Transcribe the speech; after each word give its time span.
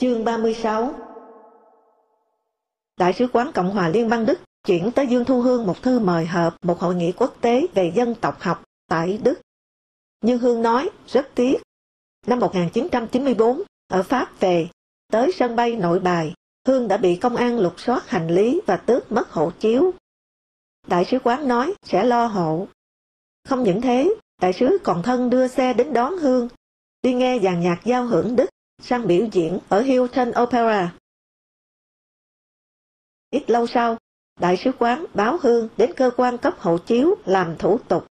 Chương 0.00 0.24
36 0.24 0.94
Đại 2.96 3.12
sứ 3.12 3.26
quán 3.32 3.52
Cộng 3.54 3.70
hòa 3.70 3.88
Liên 3.88 4.08
bang 4.08 4.26
Đức 4.26 4.38
chuyển 4.66 4.92
tới 4.92 5.06
Dương 5.06 5.24
Thu 5.24 5.40
Hương 5.40 5.66
một 5.66 5.82
thư 5.82 5.98
mời 5.98 6.26
hợp 6.26 6.56
một 6.62 6.78
hội 6.78 6.94
nghị 6.94 7.12
quốc 7.12 7.36
tế 7.40 7.66
về 7.74 7.92
dân 7.94 8.14
tộc 8.14 8.40
học 8.40 8.62
tại 8.88 9.18
Đức. 9.22 9.40
Nhưng 10.20 10.38
Hương 10.38 10.62
nói 10.62 10.90
rất 11.06 11.28
tiếc. 11.34 11.62
Năm 12.26 12.38
1994, 12.38 13.62
ở 13.88 14.02
Pháp 14.02 14.40
về, 14.40 14.68
tới 15.12 15.32
sân 15.32 15.56
bay 15.56 15.76
nội 15.76 16.00
bài, 16.00 16.34
Hương 16.66 16.88
đã 16.88 16.96
bị 16.96 17.16
công 17.16 17.36
an 17.36 17.58
lục 17.58 17.80
soát 17.80 18.08
hành 18.08 18.28
lý 18.28 18.60
và 18.66 18.76
tước 18.76 19.12
mất 19.12 19.30
hộ 19.30 19.50
chiếu. 19.60 19.94
Đại 20.86 21.04
sứ 21.04 21.18
quán 21.24 21.48
nói 21.48 21.74
sẽ 21.82 22.04
lo 22.04 22.26
hộ. 22.26 22.66
Không 23.48 23.62
những 23.62 23.80
thế, 23.80 24.14
đại 24.40 24.52
sứ 24.52 24.78
còn 24.84 25.02
thân 25.02 25.30
đưa 25.30 25.48
xe 25.48 25.74
đến 25.74 25.92
đón 25.92 26.18
Hương, 26.18 26.48
đi 27.02 27.14
nghe 27.14 27.38
dàn 27.38 27.60
nhạc 27.60 27.80
giao 27.84 28.06
hưởng 28.06 28.36
Đức 28.36 28.50
sang 28.78 29.06
biểu 29.06 29.26
diễn 29.32 29.58
ở 29.68 29.82
Hilton 29.82 30.32
Opera. 30.42 30.94
Ít 33.30 33.50
lâu 33.50 33.66
sau, 33.66 33.98
đại 34.40 34.56
sứ 34.56 34.70
quán 34.78 35.06
báo 35.14 35.38
Hương 35.42 35.68
đến 35.76 35.92
cơ 35.96 36.10
quan 36.16 36.38
cấp 36.38 36.54
hộ 36.58 36.78
chiếu 36.78 37.14
làm 37.24 37.56
thủ 37.58 37.78
tục. 37.88 38.06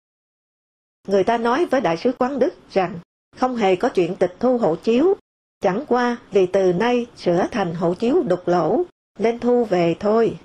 Người 1.07 1.23
ta 1.23 1.37
nói 1.37 1.65
với 1.65 1.81
đại 1.81 1.97
sứ 1.97 2.11
quán 2.19 2.39
Đức 2.39 2.53
rằng 2.71 2.99
không 3.37 3.55
hề 3.55 3.75
có 3.75 3.89
chuyện 3.89 4.15
tịch 4.19 4.35
thu 4.39 4.57
hộ 4.57 4.75
chiếu, 4.75 5.13
chẳng 5.59 5.85
qua 5.87 6.17
vì 6.31 6.47
từ 6.53 6.73
nay 6.73 7.07
sửa 7.17 7.47
thành 7.51 7.75
hộ 7.75 7.93
chiếu 7.93 8.23
đục 8.23 8.47
lỗ, 8.47 8.83
nên 9.19 9.39
thu 9.39 9.65
về 9.65 9.95
thôi. 9.99 10.39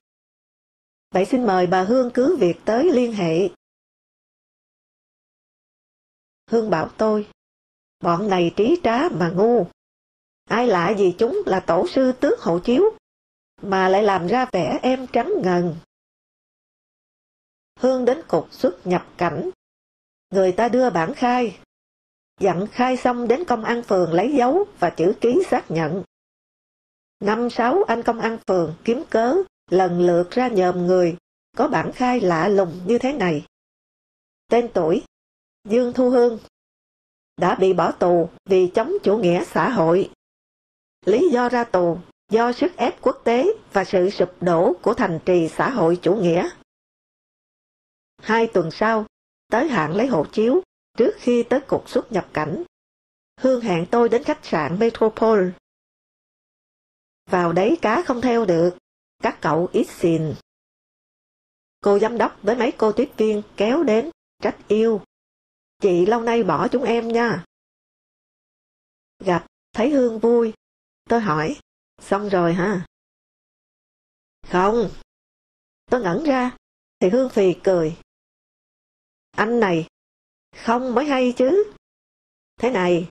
Vậy 1.10 1.24
xin 1.24 1.46
mời 1.46 1.66
bà 1.66 1.83
Hương 1.83 2.10
cứ 2.15 2.37
việc 2.37 2.57
tới 2.65 2.93
liên 2.93 3.12
hệ. 3.12 3.48
Hương 6.51 6.71
bảo 6.71 6.88
tôi, 6.96 7.29
bọn 8.01 8.29
này 8.29 8.52
trí 8.57 8.80
trá 8.83 9.09
mà 9.09 9.30
ngu. 9.30 9.66
Ai 10.50 10.66
lạ 10.66 10.95
gì 10.98 11.14
chúng 11.18 11.42
là 11.46 11.60
tổ 11.60 11.86
sư 11.88 12.12
tước 12.12 12.41
hộ 12.41 12.59
chiếu, 12.59 12.82
mà 13.62 13.88
lại 13.88 14.02
làm 14.02 14.26
ra 14.26 14.46
vẻ 14.52 14.79
em 14.82 15.07
trắng 15.12 15.32
ngần. 15.43 15.76
Hương 17.80 18.04
đến 18.04 18.23
cục 18.29 18.52
xuất 18.52 18.87
nhập 18.87 19.06
cảnh. 19.16 19.51
Người 20.30 20.52
ta 20.52 20.68
đưa 20.68 20.90
bản 20.90 21.15
khai. 21.15 21.59
Dặn 22.40 22.66
khai 22.66 22.96
xong 22.96 23.29
đến 23.29 23.45
công 23.45 23.65
an 23.65 23.82
phường 23.82 24.12
lấy 24.12 24.34
dấu 24.38 24.65
và 24.79 24.90
chữ 24.90 25.12
ký 25.21 25.43
xác 25.51 25.71
nhận. 25.71 26.02
Năm 27.21 27.51
sáu 27.51 27.82
anh 27.82 28.02
công 28.02 28.21
an 28.21 28.38
phường 28.46 28.74
kiếm 28.84 29.04
cớ 29.10 29.37
lần 29.71 30.06
lượt 30.06 30.30
ra 30.30 30.49
nhòm 30.49 30.87
người 30.87 31.16
có 31.56 31.68
bản 31.68 31.93
khai 31.93 32.21
lạ 32.21 32.49
lùng 32.49 32.80
như 32.87 32.99
thế 32.99 33.12
này. 33.12 33.46
Tên 34.49 34.68
tuổi 34.74 35.02
Dương 35.68 35.93
Thu 35.93 36.10
Hương 36.10 36.38
đã 37.37 37.54
bị 37.54 37.73
bỏ 37.73 37.93
tù 37.93 38.28
vì 38.45 38.71
chống 38.74 38.93
chủ 39.02 39.18
nghĩa 39.18 39.45
xã 39.45 39.68
hội. 39.68 40.10
Lý 41.07 41.29
do 41.32 41.49
ra 41.49 41.65
tù 41.65 41.99
do 42.30 42.52
sức 42.52 42.76
ép 42.76 43.02
quốc 43.02 43.21
tế 43.24 43.46
và 43.73 43.85
sự 43.85 44.10
sụp 44.10 44.43
đổ 44.43 44.73
của 44.82 44.95
thành 44.95 45.18
trì 45.26 45.49
xã 45.49 45.71
hội 45.71 45.99
chủ 46.02 46.15
nghĩa. 46.15 46.51
Hai 48.18 48.46
tuần 48.46 48.71
sau, 48.71 49.07
tới 49.49 49.68
hạn 49.68 49.96
lấy 49.96 50.07
hộ 50.07 50.27
chiếu 50.32 50.62
trước 50.99 51.15
khi 51.18 51.43
tới 51.43 51.60
cục 51.60 51.88
xuất 51.88 52.12
nhập 52.12 52.29
cảnh. 52.32 52.65
Hương 53.40 53.60
hẹn 53.60 53.87
tôi 53.90 54.09
đến 54.09 54.24
khách 54.24 54.45
sạn 54.45 54.79
Metropole. 54.79 55.51
Vào 57.30 57.52
đấy 57.52 57.79
cá 57.82 58.02
không 58.02 58.21
theo 58.21 58.45
được, 58.45 58.77
các 59.23 59.38
cậu 59.40 59.68
ít 59.73 59.87
xin. 59.88 60.34
Cô 61.80 61.99
giám 61.99 62.18
đốc 62.18 62.38
với 62.43 62.57
mấy 62.57 62.73
cô 62.79 62.93
tiếp 62.93 63.10
viên 63.16 63.43
kéo 63.57 63.82
đến, 63.82 64.10
trách 64.43 64.56
yêu. 64.69 65.00
Chị 65.82 66.06
lâu 66.06 66.21
nay 66.21 66.43
bỏ 66.43 66.69
chúng 66.69 66.82
em 66.82 67.09
nha. 67.09 67.44
Gặp, 69.19 69.47
thấy 69.72 69.91
Hương 69.91 70.19
vui. 70.19 70.53
Tôi 71.10 71.21
hỏi, 71.21 71.60
xong 71.99 72.28
rồi 72.28 72.54
hả? 72.54 72.87
Không. 74.50 74.91
Tôi 75.91 76.00
ngẩn 76.00 76.25
ra, 76.25 76.56
thì 77.00 77.09
Hương 77.09 77.31
phì 77.31 77.54
cười. 77.65 77.97
Anh 79.31 79.61
này, 79.61 79.87
không 80.56 80.94
mới 80.94 81.05
hay 81.06 81.34
chứ. 81.37 81.72
Thế 82.56 82.71
này, 82.71 83.09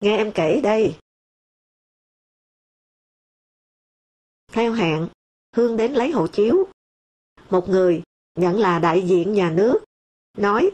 nghe 0.00 0.16
em 0.16 0.32
kể 0.34 0.60
đây. 0.62 0.98
Theo 4.52 4.72
hẹn 4.72 5.08
Hương 5.56 5.76
đến 5.76 5.92
lấy 5.92 6.10
hộ 6.10 6.26
chiếu. 6.26 6.68
Một 7.50 7.68
người 7.68 8.02
nhận 8.34 8.58
là 8.58 8.78
đại 8.78 9.08
diện 9.08 9.32
nhà 9.32 9.50
nước, 9.50 9.84
nói, 10.38 10.70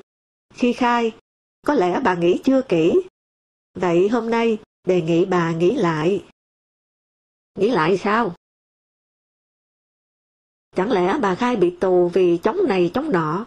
khi 0.55 0.73
khai, 0.73 1.17
có 1.67 1.75
lẽ 1.75 2.01
bà 2.05 2.15
nghĩ 2.15 2.41
chưa 2.45 2.63
kỹ. 2.69 2.93
Vậy 3.75 4.09
hôm 4.09 4.31
nay 4.31 4.59
đề 4.85 5.03
nghị 5.03 5.25
bà 5.25 5.53
nghĩ 5.53 5.77
lại. 5.77 6.25
Nghĩ 7.59 7.71
lại 7.71 7.99
sao? 7.99 8.35
Chẳng 10.77 10.93
lẽ 10.93 11.19
bà 11.23 11.35
khai 11.35 11.57
bị 11.57 11.77
tù 11.81 12.09
vì 12.09 12.39
chống 12.43 12.57
này 12.69 12.91
chống 12.95 13.13
nọ, 13.13 13.47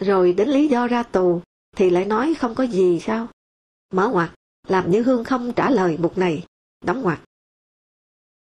rồi 0.00 0.32
đến 0.32 0.48
lý 0.48 0.68
do 0.68 0.86
ra 0.86 1.02
tù 1.02 1.42
thì 1.76 1.90
lại 1.90 2.04
nói 2.04 2.34
không 2.38 2.54
có 2.54 2.64
gì 2.64 3.00
sao? 3.00 3.28
Mở 3.92 4.08
ngoặt, 4.12 4.30
làm 4.68 4.90
như 4.90 5.02
Hương 5.02 5.24
không 5.24 5.52
trả 5.56 5.70
lời 5.70 5.96
mục 6.00 6.18
này, 6.18 6.46
đóng 6.84 7.02
ngoặt. 7.02 7.20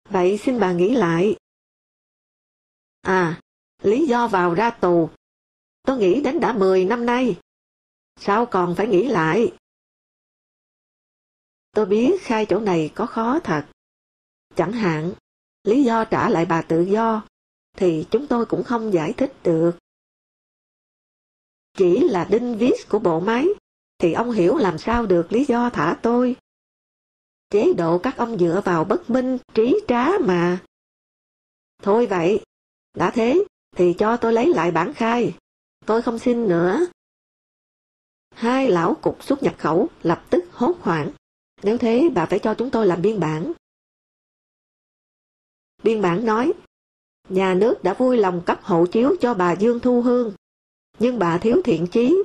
Vậy 0.08 0.38
xin 0.38 0.60
bà 0.60 0.72
nghĩ 0.72 0.94
lại. 0.94 1.36
À, 3.00 3.40
lý 3.82 4.06
do 4.06 4.28
vào 4.28 4.54
ra 4.54 4.70
tù. 4.70 5.10
Tôi 5.82 5.98
nghĩ 5.98 6.20
đến 6.20 6.40
đã 6.40 6.52
10 6.52 6.84
năm 6.84 7.06
nay. 7.06 7.38
Sao 8.16 8.46
còn 8.46 8.74
phải 8.76 8.86
nghĩ 8.86 9.08
lại? 9.08 9.52
Tôi 11.72 11.86
biết 11.86 12.20
khai 12.20 12.46
chỗ 12.48 12.60
này 12.60 12.92
có 12.94 13.06
khó 13.06 13.40
thật. 13.44 13.66
Chẳng 14.60 14.72
hạn, 14.72 15.12
lý 15.64 15.84
do 15.84 16.04
trả 16.04 16.28
lại 16.28 16.46
bà 16.46 16.62
tự 16.62 16.80
do, 16.80 17.22
thì 17.76 18.06
chúng 18.10 18.26
tôi 18.26 18.46
cũng 18.46 18.64
không 18.64 18.92
giải 18.92 19.12
thích 19.12 19.32
được. 19.42 19.72
Chỉ 21.78 22.08
là 22.08 22.26
đinh 22.30 22.58
viết 22.58 22.88
của 22.88 22.98
bộ 22.98 23.20
máy, 23.20 23.46
thì 23.98 24.12
ông 24.12 24.30
hiểu 24.30 24.56
làm 24.56 24.78
sao 24.78 25.06
được 25.06 25.32
lý 25.32 25.44
do 25.44 25.70
thả 25.70 25.98
tôi. 26.02 26.36
Chế 27.50 27.72
độ 27.72 27.98
các 27.98 28.16
ông 28.16 28.38
dựa 28.38 28.62
vào 28.64 28.84
bất 28.84 29.10
minh, 29.10 29.38
trí 29.54 29.80
trá 29.88 30.08
mà. 30.24 30.62
Thôi 31.82 32.06
vậy, 32.06 32.40
đã 32.94 33.10
thế, 33.10 33.44
thì 33.76 33.94
cho 33.98 34.16
tôi 34.16 34.32
lấy 34.32 34.54
lại 34.54 34.70
bản 34.70 34.94
khai. 34.94 35.34
Tôi 35.86 36.02
không 36.02 36.18
xin 36.18 36.48
nữa. 36.48 36.86
Hai 38.34 38.70
lão 38.70 38.94
cục 38.94 39.24
xuất 39.24 39.42
nhập 39.42 39.54
khẩu 39.58 39.88
lập 40.02 40.24
tức 40.30 40.44
hốt 40.52 40.76
hoảng. 40.80 41.10
Nếu 41.62 41.78
thế 41.78 42.08
bà 42.14 42.26
phải 42.26 42.38
cho 42.38 42.54
chúng 42.54 42.70
tôi 42.70 42.86
làm 42.86 43.02
biên 43.02 43.20
bản. 43.20 43.52
Biên 45.82 46.02
bản 46.02 46.26
nói, 46.26 46.52
nhà 47.28 47.54
nước 47.54 47.82
đã 47.82 47.94
vui 47.94 48.16
lòng 48.16 48.42
cấp 48.46 48.60
hộ 48.62 48.86
chiếu 48.86 49.16
cho 49.20 49.34
bà 49.34 49.52
Dương 49.52 49.80
Thu 49.80 50.02
Hương, 50.02 50.34
nhưng 50.98 51.18
bà 51.18 51.38
thiếu 51.38 51.60
thiện 51.64 51.86
chí, 51.86 52.22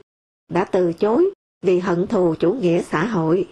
đã 0.48 0.66
từ 0.66 0.94
chối 0.94 1.32
vì 1.62 1.80
hận 1.80 2.08
thù 2.08 2.36
chủ 2.40 2.54
nghĩa 2.54 2.82
xã 2.82 3.06
hội. 3.06 3.50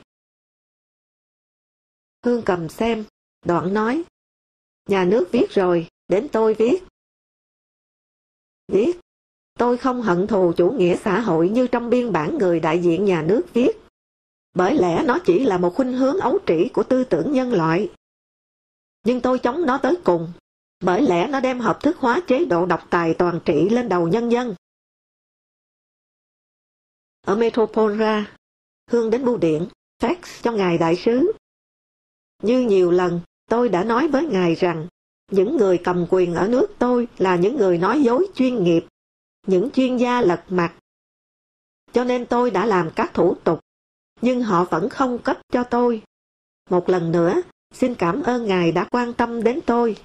Hương 2.26 2.42
cầm 2.46 2.70
xem, 2.70 3.04
đoạn 3.46 3.74
nói, 3.74 4.04
nhà 4.90 5.06
nước 5.06 5.30
viết 5.32 5.50
rồi, 5.50 5.88
đến 6.08 6.28
tôi 6.32 6.54
viết. 6.54 6.84
Viết, 8.68 9.00
tôi 9.60 9.78
không 9.78 10.02
hận 10.02 10.28
thù 10.28 10.54
chủ 10.58 10.72
nghĩa 10.72 10.96
xã 10.96 11.20
hội 11.20 11.50
như 11.50 11.68
trong 11.68 11.90
biên 11.90 12.12
bản 12.12 12.38
người 12.38 12.60
đại 12.60 12.80
diện 12.84 13.06
nhà 13.06 13.22
nước 13.22 13.42
viết, 13.54 13.72
bởi 14.54 14.78
lẽ 14.78 15.04
nó 15.06 15.20
chỉ 15.26 15.40
là 15.40 15.58
một 15.58 15.74
khuynh 15.76 15.94
hướng 15.94 16.18
ấu 16.18 16.40
trĩ 16.46 16.70
của 16.74 16.84
tư 16.84 17.04
tưởng 17.04 17.32
nhân 17.32 17.54
loại. 17.54 17.90
Nhưng 19.04 19.22
tôi 19.22 19.40
chống 19.40 19.66
nó 19.66 19.78
tới 19.78 19.98
cùng, 20.04 20.34
bởi 20.80 21.02
lẽ 21.02 21.28
nó 21.28 21.40
đem 21.40 21.60
hợp 21.60 21.80
thức 21.84 21.98
hóa 21.98 22.22
chế 22.28 22.46
độ 22.46 22.66
độc 22.66 22.88
tài 22.90 23.14
toàn 23.14 23.40
trị 23.46 23.70
lên 23.70 23.90
đầu 23.90 24.08
nhân 24.08 24.32
dân. 24.32 24.56
Ở 27.22 27.36
Metropole 27.36 27.96
ra, 27.96 28.36
Hương 28.92 29.10
đến 29.10 29.26
bưu 29.26 29.38
điện, 29.38 29.68
fax 30.02 30.16
cho 30.42 30.52
ngài 30.52 30.78
đại 30.78 30.96
sứ. 30.96 31.32
Như 32.44 32.62
nhiều 32.62 32.92
lần, 32.92 33.22
tôi 33.50 33.70
đã 33.70 33.84
nói 33.84 34.08
với 34.08 34.26
ngài 34.26 34.56
rằng, 34.56 34.88
những 35.32 35.58
người 35.58 35.82
cầm 35.84 36.06
quyền 36.10 36.36
ở 36.36 36.48
nước 36.48 36.68
tôi 36.80 37.08
là 37.18 37.36
những 37.36 37.58
người 37.58 37.78
nói 37.78 38.02
dối 38.02 38.28
chuyên 38.36 38.64
nghiệp, 38.64 38.86
những 39.48 39.70
chuyên 39.72 39.98
gia 39.98 40.22
lật 40.22 40.44
mặt. 40.50 40.76
Cho 41.94 42.04
nên 42.04 42.26
tôi 42.26 42.52
đã 42.52 42.66
làm 42.66 42.90
các 42.96 43.14
thủ 43.14 43.36
tục, 43.44 43.60
nhưng 44.22 44.44
họ 44.44 44.64
vẫn 44.64 44.90
không 44.90 45.20
cấp 45.20 45.40
cho 45.52 45.64
tôi. 45.64 46.04
Một 46.70 46.90
lần 46.90 47.12
nữa, 47.12 47.42
xin 47.74 47.96
cảm 47.96 48.24
ơn 48.24 48.48
ngài 48.48 48.72
đã 48.72 48.88
quan 48.92 49.14
tâm 49.14 49.44
đến 49.44 49.60
tôi. 49.66 49.98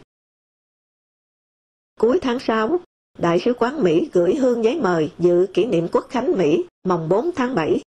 Cuối 2.00 2.18
tháng 2.22 2.38
6, 2.38 2.80
Đại 3.18 3.40
sứ 3.40 3.52
quán 3.58 3.82
Mỹ 3.82 4.10
gửi 4.12 4.34
Hương 4.34 4.64
giấy 4.64 4.80
mời 4.80 5.12
dự 5.18 5.46
kỷ 5.54 5.64
niệm 5.64 5.88
quốc 5.92 6.06
khánh 6.10 6.32
Mỹ 6.38 6.64
mồng 6.84 7.08
4 7.08 7.30
tháng 7.36 7.54
7. 7.54 7.80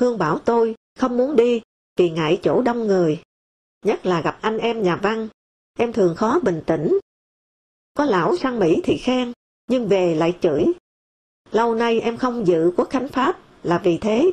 Hương 0.00 0.18
bảo 0.18 0.38
tôi 0.38 0.74
không 0.98 1.16
muốn 1.16 1.36
đi 1.36 1.62
vì 1.96 2.10
ngại 2.10 2.40
chỗ 2.42 2.62
đông 2.62 2.86
người. 2.86 3.22
Nhất 3.84 4.06
là 4.06 4.20
gặp 4.20 4.38
anh 4.40 4.58
em 4.58 4.82
nhà 4.82 4.96
văn, 4.96 5.28
em 5.78 5.92
thường 5.92 6.16
khó 6.16 6.40
bình 6.42 6.62
tĩnh. 6.66 6.98
Có 7.94 8.04
lão 8.04 8.36
sang 8.36 8.58
Mỹ 8.58 8.80
thì 8.84 8.96
khen, 8.96 9.32
nhưng 9.68 9.88
về 9.88 10.14
lại 10.14 10.38
chửi. 10.40 10.64
Lâu 11.50 11.74
nay 11.74 12.00
em 12.00 12.16
không 12.16 12.46
dự 12.46 12.72
quốc 12.76 12.90
khánh 12.90 13.08
Pháp 13.08 13.40
là 13.62 13.80
vì 13.84 13.98
thế. 13.98 14.30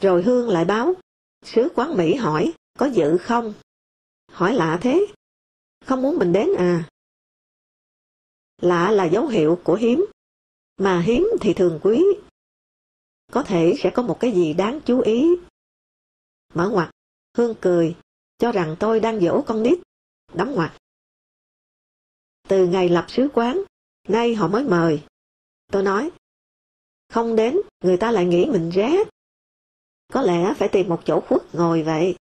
Rồi 0.00 0.22
Hương 0.22 0.48
lại 0.48 0.64
báo, 0.64 0.94
Sứ 1.42 1.68
quán 1.74 1.96
Mỹ 1.96 2.14
hỏi, 2.14 2.52
có 2.78 2.86
dự 2.86 3.18
không? 3.18 3.54
Hỏi 4.32 4.54
lạ 4.54 4.78
thế. 4.82 5.06
Không 5.86 6.02
muốn 6.02 6.18
mình 6.18 6.32
đến 6.32 6.48
à? 6.58 6.88
Lạ 8.62 8.90
là 8.90 9.04
dấu 9.04 9.26
hiệu 9.26 9.60
của 9.64 9.74
hiếm, 9.74 10.06
mà 10.76 11.00
hiếm 11.00 11.26
thì 11.40 11.54
thường 11.54 11.80
quý. 11.82 12.04
Có 13.32 13.42
thể 13.42 13.74
sẽ 13.78 13.90
có 13.94 14.02
một 14.02 14.16
cái 14.20 14.32
gì 14.32 14.54
đáng 14.54 14.80
chú 14.86 15.00
ý. 15.00 15.26
Mở 16.54 16.70
ngoặt, 16.70 16.90
Hương 17.36 17.54
cười, 17.60 17.96
cho 18.38 18.52
rằng 18.52 18.76
tôi 18.80 19.00
đang 19.00 19.20
dỗ 19.20 19.42
con 19.46 19.62
nít. 19.62 19.78
Đóng 20.34 20.54
ngoặt. 20.54 20.72
Từ 22.48 22.66
ngày 22.66 22.88
lập 22.88 23.04
sứ 23.08 23.28
quán, 23.34 23.62
nay 24.08 24.34
họ 24.34 24.48
mới 24.48 24.64
mời. 24.64 25.02
Tôi 25.72 25.82
nói, 25.82 26.10
không 27.08 27.36
đến, 27.36 27.56
người 27.80 27.96
ta 27.96 28.10
lại 28.10 28.24
nghĩ 28.24 28.46
mình 28.46 28.70
rét. 28.70 29.08
Có 30.12 30.22
lẽ 30.22 30.54
phải 30.56 30.68
tìm 30.72 30.88
một 30.88 31.02
chỗ 31.04 31.20
khuất 31.28 31.40
ngồi 31.52 31.82
vậy. 31.82 32.16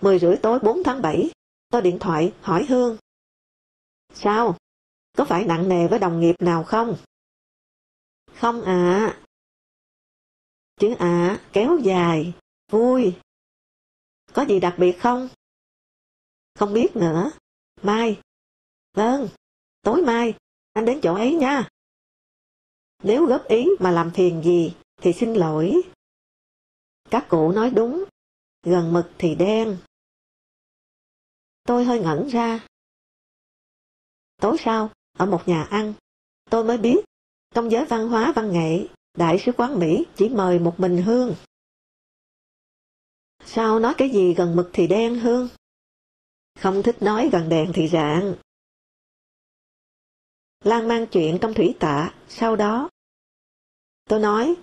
10 0.00 0.18
rưỡi 0.18 0.36
tối 0.42 0.58
4 0.62 0.82
tháng 0.84 1.02
7, 1.02 1.30
tôi 1.68 1.82
điện 1.82 1.98
thoại 2.00 2.32
hỏi 2.40 2.66
Hương. 2.68 2.96
Sao? 4.14 4.56
Có 5.16 5.24
phải 5.24 5.44
nặng 5.44 5.68
nề 5.68 5.88
với 5.88 5.98
đồng 5.98 6.20
nghiệp 6.20 6.34
nào 6.38 6.64
không? 6.64 6.96
Không 8.34 8.62
ạ. 8.62 8.98
À. 8.98 9.20
Chữ 10.80 10.94
ạ 10.94 10.96
à, 10.98 11.40
kéo 11.52 11.78
dài, 11.84 12.32
vui. 12.70 13.16
Có 14.32 14.42
gì 14.42 14.60
đặc 14.60 14.74
biệt 14.78 14.98
không? 15.00 15.28
Không 16.54 16.72
biết 16.72 16.96
nữa. 16.96 17.30
Mai. 17.82 18.20
Vâng, 18.92 19.28
tối 19.82 20.02
mai, 20.02 20.34
anh 20.72 20.84
đến 20.84 21.00
chỗ 21.02 21.14
ấy 21.14 21.34
nha. 21.34 21.68
Nếu 23.04 23.26
góp 23.26 23.48
ý 23.48 23.66
mà 23.80 23.90
làm 23.90 24.10
phiền 24.10 24.42
gì 24.44 24.74
thì 24.96 25.12
xin 25.12 25.34
lỗi. 25.34 25.82
Các 27.10 27.26
cụ 27.28 27.52
nói 27.52 27.70
đúng, 27.70 28.04
gần 28.62 28.92
mực 28.92 29.10
thì 29.18 29.34
đen. 29.34 29.76
Tôi 31.62 31.84
hơi 31.84 32.00
ngẩn 32.00 32.28
ra. 32.28 32.66
Tối 34.36 34.56
sau, 34.58 34.90
ở 35.18 35.26
một 35.26 35.42
nhà 35.46 35.62
ăn, 35.62 35.94
tôi 36.50 36.64
mới 36.64 36.78
biết, 36.78 37.04
trong 37.54 37.70
giới 37.70 37.84
văn 37.84 38.08
hóa 38.08 38.32
văn 38.36 38.52
nghệ, 38.52 38.86
Đại 39.14 39.38
sứ 39.38 39.52
quán 39.56 39.78
Mỹ 39.78 40.06
chỉ 40.16 40.28
mời 40.28 40.58
một 40.58 40.80
mình 40.80 41.02
Hương. 41.02 41.34
Sao 43.44 43.78
nói 43.78 43.94
cái 43.98 44.10
gì 44.10 44.34
gần 44.34 44.56
mực 44.56 44.70
thì 44.72 44.86
đen 44.86 45.14
Hương? 45.14 45.48
Không 46.60 46.82
thích 46.82 47.02
nói 47.02 47.28
gần 47.32 47.48
đèn 47.48 47.72
thì 47.74 47.88
rạng. 47.88 48.34
Lan 50.64 50.88
mang 50.88 51.06
chuyện 51.06 51.38
trong 51.40 51.54
thủy 51.54 51.74
tạ, 51.80 52.14
sau 52.28 52.56
đó. 52.56 52.90
Tôi 54.08 54.20
nói, 54.20 54.54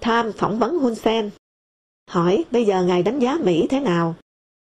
tham 0.00 0.32
phỏng 0.32 0.58
vấn 0.58 0.78
Hun 0.78 0.94
Sen. 0.94 1.30
Hỏi 2.08 2.44
bây 2.50 2.64
giờ 2.64 2.84
ngài 2.84 3.02
đánh 3.02 3.18
giá 3.18 3.38
Mỹ 3.44 3.66
thế 3.70 3.80
nào? 3.80 4.14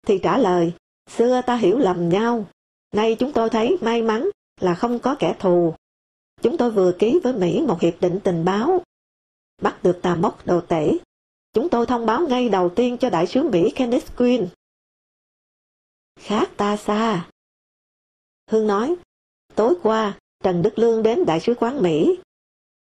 Thì 0.06 0.20
trả 0.22 0.38
lời, 0.38 0.72
xưa 1.08 1.42
ta 1.46 1.56
hiểu 1.56 1.78
lầm 1.78 2.08
nhau. 2.08 2.46
Nay 2.94 3.16
chúng 3.18 3.32
tôi 3.32 3.50
thấy 3.50 3.78
may 3.80 4.02
mắn 4.02 4.30
là 4.60 4.74
không 4.74 4.98
có 4.98 5.16
kẻ 5.18 5.36
thù. 5.38 5.74
Chúng 6.42 6.56
tôi 6.56 6.70
vừa 6.70 6.92
ký 6.98 7.20
với 7.22 7.32
Mỹ 7.32 7.60
một 7.68 7.80
hiệp 7.80 8.00
định 8.00 8.20
tình 8.24 8.44
báo. 8.44 8.82
Bắt 9.62 9.82
được 9.82 9.98
tà 10.02 10.14
mốc 10.14 10.46
đồ 10.46 10.60
tể. 10.60 10.98
Chúng 11.52 11.68
tôi 11.68 11.86
thông 11.86 12.06
báo 12.06 12.26
ngay 12.28 12.48
đầu 12.48 12.68
tiên 12.68 12.96
cho 13.00 13.10
đại 13.10 13.26
sứ 13.26 13.42
Mỹ 13.42 13.72
Kenneth 13.74 14.16
Quinn. 14.16 14.48
Khác 16.20 16.50
ta 16.56 16.76
xa. 16.76 17.28
Hương 18.50 18.66
nói, 18.66 18.96
tối 19.54 19.74
qua 19.82 20.18
Trần 20.44 20.62
Đức 20.62 20.78
Lương 20.78 21.02
đến 21.02 21.26
Đại 21.26 21.40
sứ 21.40 21.54
quán 21.60 21.82
Mỹ. 21.82 22.18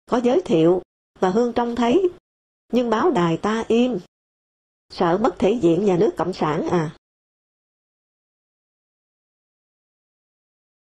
Có 0.05 0.17
giới 0.17 0.41
thiệu, 0.45 0.81
và 1.19 1.29
Hương 1.29 1.53
trông 1.53 1.75
thấy, 1.75 2.09
nhưng 2.71 2.89
báo 2.89 3.11
đài 3.11 3.38
ta 3.38 3.63
im. 3.67 4.00
Sợ 4.89 5.17
mất 5.17 5.35
thể 5.39 5.59
diện 5.61 5.85
nhà 5.85 5.97
nước 5.97 6.13
Cộng 6.17 6.33
sản 6.33 6.67
à? 6.67 6.95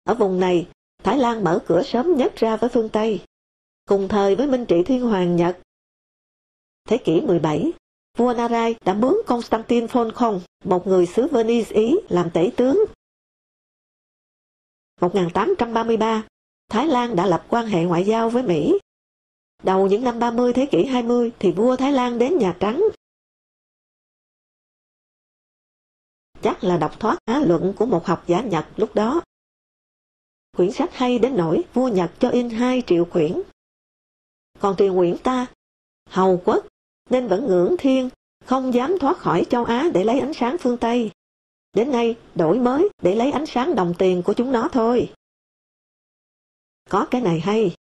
Ở 0.03 0.13
vùng 0.13 0.39
này, 0.39 0.67
Thái 1.03 1.17
Lan 1.17 1.43
mở 1.43 1.63
cửa 1.67 1.81
sớm 1.85 2.15
nhất 2.17 2.33
ra 2.35 2.57
với 2.57 2.69
phương 2.69 2.89
Tây, 2.89 3.25
cùng 3.85 4.07
thời 4.07 4.35
với 4.35 4.47
Minh 4.47 4.65
Trị 4.65 4.83
Thiên 4.85 5.01
Hoàng 5.01 5.35
Nhật. 5.35 5.59
Thế 6.85 6.97
kỷ 6.97 7.21
17, 7.21 7.71
vua 8.17 8.33
Narai 8.33 8.75
đã 8.85 8.93
mướn 8.93 9.13
Constantine 9.27 9.87
Phonkhon, 9.87 10.39
một 10.65 10.87
người 10.87 11.05
xứ 11.05 11.27
Venice 11.31 11.75
Ý, 11.75 11.95
làm 12.09 12.29
tể 12.33 12.51
tướng. 12.57 12.85
1833, 15.01 16.27
Thái 16.73 16.87
Lan 16.87 17.15
đã 17.15 17.25
lập 17.25 17.45
quan 17.49 17.65
hệ 17.65 17.83
ngoại 17.83 18.05
giao 18.05 18.29
với 18.29 18.43
Mỹ. 18.43 18.79
Đầu 19.63 19.87
những 19.87 20.03
năm 20.03 20.19
30 20.19 20.53
thế 20.53 20.65
kỷ 20.65 20.85
20 20.85 21.31
thì 21.39 21.51
vua 21.51 21.75
Thái 21.75 21.91
Lan 21.91 22.19
đến 22.19 22.37
Nhà 22.37 22.57
Trắng. 22.59 22.83
Chắc 26.41 26.63
là 26.63 26.77
đọc 26.77 26.99
thoát 26.99 27.17
á 27.25 27.41
luận 27.45 27.73
của 27.77 27.85
một 27.85 28.05
học 28.05 28.23
giả 28.27 28.41
Nhật 28.41 28.65
lúc 28.75 28.95
đó. 28.95 29.21
Quyển 30.57 30.71
sách 30.71 30.89
hay 30.93 31.19
đến 31.19 31.37
nỗi 31.37 31.63
vua 31.73 31.87
Nhật 31.87 32.11
cho 32.19 32.29
in 32.29 32.49
2 32.49 32.83
triệu 32.87 33.05
quyển. 33.05 33.41
Còn 34.59 34.75
truyền 34.75 34.93
nguyện 34.93 35.17
ta, 35.23 35.45
hầu 36.09 36.41
quốc, 36.45 36.65
nên 37.09 37.27
vẫn 37.27 37.47
ngưỡng 37.47 37.75
thiên, 37.79 38.09
không 38.45 38.73
dám 38.73 38.99
thoát 38.99 39.17
khỏi 39.17 39.45
châu 39.49 39.65
Á 39.65 39.89
để 39.93 40.03
lấy 40.03 40.19
ánh 40.19 40.33
sáng 40.33 40.57
phương 40.57 40.77
Tây. 40.77 41.11
Đến 41.73 41.91
nay, 41.91 42.15
đổi 42.35 42.59
mới 42.59 42.89
để 43.01 43.15
lấy 43.15 43.31
ánh 43.31 43.45
sáng 43.45 43.75
đồng 43.75 43.93
tiền 43.97 44.21
của 44.25 44.33
chúng 44.33 44.51
nó 44.51 44.69
thôi. 44.71 45.13
Có 46.89 47.05
cái 47.11 47.21
này 47.21 47.39
hay. 47.39 47.75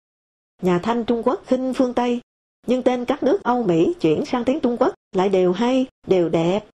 Nhà 0.63 0.81
Thanh 0.83 1.05
Trung 1.05 1.23
Quốc 1.25 1.43
khinh 1.47 1.73
phương 1.77 1.95
Tây, 1.95 2.21
nhưng 2.67 2.83
tên 2.83 3.05
các 3.05 3.23
nước 3.23 3.43
Âu 3.43 3.63
Mỹ 3.63 3.93
chuyển 4.01 4.25
sang 4.25 4.45
tiếng 4.45 4.61
Trung 4.61 4.77
Quốc 4.81 4.95
lại 5.13 5.29
đều 5.29 5.53
hay, 5.53 5.87
đều 6.07 6.29
đẹp. 6.29 6.67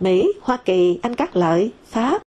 Mỹ, 0.00 0.32
Hoa 0.42 0.62
Kỳ, 0.64 0.98
Anh 1.02 1.14
Cát 1.14 1.36
Lợi, 1.36 1.72
Pháp. 1.84 2.22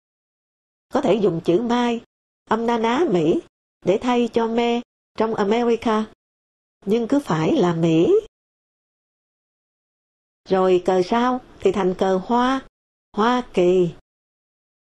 Có 0.93 1.01
thể 1.01 1.13
dùng 1.13 1.41
chữ 1.45 1.61
Mai, 1.61 2.01
âm 2.49 2.65
na 2.65 2.77
ná 2.77 3.05
Mỹ, 3.11 3.39
để 3.85 3.97
thay 4.01 4.29
cho 4.33 4.47
me 4.47 4.81
trong 5.17 5.35
America. 5.35 6.05
Nhưng 6.85 7.07
cứ 7.07 7.19
phải 7.19 7.55
là 7.55 7.73
Mỹ. 7.73 8.13
Rồi 10.49 10.81
cờ 10.85 11.01
sao 11.05 11.41
thì 11.59 11.71
thành 11.71 11.95
cờ 11.97 12.19
Hoa, 12.25 12.67
Hoa 13.13 13.43
Kỳ. 13.53 13.89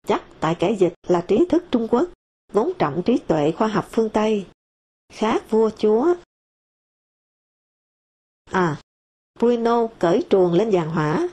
Chắc 0.07 0.23
tại 0.39 0.55
kẻ 0.59 0.75
dịch 0.79 0.93
là 1.07 1.25
trí 1.27 1.45
thức 1.49 1.63
Trung 1.71 1.87
Quốc 1.91 2.09
vốn 2.53 2.71
trọng 2.79 3.01
trí 3.05 3.17
tuệ 3.27 3.51
khoa 3.51 3.67
học 3.67 3.87
phương 3.91 4.09
Tây, 4.09 4.47
khác 5.13 5.49
vua 5.49 5.69
chúa. 5.77 6.15
À, 8.51 8.81
Bruno 9.39 9.87
cởi 9.99 10.25
truồng 10.29 10.53
lên 10.53 10.69
giàn 10.69 10.89
hỏa. 10.89 11.27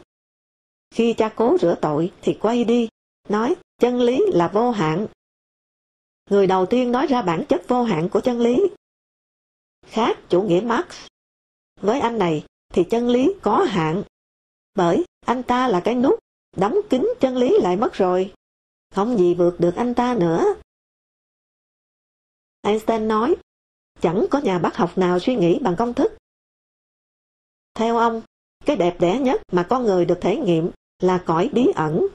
Khi 0.91 1.15
cha 1.19 1.33
cố 1.37 1.57
rửa 1.61 1.75
tội 1.83 2.13
thì 2.23 2.39
quay 2.41 2.65
đi, 2.65 2.89
nói 3.29 3.57
chân 3.79 4.01
lý 4.01 4.21
là 4.33 4.49
vô 4.49 4.71
hạn. 4.71 5.07
Người 6.31 6.47
đầu 6.47 6.67
tiên 6.67 6.93
nói 6.93 7.07
ra 7.07 7.23
bản 7.23 7.45
chất 7.49 7.63
vô 7.69 7.83
hạn 7.83 8.09
của 8.09 8.21
chân 8.21 8.41
lý. 8.41 8.67
Khác 9.87 10.19
chủ 10.29 10.43
nghĩa 10.43 10.61
Marx. 10.61 10.87
Với 11.81 12.01
anh 12.01 12.19
này 12.19 12.45
thì 12.75 12.85
chân 12.91 13.09
lý 13.09 13.35
có 13.43 13.59
hạn. 13.59 14.03
Bởi 14.75 15.05
anh 15.27 15.43
ta 15.43 15.69
là 15.69 15.81
cái 15.85 15.95
nút, 15.95 16.19
đóng 16.57 16.77
kín 16.91 17.09
chân 17.21 17.37
lý 17.37 17.59
lại 17.61 17.77
mất 17.77 17.93
rồi. 17.93 18.33
Không 18.95 19.19
gì 19.19 19.35
vượt 19.35 19.61
được 19.61 19.75
anh 19.77 19.95
ta 19.95 20.15
nữa. 20.15 20.45
Einstein 22.69 23.09
nói, 23.09 23.37
chẳng 24.01 24.27
có 24.31 24.39
nhà 24.39 24.59
bác 24.59 24.77
học 24.77 24.99
nào 24.99 25.19
suy 25.19 25.37
nghĩ 25.37 25.59
bằng 25.63 25.77
công 25.79 25.95
thức. 25.95 26.13
Theo 27.75 27.97
ông, 27.97 28.23
cái 28.65 28.77
đẹp 28.77 28.97
đẽ 29.01 29.21
nhất 29.21 29.43
mà 29.53 29.67
con 29.71 29.85
người 29.85 30.05
được 30.05 30.19
thể 30.21 30.37
nghiệm 30.37 30.71
là 30.99 31.23
cõi 31.27 31.51
bí 31.53 31.67
ẩn. 31.75 32.07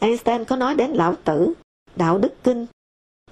Einstein 0.00 0.44
có 0.44 0.56
nói 0.56 0.74
đến 0.74 0.90
lão 0.90 1.16
tử, 1.24 1.54
đạo 1.96 2.18
đức 2.18 2.34
kinh. 2.42 2.66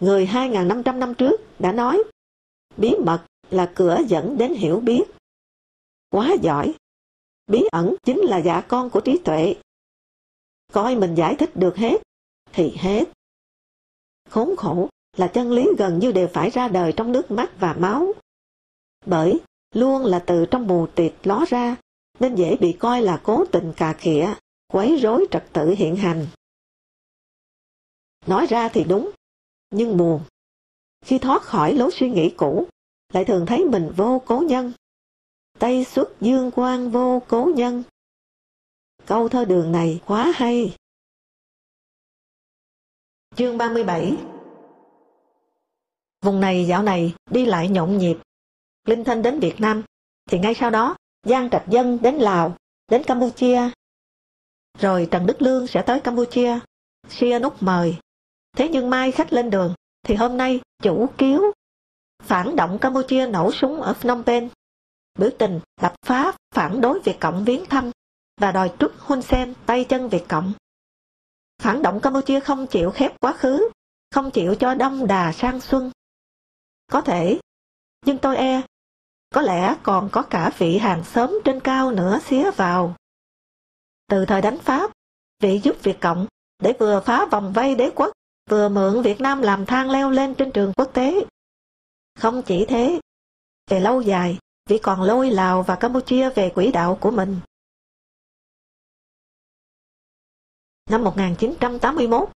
Người 0.00 0.26
2.500 0.26 0.98
năm 0.98 1.14
trước 1.14 1.40
đã 1.58 1.72
nói, 1.72 2.02
bí 2.76 2.94
mật 3.04 3.26
là 3.50 3.72
cửa 3.74 3.98
dẫn 4.08 4.38
đến 4.38 4.54
hiểu 4.54 4.80
biết. 4.80 5.02
Quá 6.10 6.34
giỏi! 6.42 6.74
Bí 7.46 7.64
ẩn 7.72 7.94
chính 8.04 8.18
là 8.18 8.38
dạ 8.38 8.60
con 8.68 8.90
của 8.90 9.00
trí 9.00 9.18
tuệ. 9.24 9.54
Coi 10.72 10.96
mình 10.96 11.14
giải 11.14 11.36
thích 11.38 11.50
được 11.54 11.76
hết, 11.76 12.02
thì 12.52 12.76
hết. 12.76 13.04
Khốn 14.30 14.56
khổ 14.56 14.88
là 15.16 15.26
chân 15.26 15.52
lý 15.52 15.68
gần 15.78 15.98
như 15.98 16.12
đều 16.12 16.28
phải 16.32 16.50
ra 16.50 16.68
đời 16.68 16.92
trong 16.96 17.12
nước 17.12 17.30
mắt 17.30 17.50
và 17.58 17.72
máu. 17.78 18.12
Bởi 19.06 19.40
luôn 19.74 20.04
là 20.04 20.18
từ 20.26 20.46
trong 20.50 20.66
mù 20.66 20.86
tịt 20.86 21.12
ló 21.22 21.44
ra, 21.48 21.76
nên 22.20 22.34
dễ 22.34 22.56
bị 22.60 22.72
coi 22.72 23.02
là 23.02 23.20
cố 23.22 23.44
tình 23.52 23.72
cà 23.76 23.92
khịa, 23.92 24.34
quấy 24.72 24.96
rối 24.96 25.26
trật 25.30 25.44
tự 25.52 25.70
hiện 25.70 25.96
hành. 25.96 26.26
Nói 28.26 28.46
ra 28.46 28.68
thì 28.68 28.84
đúng, 28.84 29.10
nhưng 29.70 29.96
buồn. 29.96 30.20
Khi 31.04 31.18
thoát 31.18 31.42
khỏi 31.42 31.74
lối 31.74 31.90
suy 31.90 32.10
nghĩ 32.10 32.34
cũ, 32.36 32.66
lại 33.12 33.24
thường 33.24 33.46
thấy 33.46 33.64
mình 33.64 33.92
vô 33.96 34.22
cố 34.26 34.40
nhân. 34.48 34.72
Tây 35.58 35.84
xuất 35.84 36.20
dương 36.20 36.50
quang 36.50 36.90
vô 36.90 37.22
cố 37.28 37.50
nhân. 37.56 37.82
Câu 39.06 39.28
thơ 39.28 39.44
đường 39.44 39.72
này 39.72 40.00
quá 40.06 40.32
hay. 40.36 40.76
Chương 43.36 43.58
37 43.58 44.16
Vùng 46.22 46.40
này 46.40 46.66
dạo 46.68 46.82
này 46.82 47.14
đi 47.30 47.46
lại 47.46 47.68
nhộn 47.68 47.98
nhịp. 47.98 48.16
Linh 48.86 49.04
Thanh 49.04 49.22
đến 49.22 49.40
Việt 49.40 49.60
Nam, 49.60 49.82
thì 50.30 50.38
ngay 50.38 50.54
sau 50.54 50.70
đó 50.70 50.96
Giang 51.26 51.50
Trạch 51.50 51.64
Dân 51.68 51.98
đến 52.02 52.14
Lào, 52.14 52.56
đến 52.88 53.02
Campuchia. 53.06 53.70
Rồi 54.78 55.08
Trần 55.10 55.26
Đức 55.26 55.42
Lương 55.42 55.66
sẽ 55.66 55.82
tới 55.82 56.00
Campuchia, 56.00 56.58
Sihanouk 57.08 57.62
mời. 57.62 57.96
Thế 58.56 58.68
nhưng 58.68 58.90
mai 58.90 59.12
khách 59.12 59.32
lên 59.32 59.50
đường, 59.50 59.74
thì 60.02 60.14
hôm 60.14 60.36
nay 60.36 60.60
chủ 60.82 61.06
kiếu 61.18 61.42
phản 62.22 62.56
động 62.56 62.78
Campuchia 62.78 63.26
nổ 63.26 63.52
súng 63.52 63.82
ở 63.82 63.94
Phnom 63.94 64.24
Penh, 64.24 64.48
biểu 65.18 65.30
tình 65.38 65.60
lập 65.80 65.94
pháp 66.06 66.36
phản 66.54 66.80
đối 66.80 67.00
Việt 67.00 67.16
Cộng 67.20 67.44
viếng 67.44 67.66
thăm 67.66 67.90
và 68.40 68.52
đòi 68.52 68.72
trút 68.78 68.92
Hun 68.98 69.22
Sen 69.22 69.54
tay 69.66 69.84
chân 69.84 70.08
Việt 70.08 70.24
Cộng. 70.28 70.52
Phản 71.62 71.82
động 71.82 72.00
Campuchia 72.00 72.40
không 72.40 72.66
chịu 72.66 72.90
khép 72.90 73.20
quá 73.20 73.32
khứ, 73.32 73.68
không 74.14 74.30
chịu 74.30 74.54
cho 74.54 74.74
đông 74.74 75.06
đà 75.06 75.32
sang 75.32 75.60
xuân. 75.60 75.90
Có 76.92 77.00
thể, 77.00 77.40
nhưng 78.06 78.18
tôi 78.18 78.36
e, 78.36 78.62
có 79.30 79.40
lẽ 79.40 79.76
còn 79.82 80.08
có 80.12 80.22
cả 80.22 80.50
vị 80.58 80.78
hàng 80.78 81.04
xóm 81.04 81.40
trên 81.44 81.60
cao 81.60 81.90
nữa 81.90 82.18
xía 82.24 82.50
vào. 82.50 82.96
Từ 84.08 84.24
thời 84.24 84.42
đánh 84.42 84.58
Pháp, 84.58 84.90
vị 85.40 85.60
giúp 85.62 85.76
Việt 85.82 85.96
Cộng 86.00 86.26
để 86.58 86.72
vừa 86.80 87.02
phá 87.06 87.26
vòng 87.30 87.52
vây 87.52 87.74
đế 87.74 87.90
quốc, 87.94 88.12
vừa 88.50 88.68
mượn 88.68 89.02
Việt 89.02 89.20
Nam 89.20 89.42
làm 89.42 89.66
thang 89.66 89.90
leo 89.90 90.10
lên 90.10 90.34
trên 90.34 90.52
trường 90.52 90.72
quốc 90.76 90.90
tế. 90.94 91.24
Không 92.18 92.42
chỉ 92.46 92.66
thế, 92.68 93.00
về 93.70 93.80
lâu 93.80 94.00
dài, 94.00 94.38
vị 94.68 94.78
còn 94.82 95.02
lôi 95.02 95.30
Lào 95.30 95.62
và 95.62 95.76
Campuchia 95.76 96.30
về 96.30 96.52
quỹ 96.54 96.72
đạo 96.72 96.98
của 97.00 97.10
mình. 97.10 97.40
Năm 100.90 101.04
1981, 101.04 102.28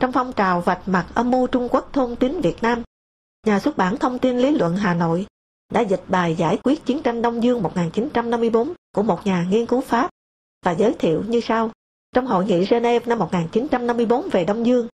trong 0.00 0.12
phong 0.12 0.32
trào 0.32 0.60
vạch 0.60 0.82
mặt 0.86 1.06
âm 1.14 1.30
mưu 1.30 1.46
Trung 1.46 1.68
Quốc 1.70 1.90
thôn 1.92 2.16
tính 2.16 2.40
Việt 2.40 2.62
Nam, 2.62 2.82
nhà 3.44 3.60
xuất 3.60 3.76
bản 3.76 3.96
Thông 3.96 4.18
tin 4.18 4.38
Lý 4.38 4.50
luận 4.50 4.76
Hà 4.76 4.94
Nội 4.94 5.26
đã 5.72 5.80
dịch 5.80 6.02
bài 6.08 6.34
giải 6.38 6.58
quyết 6.62 6.86
chiến 6.86 7.02
tranh 7.02 7.22
Đông 7.22 7.42
Dương 7.42 7.62
1954 7.62 8.72
của 8.94 9.02
một 9.02 9.26
nhà 9.26 9.46
nghiên 9.50 9.66
cứu 9.66 9.80
Pháp 9.80 10.10
và 10.64 10.72
giới 10.72 10.94
thiệu 10.98 11.22
như 11.28 11.40
sau. 11.40 11.70
Trong 12.14 12.26
hội 12.26 12.44
nghị 12.44 12.66
Geneva 12.66 13.06
năm 13.06 13.18
1954 13.18 14.28
về 14.32 14.44
Đông 14.44 14.66
Dương, 14.66 14.88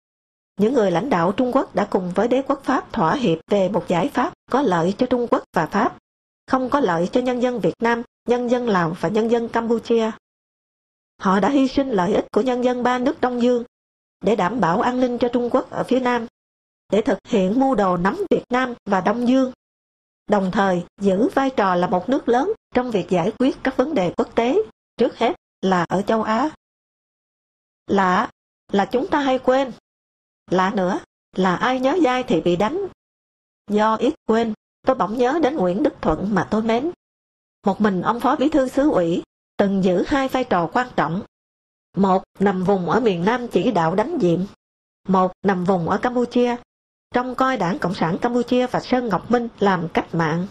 những 0.61 0.75
người 0.75 0.91
lãnh 0.91 1.11
đạo 1.11 1.33
Trung 1.33 1.53
Quốc 1.55 1.75
đã 1.75 1.87
cùng 1.91 2.13
với 2.15 2.29
đế 2.29 2.43
quốc 2.43 2.65
Pháp 2.65 2.93
thỏa 2.93 3.15
hiệp 3.15 3.39
về 3.51 3.69
một 3.69 3.89
giải 3.89 4.09
pháp 4.09 4.33
có 4.51 4.63
lợi 4.63 4.95
cho 4.99 5.07
Trung 5.07 5.27
Quốc 5.31 5.45
và 5.57 5.67
Pháp, 5.67 5.97
không 6.47 6.71
có 6.71 6.81
lợi 6.81 7.09
cho 7.13 7.21
nhân 7.21 7.43
dân 7.43 7.61
Việt 7.61 7.75
Nam, 7.83 8.03
nhân 8.29 8.51
dân 8.51 8.69
Lào 8.69 8.97
và 9.01 9.09
nhân 9.09 9.31
dân 9.31 9.49
Campuchia. 9.49 10.11
Họ 11.21 11.41
đã 11.41 11.49
hy 11.49 11.69
sinh 11.69 11.91
lợi 11.91 12.15
ích 12.15 12.27
của 12.33 12.41
nhân 12.41 12.65
dân 12.65 12.83
ba 12.83 12.99
nước 12.99 13.21
Đông 13.21 13.43
Dương 13.43 13.65
để 14.25 14.37
đảm 14.37 14.61
bảo 14.61 14.81
an 14.81 15.01
ninh 15.01 15.19
cho 15.19 15.29
Trung 15.29 15.51
Quốc 15.51 15.71
ở 15.71 15.85
phía 15.85 16.01
Nam, 16.01 16.27
để 16.93 17.03
thực 17.03 17.19
hiện 17.29 17.61
mưu 17.61 17.75
đồ 17.75 17.97
nắm 17.97 18.25
Việt 18.31 18.45
Nam 18.51 18.75
và 18.85 19.01
Đông 19.01 19.29
Dương, 19.29 19.53
đồng 20.27 20.51
thời 20.51 20.85
giữ 21.01 21.29
vai 21.35 21.51
trò 21.51 21.75
là 21.75 21.87
một 21.87 22.09
nước 22.09 22.29
lớn 22.29 22.53
trong 22.75 22.91
việc 22.91 23.11
giải 23.11 23.33
quyết 23.39 23.57
các 23.63 23.77
vấn 23.77 23.95
đề 23.95 24.13
quốc 24.17 24.35
tế, 24.35 24.59
trước 24.97 25.19
hết 25.19 25.37
là 25.61 25.85
ở 25.89 26.03
châu 26.03 26.23
Á. 26.23 26.51
Lạ 27.87 28.31
là 28.73 28.85
chúng 28.85 29.07
ta 29.07 29.21
hay 29.21 29.39
quên. 29.39 29.73
Lạ 30.51 30.73
nữa 30.75 31.01
là 31.37 31.57
ai 31.57 31.81
nhớ 31.81 31.99
dai 32.05 32.23
thì 32.23 32.41
bị 32.41 32.57
đánh. 32.57 32.87
Do 33.71 33.97
ít 33.97 34.15
quên, 34.27 34.55
tôi 34.87 34.97
bỗng 34.97 35.19
nhớ 35.19 35.39
đến 35.43 35.57
Nguyễn 35.57 35.83
Đức 35.83 35.95
Thuận 36.01 36.35
mà 36.35 36.49
tôi 36.51 36.63
mến. 36.63 36.91
Một 37.67 37.81
mình 37.81 38.03
ông 38.03 38.21
phó 38.21 38.37
bí 38.37 38.49
thư 38.49 38.69
xứ 38.69 38.91
ủy 38.91 39.23
từng 39.57 39.85
giữ 39.85 40.05
hai 40.07 40.29
vai 40.29 40.45
trò 40.45 40.67
quan 40.73 40.89
trọng. 40.97 41.23
Một 41.97 42.23
nằm 42.39 42.65
vùng 42.65 42.91
ở 42.91 43.01
miền 43.01 43.25
Nam 43.25 43.49
chỉ 43.49 43.71
đạo 43.71 43.95
đánh 43.95 44.19
diệm, 44.21 44.41
một 45.09 45.33
nằm 45.43 45.65
vùng 45.65 45.89
ở 45.89 45.99
Campuchia, 45.99 46.57
trong 47.15 47.35
coi 47.35 47.57
đảng 47.57 47.79
Cộng 47.79 47.95
sản 47.95 48.19
Campuchia 48.19 48.67
và 48.67 48.81
Sơn 48.81 49.09
Ngọc 49.09 49.31
Minh 49.31 49.49
làm 49.59 49.89
cách 49.89 50.15
mạng. 50.15 50.47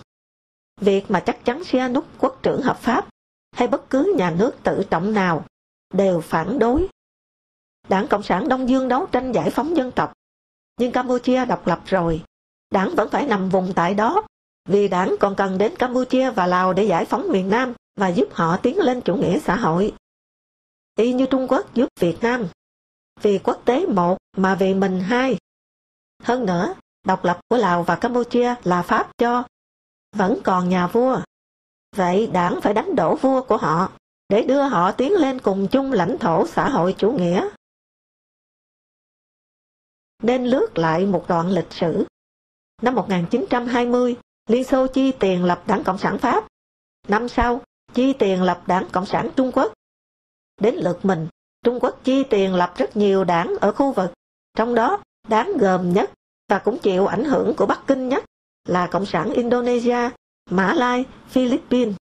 Việc 0.81 1.11
mà 1.11 1.19
chắc 1.19 1.45
chắn 1.45 1.63
Sihanouk 1.63 2.05
quốc 2.19 2.39
trưởng 2.43 2.61
hợp 2.61 2.77
pháp 2.77 3.07
hay 3.51 3.67
bất 3.67 3.89
cứ 3.89 4.13
nhà 4.17 4.31
nước 4.31 4.51
tự 4.63 4.83
trọng 4.89 5.13
nào 5.13 5.45
đều 5.93 6.21
phản 6.21 6.59
đối. 6.59 6.87
Đảng 7.89 8.07
Cộng 8.07 8.23
sản 8.23 8.49
Đông 8.49 8.69
Dương 8.69 8.87
đấu 8.87 9.05
tranh 9.05 9.31
giải 9.31 9.49
phóng 9.49 9.77
dân 9.77 9.91
tộc, 9.91 10.13
nhưng 10.79 10.91
Campuchia 10.91 11.45
độc 11.45 11.67
lập 11.67 11.81
rồi, 11.85 12.23
đảng 12.71 12.95
vẫn 12.95 13.09
phải 13.09 13.27
nằm 13.27 13.49
vùng 13.49 13.73
tại 13.73 13.93
đó, 13.93 14.23
vì 14.69 14.87
đảng 14.87 15.15
còn 15.19 15.35
cần 15.35 15.57
đến 15.57 15.75
Campuchia 15.75 16.31
và 16.31 16.47
Lào 16.47 16.73
để 16.73 16.83
giải 16.83 17.05
phóng 17.05 17.27
miền 17.31 17.49
Nam 17.49 17.73
và 17.95 18.07
giúp 18.07 18.27
họ 18.33 18.57
tiến 18.57 18.77
lên 18.77 19.01
chủ 19.01 19.15
nghĩa 19.15 19.39
xã 19.39 19.55
hội. 19.55 19.93
Y 20.97 21.13
như 21.13 21.25
Trung 21.25 21.47
Quốc 21.47 21.73
giúp 21.73 21.87
Việt 21.99 22.17
Nam, 22.21 22.47
vì 23.21 23.39
quốc 23.43 23.61
tế 23.65 23.85
một 23.85 24.17
mà 24.37 24.55
vì 24.55 24.73
mình 24.73 24.99
hai. 24.99 25.37
Hơn 26.27 26.45
nữa, 26.45 26.75
độc 27.03 27.25
lập 27.25 27.39
của 27.49 27.57
Lào 27.57 27.83
và 27.83 27.95
Campuchia 27.95 28.55
là 28.63 28.81
Pháp 28.81 29.17
cho, 29.17 29.43
vẫn 30.15 30.39
còn 30.43 30.69
nhà 30.69 30.87
vua. 30.87 31.21
Vậy 31.95 32.27
đảng 32.27 32.59
phải 32.61 32.73
đánh 32.73 32.95
đổ 32.95 33.15
vua 33.15 33.43
của 33.43 33.57
họ, 33.57 33.91
để 34.29 34.43
đưa 34.43 34.61
họ 34.61 34.91
tiến 34.91 35.13
lên 35.13 35.39
cùng 35.39 35.67
chung 35.71 35.91
lãnh 35.91 36.17
thổ 36.19 36.47
xã 36.47 36.69
hội 36.69 36.95
chủ 36.97 37.11
nghĩa. 37.11 37.49
Nên 40.23 40.45
lướt 40.45 40.77
lại 40.77 41.05
một 41.05 41.25
đoạn 41.27 41.49
lịch 41.49 41.71
sử. 41.71 42.05
Năm 42.81 42.95
1920, 42.95 44.15
Liên 44.49 44.63
Xô 44.63 44.87
chi 44.87 45.11
tiền 45.11 45.43
lập 45.43 45.63
đảng 45.67 45.83
Cộng 45.83 45.97
sản 45.97 46.17
Pháp. 46.17 46.47
Năm 47.07 47.29
sau, 47.29 47.61
chi 47.93 48.13
tiền 48.13 48.43
lập 48.43 48.63
đảng 48.67 48.87
Cộng 48.91 49.05
sản 49.05 49.29
Trung 49.35 49.51
Quốc. 49.53 49.73
Đến 50.61 50.75
lượt 50.75 50.99
mình, 51.03 51.27
Trung 51.63 51.79
Quốc 51.81 51.99
chi 52.03 52.23
tiền 52.29 52.55
lập 52.55 52.73
rất 52.77 52.97
nhiều 52.97 53.23
đảng 53.23 53.55
ở 53.61 53.71
khu 53.71 53.91
vực, 53.91 54.13
trong 54.57 54.75
đó 54.75 55.03
đáng 55.27 55.57
gồm 55.57 55.93
nhất 55.93 56.11
và 56.47 56.59
cũng 56.59 56.79
chịu 56.79 57.05
ảnh 57.05 57.23
hưởng 57.23 57.53
của 57.57 57.65
Bắc 57.65 57.81
Kinh 57.87 58.09
nhất 58.09 58.23
là 58.65 58.87
Cộng 58.91 59.05
sản 59.05 59.33
Indonesia, 59.33 60.09
Mã 60.49 60.73
Lai, 60.73 61.05
Philippines. 61.27 61.95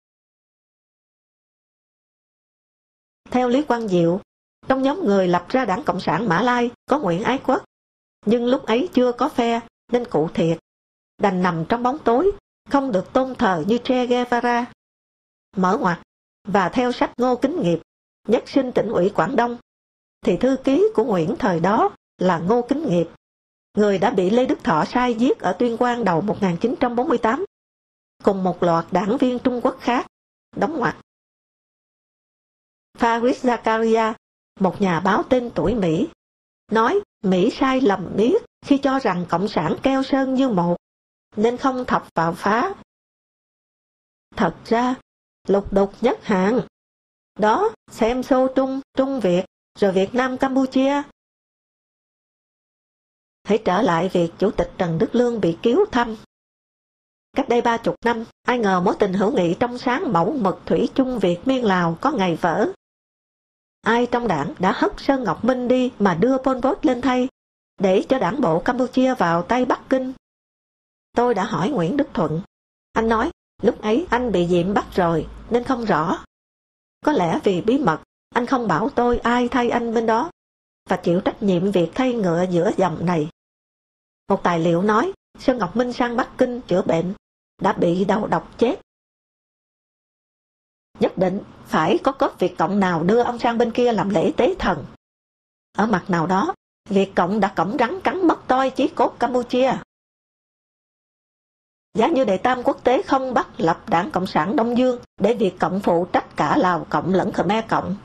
Theo 3.32 3.50
Lý 3.50 3.64
Quang 3.64 3.88
Diệu, 3.88 4.22
trong 4.68 4.82
nhóm 4.82 5.06
người 5.06 5.28
lập 5.28 5.46
ra 5.50 5.66
đảng 5.66 5.84
Cộng 5.84 6.00
sản 6.00 6.30
Mã 6.30 6.42
Lai 6.42 6.72
có 6.86 7.00
Nguyễn 7.00 7.24
Ái 7.24 7.40
Quốc, 7.46 7.64
nhưng 8.26 8.46
lúc 8.46 8.66
ấy 8.66 8.90
chưa 8.94 9.12
có 9.12 9.30
phe 9.30 9.60
nên 9.92 10.06
cụ 10.06 10.30
thiệt, 10.34 10.60
đành 11.18 11.42
nằm 11.42 11.66
trong 11.70 11.84
bóng 11.84 11.98
tối, 12.04 12.32
không 12.70 12.92
được 12.92 13.14
tôn 13.14 13.36
thờ 13.36 13.64
như 13.68 13.78
Che 13.84 14.06
Guevara. 14.06 14.66
Mở 15.58 15.78
ngoặt, 15.78 16.00
và 16.48 16.70
theo 16.70 16.92
sách 16.92 17.12
Ngô 17.18 17.36
Kính 17.36 17.62
Nghiệp, 17.62 17.80
nhất 18.28 18.44
sinh 18.48 18.72
tỉnh 18.72 18.90
ủy 18.90 19.10
Quảng 19.10 19.36
Đông, 19.36 19.58
thì 20.22 20.38
thư 20.38 20.58
ký 20.64 20.88
của 20.96 21.04
Nguyễn 21.04 21.36
thời 21.40 21.60
đó 21.60 21.96
là 22.18 22.40
Ngô 22.40 22.62
Kính 22.70 22.90
Nghiệp, 22.90 23.08
người 23.76 23.98
đã 23.98 24.10
bị 24.10 24.30
Lê 24.30 24.46
Đức 24.46 24.64
Thọ 24.64 24.86
sai 24.86 25.14
giết 25.14 25.40
ở 25.40 25.54
Tuyên 25.60 25.78
Quang 25.78 26.04
đầu 26.04 26.22
1948, 26.22 27.46
cùng 28.24 28.44
một 28.44 28.64
loạt 28.64 28.86
đảng 28.92 29.18
viên 29.18 29.40
Trung 29.40 29.60
Quốc 29.64 29.78
khác, 29.80 30.08
đóng 30.56 30.78
ngoặt. 30.78 30.98
Faris 32.98 33.34
Zakaria, 33.34 34.14
một 34.60 34.82
nhà 34.82 35.00
báo 35.00 35.24
tên 35.30 35.52
tuổi 35.56 35.76
Mỹ, 35.76 36.08
nói 36.72 37.00
Mỹ 37.24 37.50
sai 37.52 37.82
lầm 37.82 38.12
biết 38.16 38.44
khi 38.66 38.78
cho 38.78 39.00
rằng 39.00 39.26
Cộng 39.30 39.48
sản 39.48 39.76
keo 39.84 40.04
sơn 40.04 40.34
như 40.34 40.50
một, 40.50 40.78
nên 41.36 41.58
không 41.58 41.86
thọc 41.86 42.08
vào 42.16 42.34
phá. 42.34 42.74
Thật 44.36 44.56
ra, 44.66 44.96
lục 45.48 45.74
đục 45.74 45.94
nhất 46.02 46.20
hạng. 46.24 46.62
Đó, 47.40 47.70
xem 47.92 48.24
xô 48.24 48.48
Trung, 48.56 48.82
Trung 48.98 49.20
Việt, 49.20 49.46
rồi 49.80 49.92
Việt 49.92 50.16
Nam 50.16 50.38
Campuchia. 50.38 51.02
Hãy 53.46 53.58
trở 53.66 53.82
lại 53.82 54.10
việc 54.14 54.32
Chủ 54.40 54.52
tịch 54.52 54.72
Trần 54.78 54.98
Đức 54.98 55.16
Lương 55.16 55.42
bị 55.42 55.58
cứu 55.64 55.86
thăm. 55.92 56.16
Cách 57.38 57.50
đây 57.50 57.62
ba 57.62 57.78
chục 57.78 57.96
năm, 58.06 58.24
ai 58.44 58.60
ngờ 58.60 58.82
mối 58.82 58.96
tình 59.00 59.14
hữu 59.14 59.32
nghị 59.32 59.56
trong 59.60 59.78
sáng 59.78 60.14
mẫu 60.14 60.34
mực 60.34 60.62
thủy 60.66 60.90
chung 60.96 61.20
Việt 61.20 61.38
Miên 61.46 61.66
Lào 61.66 61.98
có 62.02 62.12
ngày 62.12 62.36
vỡ. 62.42 62.72
Ai 63.82 64.08
trong 64.12 64.28
đảng 64.28 64.54
đã 64.60 64.72
hất 64.76 64.92
Sơn 64.98 65.24
Ngọc 65.24 65.46
Minh 65.46 65.68
đi 65.68 65.92
mà 66.00 66.16
đưa 66.16 66.38
Pol 66.38 66.60
Pot 66.62 66.86
lên 66.86 67.02
thay, 67.02 67.28
để 67.80 68.04
cho 68.10 68.20
đảng 68.20 68.42
bộ 68.42 68.60
Campuchia 68.60 69.16
vào 69.16 69.42
tay 69.42 69.66
Bắc 69.66 69.82
Kinh? 69.90 70.14
Tôi 71.16 71.34
đã 71.34 71.44
hỏi 71.44 71.70
Nguyễn 71.70 71.98
Đức 71.98 72.08
Thuận. 72.14 72.42
Anh 72.94 73.10
nói, 73.10 73.32
lúc 73.62 73.82
ấy 73.82 74.08
anh 74.10 74.32
bị 74.32 74.48
diệm 74.48 74.74
bắt 74.74 74.86
rồi, 74.96 75.28
nên 75.50 75.64
không 75.64 75.86
rõ. 75.86 76.24
Có 77.06 77.12
lẽ 77.12 77.40
vì 77.44 77.62
bí 77.62 77.78
mật, 77.78 78.02
anh 78.30 78.46
không 78.46 78.68
bảo 78.68 78.90
tôi 78.90 79.18
ai 79.18 79.48
thay 79.48 79.70
anh 79.70 79.94
bên 79.94 80.06
đó, 80.06 80.30
và 80.90 80.98
chịu 80.98 81.22
trách 81.22 81.44
nhiệm 81.44 81.72
việc 81.72 81.92
thay 81.96 82.14
ngựa 82.14 82.46
giữa 82.50 82.72
dòng 82.78 83.06
này. 83.06 83.30
Một 84.28 84.44
tài 84.44 84.60
liệu 84.60 84.82
nói, 84.82 85.14
Sơn 85.40 85.58
Ngọc 85.58 85.76
Minh 85.76 85.94
sang 85.94 86.18
Bắc 86.18 86.30
Kinh 86.38 86.62
chữa 86.62 86.82
bệnh, 86.82 87.14
đã 87.62 87.74
bị 87.74 88.06
đầu 88.06 88.28
độc 88.28 88.58
chết. 88.58 88.80
Nhất 91.00 91.18
định 91.18 91.40
phải 91.66 92.00
có 92.04 92.12
cấp 92.12 92.32
Việt 92.40 92.58
Cộng 92.58 92.80
nào 92.80 93.04
đưa 93.04 93.24
ông 93.24 93.40
sang 93.40 93.58
bên 93.58 93.72
kia 93.72 93.92
làm 93.92 94.10
lễ 94.10 94.32
tế 94.38 94.56
thần. 94.60 94.86
Ở 95.78 95.86
mặt 95.86 96.06
nào 96.08 96.28
đó, 96.28 96.54
Việt 96.90 97.12
Cộng 97.16 97.40
đã 97.40 97.54
cổng 97.56 97.78
rắn 97.80 98.02
cắn 98.02 98.28
mất 98.28 98.40
toi 98.48 98.70
chí 98.70 98.88
cốt 98.88 99.16
Campuchia. 99.20 99.74
Giá 101.94 102.08
như 102.08 102.24
đệ 102.24 102.38
tam 102.38 102.64
quốc 102.64 102.84
tế 102.84 103.02
không 103.02 103.34
bắt 103.34 103.48
lập 103.58 103.90
đảng 103.90 104.12
Cộng 104.12 104.28
sản 104.28 104.56
Đông 104.56 104.78
Dương 104.78 105.00
để 105.18 105.34
Việt 105.34 105.56
Cộng 105.60 105.80
phụ 105.80 106.08
trách 106.14 106.36
cả 106.36 106.58
Lào 106.58 106.88
Cộng 106.90 107.14
lẫn 107.14 107.32
Khmer 107.34 107.66
Cộng. 107.70 107.96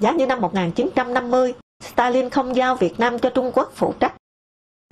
Giá 0.00 0.12
như 0.12 0.26
năm 0.26 0.40
1950, 0.40 1.54
Stalin 1.80 2.30
không 2.30 2.56
giao 2.56 2.76
Việt 2.76 3.00
Nam 3.00 3.18
cho 3.18 3.30
Trung 3.30 3.50
Quốc 3.54 3.72
phụ 3.74 3.94
trách. 4.00 4.19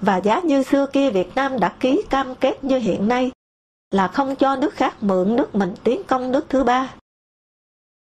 Và 0.02 0.17
giá 0.17 0.40
như 0.40 0.62
xưa 0.62 0.87
kia 0.93 1.11
Việt 1.11 1.28
Nam 1.35 1.61
đã 1.61 1.76
ký 1.81 2.02
cam 2.11 2.35
kết 2.35 2.64
như 2.64 2.78
hiện 2.78 3.09
nay, 3.09 3.31
là 3.90 4.09
không 4.09 4.37
cho 4.37 4.57
nước 4.57 4.75
khác 4.75 4.97
mượn 5.00 5.37
nước 5.37 5.55
mình 5.55 5.75
tiến 5.85 6.02
công 6.07 6.33
nước 6.33 6.47
thứ 6.49 6.64
ba. 6.64 6.95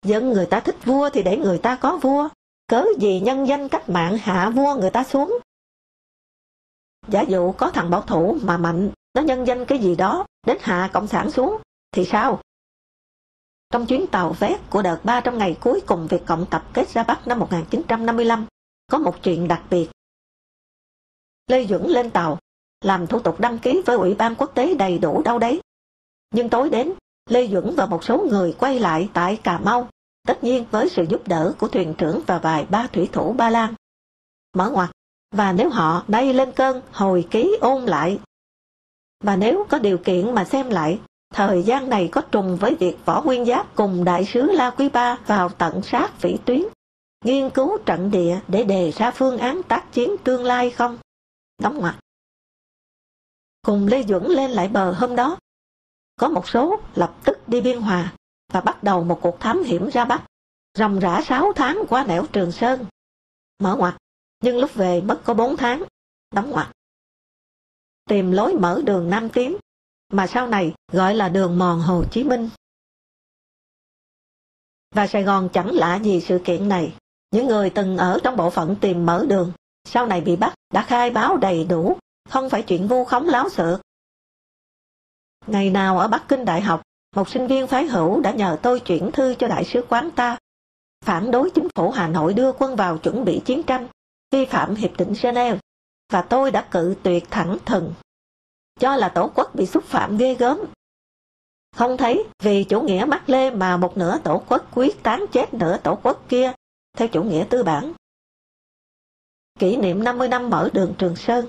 Dân 0.05 0.29
người 0.29 0.45
ta 0.45 0.59
thích 0.59 0.85
vua 0.85 1.09
thì 1.09 1.23
để 1.23 1.37
người 1.37 1.57
ta 1.57 1.75
có 1.75 1.97
vua, 1.97 2.29
cớ 2.67 2.85
gì 2.99 3.19
nhân 3.19 3.47
danh 3.47 3.69
cách 3.69 3.89
mạng 3.89 4.17
hạ 4.17 4.49
vua 4.49 4.75
người 4.75 4.89
ta 4.89 5.03
xuống. 5.03 5.39
Giả 7.07 7.21
dụ 7.21 7.51
có 7.51 7.71
thằng 7.71 7.89
bảo 7.89 8.01
thủ 8.01 8.37
mà 8.43 8.57
mạnh, 8.57 8.91
nó 9.13 9.21
nhân 9.21 9.47
danh 9.47 9.65
cái 9.65 9.79
gì 9.79 9.95
đó, 9.95 10.25
đến 10.47 10.57
hạ 10.61 10.89
cộng 10.93 11.07
sản 11.07 11.31
xuống, 11.31 11.57
thì 11.91 12.05
sao? 12.05 12.41
Trong 13.69 13.85
chuyến 13.85 14.07
tàu 14.07 14.33
vét 14.39 14.59
của 14.69 14.81
đợt 14.81 14.99
300 15.03 15.37
ngày 15.37 15.57
cuối 15.61 15.81
cùng 15.87 16.07
Việt 16.07 16.21
Cộng 16.25 16.45
tập 16.45 16.65
kết 16.73 16.89
ra 16.89 17.03
Bắc 17.03 17.27
năm 17.27 17.39
1955, 17.39 18.45
có 18.91 18.97
một 18.97 19.23
chuyện 19.23 19.47
đặc 19.47 19.63
biệt. 19.69 19.89
Lê 21.47 21.65
Duẩn 21.65 21.83
lên 21.83 22.09
tàu, 22.09 22.38
làm 22.81 23.07
thủ 23.07 23.19
tục 23.19 23.39
đăng 23.39 23.59
ký 23.59 23.81
với 23.85 23.95
Ủy 23.95 24.13
ban 24.13 24.35
quốc 24.35 24.51
tế 24.55 24.75
đầy 24.75 24.97
đủ 24.97 25.21
đâu 25.25 25.39
đấy. 25.39 25.62
Nhưng 26.31 26.50
tối 26.50 26.69
đến, 26.69 26.93
Lê 27.29 27.47
Duẩn 27.47 27.75
và 27.75 27.85
một 27.85 28.03
số 28.03 28.25
người 28.29 28.55
quay 28.59 28.79
lại 28.79 29.09
tại 29.13 29.39
Cà 29.43 29.57
Mau, 29.57 29.88
tất 30.27 30.43
nhiên 30.43 30.65
với 30.71 30.89
sự 30.89 31.05
giúp 31.09 31.27
đỡ 31.27 31.53
của 31.59 31.67
thuyền 31.67 31.93
trưởng 31.93 32.21
và 32.27 32.38
vài 32.38 32.65
ba 32.69 32.88
thủy 32.88 33.09
thủ 33.12 33.33
Ba 33.33 33.50
Lan. 33.50 33.73
Mở 34.55 34.69
ngoặt, 34.69 34.89
và 35.31 35.51
nếu 35.51 35.69
họ 35.69 36.03
đây 36.07 36.33
lên 36.33 36.51
cơn 36.51 36.81
hồi 36.91 37.27
ký 37.31 37.57
ôn 37.62 37.85
lại, 37.85 38.19
và 39.23 39.35
nếu 39.35 39.65
có 39.69 39.79
điều 39.79 39.97
kiện 39.97 40.35
mà 40.35 40.45
xem 40.45 40.69
lại, 40.69 41.00
thời 41.33 41.63
gian 41.63 41.89
này 41.89 42.09
có 42.12 42.21
trùng 42.21 42.57
với 42.57 42.75
việc 42.75 42.97
Võ 43.05 43.21
Nguyên 43.21 43.45
Giáp 43.45 43.75
cùng 43.75 44.03
Đại 44.03 44.25
sứ 44.25 44.51
La 44.51 44.69
Quý 44.69 44.89
Ba 44.89 45.17
vào 45.27 45.50
tận 45.50 45.81
sát 45.81 46.21
vĩ 46.21 46.38
tuyến, 46.45 46.62
nghiên 47.25 47.50
cứu 47.50 47.77
trận 47.85 48.12
địa 48.12 48.39
để 48.47 48.63
đề 48.63 48.91
ra 48.91 49.12
phương 49.12 49.38
án 49.38 49.63
tác 49.63 49.93
chiến 49.93 50.15
tương 50.23 50.43
lai 50.43 50.69
không? 50.69 50.97
Đóng 51.57 51.77
ngoặt 51.77 51.95
cùng 53.63 53.88
Lê 53.88 54.03
Duẩn 54.03 54.24
lên 54.24 54.51
lại 54.51 54.67
bờ 54.67 54.91
hôm 54.91 55.15
đó. 55.15 55.38
Có 56.15 56.29
một 56.29 56.48
số 56.48 56.79
lập 56.95 57.15
tức 57.24 57.38
đi 57.48 57.62
Biên 57.62 57.81
Hòa 57.81 58.13
và 58.51 58.62
bắt 58.62 58.83
đầu 58.83 59.03
một 59.03 59.19
cuộc 59.22 59.39
thám 59.39 59.63
hiểm 59.63 59.89
ra 59.89 60.05
Bắc, 60.05 60.25
ròng 60.77 61.00
rã 61.00 61.22
6 61.25 61.53
tháng 61.55 61.83
qua 61.89 62.05
nẻo 62.05 62.25
Trường 62.33 62.51
Sơn. 62.51 62.86
Mở 63.60 63.75
ngoặt, 63.75 63.98
nhưng 64.41 64.57
lúc 64.57 64.74
về 64.74 65.01
mất 65.01 65.22
có 65.24 65.33
4 65.33 65.57
tháng, 65.57 65.83
đóng 66.31 66.50
ngoặt. 66.50 66.67
Tìm 68.10 68.31
lối 68.31 68.53
mở 68.53 68.81
đường 68.86 69.10
Nam 69.10 69.29
Tiến, 69.29 69.57
mà 70.10 70.27
sau 70.27 70.48
này 70.48 70.74
gọi 70.91 71.15
là 71.15 71.29
đường 71.29 71.60
mòn 71.60 71.79
Hồ 71.79 72.03
Chí 72.12 72.24
Minh. 72.24 72.50
Và 74.91 75.07
Sài 75.07 75.24
Gòn 75.24 75.50
chẳng 75.53 75.72
lạ 75.72 76.00
gì 76.03 76.22
sự 76.22 76.39
kiện 76.45 76.69
này. 76.69 76.95
Những 77.31 77.48
người 77.48 77.69
từng 77.69 77.98
ở 77.98 78.19
trong 78.24 78.38
bộ 78.38 78.50
phận 78.50 78.75
tìm 78.81 79.05
mở 79.05 79.25
đường, 79.29 79.51
sau 79.85 80.05
này 80.05 80.21
bị 80.21 80.35
bắt, 80.35 80.53
đã 80.73 80.83
khai 80.83 81.09
báo 81.09 81.37
đầy 81.37 81.63
đủ 81.63 81.97
không 82.29 82.49
phải 82.49 82.61
chuyện 82.63 82.87
vu 82.87 83.03
khống 83.03 83.27
láo 83.27 83.49
xược. 83.49 83.81
Ngày 85.47 85.69
nào 85.69 85.99
ở 85.99 86.07
Bắc 86.07 86.23
Kinh 86.27 86.45
Đại 86.45 86.61
học, 86.61 86.81
một 87.15 87.29
sinh 87.29 87.47
viên 87.47 87.67
phái 87.67 87.85
hữu 87.85 88.21
đã 88.21 88.31
nhờ 88.31 88.57
tôi 88.61 88.79
chuyển 88.79 89.11
thư 89.11 89.35
cho 89.35 89.47
đại 89.47 89.65
sứ 89.65 89.85
quán 89.89 90.11
ta, 90.11 90.37
phản 91.05 91.31
đối 91.31 91.49
chính 91.49 91.67
phủ 91.75 91.91
Hà 91.91 92.07
Nội 92.07 92.33
đưa 92.33 92.51
quân 92.51 92.75
vào 92.75 92.97
chuẩn 92.97 93.25
bị 93.25 93.41
chiến 93.45 93.63
tranh, 93.63 93.87
vi 94.31 94.45
phạm 94.45 94.75
Hiệp 94.75 94.97
định 94.97 95.13
Geneva, 95.21 95.59
và 96.11 96.21
tôi 96.21 96.51
đã 96.51 96.67
cự 96.71 96.95
tuyệt 97.03 97.23
thẳng 97.31 97.57
thừng, 97.65 97.93
cho 98.79 98.95
là 98.95 99.09
tổ 99.09 99.31
quốc 99.35 99.55
bị 99.55 99.65
xúc 99.65 99.83
phạm 99.83 100.17
ghê 100.17 100.35
gớm. 100.35 100.59
Không 101.75 101.97
thấy 101.97 102.23
vì 102.39 102.63
chủ 102.63 102.81
nghĩa 102.81 103.05
mắc 103.07 103.29
lê 103.29 103.51
mà 103.51 103.77
một 103.77 103.97
nửa 103.97 104.19
tổ 104.23 104.43
quốc 104.49 104.75
quyết 104.75 105.03
tán 105.03 105.25
chết 105.31 105.53
nửa 105.53 105.77
tổ 105.77 105.95
quốc 106.03 106.25
kia, 106.29 106.51
theo 106.97 107.07
chủ 107.07 107.23
nghĩa 107.23 107.45
tư 107.49 107.63
bản. 107.63 107.93
Kỷ 109.60 109.77
niệm 109.77 110.03
50 110.03 110.27
năm 110.27 110.50
mở 110.50 110.69
đường 110.74 110.93
Trường 110.98 111.15
Sơn 111.15 111.45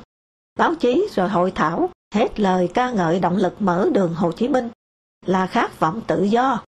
báo 0.59 0.75
chí 0.75 1.09
rồi 1.15 1.29
hội 1.29 1.53
thảo, 1.55 1.91
hết 2.15 2.41
lời 2.41 2.71
ca 2.75 2.91
ngợi 2.91 3.21
động 3.21 3.37
lực 3.37 3.63
mở 3.63 3.89
đường 3.93 4.15
Hồ 4.15 4.33
Chí 4.33 4.49
Minh 4.49 4.69
là 5.27 5.47
khát 5.47 5.81
vọng 5.81 6.01
tự 6.07 6.23
do. 6.23 6.65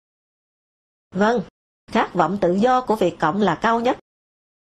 Vâng, 1.15 1.41
khát 1.91 2.13
vọng 2.13 2.37
tự 2.41 2.53
do 2.53 2.81
của 2.81 2.95
Việt 2.95 3.19
Cộng 3.19 3.41
là 3.41 3.55
cao 3.55 3.79
nhất. 3.79 3.97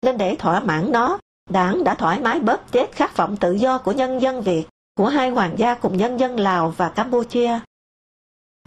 Nên 0.03 0.19
để 0.19 0.37
thỏa 0.38 0.61
mãn 0.61 0.92
nó, 0.92 1.19
đảng 1.51 1.85
đã 1.85 1.95
thoải 1.95 2.21
mái 2.21 2.40
bóp 2.40 2.73
chết 2.73 2.92
khát 2.92 3.16
vọng 3.16 3.37
tự 3.37 3.53
do 3.53 3.79
của 3.79 3.92
nhân 3.92 4.23
dân 4.23 4.42
Việt, 4.42 4.66
của 4.95 5.07
hai 5.07 5.31
hoàng 5.31 5.55
gia 5.59 5.75
cùng 5.75 5.97
nhân 5.97 6.21
dân 6.21 6.40
Lào 6.40 6.71
và 6.71 6.88
Campuchia. 6.88 7.59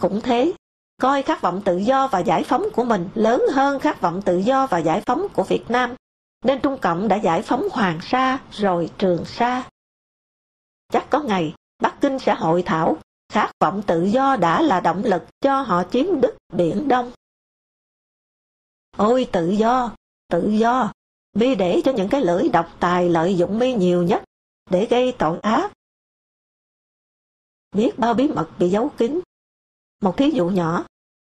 Cũng 0.01 0.21
thế, 0.21 0.53
coi 1.01 1.23
khát 1.23 1.41
vọng 1.41 1.61
tự 1.65 1.77
do 1.77 2.07
và 2.07 2.19
giải 2.19 2.43
phóng 2.43 2.63
của 2.73 2.83
mình 2.83 3.09
lớn 3.13 3.43
hơn 3.53 3.79
khát 3.79 4.01
vọng 4.01 4.21
tự 4.21 4.37
do 4.37 4.67
và 4.67 4.77
giải 4.77 5.01
phóng 5.05 5.27
của 5.33 5.43
Việt 5.43 5.65
Nam, 5.69 5.95
nên 6.41 6.61
Trung 6.61 6.77
Cộng 6.81 7.07
đã 7.07 7.15
giải 7.15 7.41
phóng 7.41 7.67
Hoàng 7.71 7.99
Sa 8.01 8.39
rồi 8.51 8.89
Trường 8.97 9.25
Sa. 9.25 9.69
Chắc 10.89 11.07
có 11.09 11.21
ngày, 11.21 11.53
Bắc 11.81 11.97
Kinh 12.01 12.19
sẽ 12.19 12.35
hội 12.35 12.63
thảo, 12.65 12.97
khát 13.29 13.51
vọng 13.59 13.81
tự 13.87 14.03
do 14.03 14.35
đã 14.35 14.61
là 14.61 14.79
động 14.79 15.01
lực 15.05 15.23
cho 15.41 15.61
họ 15.61 15.83
chiếm 15.91 16.21
đứt 16.21 16.37
Biển 16.53 16.87
Đông. 16.87 17.11
Ôi 18.97 19.29
tự 19.31 19.49
do, 19.49 19.95
tự 20.27 20.49
do, 20.49 20.91
mi 21.33 21.55
để 21.55 21.81
cho 21.85 21.93
những 21.93 22.09
cái 22.09 22.21
lưỡi 22.21 22.49
độc 22.49 22.75
tài 22.79 23.09
lợi 23.09 23.37
dụng 23.37 23.59
mi 23.59 23.73
nhiều 23.73 24.03
nhất, 24.03 24.23
để 24.69 24.87
gây 24.89 25.15
tội 25.19 25.39
ác. 25.39 25.71
Biết 27.75 27.91
bao 27.97 28.13
bí 28.13 28.27
mật 28.27 28.49
bị 28.59 28.69
giấu 28.69 28.89
kín. 28.97 29.19
Một 30.01 30.17
thí 30.17 30.29
dụ 30.29 30.49
nhỏ, 30.49 30.85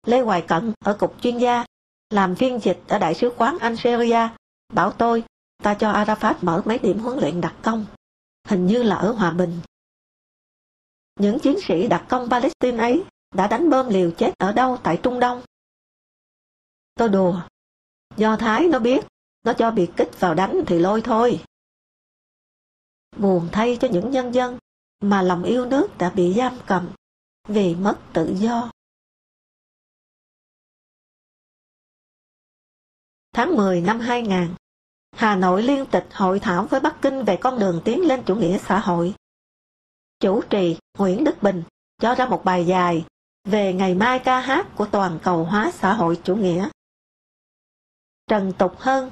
Lê 0.07 0.21
Hoài 0.21 0.43
Cận 0.49 0.73
ở 0.85 0.97
Cục 1.01 1.23
Chuyên 1.23 1.39
gia, 1.39 1.65
làm 2.11 2.35
phiên 2.35 2.59
dịch 2.63 2.79
ở 2.89 2.99
Đại 2.99 3.15
sứ 3.15 3.33
quán 3.37 3.59
Algeria, 3.61 4.29
bảo 4.73 4.93
tôi, 4.93 5.25
ta 5.63 5.75
cho 5.75 5.93
Arafat 5.93 6.35
mở 6.43 6.63
mấy 6.65 6.79
điểm 6.79 6.99
huấn 6.99 7.19
luyện 7.19 7.41
đặc 7.41 7.55
công 7.63 7.87
hình 8.47 8.67
như 8.67 8.83
là 8.83 8.97
ở 8.97 9.13
Hòa 9.13 9.31
Bình. 9.31 9.61
Những 11.21 11.39
chiến 11.39 11.57
sĩ 11.69 11.89
đặc 11.89 12.07
công 12.09 12.31
Palestine 12.31 12.79
ấy 12.79 13.05
đã 13.35 13.47
đánh 13.47 13.71
bom 13.71 13.89
liều 13.89 14.11
chết 14.11 14.33
ở 14.39 14.53
đâu 14.53 14.79
tại 14.83 15.01
Trung 15.03 15.21
Đông? 15.21 15.43
Tôi 16.95 17.09
đùa, 17.09 17.41
do 18.17 18.37
Thái 18.37 18.69
nó 18.69 18.79
biết, 18.79 19.07
nó 19.43 19.53
cho 19.53 19.71
biệt 19.71 19.91
kích 19.97 20.21
vào 20.21 20.35
đánh 20.35 20.61
thì 20.67 20.79
lôi 20.79 21.03
thôi. 21.03 21.45
Buồn 23.17 23.49
thay 23.53 23.79
cho 23.81 23.89
những 23.89 24.11
nhân 24.11 24.35
dân 24.35 24.59
mà 25.01 25.23
lòng 25.23 25.43
yêu 25.43 25.67
nước 25.67 25.99
đã 25.99 26.11
bị 26.11 26.35
giam 26.37 26.59
cầm 26.67 26.89
vì 27.49 27.75
mất 27.75 27.99
tự 28.13 28.35
do. 28.37 28.71
Tháng 33.37 33.57
10 33.57 33.81
năm 33.81 34.01
2000, 34.01 34.55
Hà 35.13 35.37
Nội 35.37 35.63
liên 35.63 35.87
tịch 35.87 36.07
hội 36.13 36.41
thảo 36.41 36.67
với 36.67 36.81
Bắc 36.81 36.97
Kinh 37.03 37.25
về 37.25 37.37
con 37.37 37.59
đường 37.59 37.81
tiến 37.85 38.07
lên 38.07 38.23
chủ 38.27 38.35
nghĩa 38.35 38.59
xã 38.59 38.79
hội. 38.79 39.15
Chủ 40.21 40.43
trì 40.51 40.77
Nguyễn 40.99 41.25
Đức 41.25 41.43
Bình 41.43 41.63
cho 42.03 42.15
ra 42.15 42.27
một 42.27 42.45
bài 42.45 42.67
dài 42.67 43.05
về 43.45 43.73
ngày 43.73 43.95
mai 43.95 44.19
ca 44.19 44.41
hát 44.41 44.67
của 44.77 44.87
toàn 44.87 45.19
cầu 45.23 45.45
hóa 45.45 45.71
xã 45.75 45.95
hội 45.95 46.21
chủ 46.25 46.37
nghĩa. 46.37 46.69
Trần 48.27 48.53
Tục 48.59 48.79
Hơn, 48.79 49.11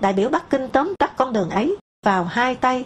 đại 0.00 0.12
biểu 0.12 0.28
Bắc 0.28 0.50
Kinh 0.50 0.68
tóm 0.72 0.94
tắt 0.98 1.14
con 1.16 1.32
đường 1.32 1.50
ấy 1.50 1.76
vào 2.02 2.24
hai 2.24 2.54
tay, 2.54 2.84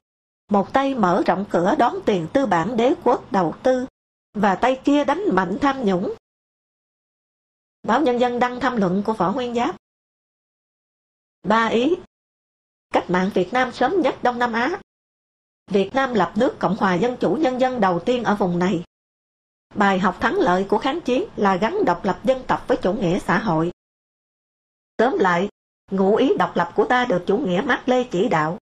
một 0.51 0.73
tay 0.73 0.95
mở 0.95 1.23
rộng 1.27 1.45
cửa 1.51 1.75
đón 1.79 1.95
tiền 2.07 2.27
tư 2.33 2.47
bản 2.47 2.77
đế 2.77 2.95
quốc 3.05 3.33
đầu 3.33 3.55
tư, 3.63 3.87
và 4.35 4.55
tay 4.55 4.81
kia 4.85 5.05
đánh 5.05 5.25
mạnh 5.33 5.59
tham 5.61 5.85
nhũng. 5.85 6.15
Báo 7.83 8.01
Nhân 8.01 8.21
dân 8.21 8.39
đăng 8.39 8.61
tham 8.61 8.77
luận 8.77 9.03
của 9.07 9.13
Võ 9.13 9.33
Nguyên 9.33 9.55
Giáp. 9.55 9.77
Ba 11.43 11.67
ý 11.67 11.95
cách 12.93 13.11
mạng 13.11 13.31
Việt 13.35 13.53
Nam 13.53 13.73
sớm 13.73 14.01
nhất 14.01 14.15
Đông 14.23 14.39
Nam 14.39 14.53
Á. 14.53 14.81
Việt 15.67 15.91
Nam 15.95 16.15
lập 16.15 16.33
nước 16.37 16.57
Cộng 16.59 16.77
hòa 16.77 16.95
Dân 16.95 17.17
chủ 17.21 17.35
Nhân 17.35 17.61
dân 17.61 17.81
đầu 17.81 18.01
tiên 18.07 18.25
ở 18.25 18.35
vùng 18.35 18.59
này. 18.59 18.85
Bài 19.75 19.99
học 19.99 20.17
thắng 20.21 20.35
lợi 20.35 20.67
của 20.69 20.79
kháng 20.79 21.01
chiến 21.01 21.25
là 21.37 21.57
gắn 21.57 21.85
độc 21.87 22.05
lập 22.05 22.21
dân 22.25 22.45
tộc 22.47 22.65
với 22.69 22.77
chủ 22.83 22.93
nghĩa 22.93 23.19
xã 23.19 23.39
hội. 23.39 23.71
Tóm 24.97 25.19
lại, 25.19 25.49
ngụ 25.91 26.17
ý 26.17 26.33
độc 26.39 26.57
lập 26.57 26.73
của 26.75 26.85
ta 26.85 27.05
được 27.05 27.25
chủ 27.27 27.39
nghĩa 27.39 27.63
Mác 27.67 27.83
Lê 27.87 28.05
chỉ 28.05 28.29
đạo, 28.29 28.59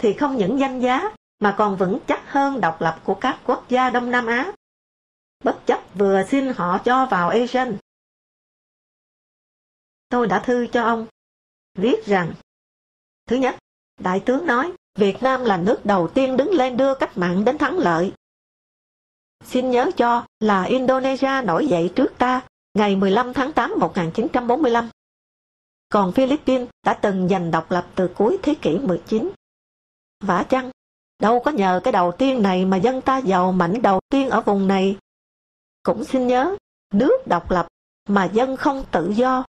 thì 0.00 0.12
không 0.12 0.36
những 0.36 0.58
danh 0.58 0.80
giá 0.80 1.02
mà 1.38 1.54
còn 1.58 1.76
vững 1.76 1.98
chắc 2.06 2.22
hơn 2.26 2.60
độc 2.60 2.80
lập 2.80 3.00
của 3.04 3.14
các 3.14 3.40
quốc 3.44 3.64
gia 3.68 3.90
Đông 3.90 4.10
Nam 4.10 4.26
Á. 4.26 4.52
Bất 5.44 5.66
chấp 5.66 5.82
vừa 5.94 6.22
xin 6.24 6.52
họ 6.52 6.78
cho 6.84 7.06
vào 7.06 7.28
Asian. 7.28 7.76
Tôi 10.08 10.26
đã 10.26 10.42
thư 10.46 10.66
cho 10.72 10.82
ông, 10.82 11.06
viết 11.74 12.06
rằng, 12.06 12.34
thứ 13.26 13.36
nhất, 13.36 13.56
Đại 14.00 14.20
tướng 14.20 14.46
nói, 14.46 14.72
Việt 14.98 15.22
Nam 15.22 15.44
là 15.44 15.56
nước 15.56 15.86
đầu 15.86 16.08
tiên 16.08 16.36
đứng 16.36 16.50
lên 16.50 16.76
đưa 16.76 16.94
cách 16.94 17.18
mạng 17.18 17.44
đến 17.44 17.58
thắng 17.58 17.78
lợi. 17.78 18.12
Xin 19.44 19.70
nhớ 19.70 19.90
cho 19.96 20.26
là 20.40 20.62
Indonesia 20.62 21.42
nổi 21.44 21.66
dậy 21.66 21.92
trước 21.96 22.12
ta 22.18 22.40
ngày 22.74 22.96
15 22.96 23.32
tháng 23.32 23.52
8 23.52 23.74
1945. 23.80 24.88
Còn 25.88 26.12
Philippines 26.12 26.68
đã 26.86 26.94
từng 26.94 27.28
giành 27.28 27.50
độc 27.50 27.70
lập 27.70 27.86
từ 27.94 28.08
cuối 28.16 28.38
thế 28.42 28.54
kỷ 28.54 28.78
19. 28.78 29.30
Vả 30.20 30.42
chăng, 30.42 30.70
đâu 31.18 31.40
có 31.40 31.50
nhờ 31.50 31.80
cái 31.84 31.92
đầu 31.92 32.12
tiên 32.12 32.42
này 32.42 32.64
mà 32.64 32.76
dân 32.76 33.00
ta 33.00 33.18
giàu 33.18 33.52
mạnh 33.52 33.82
đầu 33.82 34.00
tiên 34.08 34.30
ở 34.30 34.40
vùng 34.40 34.68
này. 34.68 34.96
Cũng 35.82 36.04
xin 36.04 36.26
nhớ, 36.26 36.56
nước 36.94 37.26
độc 37.26 37.50
lập 37.50 37.66
mà 38.08 38.24
dân 38.24 38.56
không 38.56 38.84
tự 38.90 39.12
do 39.16 39.44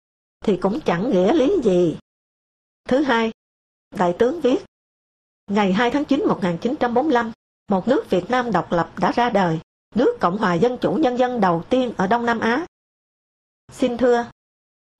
thì 0.45 0.57
cũng 0.57 0.79
chẳng 0.81 1.11
nghĩa 1.11 1.33
lý 1.33 1.61
gì. 1.63 1.97
Thứ 2.85 3.03
hai, 3.03 3.31
Đại 3.91 4.15
tướng 4.19 4.41
viết, 4.41 4.65
ngày 5.47 5.73
2 5.73 5.91
tháng 5.91 6.05
9 6.05 6.25
1945, 6.27 7.31
một 7.67 7.87
nước 7.87 8.09
Việt 8.09 8.29
Nam 8.29 8.51
độc 8.51 8.71
lập 8.71 8.91
đã 8.99 9.11
ra 9.11 9.29
đời 9.29 9.59
nước 9.95 10.17
Cộng 10.19 10.37
hòa 10.37 10.53
Dân 10.53 10.77
chủ 10.81 10.93
Nhân 10.93 11.17
dân 11.17 11.41
đầu 11.41 11.63
tiên 11.69 11.93
ở 11.97 12.07
Đông 12.07 12.25
Nam 12.25 12.39
Á. 12.39 12.65
Xin 13.71 13.97
thưa, 13.97 14.25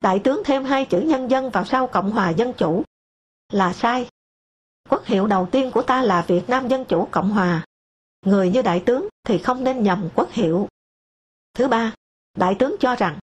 đại 0.01 0.21
tướng 0.23 0.41
thêm 0.45 0.63
hai 0.63 0.85
chữ 0.85 1.01
nhân 1.01 1.31
dân 1.31 1.49
vào 1.49 1.65
sau 1.65 1.87
Cộng 1.87 2.11
hòa 2.11 2.29
Dân 2.29 2.53
chủ 2.57 2.83
là 3.51 3.73
sai. 3.73 4.09
Quốc 4.89 5.05
hiệu 5.05 5.27
đầu 5.27 5.47
tiên 5.51 5.71
của 5.73 5.81
ta 5.81 6.01
là 6.01 6.25
Việt 6.27 6.43
Nam 6.47 6.67
Dân 6.67 6.85
chủ 6.85 7.07
Cộng 7.11 7.29
hòa. 7.29 7.65
Người 8.25 8.49
như 8.49 8.61
đại 8.61 8.83
tướng 8.85 9.07
thì 9.23 9.37
không 9.37 9.63
nên 9.63 9.83
nhầm 9.83 10.09
quốc 10.15 10.31
hiệu. 10.31 10.67
Thứ 11.53 11.67
ba, 11.67 11.93
đại 12.37 12.55
tướng 12.59 12.75
cho 12.79 12.95
rằng 12.95 13.19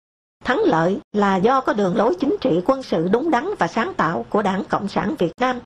thắng 0.45 0.59
lợi 0.59 0.99
là 1.11 1.35
do 1.35 1.61
có 1.61 1.73
đường 1.73 1.95
lối 1.95 2.15
chính 2.19 2.35
trị 2.41 2.61
quân 2.65 2.83
sự 2.83 3.07
đúng 3.11 3.31
đắn 3.31 3.49
và 3.59 3.67
sáng 3.67 3.93
tạo 3.93 4.25
của 4.29 4.41
Đảng 4.41 4.63
Cộng 4.69 4.87
sản 4.87 5.15
Việt 5.19 5.31
Nam, 5.39 5.59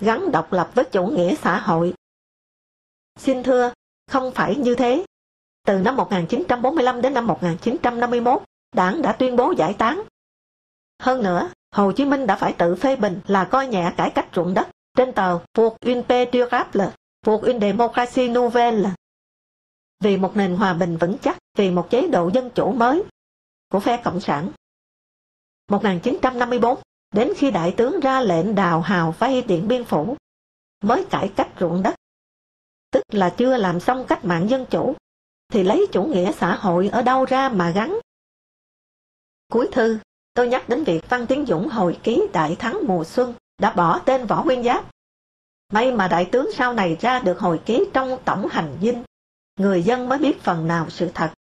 gắn 0.00 0.32
độc 0.32 0.52
lập 0.52 0.70
với 0.74 0.84
chủ 0.84 1.06
nghĩa 1.06 1.34
xã 1.34 1.58
hội. 1.58 1.94
Xin 3.18 3.42
thưa, 3.42 3.72
không 4.10 4.32
phải 4.34 4.56
như 4.56 4.74
thế. 4.74 5.04
Từ 5.66 5.78
năm 5.78 5.96
1945 5.96 7.02
đến 7.02 7.14
năm 7.14 7.26
1951, 7.26 8.42
đảng 8.74 9.02
đã 9.02 9.12
tuyên 9.12 9.36
bố 9.36 9.54
giải 9.56 9.74
tán. 9.78 10.02
Hơn 11.02 11.22
nữa, 11.22 11.50
Hồ 11.74 11.92
Chí 11.92 12.04
Minh 12.04 12.26
đã 12.26 12.36
phải 12.36 12.52
tự 12.52 12.74
phê 12.74 12.96
bình 12.96 13.20
là 13.26 13.44
coi 13.44 13.66
nhẹ 13.66 13.92
cải 13.96 14.10
cách 14.10 14.28
ruộng 14.34 14.54
đất 14.54 14.68
trên 14.96 15.12
tờ 15.12 15.38
Pour 15.54 15.72
une 15.80 16.02
paix 16.02 16.28
durable, 16.32 16.90
pour 17.26 17.44
une 17.44 17.60
démocratie 17.60 18.28
nouvelle. 18.28 18.90
Vì 20.00 20.16
một 20.16 20.36
nền 20.36 20.56
hòa 20.56 20.74
bình 20.74 20.96
vững 20.96 21.18
chắc, 21.18 21.36
vì 21.58 21.70
một 21.70 21.90
chế 21.90 22.08
độ 22.08 22.30
dân 22.34 22.50
chủ 22.50 22.72
mới 22.72 23.02
của 23.68 23.80
phe 23.80 24.02
Cộng 24.04 24.20
sản. 24.20 24.50
1954, 25.70 26.78
đến 27.14 27.32
khi 27.36 27.50
đại 27.50 27.74
tướng 27.76 28.00
ra 28.00 28.20
lệnh 28.20 28.54
đào 28.54 28.80
hào 28.80 29.14
vây 29.18 29.42
Điện 29.42 29.68
Biên 29.68 29.84
Phủ, 29.84 30.16
mới 30.82 31.04
cải 31.10 31.32
cách 31.36 31.48
ruộng 31.60 31.82
đất. 31.82 31.94
Tức 32.90 33.02
là 33.08 33.34
chưa 33.36 33.56
làm 33.56 33.80
xong 33.80 34.04
cách 34.08 34.24
mạng 34.24 34.50
dân 34.50 34.66
chủ, 34.70 34.94
thì 35.52 35.62
lấy 35.62 35.86
chủ 35.92 36.04
nghĩa 36.04 36.32
xã 36.32 36.56
hội 36.56 36.88
ở 36.88 37.02
đâu 37.02 37.24
ra 37.24 37.48
mà 37.48 37.70
gắn. 37.70 37.98
Cuối 39.52 39.68
thư, 39.72 39.98
tôi 40.34 40.48
nhắc 40.48 40.68
đến 40.68 40.84
việc 40.84 41.08
Văn 41.08 41.26
Tiến 41.26 41.46
Dũng 41.46 41.68
hồi 41.68 41.98
ký 42.02 42.22
Đại 42.32 42.56
Thắng 42.56 42.78
mùa 42.86 43.04
xuân 43.04 43.34
đã 43.58 43.70
bỏ 43.72 43.98
tên 43.98 44.26
Võ 44.26 44.42
Nguyên 44.42 44.62
Giáp. 44.62 44.84
May 45.72 45.92
mà 45.92 46.08
đại 46.08 46.28
tướng 46.32 46.50
sau 46.54 46.72
này 46.72 46.96
ra 47.00 47.18
được 47.18 47.38
hồi 47.38 47.60
ký 47.66 47.84
trong 47.94 48.18
tổng 48.24 48.48
hành 48.50 48.78
dinh, 48.82 49.04
người 49.58 49.82
dân 49.82 50.08
mới 50.08 50.18
biết 50.18 50.42
phần 50.42 50.68
nào 50.68 50.90
sự 50.90 51.10
thật. 51.14 51.32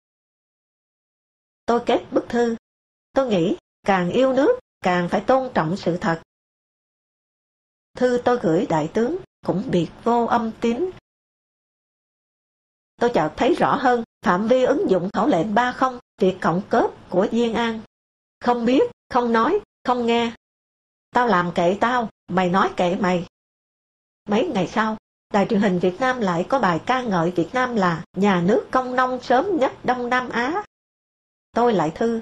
Tôi 1.65 1.81
kết 1.85 2.05
bức 2.11 2.25
thư. 2.29 2.55
Tôi 3.13 3.27
nghĩ 3.27 3.57
càng 3.83 4.09
yêu 4.09 4.33
nước, 4.33 4.59
càng 4.81 5.09
phải 5.09 5.21
tôn 5.27 5.53
trọng 5.53 5.77
sự 5.77 5.97
thật. 6.01 6.21
Thư 7.97 8.21
tôi 8.25 8.39
gửi 8.41 8.65
đại 8.69 8.89
tướng 8.93 9.17
cũng 9.45 9.63
biệt 9.71 9.87
vô 10.03 10.25
âm 10.25 10.51
tín. 10.61 10.89
Tôi 12.95 13.11
chợt 13.13 13.33
thấy 13.37 13.55
rõ 13.55 13.75
hơn 13.75 14.03
phạm 14.21 14.47
vi 14.47 14.63
ứng 14.63 14.89
dụng 14.89 15.09
khẩu 15.13 15.27
lệnh 15.27 15.55
ba 15.55 15.71
không 15.71 15.99
việc 16.17 16.37
cộng 16.41 16.61
cớp 16.69 17.09
của 17.09 17.27
Diên 17.31 17.53
An. 17.53 17.79
Không 18.39 18.65
biết, 18.65 18.91
không 19.09 19.33
nói, 19.33 19.59
không 19.83 20.05
nghe. 20.05 20.31
Tao 21.11 21.27
làm 21.27 21.51
kệ 21.55 21.77
tao, 21.81 22.09
mày 22.27 22.49
nói 22.49 22.73
kệ 22.77 22.95
mày. 22.95 23.25
Mấy 24.29 24.51
ngày 24.53 24.67
sau, 24.67 24.97
Đài 25.33 25.45
truyền 25.49 25.61
hình 25.61 25.79
Việt 25.79 25.99
Nam 25.99 26.21
lại 26.21 26.45
có 26.49 26.59
bài 26.59 26.79
ca 26.85 27.01
ngợi 27.01 27.31
Việt 27.31 27.49
Nam 27.53 27.75
là 27.75 28.03
nhà 28.17 28.41
nước 28.41 28.67
công 28.71 28.95
nông 28.95 29.19
sớm 29.21 29.57
nhất 29.57 29.73
Đông 29.83 30.09
Nam 30.09 30.29
Á. 30.29 30.63
Tôi 31.55 31.73
lại 31.73 31.91
thư. 31.95 32.21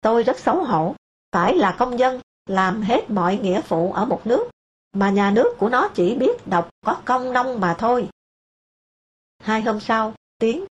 Tôi 0.00 0.22
rất 0.22 0.38
xấu 0.38 0.64
hổ, 0.64 0.94
phải 1.32 1.54
là 1.56 1.76
công 1.78 1.98
dân, 1.98 2.20
làm 2.46 2.82
hết 2.82 3.10
mọi 3.10 3.38
nghĩa 3.38 3.60
vụ 3.68 3.92
ở 3.92 4.04
một 4.04 4.22
nước, 4.24 4.50
mà 4.92 5.10
nhà 5.10 5.30
nước 5.30 5.56
của 5.58 5.68
nó 5.68 5.88
chỉ 5.94 6.16
biết 6.16 6.46
đọc 6.46 6.70
có 6.84 7.02
công 7.04 7.32
nông 7.32 7.60
mà 7.60 7.76
thôi. 7.78 8.08
Hai 9.38 9.62
hôm 9.62 9.80
sau, 9.80 10.14
Tiến, 10.38 10.64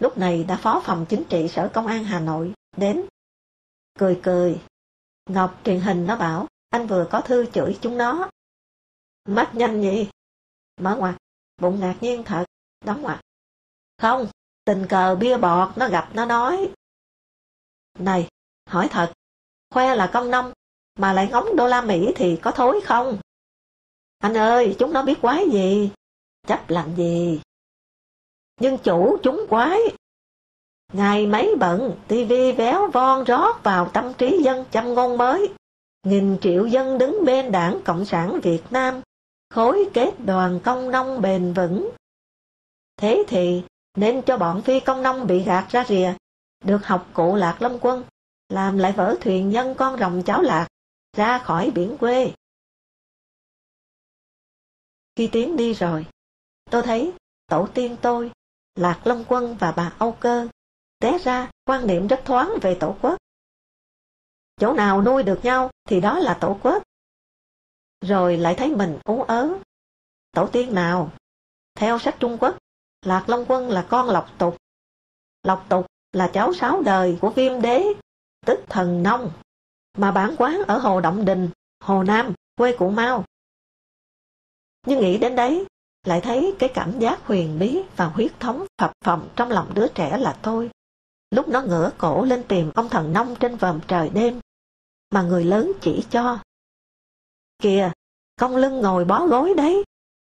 lúc 0.00 0.18
này 0.18 0.44
đã 0.44 0.56
phó 0.56 0.82
phòng 0.84 1.06
chính 1.08 1.24
trị 1.24 1.48
Sở 1.48 1.70
Công 1.74 1.86
an 1.86 2.04
Hà 2.04 2.20
Nội, 2.20 2.52
đến. 2.76 3.06
Cười 3.98 4.20
cười. 4.22 4.62
Ngọc 5.26 5.60
truyền 5.64 5.80
hình 5.80 6.06
nó 6.06 6.16
bảo, 6.16 6.46
anh 6.70 6.86
vừa 6.86 7.08
có 7.10 7.20
thư 7.20 7.46
chửi 7.46 7.78
chúng 7.80 7.98
nó. 7.98 8.30
Mắt 9.24 9.50
nhanh 9.54 9.80
nhỉ? 9.80 10.08
Mở 10.80 10.96
ngoặt, 10.96 11.14
bụng 11.62 11.80
ngạc 11.80 11.96
nhiên 12.00 12.24
thật, 12.24 12.44
đóng 12.84 13.02
ngoặt. 13.02 13.20
Không, 13.98 14.26
tình 14.64 14.86
cờ 14.88 15.16
bia 15.20 15.36
bọt 15.36 15.78
nó 15.78 15.88
gặp 15.88 16.10
nó 16.14 16.24
nói. 16.24 16.72
Này, 17.98 18.28
hỏi 18.66 18.88
thật, 18.90 19.12
khoe 19.70 19.94
là 19.94 20.10
công 20.12 20.30
nông, 20.30 20.52
mà 20.98 21.12
lại 21.12 21.28
ngóng 21.30 21.56
đô 21.56 21.66
la 21.66 21.80
Mỹ 21.80 22.12
thì 22.16 22.36
có 22.36 22.50
thối 22.50 22.80
không? 22.84 23.18
Anh 24.18 24.36
ơi, 24.36 24.76
chúng 24.78 24.92
nó 24.92 25.02
biết 25.02 25.18
quái 25.22 25.50
gì? 25.52 25.90
Chấp 26.46 26.70
làm 26.70 26.96
gì? 26.96 27.40
Nhưng 28.60 28.78
chủ 28.78 29.18
chúng 29.22 29.46
quái. 29.48 29.78
Ngày 30.92 31.26
mấy 31.26 31.54
bận, 31.60 32.00
tivi 32.08 32.52
véo 32.52 32.90
von 32.90 33.24
rót 33.24 33.60
vào 33.62 33.90
tâm 33.94 34.14
trí 34.18 34.42
dân 34.42 34.64
chăm 34.70 34.94
ngôn 34.94 35.18
mới. 35.18 35.54
Nghìn 36.02 36.38
triệu 36.40 36.66
dân 36.66 36.98
đứng 36.98 37.24
bên 37.24 37.52
đảng 37.52 37.80
Cộng 37.84 38.04
sản 38.04 38.40
Việt 38.40 38.62
Nam, 38.70 39.00
khối 39.50 39.88
kết 39.94 40.12
đoàn 40.18 40.60
công 40.64 40.90
nông 40.90 41.22
bền 41.22 41.52
vững. 41.52 41.90
Thế 42.96 43.24
thì 43.28 43.62
nên 43.96 44.22
cho 44.22 44.36
bọn 44.36 44.62
phi 44.62 44.80
công 44.80 45.02
nông 45.02 45.26
bị 45.26 45.42
gạt 45.42 45.66
ra 45.70 45.84
rìa, 45.88 46.14
được 46.64 46.80
học 46.84 47.10
cụ 47.14 47.36
lạc 47.36 47.62
lâm 47.62 47.78
quân, 47.80 48.04
làm 48.48 48.78
lại 48.78 48.92
vỡ 48.92 49.16
thuyền 49.20 49.50
nhân 49.50 49.74
con 49.78 49.98
rồng 49.98 50.22
cháu 50.26 50.42
lạc, 50.42 50.68
ra 51.16 51.38
khỏi 51.38 51.70
biển 51.74 51.96
quê. 52.00 52.34
Khi 55.16 55.28
Tiến 55.32 55.56
đi 55.56 55.74
rồi, 55.74 56.06
tôi 56.70 56.82
thấy 56.82 57.12
tổ 57.46 57.68
tiên 57.74 57.96
tôi, 58.02 58.30
Lạc 58.74 59.00
Long 59.04 59.24
Quân 59.28 59.56
và 59.60 59.72
bà 59.72 59.92
Âu 59.98 60.16
Cơ, 60.20 60.48
té 60.98 61.18
ra 61.18 61.50
quan 61.64 61.86
niệm 61.86 62.06
rất 62.06 62.20
thoáng 62.24 62.50
về 62.62 62.76
tổ 62.80 62.96
quốc. 63.02 63.16
Chỗ 64.56 64.72
nào 64.72 65.02
nuôi 65.02 65.22
được 65.22 65.40
nhau 65.42 65.70
thì 65.88 66.00
đó 66.00 66.18
là 66.18 66.38
tổ 66.40 66.58
quốc. 66.62 66.82
Rồi 68.00 68.36
lại 68.36 68.54
thấy 68.58 68.76
mình 68.76 68.98
ú 69.04 69.22
ớ. 69.22 69.58
Tổ 70.32 70.48
tiên 70.52 70.74
nào? 70.74 71.12
Theo 71.74 71.98
sách 71.98 72.16
Trung 72.20 72.38
Quốc, 72.40 72.58
Lạc 73.02 73.28
Long 73.28 73.44
Quân 73.48 73.68
là 73.68 73.86
con 73.90 74.08
Lộc 74.08 74.38
Tục. 74.38 74.56
Lộc 75.42 75.66
Tục 75.68 75.86
là 76.18 76.30
cháu 76.32 76.52
sáu 76.52 76.82
đời 76.82 77.18
của 77.20 77.30
viêm 77.30 77.62
đế, 77.62 77.84
tức 78.46 78.60
thần 78.68 79.02
nông, 79.02 79.30
mà 79.98 80.12
bản 80.12 80.34
quán 80.38 80.62
ở 80.66 80.78
Hồ 80.78 81.00
Động 81.00 81.24
Đình, 81.24 81.50
Hồ 81.80 82.02
Nam, 82.02 82.34
quê 82.56 82.76
của 82.78 82.90
Mao. 82.90 83.24
Nhưng 84.86 85.00
nghĩ 85.00 85.18
đến 85.18 85.36
đấy, 85.36 85.66
lại 86.04 86.20
thấy 86.20 86.54
cái 86.58 86.70
cảm 86.74 86.98
giác 86.98 87.26
huyền 87.26 87.58
bí 87.58 87.82
và 87.96 88.04
huyết 88.04 88.40
thống 88.40 88.66
phập 88.78 88.92
phồng 89.04 89.28
trong 89.36 89.50
lòng 89.50 89.74
đứa 89.74 89.88
trẻ 89.88 90.18
là 90.18 90.38
tôi. 90.42 90.70
Lúc 91.30 91.48
nó 91.48 91.62
ngửa 91.62 91.90
cổ 91.98 92.24
lên 92.24 92.44
tìm 92.48 92.70
ông 92.74 92.88
thần 92.88 93.12
nông 93.12 93.36
trên 93.40 93.56
vòm 93.56 93.80
trời 93.88 94.08
đêm, 94.08 94.40
mà 95.10 95.22
người 95.22 95.44
lớn 95.44 95.72
chỉ 95.80 96.04
cho. 96.10 96.38
Kìa, 97.58 97.90
công 98.40 98.56
lưng 98.56 98.80
ngồi 98.80 99.04
bó 99.04 99.26
gối 99.26 99.54
đấy. 99.56 99.84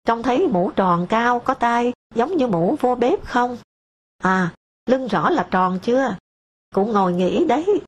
Trông 0.06 0.24
thấy 0.24 0.48
mũ 0.48 0.72
tròn 0.76 1.08
cao 1.10 1.39
có 1.39 1.54
tai 1.54 1.94
giống 2.15 2.38
như 2.38 2.48
mũ 2.48 2.76
vua 2.80 2.96
bếp 2.96 3.26
không? 3.26 3.58
À, 4.17 4.54
lưng 4.86 5.08
rõ 5.08 5.30
là 5.30 5.48
tròn 5.52 5.80
chưa? 5.84 6.17
Cũng 6.76 6.91
ngồi 6.91 7.13
nghỉ 7.13 7.46
đấy. 7.46 7.82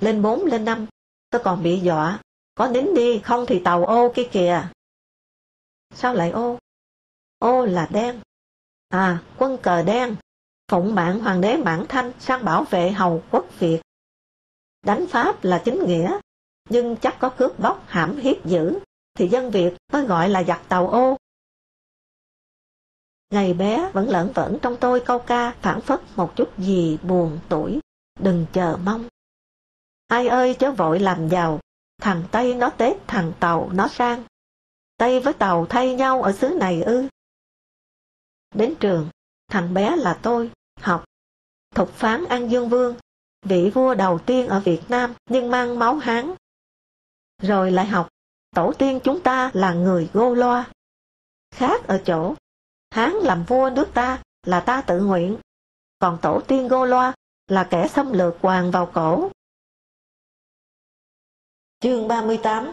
Lên 0.00 0.22
bốn 0.22 0.44
lên 0.44 0.64
năm, 0.64 0.86
tôi 1.30 1.42
còn 1.44 1.62
bị 1.62 1.80
dọa. 1.80 2.20
Có 2.54 2.68
nín 2.68 2.94
đi, 2.94 3.20
không 3.24 3.44
thì 3.48 3.60
tàu 3.64 3.84
ô 3.84 4.12
kia 4.14 4.28
kìa. 4.32 4.68
Sao 5.94 6.14
lại 6.14 6.30
ô? 6.30 6.58
Ô 7.38 7.64
là 7.64 7.88
đen. 7.92 8.20
À, 8.88 9.22
quân 9.38 9.58
cờ 9.62 9.82
đen. 9.82 10.16
Phụng 10.68 10.94
mạng 10.94 11.20
hoàng 11.20 11.40
đế 11.40 11.56
Mãn 11.56 11.86
Thanh 11.88 12.12
sang 12.20 12.44
bảo 12.44 12.64
vệ 12.64 12.90
hầu 12.90 13.22
quốc 13.30 13.46
Việt. 13.58 13.80
Đánh 14.82 15.06
Pháp 15.06 15.44
là 15.44 15.62
chính 15.64 15.86
nghĩa, 15.86 16.18
nhưng 16.70 16.96
chắc 16.96 17.16
có 17.20 17.30
cướp 17.38 17.58
bóc 17.58 17.84
hãm 17.86 18.16
hiếp 18.16 18.44
dữ, 18.44 18.78
thì 19.14 19.28
dân 19.28 19.50
Việt 19.50 19.74
mới 19.92 20.06
gọi 20.06 20.28
là 20.28 20.42
giặc 20.42 20.62
tàu 20.68 20.88
ô. 20.88 21.16
Ngày 23.30 23.54
bé 23.54 23.90
vẫn 23.92 24.08
lẫn 24.08 24.32
vẩn 24.34 24.58
trong 24.62 24.76
tôi 24.80 25.02
câu 25.06 25.18
ca 25.18 25.54
phản 25.60 25.80
phất 25.80 26.00
một 26.16 26.32
chút 26.36 26.58
gì 26.58 26.98
buồn 27.02 27.38
tuổi, 27.48 27.80
đừng 28.20 28.46
chờ 28.52 28.78
mong. 28.84 29.08
Ai 30.06 30.28
ơi 30.28 30.56
chớ 30.58 30.70
vội 30.70 31.00
làm 31.00 31.28
giàu, 31.28 31.60
thằng 32.02 32.24
Tây 32.30 32.54
nó 32.54 32.70
Tết, 32.70 32.96
thằng 33.06 33.32
Tàu 33.40 33.70
nó 33.72 33.88
sang. 33.88 34.24
Tây 34.96 35.20
với 35.20 35.32
Tàu 35.32 35.66
thay 35.66 35.94
nhau 35.94 36.22
ở 36.22 36.32
xứ 36.32 36.48
này 36.48 36.82
ư. 36.82 37.08
Đến 38.54 38.74
trường, 38.80 39.08
thằng 39.48 39.74
bé 39.74 39.96
là 39.96 40.18
tôi, 40.22 40.50
học. 40.80 41.04
Thục 41.74 41.90
phán 41.92 42.24
An 42.24 42.50
Dương 42.50 42.68
Vương, 42.68 42.96
vị 43.42 43.70
vua 43.74 43.94
đầu 43.94 44.18
tiên 44.18 44.48
ở 44.48 44.60
Việt 44.60 44.80
Nam 44.88 45.14
nhưng 45.30 45.50
mang 45.50 45.78
máu 45.78 45.94
Hán. 45.94 46.34
Rồi 47.42 47.70
lại 47.70 47.86
học, 47.86 48.08
tổ 48.54 48.72
tiên 48.78 49.00
chúng 49.04 49.20
ta 49.20 49.50
là 49.54 49.72
người 49.72 50.10
Gô 50.12 50.34
Loa. 50.34 50.70
Khác 51.50 51.86
ở 51.86 52.02
chỗ, 52.04 52.34
Hán 52.90 53.12
làm 53.12 53.44
vua 53.44 53.70
nước 53.70 53.88
ta 53.94 54.22
là 54.42 54.60
ta 54.60 54.82
tự 54.86 55.00
nguyện, 55.00 55.38
còn 55.98 56.18
tổ 56.22 56.40
tiên 56.48 56.68
Gô 56.68 56.84
Loa 56.84 57.14
là 57.46 57.68
kẻ 57.70 57.88
xâm 57.88 58.12
lược 58.12 58.36
hoàng 58.40 58.70
vào 58.70 58.90
cổ. 58.94 59.30
Chương 61.80 62.08
38 62.08 62.72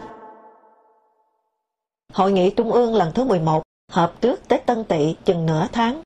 Hội 2.12 2.32
nghị 2.32 2.52
Trung 2.56 2.72
ương 2.72 2.94
lần 2.94 3.12
thứ 3.14 3.24
11 3.24 3.62
họp 3.88 4.20
trước 4.20 4.40
Tết 4.48 4.66
Tân 4.66 4.84
Tỵ 4.88 5.16
chừng 5.24 5.46
nửa 5.46 5.66
tháng. 5.72 6.02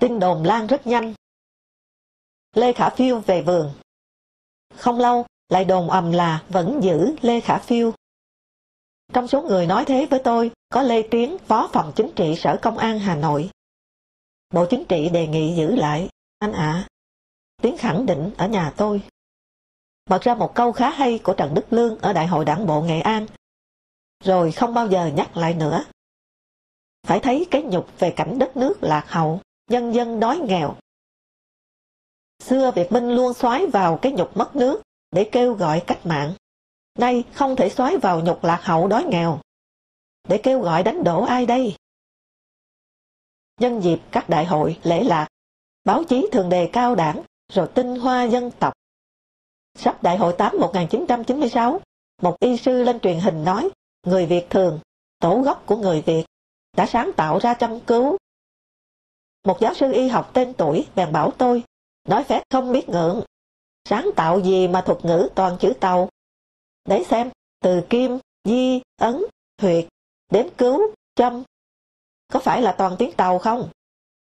Tin 0.00 0.20
đồn 0.20 0.42
lan 0.42 0.66
rất 0.66 0.86
nhanh. 0.86 1.14
Lê 2.52 2.72
Khả 2.72 2.90
Phiêu 2.90 3.20
về 3.20 3.42
vườn. 3.42 3.72
Không 4.74 4.98
lâu, 4.98 5.26
lại 5.48 5.64
đồn 5.64 5.90
ầm 5.90 6.12
là 6.12 6.44
vẫn 6.48 6.80
giữ 6.82 7.16
Lê 7.20 7.40
Khả 7.40 7.58
Phiêu. 7.58 7.92
Trong 9.12 9.28
số 9.28 9.42
người 9.42 9.66
nói 9.66 9.84
thế 9.84 10.06
với 10.06 10.20
tôi, 10.24 10.50
có 10.68 10.82
Lê 10.82 11.02
Tiến, 11.02 11.36
Phó 11.38 11.70
Phòng 11.72 11.92
Chính 11.96 12.10
trị 12.16 12.34
Sở 12.36 12.58
Công 12.62 12.78
an 12.78 12.98
Hà 12.98 13.16
Nội. 13.16 13.50
Bộ 14.54 14.66
Chính 14.70 14.84
trị 14.84 15.08
đề 15.08 15.26
nghị 15.26 15.54
giữ 15.56 15.76
lại, 15.76 16.08
anh 16.38 16.52
ạ. 16.52 16.88
Tiến 17.62 17.76
khẳng 17.78 18.06
định 18.06 18.30
ở 18.38 18.48
nhà 18.48 18.72
tôi. 18.76 19.02
Bật 20.10 20.22
ra 20.22 20.34
một 20.34 20.54
câu 20.54 20.72
khá 20.72 20.90
hay 20.90 21.18
của 21.18 21.34
Trần 21.34 21.54
Đức 21.54 21.66
Lương 21.70 21.98
ở 21.98 22.12
Đại 22.12 22.26
hội 22.26 22.44
Đảng 22.44 22.66
Bộ 22.66 22.82
Nghệ 22.82 23.00
An, 23.00 23.26
rồi 24.24 24.52
không 24.52 24.74
bao 24.74 24.88
giờ 24.88 25.06
nhắc 25.06 25.36
lại 25.36 25.54
nữa. 25.54 25.84
Phải 27.06 27.20
thấy 27.20 27.46
cái 27.50 27.62
nhục 27.62 27.98
về 27.98 28.10
cảnh 28.16 28.38
đất 28.38 28.56
nước 28.56 28.78
lạc 28.80 29.04
hậu, 29.08 29.40
nhân 29.70 29.94
dân 29.94 30.20
đói 30.20 30.38
nghèo. 30.38 30.76
Xưa 32.42 32.70
Việt 32.70 32.92
Minh 32.92 33.10
luôn 33.10 33.34
xoáy 33.34 33.66
vào 33.66 33.98
cái 34.02 34.12
nhục 34.12 34.36
mất 34.36 34.56
nước 34.56 34.82
để 35.10 35.28
kêu 35.32 35.54
gọi 35.54 35.82
cách 35.86 36.06
mạng. 36.06 36.34
Nay 36.98 37.24
không 37.34 37.56
thể 37.56 37.68
xoáy 37.68 37.96
vào 37.96 38.20
nhục 38.20 38.44
lạc 38.44 38.60
hậu 38.62 38.88
đói 38.88 39.04
nghèo. 39.04 39.40
Để 40.28 40.40
kêu 40.42 40.60
gọi 40.60 40.82
đánh 40.82 41.04
đổ 41.04 41.24
ai 41.24 41.46
đây? 41.46 41.76
Nhân 43.60 43.80
dịp 43.80 43.98
các 44.10 44.28
đại 44.28 44.44
hội, 44.44 44.78
lễ 44.82 45.04
lạc, 45.04 45.28
báo 45.84 46.04
chí 46.04 46.28
thường 46.32 46.48
đề 46.48 46.70
cao 46.72 46.94
đảng, 46.94 47.22
rồi 47.52 47.68
tinh 47.74 47.96
hoa 47.96 48.24
dân 48.24 48.50
tộc. 48.50 48.72
Sắp 49.74 50.02
đại 50.02 50.16
hội 50.16 50.34
8 50.38 50.58
1996, 50.60 51.80
một 52.22 52.36
y 52.40 52.56
sư 52.56 52.82
lên 52.82 53.00
truyền 53.00 53.20
hình 53.20 53.44
nói, 53.44 53.70
người 54.06 54.26
Việt 54.26 54.46
thường, 54.50 54.80
tổ 55.18 55.40
gốc 55.44 55.62
của 55.66 55.76
người 55.76 56.02
Việt, 56.02 56.24
đã 56.76 56.86
sáng 56.86 57.10
tạo 57.16 57.38
ra 57.38 57.54
chăm 57.54 57.80
cứu. 57.80 58.16
Một 59.44 59.60
giáo 59.60 59.74
sư 59.74 59.92
y 59.92 60.08
học 60.08 60.30
tên 60.34 60.54
tuổi 60.54 60.86
bèn 60.94 61.12
bảo 61.12 61.30
tôi, 61.30 61.62
nói 62.08 62.24
phép 62.24 62.42
không 62.50 62.72
biết 62.72 62.88
ngượng, 62.88 63.22
sáng 63.84 64.10
tạo 64.16 64.40
gì 64.40 64.68
mà 64.68 64.80
thuật 64.80 65.04
ngữ 65.04 65.28
toàn 65.34 65.56
chữ 65.60 65.72
tàu. 65.80 66.08
Để 66.88 67.04
xem, 67.04 67.30
từ 67.60 67.82
kim, 67.90 68.18
di, 68.44 68.80
ấn, 68.96 69.24
huyệt, 69.62 69.86
đến 70.32 70.48
cứu, 70.58 70.80
châm, 71.14 71.42
có 72.32 72.40
phải 72.40 72.62
là 72.62 72.72
toàn 72.72 72.96
tiếng 72.98 73.12
tàu 73.12 73.38
không? 73.38 73.68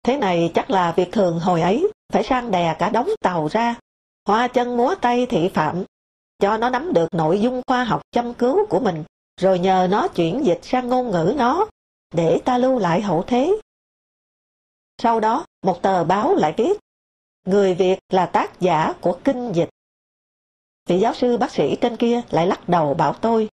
Thế 0.04 0.18
này 0.18 0.52
chắc 0.56 0.70
là 0.70 0.92
việc 0.92 1.12
thường 1.12 1.40
hồi 1.40 1.62
ấy, 1.62 1.92
phải 2.14 2.24
sang 2.24 2.52
đè 2.52 2.76
cả 2.80 2.90
đống 2.90 3.10
tàu 3.22 3.48
ra, 3.48 3.80
hoa 4.26 4.48
chân 4.48 4.78
múa 4.78 4.96
tay 5.02 5.26
thị 5.26 5.50
phạm, 5.54 5.84
cho 6.40 6.58
nó 6.58 6.70
nắm 6.70 6.94
được 6.94 7.14
nội 7.14 7.42
dung 7.42 7.62
khoa 7.68 7.84
học 7.84 8.02
châm 8.12 8.34
cứu 8.34 8.66
của 8.66 8.80
mình, 8.80 9.04
rồi 9.42 9.60
nhờ 9.60 9.88
nó 9.92 10.08
chuyển 10.08 10.46
dịch 10.46 10.60
sang 10.64 10.88
ngôn 10.88 11.12
ngữ 11.12 11.34
nó, 11.38 11.68
để 12.14 12.42
ta 12.46 12.58
lưu 12.58 12.80
lại 12.80 13.02
hậu 13.02 13.24
thế. 13.28 13.62
Sau 15.02 15.20
đó, 15.20 15.46
một 15.64 15.82
tờ 15.82 16.04
báo 16.04 16.36
lại 16.36 16.54
viết, 16.58 16.80
người 17.46 17.74
Việt 17.74 18.00
là 18.10 18.26
tác 18.26 18.60
giả 18.60 18.94
của 19.02 19.20
kinh 19.24 19.52
dịch. 19.52 19.70
Vị 20.88 21.00
giáo 21.00 21.14
sư 21.14 21.38
bác 21.38 21.52
sĩ 21.52 21.76
trên 21.82 21.98
kia 21.98 22.22
lại 22.30 22.48
lắc 22.48 22.70
đầu 22.70 22.94
bảo 22.94 23.14
tôi, 23.14 23.50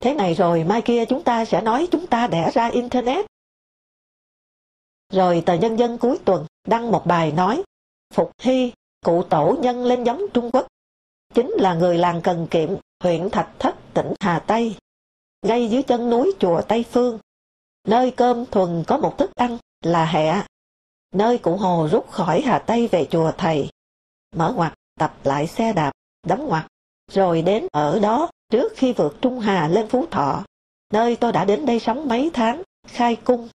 thế 0.00 0.14
này 0.14 0.34
rồi 0.34 0.64
mai 0.64 0.82
kia 0.82 1.04
chúng 1.04 1.22
ta 1.22 1.44
sẽ 1.44 1.60
nói 1.60 1.88
chúng 1.90 2.06
ta 2.06 2.26
đẻ 2.26 2.50
ra 2.54 2.68
Internet. 2.68 3.26
Rồi 5.12 5.42
tờ 5.46 5.54
Nhân 5.54 5.78
dân 5.78 5.98
cuối 5.98 6.18
tuần 6.24 6.46
đăng 6.68 6.90
một 6.90 7.06
bài 7.06 7.32
nói, 7.32 7.62
Phục 8.14 8.30
Hy, 8.38 8.72
cụ 9.04 9.22
tổ 9.22 9.56
nhân 9.60 9.84
lên 9.84 10.04
giống 10.04 10.22
Trung 10.34 10.50
Quốc, 10.52 10.66
chính 11.34 11.50
là 11.50 11.74
người 11.74 11.98
làng 11.98 12.20
Cần 12.24 12.46
Kiệm, 12.50 12.68
huyện 13.00 13.30
Thạch 13.30 13.50
Thất, 13.58 13.74
tỉnh 13.94 14.12
Hà 14.20 14.38
Tây, 14.38 14.76
ngay 15.42 15.68
dưới 15.68 15.82
chân 15.82 16.10
núi 16.10 16.32
chùa 16.38 16.62
Tây 16.68 16.84
Phương, 16.90 17.18
nơi 17.88 18.10
cơm 18.10 18.46
thuần 18.46 18.84
có 18.86 18.98
một 18.98 19.18
thức 19.18 19.30
ăn 19.34 19.58
là 19.80 20.04
hẹ, 20.04 20.42
nơi 21.14 21.38
cụ 21.38 21.56
Hồ 21.56 21.88
rút 21.92 22.10
khỏi 22.10 22.40
Hà 22.40 22.58
Tây 22.58 22.88
về 22.88 23.06
chùa 23.10 23.32
Thầy, 23.38 23.68
mở 24.36 24.52
ngoặt 24.56 24.74
tập 24.98 25.14
lại 25.24 25.46
xe 25.46 25.72
đạp, 25.72 25.92
đóng 26.22 26.48
ngoặt, 26.48 26.66
rồi 27.12 27.42
đến 27.42 27.66
ở 27.72 27.98
đó 27.98 28.30
trước 28.50 28.72
khi 28.76 28.92
vượt 28.92 29.16
Trung 29.20 29.40
Hà 29.40 29.68
lên 29.68 29.88
Phú 29.88 30.06
Thọ, 30.10 30.44
nơi 30.92 31.16
tôi 31.16 31.32
đã 31.32 31.44
đến 31.44 31.66
đây 31.66 31.80
sống 31.80 32.08
mấy 32.08 32.30
tháng, 32.34 32.62
khai 32.86 33.16
cung. 33.24 33.48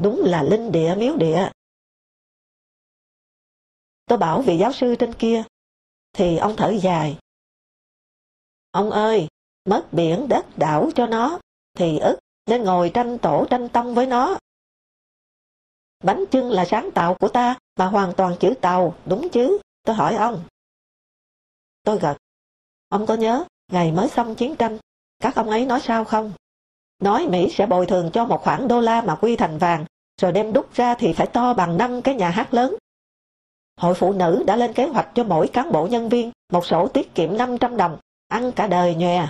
Đúng 0.00 0.22
là 0.24 0.42
linh 0.42 0.72
địa 0.72 0.94
miếu 0.98 1.16
địa. 1.16 1.50
Tôi 4.06 4.18
bảo 4.18 4.42
vị 4.42 4.58
giáo 4.58 4.72
sư 4.72 4.94
trên 4.98 5.12
kia, 5.14 5.44
thì 6.12 6.36
ông 6.36 6.54
thở 6.56 6.70
dài. 6.82 7.18
Ông 8.70 8.90
ơi, 8.90 9.28
mất 9.64 9.86
biển 9.92 10.28
đất 10.28 10.46
đảo 10.56 10.90
cho 10.94 11.06
nó, 11.06 11.38
thì 11.74 11.98
ức 11.98 12.18
nên 12.46 12.64
ngồi 12.64 12.90
tranh 12.94 13.18
tổ 13.18 13.46
tranh 13.50 13.68
tông 13.68 13.94
với 13.94 14.06
nó. 14.06 14.38
Bánh 16.04 16.24
chưng 16.30 16.50
là 16.50 16.64
sáng 16.64 16.90
tạo 16.94 17.14
của 17.14 17.28
ta, 17.28 17.58
mà 17.76 17.86
hoàn 17.86 18.12
toàn 18.16 18.36
chữ 18.40 18.54
tàu, 18.60 18.94
đúng 19.06 19.28
chứ? 19.32 19.58
Tôi 19.82 19.96
hỏi 19.96 20.14
ông. 20.14 20.44
Tôi 21.86 21.98
gật. 21.98 22.16
Ông 22.88 23.06
có 23.06 23.14
nhớ, 23.14 23.44
ngày 23.72 23.92
mới 23.92 24.08
xong 24.08 24.34
chiến 24.34 24.56
tranh, 24.56 24.78
các 25.20 25.34
ông 25.34 25.50
ấy 25.50 25.66
nói 25.66 25.80
sao 25.80 26.04
không? 26.04 26.32
Nói 27.02 27.28
Mỹ 27.28 27.48
sẽ 27.50 27.66
bồi 27.66 27.86
thường 27.86 28.10
cho 28.12 28.24
một 28.24 28.42
khoản 28.42 28.68
đô 28.68 28.80
la 28.80 29.02
mà 29.02 29.14
quy 29.14 29.36
thành 29.36 29.58
vàng, 29.58 29.84
rồi 30.20 30.32
đem 30.32 30.52
đúc 30.52 30.74
ra 30.74 30.94
thì 30.94 31.12
phải 31.12 31.26
to 31.26 31.54
bằng 31.54 31.76
năm 31.76 32.02
cái 32.02 32.14
nhà 32.14 32.30
hát 32.30 32.54
lớn. 32.54 32.74
Hội 33.76 33.94
phụ 33.94 34.12
nữ 34.12 34.44
đã 34.46 34.56
lên 34.56 34.72
kế 34.72 34.86
hoạch 34.86 35.08
cho 35.14 35.24
mỗi 35.24 35.48
cán 35.48 35.72
bộ 35.72 35.86
nhân 35.86 36.08
viên 36.08 36.30
một 36.52 36.66
sổ 36.66 36.88
tiết 36.88 37.14
kiệm 37.14 37.36
500 37.36 37.76
đồng, 37.76 37.98
ăn 38.28 38.52
cả 38.52 38.66
đời 38.66 38.94
nhòe. 38.94 39.26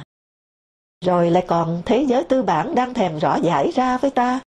Rồi 1.04 1.30
lại 1.30 1.44
còn 1.48 1.82
thế 1.86 2.04
giới 2.08 2.24
tư 2.24 2.42
bản 2.42 2.74
đang 2.74 2.94
thèm 2.94 3.18
rõ 3.18 3.36
giải 3.42 3.70
ra 3.74 3.98
với 3.98 4.10
ta. 4.10 4.40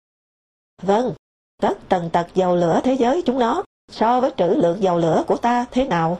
Vâng, 0.82 1.13
tất 1.62 1.78
tần 1.89 2.10
tật 2.13 2.28
dầu 2.34 2.56
lửa 2.56 2.82
thế 2.84 2.93
giới 2.93 3.22
chúng 3.26 3.39
nó 3.39 3.63
so 3.91 4.22
với 4.22 4.32
trữ 4.38 4.48
lượng 4.48 4.84
dầu 4.84 4.98
lửa 4.98 5.24
của 5.28 5.38
ta 5.38 5.65
thế 5.72 5.88
nào? 5.88 6.17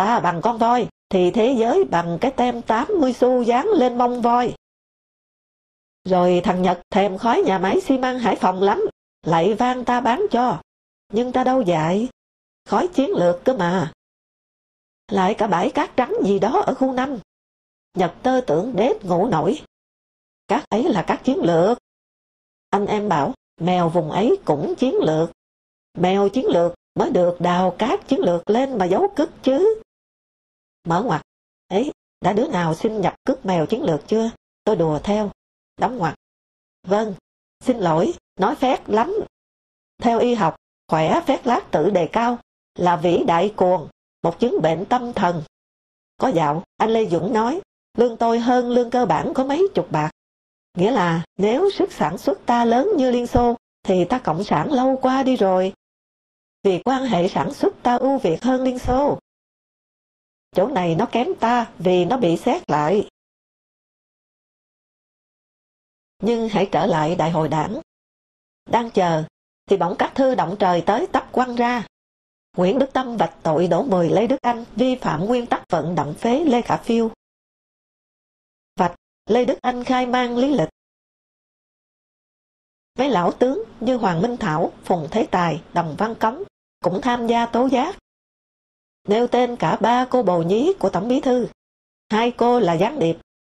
Ta 0.00 0.20
bằng 0.20 0.40
con 0.42 0.58
voi, 0.58 0.88
thì 1.08 1.30
thế 1.30 1.56
giới 1.58 1.84
bằng 1.84 2.18
cái 2.20 2.30
tem 2.30 2.62
80 2.62 3.12
xu 3.12 3.42
dán 3.42 3.66
lên 3.66 3.98
mông 3.98 4.22
voi. 4.22 4.54
Rồi 6.04 6.40
thằng 6.44 6.62
Nhật 6.62 6.80
thèm 6.90 7.18
khói 7.18 7.42
nhà 7.42 7.58
máy 7.58 7.80
xi 7.80 7.98
măng 7.98 8.18
Hải 8.18 8.36
Phòng 8.36 8.62
lắm, 8.62 8.82
lại 9.22 9.54
vang 9.54 9.84
ta 9.84 10.00
bán 10.00 10.26
cho. 10.30 10.60
Nhưng 11.12 11.32
ta 11.32 11.44
đâu 11.44 11.62
dạy, 11.62 12.08
khói 12.68 12.88
chiến 12.88 13.10
lược 13.10 13.44
cơ 13.44 13.52
mà. 13.52 13.92
Lại 15.08 15.34
cả 15.34 15.46
bãi 15.46 15.70
cát 15.70 15.96
trắng 15.96 16.14
gì 16.24 16.38
đó 16.38 16.60
ở 16.66 16.74
khu 16.74 16.92
năm 16.92 17.18
Nhật 17.94 18.14
tơ 18.22 18.40
tưởng 18.46 18.72
đếp 18.76 19.04
ngủ 19.04 19.26
nổi. 19.26 19.62
Các 20.48 20.64
ấy 20.68 20.82
là 20.82 21.04
các 21.06 21.20
chiến 21.24 21.38
lược. 21.42 21.78
Anh 22.70 22.86
em 22.86 23.08
bảo, 23.08 23.34
mèo 23.60 23.88
vùng 23.88 24.10
ấy 24.10 24.38
cũng 24.44 24.74
chiến 24.78 24.94
lược. 24.94 25.30
Mèo 25.98 26.28
chiến 26.28 26.46
lược 26.46 26.74
mới 26.94 27.10
được 27.10 27.40
đào 27.40 27.74
cát 27.78 28.08
chiến 28.08 28.20
lược 28.20 28.50
lên 28.50 28.78
mà 28.78 28.84
giấu 28.84 29.12
cứt 29.16 29.30
chứ. 29.42 29.82
Mở 30.84 31.02
ngoặt, 31.02 31.22
ấy, 31.68 31.92
đã 32.20 32.32
đứa 32.32 32.48
nào 32.48 32.74
xin 32.74 33.00
nhập 33.00 33.14
cướp 33.24 33.46
mèo 33.46 33.66
chiến 33.66 33.82
lược 33.82 34.08
chưa? 34.08 34.30
Tôi 34.64 34.76
đùa 34.76 34.98
theo. 34.98 35.30
Đóng 35.76 35.98
ngoặt. 35.98 36.14
Vâng, 36.86 37.14
xin 37.60 37.78
lỗi, 37.78 38.14
nói 38.36 38.54
phét 38.54 38.88
lắm. 38.90 39.14
Theo 40.02 40.18
y 40.18 40.34
học, 40.34 40.56
khỏe 40.88 41.20
phét 41.26 41.46
lát 41.46 41.70
tự 41.70 41.90
đề 41.90 42.08
cao 42.12 42.38
là 42.74 42.96
vĩ 42.96 43.24
đại 43.26 43.52
cuồng, 43.56 43.88
một 44.22 44.40
chứng 44.40 44.62
bệnh 44.62 44.84
tâm 44.84 45.12
thần. 45.12 45.42
Có 46.16 46.28
dạo, 46.28 46.64
anh 46.76 46.90
Lê 46.90 47.06
Dũng 47.06 47.32
nói, 47.32 47.60
lương 47.98 48.16
tôi 48.16 48.38
hơn 48.38 48.70
lương 48.70 48.90
cơ 48.90 49.06
bản 49.06 49.32
có 49.34 49.44
mấy 49.44 49.68
chục 49.74 49.86
bạc. 49.90 50.10
Nghĩa 50.74 50.90
là 50.90 51.24
nếu 51.36 51.70
sức 51.70 51.92
sản 51.92 52.18
xuất 52.18 52.46
ta 52.46 52.64
lớn 52.64 52.88
như 52.96 53.10
Liên 53.10 53.26
Xô, 53.26 53.56
thì 53.82 54.04
ta 54.04 54.18
cộng 54.18 54.44
sản 54.44 54.72
lâu 54.72 54.98
qua 55.02 55.22
đi 55.22 55.36
rồi. 55.36 55.72
Vì 56.62 56.82
quan 56.84 57.04
hệ 57.04 57.28
sản 57.28 57.54
xuất 57.54 57.74
ta 57.82 57.96
ưu 57.96 58.18
việt 58.18 58.42
hơn 58.42 58.62
Liên 58.62 58.78
Xô. 58.78 59.18
Chỗ 60.56 60.68
này 60.68 60.94
nó 60.94 61.08
kém 61.12 61.28
ta 61.40 61.72
vì 61.78 62.04
nó 62.04 62.16
bị 62.16 62.36
xét 62.36 62.70
lại. 62.70 63.08
Nhưng 66.22 66.48
hãy 66.48 66.68
trở 66.72 66.86
lại 66.86 67.16
đại 67.16 67.30
hội 67.30 67.48
đảng. 67.48 67.80
Đang 68.70 68.90
chờ, 68.90 69.24
thì 69.66 69.76
bỗng 69.76 69.96
các 69.98 70.12
thư 70.14 70.34
động 70.34 70.56
trời 70.58 70.82
tới 70.86 71.06
tấp 71.12 71.28
quăng 71.32 71.56
ra. 71.56 71.86
Nguyễn 72.56 72.78
Đức 72.78 72.90
Tâm 72.92 73.16
vạch 73.16 73.34
tội 73.42 73.68
đổ 73.68 73.82
mười 73.82 74.08
Lê 74.08 74.26
Đức 74.26 74.36
Anh 74.42 74.64
vi 74.76 74.96
phạm 74.96 75.24
nguyên 75.24 75.46
tắc 75.46 75.62
vận 75.68 75.94
động 75.94 76.14
phế 76.18 76.44
Lê 76.44 76.62
Khả 76.62 76.76
Phiêu. 76.76 77.10
Vạch 78.76 78.94
Lê 79.26 79.44
Đức 79.44 79.58
Anh 79.62 79.84
khai 79.84 80.06
mang 80.06 80.36
lý 80.36 80.54
lịch. 80.54 80.68
Mấy 82.98 83.10
lão 83.10 83.32
tướng 83.32 83.64
như 83.80 83.96
Hoàng 83.96 84.22
Minh 84.22 84.36
Thảo, 84.40 84.72
Phùng 84.84 85.08
Thế 85.10 85.28
Tài, 85.30 85.62
Đồng 85.72 85.94
Văn 85.98 86.14
Cống 86.20 86.42
cũng 86.80 87.00
tham 87.02 87.26
gia 87.26 87.46
tố 87.46 87.66
giác. 87.66 87.96
Nêu 89.08 89.26
tên 89.26 89.56
cả 89.56 89.76
ba 89.76 90.06
cô 90.10 90.22
bầu 90.22 90.42
nhí 90.42 90.72
của 90.78 90.90
Tổng 90.90 91.08
Bí 91.08 91.20
Thư. 91.20 91.48
Hai 92.10 92.32
cô 92.36 92.60
là 92.60 92.74
gián 92.74 92.98
điệp, 92.98 93.16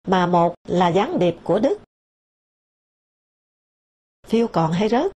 mà 0.08 0.26
một 0.26 0.54
là 0.68 0.88
gián 0.88 1.18
điệp 1.18 1.34
của 1.44 1.58
Đức. 1.58 1.78
Phiêu 4.26 4.48
còn 4.48 4.72
hay 4.72 4.88
rớt. 4.88 5.12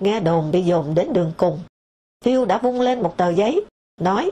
Nghe 0.00 0.20
đồn 0.20 0.50
bị 0.50 0.62
dồn 0.62 0.94
đến 0.94 1.12
đường 1.12 1.32
cùng, 1.36 1.60
Phiêu 2.24 2.44
đã 2.44 2.58
vung 2.58 2.80
lên 2.80 3.02
một 3.02 3.14
tờ 3.16 3.30
giấy, 3.30 3.64
nói, 4.00 4.30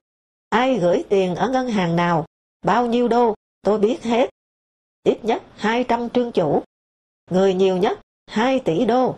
ai 0.48 0.78
gửi 0.78 1.04
tiền 1.09 1.35
ở 1.35 1.48
ngân 1.48 1.68
hàng 1.68 1.96
nào, 1.96 2.26
bao 2.62 2.87
nhiêu 2.87 3.09
đô, 3.09 3.35
tôi 3.62 3.78
biết 3.78 4.02
hết. 4.02 4.30
Ít 5.02 5.24
nhất 5.24 5.42
200 5.56 6.11
trương 6.11 6.32
chủ, 6.32 6.62
người 7.30 7.54
nhiều 7.54 7.76
nhất 7.76 8.00
2 8.26 8.61
tỷ 8.61 8.85
đô. 8.85 9.16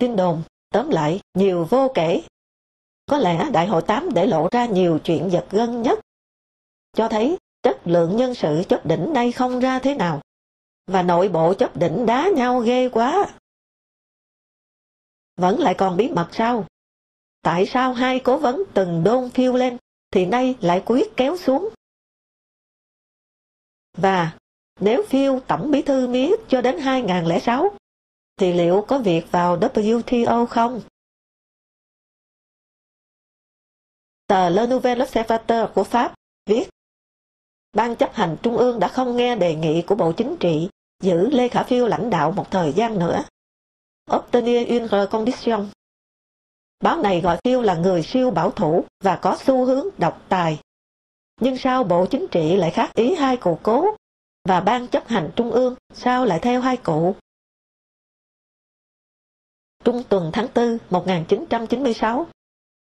tin 0.00 0.16
đồn, 0.16 0.42
tóm 0.70 0.90
lại, 0.90 1.20
nhiều 1.34 1.64
vô 1.70 1.92
kể. 1.94 2.22
Có 3.06 3.18
lẽ 3.18 3.50
Đại 3.52 3.66
hội 3.66 3.82
8 3.82 4.08
để 4.14 4.26
lộ 4.26 4.48
ra 4.52 4.66
nhiều 4.66 4.98
chuyện 5.04 5.28
giật 5.32 5.46
gân 5.50 5.82
nhất, 5.82 6.00
cho 6.92 7.08
thấy 7.08 7.38
chất 7.62 7.80
lượng 7.84 8.16
nhân 8.16 8.34
sự 8.34 8.62
chấp 8.68 8.86
đỉnh 8.86 9.12
đây 9.12 9.32
không 9.32 9.60
ra 9.60 9.78
thế 9.78 9.94
nào, 9.94 10.20
và 10.86 11.02
nội 11.02 11.28
bộ 11.28 11.54
chấp 11.54 11.76
đỉnh 11.76 12.06
đá 12.06 12.28
nhau 12.36 12.60
ghê 12.60 12.88
quá. 12.88 13.34
Vẫn 15.36 15.60
lại 15.60 15.74
còn 15.78 15.96
bí 15.96 16.08
mật 16.08 16.28
sao? 16.32 16.66
Tại 17.42 17.66
sao 17.66 17.92
hai 17.92 18.20
cố 18.20 18.38
vấn 18.38 18.62
từng 18.74 19.04
đôn 19.04 19.30
phiêu 19.30 19.52
lên, 19.52 19.76
thì 20.10 20.26
nay 20.26 20.54
lại 20.60 20.82
quyết 20.86 21.16
kéo 21.16 21.36
xuống? 21.36 21.68
Và 23.98 24.38
nếu 24.80 25.02
phiêu 25.08 25.40
tổng 25.40 25.70
bí 25.70 25.82
thư 25.82 26.08
miết 26.08 26.40
cho 26.48 26.60
đến 26.60 26.78
2006, 26.78 27.74
thì 28.36 28.52
liệu 28.52 28.84
có 28.88 28.98
việc 28.98 29.30
vào 29.30 29.58
WTO 29.58 30.46
không? 30.46 30.80
Tờ 34.26 34.48
Le 34.48 34.66
Nouvel 34.66 35.02
Observateur 35.02 35.70
của 35.74 35.84
Pháp 35.84 36.14
viết, 36.46 36.68
Ban 37.76 37.96
chấp 37.96 38.14
hành 38.14 38.36
Trung 38.42 38.56
ương 38.56 38.80
đã 38.80 38.88
không 38.88 39.16
nghe 39.16 39.36
đề 39.36 39.54
nghị 39.54 39.82
của 39.82 39.94
Bộ 39.94 40.12
Chính 40.12 40.36
trị 40.40 40.68
giữ 41.02 41.30
Lê 41.30 41.48
Khả 41.48 41.62
Phiêu 41.62 41.86
lãnh 41.86 42.10
đạo 42.10 42.32
một 42.32 42.50
thời 42.50 42.72
gian 42.72 42.98
nữa. 42.98 43.24
Obtenir 44.12 44.68
une 44.68 44.88
recondition. 44.88 45.68
Báo 46.80 47.02
này 47.02 47.20
gọi 47.20 47.38
Phiêu 47.44 47.62
là 47.62 47.74
người 47.74 48.02
siêu 48.02 48.30
bảo 48.30 48.50
thủ 48.50 48.84
và 49.00 49.16
có 49.16 49.36
xu 49.40 49.64
hướng 49.64 49.86
độc 49.98 50.22
tài. 50.28 50.60
Nhưng 51.40 51.58
sao 51.58 51.84
Bộ 51.84 52.06
Chính 52.06 52.26
trị 52.30 52.56
lại 52.56 52.70
khác 52.70 52.94
ý 52.94 53.14
hai 53.14 53.36
cụ 53.36 53.58
cố 53.62 53.96
và 54.48 54.60
Ban 54.60 54.88
chấp 54.88 55.08
hành 55.08 55.30
Trung 55.36 55.50
ương 55.50 55.74
sao 55.94 56.24
lại 56.24 56.38
theo 56.42 56.60
hai 56.60 56.76
cụ? 56.76 57.14
Trung 59.84 60.02
tuần 60.08 60.30
tháng 60.32 60.48
4 60.54 60.78
1996 60.90 62.26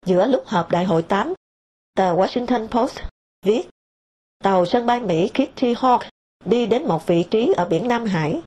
Giữa 0.05 0.27
lúc 0.27 0.43
họp 0.45 0.71
đại 0.71 0.85
hội 0.85 1.01
8, 1.01 1.33
tờ 1.95 2.15
Washington 2.15 2.67
Post 2.67 2.99
viết 3.45 3.69
tàu 4.43 4.65
sân 4.65 4.85
bay 4.85 4.99
Mỹ 4.99 5.29
Kitty 5.33 5.73
Hawk 5.73 5.99
đi 6.45 6.65
đến 6.65 6.87
một 6.87 7.07
vị 7.07 7.25
trí 7.31 7.53
ở 7.57 7.65
biển 7.65 7.87
Nam 7.87 8.05
Hải 8.05 8.41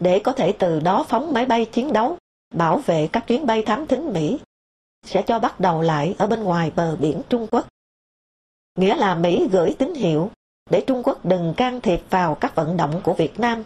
để 0.00 0.20
có 0.24 0.32
thể 0.32 0.52
từ 0.58 0.80
đó 0.80 1.04
phóng 1.08 1.32
máy 1.32 1.46
bay 1.46 1.64
chiến 1.64 1.92
đấu 1.92 2.18
bảo 2.54 2.78
vệ 2.78 3.08
các 3.12 3.24
chuyến 3.26 3.46
bay 3.46 3.62
thám 3.62 3.86
thính 3.86 4.12
Mỹ 4.12 4.38
sẽ 5.06 5.22
cho 5.26 5.38
bắt 5.38 5.60
đầu 5.60 5.82
lại 5.82 6.14
ở 6.18 6.26
bên 6.26 6.42
ngoài 6.42 6.72
bờ 6.76 6.96
biển 6.96 7.22
Trung 7.28 7.46
Quốc. 7.50 7.68
Nghĩa 8.78 8.96
là 8.96 9.14
Mỹ 9.14 9.48
gửi 9.52 9.74
tín 9.78 9.94
hiệu 9.94 10.30
để 10.70 10.84
Trung 10.86 11.02
Quốc 11.04 11.24
đừng 11.24 11.54
can 11.56 11.80
thiệp 11.80 12.00
vào 12.10 12.34
các 12.34 12.54
vận 12.54 12.76
động 12.76 13.00
của 13.04 13.14
Việt 13.14 13.40
Nam 13.40 13.62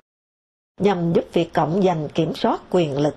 nhằm 0.80 1.12
giúp 1.12 1.24
Việt 1.32 1.52
Cộng 1.52 1.82
giành 1.82 2.08
kiểm 2.14 2.34
soát 2.34 2.60
quyền 2.70 2.98
lực. 2.98 3.14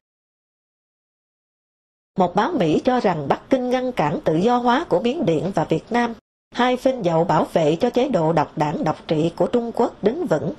Một 2.20 2.36
báo 2.36 2.52
Mỹ 2.52 2.82
cho 2.86 3.00
rằng 3.00 3.28
Bắc 3.28 3.42
Kinh 3.50 3.70
ngăn 3.70 3.92
cản 3.92 4.20
tự 4.26 4.36
do 4.36 4.58
hóa 4.58 4.86
của 4.90 5.00
Miến 5.00 5.26
Điện 5.26 5.52
và 5.56 5.64
Việt 5.64 5.84
Nam, 5.90 6.14
hai 6.52 6.78
phên 6.78 7.02
dậu 7.02 7.24
bảo 7.24 7.46
vệ 7.46 7.78
cho 7.80 7.90
chế 7.90 8.10
độ 8.10 8.34
độc 8.34 8.58
đảng 8.58 8.84
độc 8.84 9.08
trị 9.08 9.32
của 9.36 9.48
Trung 9.48 9.72
Quốc 9.76 10.04
đứng 10.04 10.26
vững. 10.26 10.54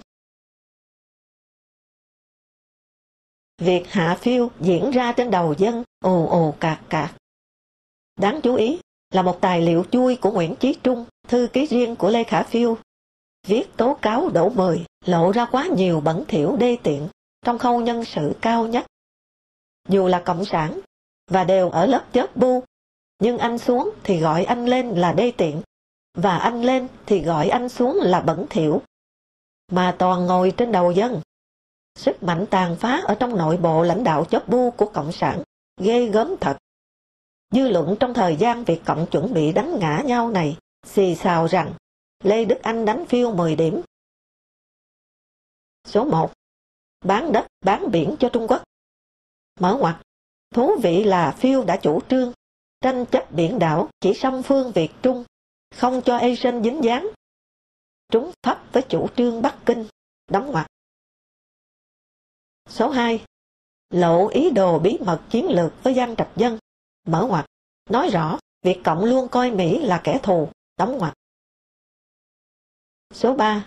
Việc 3.59 3.87
hạ 3.89 4.19
phiêu 4.21 4.51
diễn 4.61 4.91
ra 4.91 5.13
trên 5.13 5.31
đầu 5.31 5.55
dân, 5.59 5.85
ồ 6.05 6.27
ồ 6.27 6.55
cạc 6.61 6.81
cạc. 6.89 7.15
Đáng 8.17 8.41
chú 8.43 8.55
ý 8.55 8.81
là 9.11 9.23
một 9.23 9.39
tài 9.41 9.63
liệu 9.63 9.85
chui 9.91 10.17
của 10.17 10.31
Nguyễn 10.31 10.55
Chí 10.57 10.79
Trung, 10.83 11.07
thư 11.29 11.49
ký 11.53 11.67
riêng 11.67 11.97
của 11.97 12.11
Lê 12.11 12.25
Khả 12.25 12.43
Phiêu, 12.43 12.79
viết 13.47 13.77
tố 13.77 13.99
cáo 14.03 14.29
đổ 14.29 14.49
mười, 14.49 14.85
lộ 15.05 15.33
ra 15.33 15.47
quá 15.51 15.67
nhiều 15.67 16.01
bẩn 16.01 16.25
thỉu 16.29 16.57
đê 16.57 16.77
tiện 16.83 17.09
trong 17.45 17.59
khâu 17.59 17.81
nhân 17.81 18.05
sự 18.05 18.33
cao 18.41 18.67
nhất. 18.67 18.87
Dù 19.89 20.07
là 20.07 20.23
cộng 20.25 20.45
sản, 20.45 20.81
và 21.31 21.45
đều 21.45 21.71
ở 21.71 21.87
lớp 21.87 22.05
chớp 22.13 22.37
bu. 22.37 22.63
Nhưng 23.19 23.39
anh 23.39 23.59
xuống 23.59 23.91
thì 24.05 24.21
gọi 24.21 24.45
anh 24.45 24.67
lên 24.67 24.89
là 24.89 25.13
đê 25.13 25.33
tiện, 25.37 25.63
và 26.15 26.37
anh 26.39 26.63
lên 26.63 26.89
thì 27.07 27.23
gọi 27.23 27.49
anh 27.49 27.69
xuống 27.69 27.99
là 28.03 28.21
bẩn 28.21 28.47
thỉu. 28.51 28.83
Mà 29.73 29.97
toàn 29.99 30.27
ngồi 30.27 30.53
trên 30.57 30.73
đầu 30.73 30.91
dân. 30.91 31.21
Sức 31.95 32.23
mạnh 32.23 32.47
tàn 32.51 32.77
phá 32.77 33.01
ở 33.05 33.15
trong 33.15 33.37
nội 33.37 33.57
bộ 33.57 33.83
lãnh 33.83 34.05
đạo 34.05 34.25
chớp 34.25 34.49
bu 34.49 34.71
của 34.71 34.87
Cộng 34.87 35.13
sản, 35.13 35.43
ghê 35.81 36.07
gớm 36.07 36.35
thật. 36.41 36.57
Dư 37.51 37.69
luận 37.69 37.97
trong 38.01 38.15
thời 38.15 38.37
gian 38.37 38.65
Việt 38.65 38.81
Cộng 38.85 39.07
chuẩn 39.07 39.35
bị 39.35 39.53
đánh 39.53 39.79
ngã 39.79 40.03
nhau 40.07 40.31
này, 40.31 40.57
xì 40.87 41.15
xào 41.15 41.47
rằng 41.47 41.73
Lê 42.25 42.45
Đức 42.45 42.59
Anh 42.63 42.85
đánh 42.85 43.07
phiêu 43.07 43.35
10 43.35 43.57
điểm. 43.57 43.83
Số 45.85 46.05
1. 46.05 46.33
Bán 47.05 47.33
đất, 47.33 47.47
bán 47.65 47.91
biển 47.91 48.17
cho 48.21 48.29
Trung 48.33 48.47
Quốc. 48.49 48.63
Mở 49.61 49.77
ngoặt, 49.81 49.97
Thú 50.55 50.77
vị 50.83 51.05
là 51.05 51.37
phiêu 51.39 51.65
đã 51.65 51.77
chủ 51.83 52.01
trương, 52.09 52.33
tranh 52.81 53.05
chấp 53.13 53.33
biển 53.33 53.59
đảo 53.59 53.91
chỉ 54.01 54.15
song 54.15 54.43
phương 54.43 54.73
Việt 54.73 54.91
Trung, 55.03 55.25
không 55.75 56.01
cho 56.05 56.17
Asian 56.17 56.63
dính 56.63 56.85
dáng. 56.85 57.09
Trúng 58.13 58.33
thấp 58.43 58.63
với 58.73 58.83
chủ 58.89 59.09
trương 59.17 59.43
Bắc 59.43 59.59
Kinh, 59.67 59.87
đóng 60.31 60.51
ngoặc. 60.53 60.67
Số 62.69 62.89
2. 62.91 63.25
Lộ 63.91 64.29
ý 64.29 64.51
đồ 64.51 64.79
bí 64.79 64.99
mật 65.07 65.23
chiến 65.31 65.47
lược 65.49 65.73
với 65.83 65.95
Giang 65.95 66.17
Trạch 66.17 66.33
Dân, 66.37 66.59
mở 67.07 67.27
ngoặc, 67.29 67.47
nói 67.91 68.09
rõ 68.09 68.39
Việt 68.63 68.81
Cộng 68.85 69.05
luôn 69.05 69.29
coi 69.29 69.51
Mỹ 69.51 69.79
là 69.79 70.01
kẻ 70.05 70.21
thù, 70.23 70.49
đóng 70.77 70.99
ngoặc. 70.99 71.15
Số 73.15 73.37
3. 73.37 73.67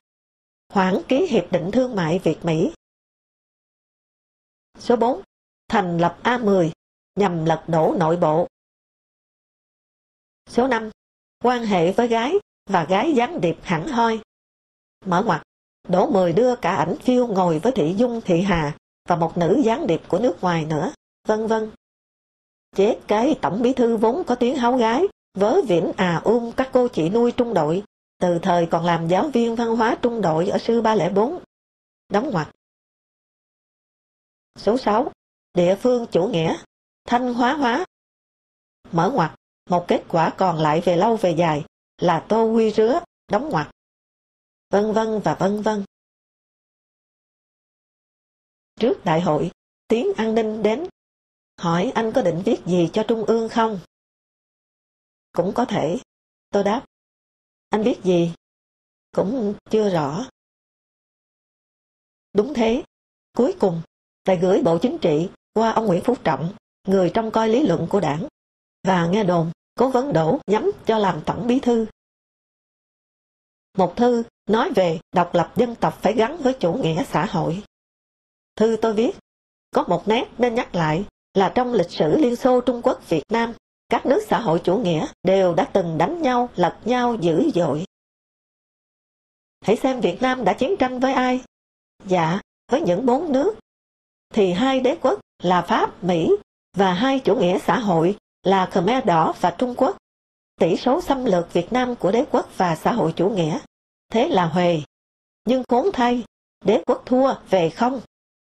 Hoãn 0.69 1.01
ký 1.07 1.27
Hiệp 1.27 1.51
định 1.51 1.69
Thương 1.73 1.95
mại 1.95 2.19
Việt-Mỹ. 2.19 2.73
Số 4.79 4.95
4 4.95 5.21
thành 5.73 5.97
lập 5.97 6.19
A10 6.23 6.71
nhằm 7.15 7.45
lật 7.45 7.63
đổ 7.67 7.95
nội 7.99 8.17
bộ. 8.17 8.47
Số 10.49 10.67
5. 10.67 10.89
Quan 11.43 11.65
hệ 11.65 11.91
với 11.91 12.07
gái 12.07 12.33
và 12.69 12.83
gái 12.83 13.13
gián 13.13 13.41
điệp 13.41 13.57
hẳn 13.61 13.87
hoi. 13.87 14.19
Mở 15.05 15.23
ngoặt, 15.23 15.41
Đỗ 15.87 16.09
Mười 16.09 16.33
đưa 16.33 16.55
cả 16.55 16.75
ảnh 16.75 16.95
phiêu 17.01 17.27
ngồi 17.27 17.59
với 17.59 17.71
Thị 17.71 17.95
Dung 17.97 18.21
Thị 18.25 18.41
Hà 18.41 18.77
và 19.09 19.15
một 19.15 19.37
nữ 19.37 19.61
gián 19.65 19.87
điệp 19.87 20.01
của 20.07 20.19
nước 20.19 20.35
ngoài 20.41 20.65
nữa, 20.65 20.93
vân 21.27 21.47
vân. 21.47 21.71
Chết 22.75 22.99
cái 23.07 23.35
tổng 23.41 23.61
bí 23.61 23.73
thư 23.73 23.97
vốn 23.97 24.23
có 24.23 24.35
tiếng 24.35 24.55
háo 24.55 24.77
gái, 24.77 25.03
vớ 25.37 25.61
viễn 25.67 25.91
à 25.97 26.21
ôm 26.23 26.51
các 26.57 26.69
cô 26.73 26.87
chị 26.87 27.09
nuôi 27.09 27.31
trung 27.31 27.53
đội, 27.53 27.83
từ 28.19 28.39
thời 28.41 28.65
còn 28.65 28.85
làm 28.85 29.07
giáo 29.07 29.29
viên 29.33 29.55
văn 29.55 29.75
hóa 29.75 29.97
trung 30.01 30.21
đội 30.21 30.47
ở 30.47 30.57
sư 30.57 30.81
304. 30.81 31.39
Đóng 32.09 32.31
ngoặt. 32.31 32.47
Số 34.55 34.77
6 34.77 35.11
địa 35.53 35.75
phương 35.81 36.05
chủ 36.11 36.27
nghĩa, 36.27 36.63
thanh 37.05 37.33
hóa 37.33 37.53
hóa. 37.53 37.85
Mở 38.91 39.11
ngoặt, 39.13 39.39
một 39.69 39.85
kết 39.87 40.03
quả 40.09 40.35
còn 40.37 40.57
lại 40.57 40.81
về 40.85 40.95
lâu 40.95 41.17
về 41.17 41.35
dài 41.37 41.65
là 41.97 42.25
tô 42.29 42.45
quy 42.45 42.71
rứa, 42.71 42.99
đóng 43.27 43.49
ngoặt. 43.49 43.67
Vân 44.69 44.93
vân 44.93 45.21
và 45.23 45.35
vân 45.39 45.61
vân. 45.61 45.83
Trước 48.79 49.05
đại 49.05 49.21
hội, 49.21 49.51
tiếng 49.87 50.07
an 50.17 50.35
ninh 50.35 50.63
đến, 50.63 50.87
hỏi 51.57 51.91
anh 51.95 52.11
có 52.15 52.21
định 52.21 52.41
viết 52.45 52.61
gì 52.65 52.89
cho 52.93 53.05
Trung 53.07 53.25
ương 53.25 53.49
không? 53.49 53.79
Cũng 55.31 55.51
có 55.55 55.65
thể, 55.65 55.97
tôi 56.49 56.63
đáp. 56.63 56.85
Anh 57.69 57.83
viết 57.83 57.99
gì? 58.03 58.33
Cũng 59.11 59.55
chưa 59.69 59.89
rõ. 59.89 60.27
Đúng 62.33 62.53
thế, 62.53 62.83
cuối 63.33 63.55
cùng, 63.59 63.81
phải 64.25 64.37
gửi 64.41 64.61
Bộ 64.65 64.77
Chính 64.81 64.97
trị 65.01 65.29
qua 65.53 65.71
ông 65.71 65.85
Nguyễn 65.85 66.03
Phú 66.03 66.15
Trọng, 66.23 66.53
người 66.87 67.11
trong 67.13 67.31
coi 67.31 67.49
lý 67.49 67.67
luận 67.67 67.87
của 67.89 67.99
đảng, 67.99 68.27
và 68.87 69.07
nghe 69.07 69.23
đồn 69.23 69.51
cố 69.75 69.89
vấn 69.89 70.13
đổ 70.13 70.39
nhắm 70.47 70.71
cho 70.85 70.97
làm 70.97 71.21
tổng 71.25 71.47
bí 71.47 71.59
thư. 71.59 71.85
Một 73.77 73.95
thư 73.95 74.23
nói 74.49 74.71
về 74.75 74.99
độc 75.11 75.35
lập 75.35 75.53
dân 75.55 75.75
tộc 75.75 75.99
phải 76.01 76.13
gắn 76.13 76.37
với 76.37 76.53
chủ 76.59 76.73
nghĩa 76.73 77.03
xã 77.03 77.25
hội. 77.25 77.63
Thư 78.55 78.77
tôi 78.81 78.93
viết, 78.93 79.11
có 79.71 79.83
một 79.87 80.07
nét 80.07 80.25
nên 80.37 80.55
nhắc 80.55 80.75
lại 80.75 81.05
là 81.33 81.51
trong 81.55 81.73
lịch 81.73 81.91
sử 81.91 82.17
Liên 82.17 82.35
Xô 82.35 82.61
Trung 82.61 82.81
Quốc 82.83 83.09
Việt 83.09 83.23
Nam, 83.29 83.53
các 83.89 84.05
nước 84.05 84.19
xã 84.27 84.39
hội 84.39 84.61
chủ 84.63 84.77
nghĩa 84.77 85.07
đều 85.23 85.55
đã 85.55 85.69
từng 85.73 85.97
đánh 85.97 86.21
nhau, 86.21 86.49
lật 86.55 86.79
nhau 86.85 87.15
dữ 87.21 87.51
dội. 87.55 87.85
Hãy 89.61 89.75
xem 89.75 90.01
Việt 90.01 90.21
Nam 90.21 90.43
đã 90.43 90.53
chiến 90.53 90.75
tranh 90.79 90.99
với 90.99 91.13
ai? 91.13 91.41
Dạ, 92.05 92.39
với 92.71 92.81
những 92.81 93.05
bốn 93.05 93.31
nước. 93.31 93.55
Thì 94.33 94.51
hai 94.51 94.79
đế 94.79 94.97
quốc 95.01 95.19
là 95.43 95.61
Pháp, 95.61 96.03
Mỹ 96.03 96.35
và 96.77 96.93
hai 96.93 97.19
chủ 97.19 97.35
nghĩa 97.35 97.59
xã 97.59 97.79
hội 97.79 98.17
là 98.43 98.65
Khmer 98.65 99.05
Đỏ 99.05 99.33
và 99.41 99.55
Trung 99.57 99.75
Quốc. 99.77 99.97
Tỷ 100.59 100.77
số 100.77 101.01
xâm 101.01 101.25
lược 101.25 101.53
Việt 101.53 101.73
Nam 101.73 101.95
của 101.95 102.11
đế 102.11 102.25
quốc 102.31 102.49
và 102.57 102.75
xã 102.75 102.91
hội 102.91 103.13
chủ 103.15 103.29
nghĩa. 103.29 103.59
Thế 104.09 104.27
là 104.27 104.45
Huề. 104.45 104.81
Nhưng 105.45 105.63
khốn 105.69 105.87
thay, 105.93 106.23
đế 106.65 106.83
quốc 106.87 107.03
thua 107.05 107.35
về 107.49 107.69
không. 107.69 108.01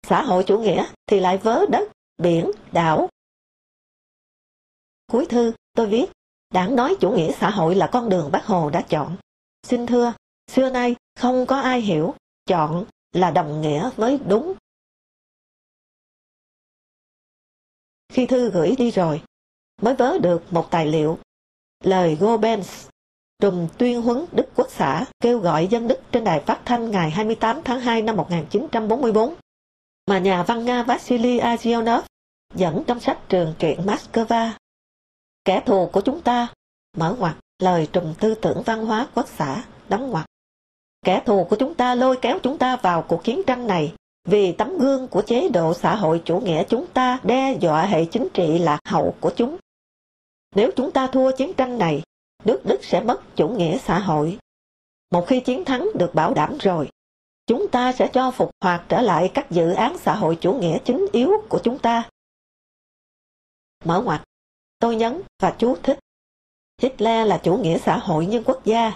Xã 0.08 0.22
hội 0.22 0.44
chủ 0.46 0.58
nghĩa 0.58 0.86
thì 1.06 1.20
lại 1.20 1.38
vớ 1.38 1.66
đất, 1.70 1.88
biển, 2.22 2.50
đảo. 2.72 3.08
Cuối 5.06 5.26
thư, 5.26 5.52
tôi 5.74 5.86
viết, 5.86 6.06
đảng 6.50 6.76
nói 6.76 6.96
chủ 7.00 7.10
nghĩa 7.10 7.32
xã 7.32 7.50
hội 7.50 7.74
là 7.74 7.88
con 7.92 8.08
đường 8.08 8.32
bác 8.32 8.46
Hồ 8.46 8.70
đã 8.70 8.80
chọn. 8.80 9.16
Xin 9.62 9.86
thưa, 9.86 10.12
xưa 10.50 10.70
nay 10.70 10.96
không 11.20 11.46
có 11.46 11.60
ai 11.60 11.80
hiểu, 11.80 12.14
chọn 12.46 12.84
là 13.12 13.30
đồng 13.30 13.60
nghĩa 13.60 13.90
với 13.96 14.18
đúng 14.28 14.54
khi 18.18 18.26
thư 18.26 18.50
gửi 18.50 18.74
đi 18.78 18.90
rồi, 18.90 19.22
mới 19.82 19.94
vớ 19.94 20.18
được 20.18 20.52
một 20.52 20.70
tài 20.70 20.86
liệu. 20.86 21.18
Lời 21.84 22.16
Gobens, 22.20 22.88
trùm 23.40 23.68
tuyên 23.78 24.02
huấn 24.02 24.24
Đức 24.32 24.46
Quốc 24.54 24.66
xã 24.70 25.04
kêu 25.20 25.38
gọi 25.38 25.66
dân 25.66 25.88
Đức 25.88 26.00
trên 26.12 26.24
đài 26.24 26.40
phát 26.40 26.60
thanh 26.64 26.90
ngày 26.90 27.10
28 27.10 27.62
tháng 27.64 27.80
2 27.80 28.02
năm 28.02 28.16
1944, 28.16 29.34
mà 30.06 30.18
nhà 30.18 30.42
văn 30.42 30.64
Nga 30.64 30.82
Vasily 30.82 31.38
Azionov 31.38 32.02
dẫn 32.54 32.84
trong 32.86 33.00
sách 33.00 33.18
trường 33.28 33.54
truyện 33.58 33.80
Moscow. 33.86 34.50
Kẻ 35.44 35.62
thù 35.66 35.90
của 35.92 36.00
chúng 36.00 36.20
ta, 36.20 36.48
mở 36.96 37.16
ngoặt 37.18 37.36
lời 37.58 37.88
trùm 37.92 38.14
tư 38.14 38.34
tưởng 38.34 38.62
văn 38.62 38.86
hóa 38.86 39.08
quốc 39.14 39.28
xã, 39.28 39.64
đóng 39.88 40.10
ngoặt. 40.10 40.26
Kẻ 41.04 41.22
thù 41.26 41.46
của 41.50 41.56
chúng 41.56 41.74
ta 41.74 41.94
lôi 41.94 42.18
kéo 42.22 42.38
chúng 42.42 42.58
ta 42.58 42.76
vào 42.76 43.02
cuộc 43.02 43.24
chiến 43.24 43.42
tranh 43.46 43.66
này 43.66 43.94
vì 44.30 44.52
tấm 44.52 44.78
gương 44.78 45.08
của 45.08 45.22
chế 45.22 45.48
độ 45.48 45.74
xã 45.74 45.94
hội 45.94 46.22
chủ 46.24 46.40
nghĩa 46.40 46.64
chúng 46.68 46.86
ta 46.94 47.20
đe 47.22 47.56
dọa 47.60 47.86
hệ 47.86 48.04
chính 48.04 48.28
trị 48.34 48.58
lạc 48.58 48.80
hậu 48.84 49.14
của 49.20 49.32
chúng. 49.36 49.56
Nếu 50.54 50.70
chúng 50.76 50.90
ta 50.90 51.06
thua 51.06 51.36
chiến 51.36 51.52
tranh 51.54 51.78
này, 51.78 52.02
nước 52.44 52.60
Đức 52.64 52.78
sẽ 52.84 53.00
mất 53.00 53.20
chủ 53.36 53.48
nghĩa 53.48 53.78
xã 53.78 53.98
hội. 53.98 54.38
Một 55.10 55.24
khi 55.26 55.40
chiến 55.40 55.64
thắng 55.64 55.88
được 55.94 56.14
bảo 56.14 56.34
đảm 56.34 56.58
rồi, 56.58 56.90
chúng 57.46 57.68
ta 57.68 57.92
sẽ 57.92 58.10
cho 58.12 58.30
phục 58.30 58.50
hoạt 58.60 58.84
trở 58.88 59.00
lại 59.00 59.30
các 59.34 59.50
dự 59.50 59.72
án 59.72 59.98
xã 59.98 60.14
hội 60.14 60.38
chủ 60.40 60.52
nghĩa 60.52 60.78
chính 60.84 61.06
yếu 61.12 61.30
của 61.48 61.60
chúng 61.64 61.78
ta. 61.78 62.10
Mở 63.84 64.02
ngoặt, 64.02 64.22
tôi 64.78 64.96
nhấn 64.96 65.22
và 65.42 65.54
chú 65.58 65.76
thích. 65.82 65.98
Hitler 66.82 67.28
là 67.28 67.40
chủ 67.42 67.56
nghĩa 67.56 67.78
xã 67.78 67.98
hội 67.98 68.26
nhân 68.26 68.42
quốc 68.46 68.64
gia, 68.64 68.92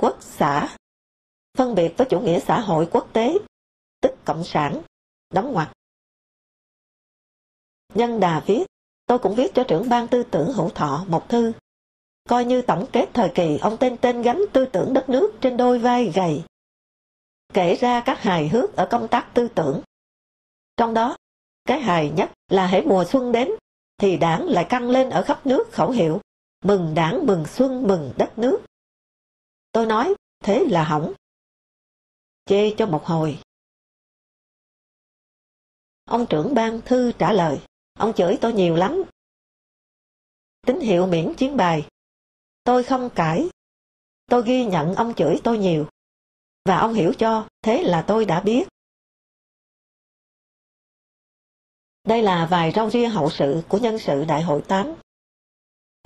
quốc 0.00 0.16
xã, 0.20 0.76
phân 1.58 1.74
biệt 1.74 1.94
với 1.96 2.06
chủ 2.10 2.20
nghĩa 2.20 2.40
xã 2.40 2.60
hội 2.60 2.88
quốc 2.92 3.08
tế 3.12 3.38
tức 4.04 4.14
Cộng 4.24 4.44
sản, 4.44 4.82
đóng 5.30 5.52
ngoặc 5.52 5.72
Nhân 7.94 8.20
đà 8.20 8.42
viết, 8.46 8.64
tôi 9.06 9.18
cũng 9.18 9.34
viết 9.34 9.50
cho 9.54 9.64
trưởng 9.68 9.88
ban 9.88 10.08
tư 10.08 10.22
tưởng 10.22 10.52
hữu 10.52 10.70
thọ 10.70 11.04
một 11.08 11.28
thư, 11.28 11.52
coi 12.28 12.44
như 12.44 12.62
tổng 12.62 12.86
kết 12.92 13.08
thời 13.14 13.32
kỳ 13.34 13.58
ông 13.58 13.76
tên 13.80 13.96
tên 13.96 14.22
gánh 14.22 14.40
tư 14.52 14.66
tưởng 14.72 14.92
đất 14.92 15.08
nước 15.08 15.34
trên 15.40 15.56
đôi 15.56 15.78
vai 15.78 16.12
gầy. 16.14 16.42
Kể 17.54 17.74
ra 17.74 18.02
các 18.06 18.22
hài 18.22 18.48
hước 18.48 18.76
ở 18.76 18.88
công 18.90 19.08
tác 19.08 19.30
tư 19.34 19.48
tưởng. 19.54 19.82
Trong 20.76 20.94
đó, 20.94 21.16
cái 21.64 21.80
hài 21.80 22.10
nhất 22.10 22.30
là 22.48 22.66
hễ 22.66 22.80
mùa 22.82 23.04
xuân 23.04 23.32
đến, 23.32 23.48
thì 23.98 24.16
đảng 24.16 24.48
lại 24.48 24.66
căng 24.68 24.90
lên 24.90 25.10
ở 25.10 25.22
khắp 25.22 25.46
nước 25.46 25.72
khẩu 25.72 25.90
hiệu, 25.90 26.20
mừng 26.64 26.94
đảng 26.94 27.26
mừng 27.26 27.46
xuân 27.46 27.82
mừng 27.82 28.12
đất 28.16 28.38
nước. 28.38 28.60
Tôi 29.72 29.86
nói, 29.86 30.14
thế 30.44 30.64
là 30.70 30.84
hỏng. 30.84 31.12
Chê 32.46 32.74
cho 32.78 32.86
một 32.86 33.04
hồi, 33.04 33.38
Ông 36.04 36.26
trưởng 36.30 36.54
ban 36.54 36.80
thư 36.80 37.12
trả 37.18 37.32
lời, 37.32 37.60
ông 37.98 38.12
chửi 38.12 38.38
tôi 38.40 38.52
nhiều 38.52 38.76
lắm. 38.76 39.02
Tín 40.66 40.80
hiệu 40.80 41.06
miễn 41.06 41.34
chiến 41.36 41.56
bài. 41.56 41.88
Tôi 42.64 42.84
không 42.84 43.10
cãi. 43.14 43.48
Tôi 44.26 44.42
ghi 44.46 44.64
nhận 44.64 44.94
ông 44.94 45.14
chửi 45.14 45.40
tôi 45.44 45.58
nhiều. 45.58 45.86
Và 46.64 46.78
ông 46.78 46.94
hiểu 46.94 47.12
cho, 47.18 47.48
thế 47.62 47.82
là 47.82 48.04
tôi 48.06 48.24
đã 48.24 48.40
biết. 48.40 48.68
Đây 52.04 52.22
là 52.22 52.48
vài 52.50 52.72
rau 52.72 52.90
ria 52.90 53.06
hậu 53.06 53.30
sự 53.30 53.62
của 53.68 53.78
nhân 53.78 53.98
sự 53.98 54.24
Đại 54.24 54.42
hội 54.42 54.62
8. 54.68 54.94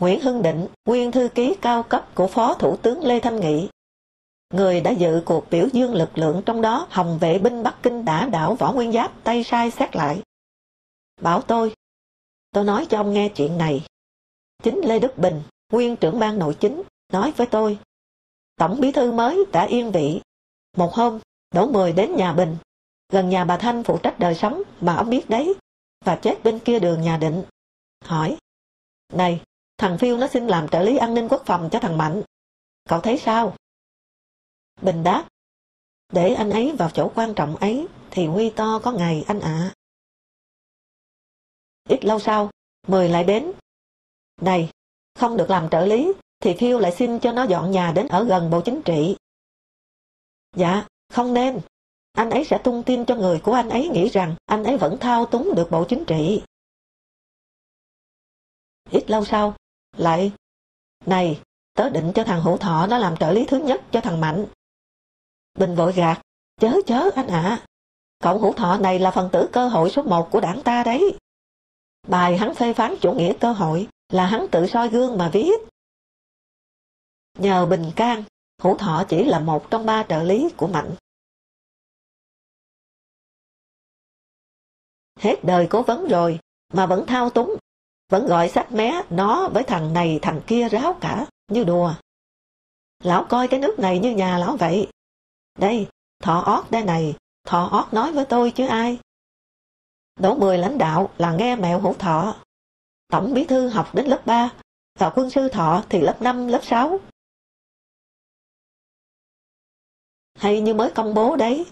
Nguyễn 0.00 0.20
Hưng 0.20 0.42
Định, 0.42 0.66
nguyên 0.84 1.12
thư 1.12 1.28
ký 1.34 1.56
cao 1.62 1.82
cấp 1.82 2.08
của 2.14 2.26
Phó 2.26 2.54
Thủ 2.54 2.76
tướng 2.76 3.04
Lê 3.04 3.20
Thanh 3.20 3.40
Nghị, 3.40 3.68
Người 4.54 4.80
đã 4.80 4.90
dự 4.90 5.22
cuộc 5.26 5.50
biểu 5.50 5.68
dương 5.72 5.94
lực 5.94 6.18
lượng 6.18 6.42
trong 6.46 6.60
đó 6.62 6.86
Hồng 6.90 7.18
vệ 7.20 7.38
binh 7.38 7.62
Bắc 7.62 7.76
Kinh 7.82 8.04
đã 8.04 8.26
đảo 8.26 8.54
Võ 8.54 8.72
Nguyên 8.72 8.92
Giáp 8.92 9.24
tay 9.24 9.44
sai 9.44 9.70
xét 9.70 9.96
lại. 9.96 10.22
Bảo 11.20 11.42
tôi, 11.42 11.74
tôi 12.52 12.64
nói 12.64 12.86
cho 12.90 12.96
ông 12.96 13.12
nghe 13.12 13.28
chuyện 13.28 13.58
này. 13.58 13.86
Chính 14.62 14.80
Lê 14.84 14.98
Đức 14.98 15.18
Bình, 15.18 15.42
nguyên 15.72 15.96
trưởng 15.96 16.18
ban 16.18 16.38
nội 16.38 16.56
chính, 16.60 16.82
nói 17.12 17.32
với 17.36 17.46
tôi. 17.46 17.78
Tổng 18.56 18.80
bí 18.80 18.92
thư 18.92 19.12
mới 19.12 19.44
đã 19.52 19.64
yên 19.64 19.92
vị. 19.92 20.20
Một 20.76 20.94
hôm, 20.94 21.18
Đỗ 21.54 21.66
Mười 21.66 21.92
đến 21.92 22.16
nhà 22.16 22.32
Bình, 22.32 22.56
gần 23.12 23.28
nhà 23.28 23.44
bà 23.44 23.56
Thanh 23.56 23.84
phụ 23.84 23.98
trách 23.98 24.18
đời 24.18 24.34
sống 24.34 24.62
mà 24.80 24.96
ông 24.96 25.10
biết 25.10 25.30
đấy, 25.30 25.54
và 26.04 26.16
chết 26.16 26.42
bên 26.44 26.58
kia 26.58 26.78
đường 26.78 27.02
nhà 27.02 27.16
định. 27.16 27.42
Hỏi, 28.04 28.36
này, 29.12 29.42
thằng 29.78 29.98
Phiêu 29.98 30.16
nó 30.16 30.26
xin 30.26 30.46
làm 30.46 30.68
trợ 30.68 30.82
lý 30.82 30.96
an 30.96 31.14
ninh 31.14 31.28
quốc 31.28 31.42
phòng 31.46 31.68
cho 31.72 31.78
thằng 31.78 31.98
Mạnh. 31.98 32.22
Cậu 32.88 33.00
thấy 33.00 33.18
sao? 33.18 33.54
Bình 34.82 35.04
đáp, 35.04 35.28
để 36.12 36.34
anh 36.34 36.50
ấy 36.50 36.72
vào 36.78 36.90
chỗ 36.90 37.12
quan 37.14 37.34
trọng 37.34 37.56
ấy 37.56 37.86
thì 38.10 38.26
huy 38.26 38.50
to 38.50 38.80
có 38.84 38.92
ngày 38.92 39.24
anh 39.28 39.40
ạ. 39.40 39.74
Ít 41.88 42.04
lâu 42.04 42.18
sau, 42.18 42.50
Mười 42.86 43.08
lại 43.08 43.24
đến. 43.24 43.52
Này, 44.40 44.70
không 45.14 45.36
được 45.36 45.50
làm 45.50 45.70
trợ 45.70 45.86
lý, 45.86 46.12
thì 46.40 46.54
Phiêu 46.58 46.78
lại 46.78 46.92
xin 46.92 47.18
cho 47.20 47.32
nó 47.32 47.42
dọn 47.42 47.70
nhà 47.70 47.92
đến 47.92 48.08
ở 48.08 48.24
gần 48.24 48.50
Bộ 48.50 48.60
Chính 48.64 48.82
trị. 48.82 49.16
Dạ, 50.56 50.86
không 51.12 51.34
nên. 51.34 51.60
Anh 52.12 52.30
ấy 52.30 52.44
sẽ 52.44 52.58
tung 52.64 52.82
tin 52.86 53.04
cho 53.04 53.14
người 53.14 53.40
của 53.44 53.52
anh 53.52 53.68
ấy 53.68 53.88
nghĩ 53.88 54.08
rằng 54.08 54.36
anh 54.46 54.64
ấy 54.64 54.78
vẫn 54.78 54.98
thao 55.00 55.26
túng 55.26 55.54
được 55.54 55.68
Bộ 55.70 55.84
Chính 55.88 56.04
trị. 56.04 56.42
Ít 58.90 59.10
lâu 59.10 59.24
sau, 59.24 59.56
lại, 59.96 60.32
này, 61.06 61.40
tớ 61.74 61.90
định 61.90 62.12
cho 62.14 62.24
thằng 62.24 62.42
Hữu 62.42 62.56
Thọ 62.56 62.86
nó 62.86 62.98
làm 62.98 63.16
trợ 63.16 63.32
lý 63.32 63.46
thứ 63.48 63.58
nhất 63.58 63.82
cho 63.92 64.00
thằng 64.00 64.20
Mạnh. 64.20 64.46
Bình 65.58 65.74
vội 65.74 65.92
gạt, 65.92 66.22
chớ 66.60 66.72
chớ 66.86 67.10
anh 67.16 67.26
ạ. 67.26 67.66
Cậu 68.18 68.38
hữu 68.38 68.52
thọ 68.52 68.76
này 68.76 68.98
là 68.98 69.10
phần 69.10 69.28
tử 69.32 69.48
cơ 69.52 69.68
hội 69.68 69.90
số 69.90 70.02
một 70.02 70.28
của 70.30 70.40
đảng 70.40 70.62
ta 70.64 70.82
đấy. 70.82 71.18
Bài 72.08 72.38
hắn 72.38 72.54
phê 72.54 72.74
phán 72.74 72.94
chủ 73.00 73.12
nghĩa 73.12 73.32
cơ 73.40 73.52
hội 73.52 73.88
là 74.08 74.26
hắn 74.26 74.46
tự 74.52 74.66
soi 74.66 74.88
gương 74.88 75.18
mà 75.18 75.30
viết. 75.32 75.60
Nhờ 77.38 77.66
Bình 77.66 77.92
can, 77.96 78.24
hữu 78.62 78.76
thọ 78.76 79.04
chỉ 79.08 79.24
là 79.24 79.38
một 79.38 79.70
trong 79.70 79.86
ba 79.86 80.04
trợ 80.08 80.22
lý 80.22 80.48
của 80.56 80.66
Mạnh. 80.66 80.94
Hết 85.20 85.36
đời 85.42 85.66
cố 85.70 85.82
vấn 85.82 86.08
rồi, 86.08 86.38
mà 86.72 86.86
vẫn 86.86 87.06
thao 87.06 87.30
túng, 87.30 87.56
vẫn 88.08 88.26
gọi 88.26 88.48
sách 88.48 88.72
mé 88.72 89.02
nó 89.10 89.48
với 89.48 89.62
thằng 89.62 89.92
này 89.92 90.18
thằng 90.22 90.40
kia 90.46 90.68
ráo 90.68 90.98
cả, 91.00 91.26
như 91.48 91.64
đùa. 91.64 91.94
Lão 93.04 93.26
coi 93.28 93.48
cái 93.48 93.60
nước 93.60 93.78
này 93.78 93.98
như 93.98 94.10
nhà 94.10 94.38
lão 94.38 94.56
vậy. 94.56 94.88
Đây, 95.58 95.88
thọ 96.22 96.40
ót 96.40 96.70
đây 96.70 96.84
này, 96.84 97.14
thọ 97.46 97.68
ót 97.72 97.94
nói 97.94 98.12
với 98.12 98.24
tôi 98.24 98.50
chứ 98.50 98.66
ai. 98.66 98.98
Đỗ 100.20 100.34
mười 100.34 100.58
lãnh 100.58 100.78
đạo 100.78 101.10
là 101.18 101.32
nghe 101.32 101.56
mẹo 101.56 101.80
hữu 101.80 101.94
thọ. 101.94 102.36
Tổng 103.08 103.34
bí 103.34 103.44
thư 103.44 103.68
học 103.68 103.94
đến 103.94 104.06
lớp 104.06 104.22
3, 104.26 104.50
và 104.98 105.10
quân 105.10 105.30
sư 105.30 105.48
thọ 105.48 105.82
thì 105.88 106.00
lớp 106.00 106.22
5, 106.22 106.46
lớp 106.46 106.60
6. 106.62 107.00
Hay 110.34 110.60
như 110.60 110.74
mới 110.74 110.90
công 110.94 111.14
bố 111.14 111.36
đấy, 111.36 111.66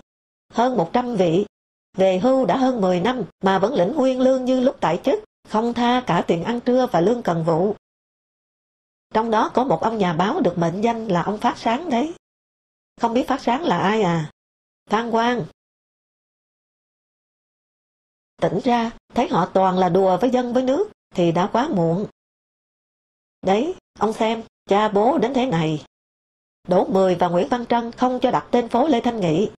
hơn 0.53 0.77
100 0.77 1.17
vị, 1.17 1.47
về 1.97 2.19
hưu 2.19 2.47
đã 2.47 2.57
hơn 2.57 2.81
10 2.81 3.01
năm 3.01 3.23
mà 3.43 3.59
vẫn 3.59 3.75
lĩnh 3.75 3.93
nguyên 3.97 4.21
lương 4.21 4.45
như 4.45 4.61
lúc 4.61 4.77
tại 4.81 5.01
chức, 5.05 5.25
không 5.49 5.75
tha 5.75 6.05
cả 6.07 6.25
tiền 6.27 6.45
ăn 6.45 6.61
trưa 6.61 6.87
và 6.93 7.01
lương 7.01 7.23
cần 7.23 7.45
vụ. 7.45 7.77
Trong 9.15 9.31
đó 9.31 9.51
có 9.55 9.65
một 9.65 9.83
ông 9.83 9.99
nhà 9.99 10.13
báo 10.13 10.41
được 10.41 10.59
mệnh 10.59 10.81
danh 10.81 11.09
là 11.09 11.23
ông 11.23 11.39
Phát 11.39 11.59
Sáng 11.59 11.91
đấy. 11.91 12.15
Không 13.01 13.15
biết 13.15 13.25
phát 13.29 13.41
sáng 13.41 13.63
là 13.63 13.79
ai 13.79 14.03
à? 14.03 14.31
Phan 14.91 15.11
Quang. 15.11 15.45
Tỉnh 18.43 18.59
ra, 18.65 18.91
thấy 19.15 19.29
họ 19.29 19.51
toàn 19.55 19.79
là 19.79 19.89
đùa 19.89 20.19
với 20.21 20.31
dân 20.31 20.53
với 20.53 20.63
nước, 20.63 20.91
thì 21.15 21.33
đã 21.33 21.51
quá 21.53 21.69
muộn. 21.69 22.07
Đấy, 23.43 23.75
ông 23.99 24.13
xem, 24.13 24.43
cha 24.67 24.89
bố 24.89 25.19
đến 25.19 25.35
thế 25.35 25.47
này. 25.47 25.85
Đỗ 26.69 26.85
Mười 26.85 27.15
và 27.15 27.29
Nguyễn 27.29 27.49
Văn 27.49 27.67
Trân 27.67 27.93
không 27.93 28.19
cho 28.23 28.31
đặt 28.31 28.49
tên 28.51 28.69
phố 28.69 28.89
Lê 28.89 29.01
Thanh 29.01 29.21
Nghị. 29.21 29.51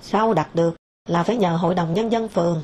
sau 0.00 0.34
đặt 0.34 0.50
được 0.54 0.76
là 1.08 1.22
phải 1.22 1.36
nhờ 1.36 1.56
Hội 1.56 1.74
đồng 1.74 1.94
Nhân 1.94 2.12
dân 2.12 2.28
phường. 2.28 2.62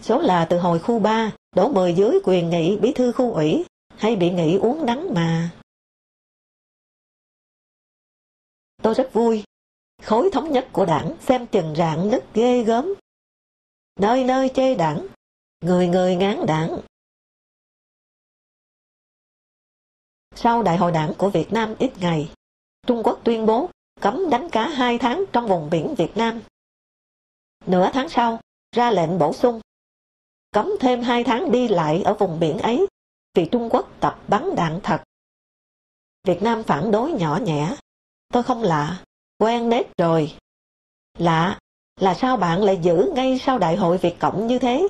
Số 0.00 0.20
là 0.20 0.46
từ 0.50 0.58
hồi 0.58 0.78
khu 0.78 0.98
3, 0.98 1.32
Đỗ 1.56 1.68
Mười 1.68 1.94
dưới 1.94 2.20
quyền 2.24 2.50
nghị 2.50 2.76
bí 2.76 2.92
thư 2.92 3.12
khu 3.12 3.32
ủy, 3.32 3.64
hay 3.96 4.16
bị 4.16 4.30
nghị 4.30 4.56
uống 4.56 4.86
nắng 4.86 5.14
mà. 5.14 5.50
Tôi 8.82 8.94
rất 8.94 9.10
vui. 9.12 9.44
Khối 10.02 10.30
thống 10.32 10.52
nhất 10.52 10.68
của 10.72 10.86
đảng 10.86 11.16
xem 11.20 11.46
chừng 11.46 11.74
rạn 11.76 12.10
nứt 12.10 12.24
ghê 12.34 12.62
gớm. 12.62 12.94
Nơi 14.00 14.24
nơi 14.24 14.50
chê 14.54 14.74
đảng, 14.74 15.06
người 15.60 15.88
người 15.88 16.16
ngán 16.16 16.46
đảng. 16.46 16.80
Sau 20.34 20.62
đại 20.62 20.76
hội 20.76 20.92
đảng 20.92 21.12
của 21.18 21.30
Việt 21.30 21.52
Nam 21.52 21.74
ít 21.78 21.92
ngày, 22.00 22.32
Trung 22.86 23.02
Quốc 23.04 23.20
tuyên 23.24 23.46
bố 23.46 23.70
cấm 24.00 24.30
đánh 24.30 24.48
cá 24.52 24.68
hai 24.68 24.98
tháng 24.98 25.24
trong 25.32 25.46
vùng 25.46 25.70
biển 25.70 25.94
Việt 25.98 26.16
Nam. 26.16 26.42
Nửa 27.66 27.90
tháng 27.92 28.08
sau, 28.08 28.40
ra 28.76 28.90
lệnh 28.90 29.18
bổ 29.18 29.32
sung, 29.32 29.60
cấm 30.50 30.70
thêm 30.80 31.02
hai 31.02 31.24
tháng 31.24 31.52
đi 31.52 31.68
lại 31.68 32.02
ở 32.02 32.14
vùng 32.14 32.40
biển 32.40 32.58
ấy 32.58 32.86
vì 33.34 33.48
Trung 33.52 33.68
Quốc 33.70 33.88
tập 34.00 34.22
bắn 34.28 34.54
đạn 34.56 34.80
thật. 34.82 35.02
Việt 36.24 36.42
Nam 36.42 36.62
phản 36.62 36.90
đối 36.90 37.12
nhỏ 37.12 37.38
nhẹ, 37.42 37.76
Tôi 38.32 38.42
không 38.42 38.62
lạ, 38.62 39.04
quen 39.38 39.68
nết 39.68 39.86
rồi. 39.98 40.36
Lạ, 41.18 41.58
là 42.00 42.14
sao 42.14 42.36
bạn 42.36 42.62
lại 42.62 42.78
giữ 42.82 43.12
ngay 43.14 43.38
sau 43.38 43.58
đại 43.58 43.76
hội 43.76 43.98
Việt 43.98 44.16
Cộng 44.20 44.46
như 44.46 44.58
thế? 44.58 44.88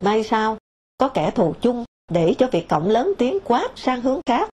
May 0.00 0.24
sao, 0.24 0.58
có 0.96 1.08
kẻ 1.08 1.30
thù 1.30 1.54
chung 1.60 1.84
để 2.08 2.34
cho 2.38 2.48
việt 2.52 2.66
cộng 2.68 2.88
lớn 2.88 3.12
tiếng 3.18 3.38
quát 3.44 3.68
sang 3.76 4.00
hướng 4.00 4.20
khác. 4.26 4.48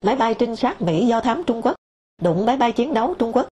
Máy 0.00 0.16
bay 0.16 0.34
trinh 0.38 0.56
sát 0.56 0.82
Mỹ 0.82 1.06
do 1.06 1.20
thám 1.20 1.44
Trung 1.46 1.62
Quốc 1.62 1.74
đụng 2.22 2.46
máy 2.46 2.56
bay 2.56 2.72
chiến 2.72 2.94
đấu 2.94 3.14
Trung 3.18 3.32
Quốc, 3.32 3.48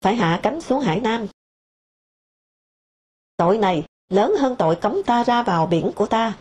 phải 0.00 0.14
hạ 0.14 0.40
cánh 0.42 0.60
xuống 0.60 0.80
Hải 0.80 1.00
Nam. 1.00 1.26
Tội 3.36 3.58
này 3.58 3.84
lớn 4.08 4.32
hơn 4.38 4.56
tội 4.58 4.76
cấm 4.76 5.02
ta 5.06 5.24
ra 5.24 5.42
vào 5.42 5.66
biển 5.66 5.90
của 5.96 6.06
ta, 6.06 6.38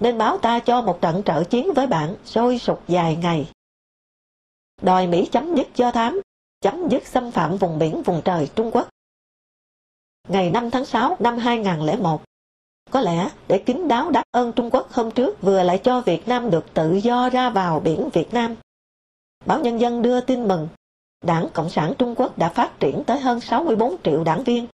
nên 0.00 0.18
báo 0.18 0.38
ta 0.38 0.60
cho 0.60 0.82
một 0.82 0.98
trận 1.00 1.22
trợ 1.26 1.44
chiến 1.44 1.72
với 1.74 1.86
bạn 1.86 2.16
sôi 2.24 2.58
sục 2.58 2.88
dài 2.88 3.16
ngày. 3.16 3.50
Đòi 4.82 5.06
Mỹ 5.06 5.28
chấm 5.32 5.54
dứt 5.56 5.66
do 5.76 5.90
thám, 5.90 6.20
chấm 6.60 6.88
dứt 6.88 7.06
xâm 7.06 7.30
phạm 7.30 7.56
vùng 7.56 7.78
biển 7.78 8.02
vùng 8.02 8.22
trời 8.24 8.48
Trung 8.54 8.70
Quốc. 8.72 8.88
Ngày 10.28 10.50
5 10.50 10.70
tháng 10.70 10.84
6 10.84 11.16
năm 11.20 11.38
2001, 11.38 12.22
có 12.90 13.00
lẽ 13.00 13.30
để 13.48 13.62
kính 13.66 13.88
đáo 13.88 14.10
đáp 14.10 14.22
ơn 14.30 14.52
Trung 14.52 14.70
Quốc 14.70 14.92
hôm 14.92 15.10
trước 15.10 15.42
vừa 15.42 15.62
lại 15.62 15.80
cho 15.84 16.00
Việt 16.00 16.28
Nam 16.28 16.50
được 16.50 16.74
tự 16.74 16.94
do 16.94 17.28
ra 17.28 17.50
vào 17.50 17.80
biển 17.80 18.08
Việt 18.12 18.34
Nam. 18.34 18.56
Báo 19.46 19.60
Nhân 19.60 19.80
dân 19.80 20.02
đưa 20.02 20.20
tin 20.20 20.48
mừng, 20.48 20.68
Đảng 21.24 21.48
Cộng 21.52 21.70
sản 21.70 21.94
Trung 21.98 22.14
Quốc 22.14 22.38
đã 22.38 22.48
phát 22.48 22.80
triển 22.80 23.02
tới 23.06 23.20
hơn 23.20 23.40
64 23.40 23.96
triệu 24.04 24.24
đảng 24.24 24.44
viên, 24.44 24.66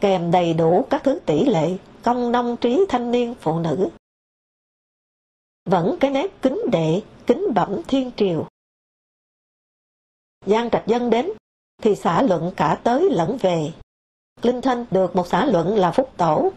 kèm 0.00 0.30
đầy 0.30 0.54
đủ 0.54 0.86
các 0.90 1.04
thứ 1.04 1.20
tỷ 1.26 1.44
lệ 1.44 1.76
công 2.02 2.32
nông 2.32 2.56
trí 2.56 2.84
thanh 2.88 3.10
niên 3.10 3.34
phụ 3.40 3.58
nữ. 3.58 3.88
Vẫn 5.64 5.96
cái 6.00 6.10
nét 6.10 6.26
kính 6.42 6.60
đệ, 6.72 7.02
kính 7.26 7.46
bẩm 7.54 7.82
thiên 7.88 8.10
triều. 8.16 8.48
Giang 10.46 10.70
Trạch 10.70 10.86
Dân 10.86 11.10
đến, 11.10 11.30
thì 11.82 11.94
xã 11.94 12.22
luận 12.22 12.52
cả 12.56 12.80
tới 12.84 13.08
lẫn 13.10 13.36
về. 13.40 13.72
Linh 14.42 14.60
Thanh 14.62 14.84
được 14.90 15.16
một 15.16 15.26
xã 15.26 15.46
luận 15.46 15.76
là 15.76 15.90
Phúc 15.90 16.12
Tổ, 16.16 16.52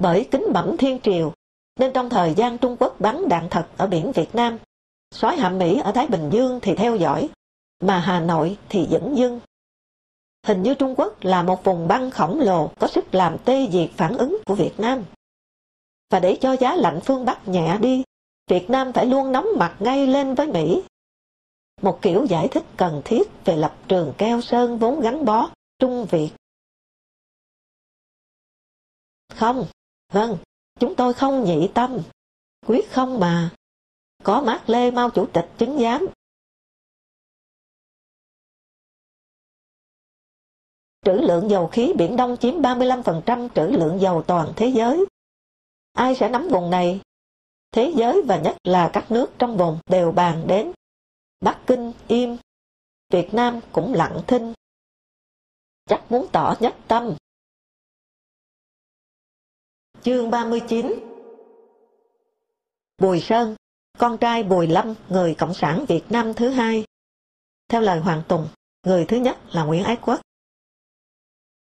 bởi 0.00 0.28
kính 0.30 0.44
bẩm 0.52 0.76
thiên 0.76 1.00
triều, 1.02 1.32
nên 1.80 1.92
trong 1.92 2.10
thời 2.10 2.34
gian 2.34 2.58
Trung 2.58 2.76
Quốc 2.80 3.00
bắn 3.00 3.28
đạn 3.28 3.48
thật 3.50 3.66
ở 3.76 3.86
biển 3.86 4.12
Việt 4.12 4.34
Nam, 4.34 4.58
sói 5.10 5.36
hạm 5.36 5.58
Mỹ 5.58 5.80
ở 5.84 5.92
Thái 5.92 6.06
Bình 6.06 6.30
Dương 6.32 6.58
thì 6.62 6.74
theo 6.74 6.96
dõi, 6.96 7.28
mà 7.80 7.98
Hà 7.98 8.20
Nội 8.20 8.56
thì 8.68 8.86
dẫn 8.90 9.16
dưng. 9.16 9.40
Hình 10.46 10.62
như 10.62 10.74
Trung 10.74 10.94
Quốc 10.96 11.16
là 11.20 11.42
một 11.42 11.64
vùng 11.64 11.88
băng 11.88 12.10
khổng 12.10 12.40
lồ 12.40 12.70
có 12.78 12.86
sức 12.86 13.14
làm 13.14 13.36
tê 13.44 13.68
diệt 13.72 13.90
phản 13.96 14.18
ứng 14.18 14.38
của 14.46 14.54
Việt 14.54 14.80
Nam. 14.80 15.04
Và 16.10 16.20
để 16.20 16.38
cho 16.40 16.52
giá 16.52 16.76
lạnh 16.76 17.00
phương 17.04 17.24
Bắc 17.24 17.48
nhẹ 17.48 17.78
đi, 17.80 18.02
Việt 18.50 18.70
Nam 18.70 18.92
phải 18.92 19.06
luôn 19.06 19.32
nóng 19.32 19.46
mặt 19.56 19.76
ngay 19.80 20.06
lên 20.06 20.34
với 20.34 20.46
Mỹ. 20.46 20.82
Một 21.82 21.98
kiểu 22.02 22.26
giải 22.30 22.48
thích 22.48 22.64
cần 22.76 23.02
thiết 23.04 23.22
về 23.44 23.56
lập 23.56 23.76
trường 23.88 24.12
keo 24.18 24.40
sơn 24.40 24.78
vốn 24.78 25.00
gắn 25.00 25.24
bó 25.24 25.50
Trung 25.78 26.06
Việt. 26.10 26.30
Không, 29.34 29.66
Vâng, 30.10 30.38
chúng 30.80 30.94
tôi 30.96 31.14
không 31.14 31.44
nhị 31.44 31.70
tâm. 31.74 31.98
Quyết 32.66 32.90
không 32.90 33.20
mà. 33.20 33.50
Có 34.22 34.42
mát 34.42 34.62
Lê 34.66 34.90
mau 34.90 35.10
Chủ 35.10 35.26
tịch 35.32 35.48
chứng 35.58 35.78
giám. 35.78 36.06
Trữ 41.04 41.12
lượng 41.12 41.50
dầu 41.50 41.68
khí 41.72 41.92
Biển 41.98 42.16
Đông 42.16 42.36
chiếm 42.40 42.54
35% 42.54 43.48
trữ 43.54 43.62
lượng 43.62 44.00
dầu 44.00 44.22
toàn 44.22 44.52
thế 44.56 44.66
giới. 44.74 45.04
Ai 45.92 46.14
sẽ 46.14 46.28
nắm 46.28 46.48
vùng 46.48 46.70
này? 46.70 47.00
Thế 47.72 47.92
giới 47.96 48.22
và 48.22 48.38
nhất 48.38 48.56
là 48.64 48.90
các 48.92 49.10
nước 49.10 49.30
trong 49.38 49.56
vùng 49.56 49.78
đều 49.86 50.12
bàn 50.12 50.44
đến. 50.46 50.72
Bắc 51.40 51.60
Kinh 51.66 51.92
im, 52.08 52.36
Việt 53.12 53.34
Nam 53.34 53.60
cũng 53.72 53.94
lặng 53.94 54.22
thinh. 54.26 54.52
Chắc 55.86 56.12
muốn 56.12 56.26
tỏ 56.32 56.54
nhất 56.60 56.76
tâm. 56.88 57.16
Chương 60.02 60.30
39 60.30 60.94
Bùi 62.98 63.20
Sơn, 63.20 63.56
con 63.98 64.18
trai 64.18 64.42
Bùi 64.42 64.66
Lâm, 64.66 64.94
người 65.08 65.34
Cộng 65.38 65.54
sản 65.54 65.84
Việt 65.88 66.02
Nam 66.10 66.34
thứ 66.34 66.48
hai. 66.48 66.84
Theo 67.68 67.80
lời 67.80 68.00
Hoàng 68.00 68.22
Tùng, 68.28 68.48
người 68.86 69.04
thứ 69.08 69.16
nhất 69.16 69.38
là 69.52 69.64
Nguyễn 69.64 69.84
Ái 69.84 69.96
Quốc. 70.02 70.20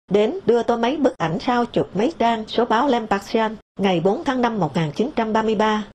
Đến 0.08 0.38
đưa 0.46 0.62
tôi 0.62 0.78
mấy 0.78 0.96
bức 0.96 1.18
ảnh 1.18 1.38
sao 1.40 1.64
chụp 1.66 1.96
mấy 1.96 2.12
trang 2.18 2.48
số 2.48 2.64
báo 2.64 2.88
Lempaxian 2.88 3.56
ngày 3.78 4.00
4 4.00 4.24
tháng 4.24 4.40
5 4.40 4.58
1933. 4.58 5.90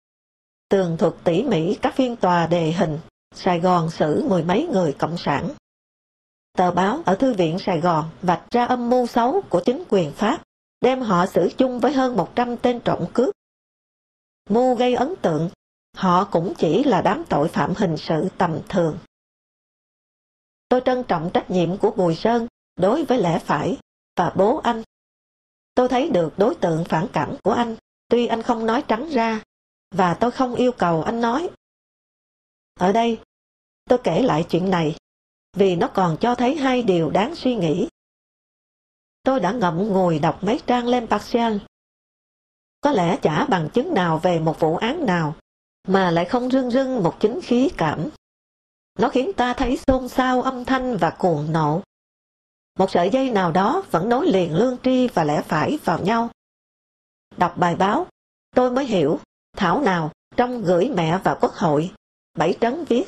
Tường 0.69 0.95
thuật 0.99 1.13
tỉ 1.23 1.43
mỉ 1.43 1.77
các 1.81 1.95
phiên 1.95 2.15
tòa 2.15 2.47
đề 2.47 2.71
hình, 2.71 2.99
Sài 3.37 3.59
Gòn 3.59 3.89
xử 3.89 4.23
mười 4.29 4.43
mấy 4.43 4.67
người 4.71 4.95
Cộng 4.99 5.17
sản. 5.17 5.49
Tờ 6.57 6.71
báo 6.71 7.01
ở 7.05 7.15
Thư 7.15 7.33
viện 7.33 7.59
Sài 7.59 7.79
Gòn 7.79 8.09
vạch 8.21 8.43
ra 8.51 8.65
âm 8.65 8.89
mưu 8.89 9.07
xấu 9.07 9.41
của 9.49 9.61
chính 9.65 9.83
quyền 9.89 10.11
Pháp 10.11 10.43
đem 10.81 11.01
họ 11.01 11.25
xử 11.25 11.49
chung 11.57 11.79
với 11.79 11.93
hơn 11.93 12.15
100 12.15 12.57
tên 12.57 12.79
trộm 12.85 13.05
cướp. 13.13 13.35
Mưu 14.49 14.75
gây 14.75 14.95
ấn 14.95 15.15
tượng, 15.21 15.49
họ 15.95 16.25
cũng 16.31 16.53
chỉ 16.57 16.83
là 16.83 17.01
đám 17.01 17.23
tội 17.29 17.47
phạm 17.47 17.73
hình 17.77 17.97
sự 17.97 18.27
tầm 18.37 18.59
thường. 18.69 18.97
Tôi 20.69 20.81
trân 20.85 21.03
trọng 21.03 21.29
trách 21.33 21.51
nhiệm 21.51 21.77
của 21.77 21.91
Bùi 21.91 22.15
Sơn 22.15 22.47
đối 22.75 23.05
với 23.05 23.21
lẽ 23.21 23.39
phải 23.39 23.77
và 24.15 24.33
bố 24.35 24.57
anh. 24.57 24.83
Tôi 25.75 25.89
thấy 25.89 26.09
được 26.09 26.33
đối 26.37 26.55
tượng 26.55 26.83
phản 26.89 27.07
cảm 27.13 27.35
của 27.43 27.51
anh, 27.51 27.75
tuy 28.09 28.27
anh 28.27 28.41
không 28.41 28.65
nói 28.65 28.83
trắng 28.87 29.09
ra, 29.09 29.41
và 29.91 30.13
tôi 30.13 30.31
không 30.31 30.55
yêu 30.55 30.71
cầu 30.71 31.03
anh 31.03 31.21
nói. 31.21 31.49
Ở 32.79 32.91
đây, 32.91 33.19
tôi 33.87 33.99
kể 34.03 34.21
lại 34.21 34.45
chuyện 34.49 34.69
này, 34.69 34.95
vì 35.53 35.75
nó 35.75 35.87
còn 35.87 36.17
cho 36.17 36.35
thấy 36.35 36.55
hai 36.55 36.83
điều 36.83 37.09
đáng 37.09 37.35
suy 37.35 37.55
nghĩ 37.55 37.87
tôi 39.27 39.39
đã 39.39 39.51
ngậm 39.51 39.77
ngùi 39.77 40.19
đọc 40.19 40.43
mấy 40.43 40.61
trang 40.67 40.87
lên 40.87 41.07
Parcel. 41.07 41.57
Có 42.81 42.91
lẽ 42.91 43.17
chả 43.21 43.45
bằng 43.45 43.69
chứng 43.69 43.93
nào 43.93 44.19
về 44.19 44.39
một 44.39 44.59
vụ 44.59 44.75
án 44.75 45.05
nào, 45.05 45.35
mà 45.87 46.11
lại 46.11 46.25
không 46.25 46.49
rưng 46.51 46.71
rưng 46.71 47.03
một 47.03 47.15
chính 47.19 47.39
khí 47.41 47.69
cảm. 47.77 48.09
Nó 48.99 49.09
khiến 49.09 49.33
ta 49.33 49.53
thấy 49.53 49.79
xôn 49.87 50.07
xao 50.09 50.41
âm 50.41 50.65
thanh 50.65 50.97
và 50.97 51.09
cuồng 51.09 51.51
nộ. 51.51 51.81
Một 52.79 52.91
sợi 52.91 53.09
dây 53.09 53.31
nào 53.31 53.51
đó 53.51 53.83
vẫn 53.91 54.09
nối 54.09 54.27
liền 54.27 54.55
lương 54.55 54.77
tri 54.83 55.07
và 55.07 55.23
lẽ 55.23 55.41
phải 55.41 55.79
vào 55.83 55.99
nhau. 55.99 56.29
Đọc 57.37 57.57
bài 57.57 57.75
báo, 57.75 58.07
tôi 58.55 58.71
mới 58.71 58.85
hiểu, 58.85 59.19
thảo 59.57 59.81
nào 59.81 60.11
trong 60.37 60.61
gửi 60.61 60.91
mẹ 60.95 61.17
vào 61.23 61.37
quốc 61.41 61.53
hội, 61.53 61.91
bảy 62.37 62.57
trấn 62.61 62.85
viết. 62.85 63.03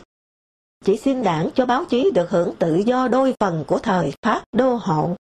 Chỉ 0.86 0.98
xin 0.98 1.24
đảng 1.24 1.50
cho 1.56 1.66
báo 1.66 1.86
chí 1.86 2.12
được 2.14 2.30
hưởng 2.30 2.56
tự 2.60 2.76
do 2.76 3.08
đôi 3.08 3.36
phần 3.40 3.64
của 3.68 3.80
thời 3.80 4.14
Pháp 4.22 4.44
đô 4.52 4.76
hộ. 4.76 5.16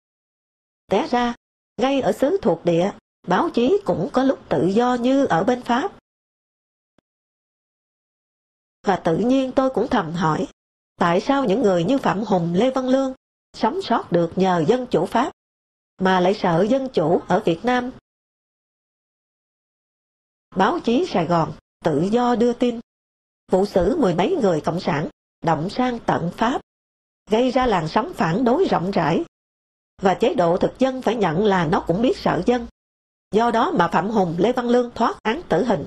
Té 0.91 1.07
ra, 1.07 1.35
ngay 1.77 2.01
ở 2.01 2.13
xứ 2.13 2.39
thuộc 2.43 2.65
địa, 2.65 2.93
báo 3.27 3.51
chí 3.51 3.79
cũng 3.85 4.09
có 4.13 4.23
lúc 4.23 4.39
tự 4.49 4.67
do 4.67 4.95
như 4.95 5.27
ở 5.27 5.45
bên 5.45 5.63
Pháp. 5.63 5.93
Và 8.87 8.97
tự 8.97 9.17
nhiên 9.17 9.53
tôi 9.53 9.71
cũng 9.71 9.89
thầm 9.91 10.13
hỏi, 10.13 10.47
tại 10.97 11.21
sao 11.21 11.45
những 11.45 11.63
người 11.63 11.85
như 11.85 11.99
Phạm 11.99 12.25
Hùng, 12.25 12.55
Lê 12.55 12.71
Văn 12.71 12.89
Lương 12.89 13.15
sống 13.53 13.83
sót 13.83 14.13
được 14.13 14.33
nhờ 14.37 14.65
dân 14.69 14.87
chủ 14.87 15.07
Pháp, 15.07 15.33
mà 16.01 16.21
lại 16.21 16.35
sợ 16.35 16.67
dân 16.71 16.89
chủ 16.89 17.21
ở 17.29 17.43
Việt 17.45 17.65
Nam? 17.65 17.91
Báo 20.57 20.81
chí 20.81 21.07
Sài 21.09 21.27
Gòn 21.27 21.53
tự 21.85 22.09
do 22.13 22.37
đưa 22.37 22.53
tin, 22.53 22.81
vụ 23.53 23.65
xử 23.67 23.97
mười 23.97 24.15
mấy 24.15 24.37
người 24.43 24.61
Cộng 24.61 24.81
sản 24.81 25.09
động 25.45 25.71
sang 25.71 25.99
tận 26.07 26.31
Pháp, 26.37 26.61
gây 27.31 27.51
ra 27.51 27.67
làn 27.67 27.89
sóng 27.89 28.13
phản 28.15 28.45
đối 28.45 28.65
rộng 28.65 28.91
rãi 28.91 29.25
và 30.03 30.15
chế 30.15 30.35
độ 30.35 30.57
thực 30.57 30.79
dân 30.79 31.03
phải 31.03 31.17
nhận 31.17 31.45
là 31.45 31.67
nó 31.67 31.85
cũng 31.87 32.03
biết 32.03 32.17
sợ 32.17 32.43
dân. 32.47 32.67
Do 33.33 33.51
đó 33.51 33.71
mà 33.71 33.89
Phạm 33.89 34.11
Hùng 34.11 34.35
Lê 34.39 34.53
Văn 34.53 34.69
Lương 34.69 34.91
thoát 34.95 35.17
án 35.23 35.43
tử 35.49 35.65
hình. 35.65 35.87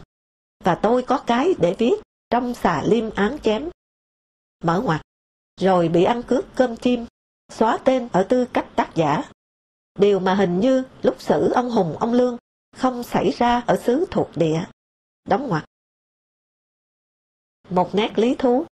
Và 0.64 0.76
tôi 0.76 1.04
có 1.04 1.18
cái 1.18 1.54
để 1.60 1.76
viết 1.78 1.94
trong 2.30 2.54
xà 2.54 2.84
liêm 2.86 3.10
án 3.16 3.40
chém. 3.40 3.70
Mở 4.64 4.82
ngoặt, 4.82 5.02
rồi 5.60 5.90
bị 5.90 6.04
ăn 6.04 6.24
cướp 6.24 6.46
cơm 6.56 6.76
chim, 6.76 7.06
xóa 7.52 7.78
tên 7.84 8.08
ở 8.12 8.24
tư 8.24 8.46
cách 8.54 8.68
tác 8.76 8.92
giả. 8.96 9.24
Điều 10.00 10.20
mà 10.20 10.36
hình 10.36 10.60
như 10.60 10.84
lúc 11.02 11.16
xử 11.22 11.52
ông 11.52 11.70
Hùng 11.70 11.98
ông 12.00 12.14
Lương 12.14 12.38
không 12.76 13.04
xảy 13.04 13.32
ra 13.32 13.64
ở 13.68 13.78
xứ 13.78 14.06
thuộc 14.12 14.30
địa. 14.36 14.66
Đóng 15.26 15.48
ngoặt. 15.48 15.66
Một 17.70 17.96
nét 17.96 18.20
lý 18.20 18.36
thú. 18.36 18.66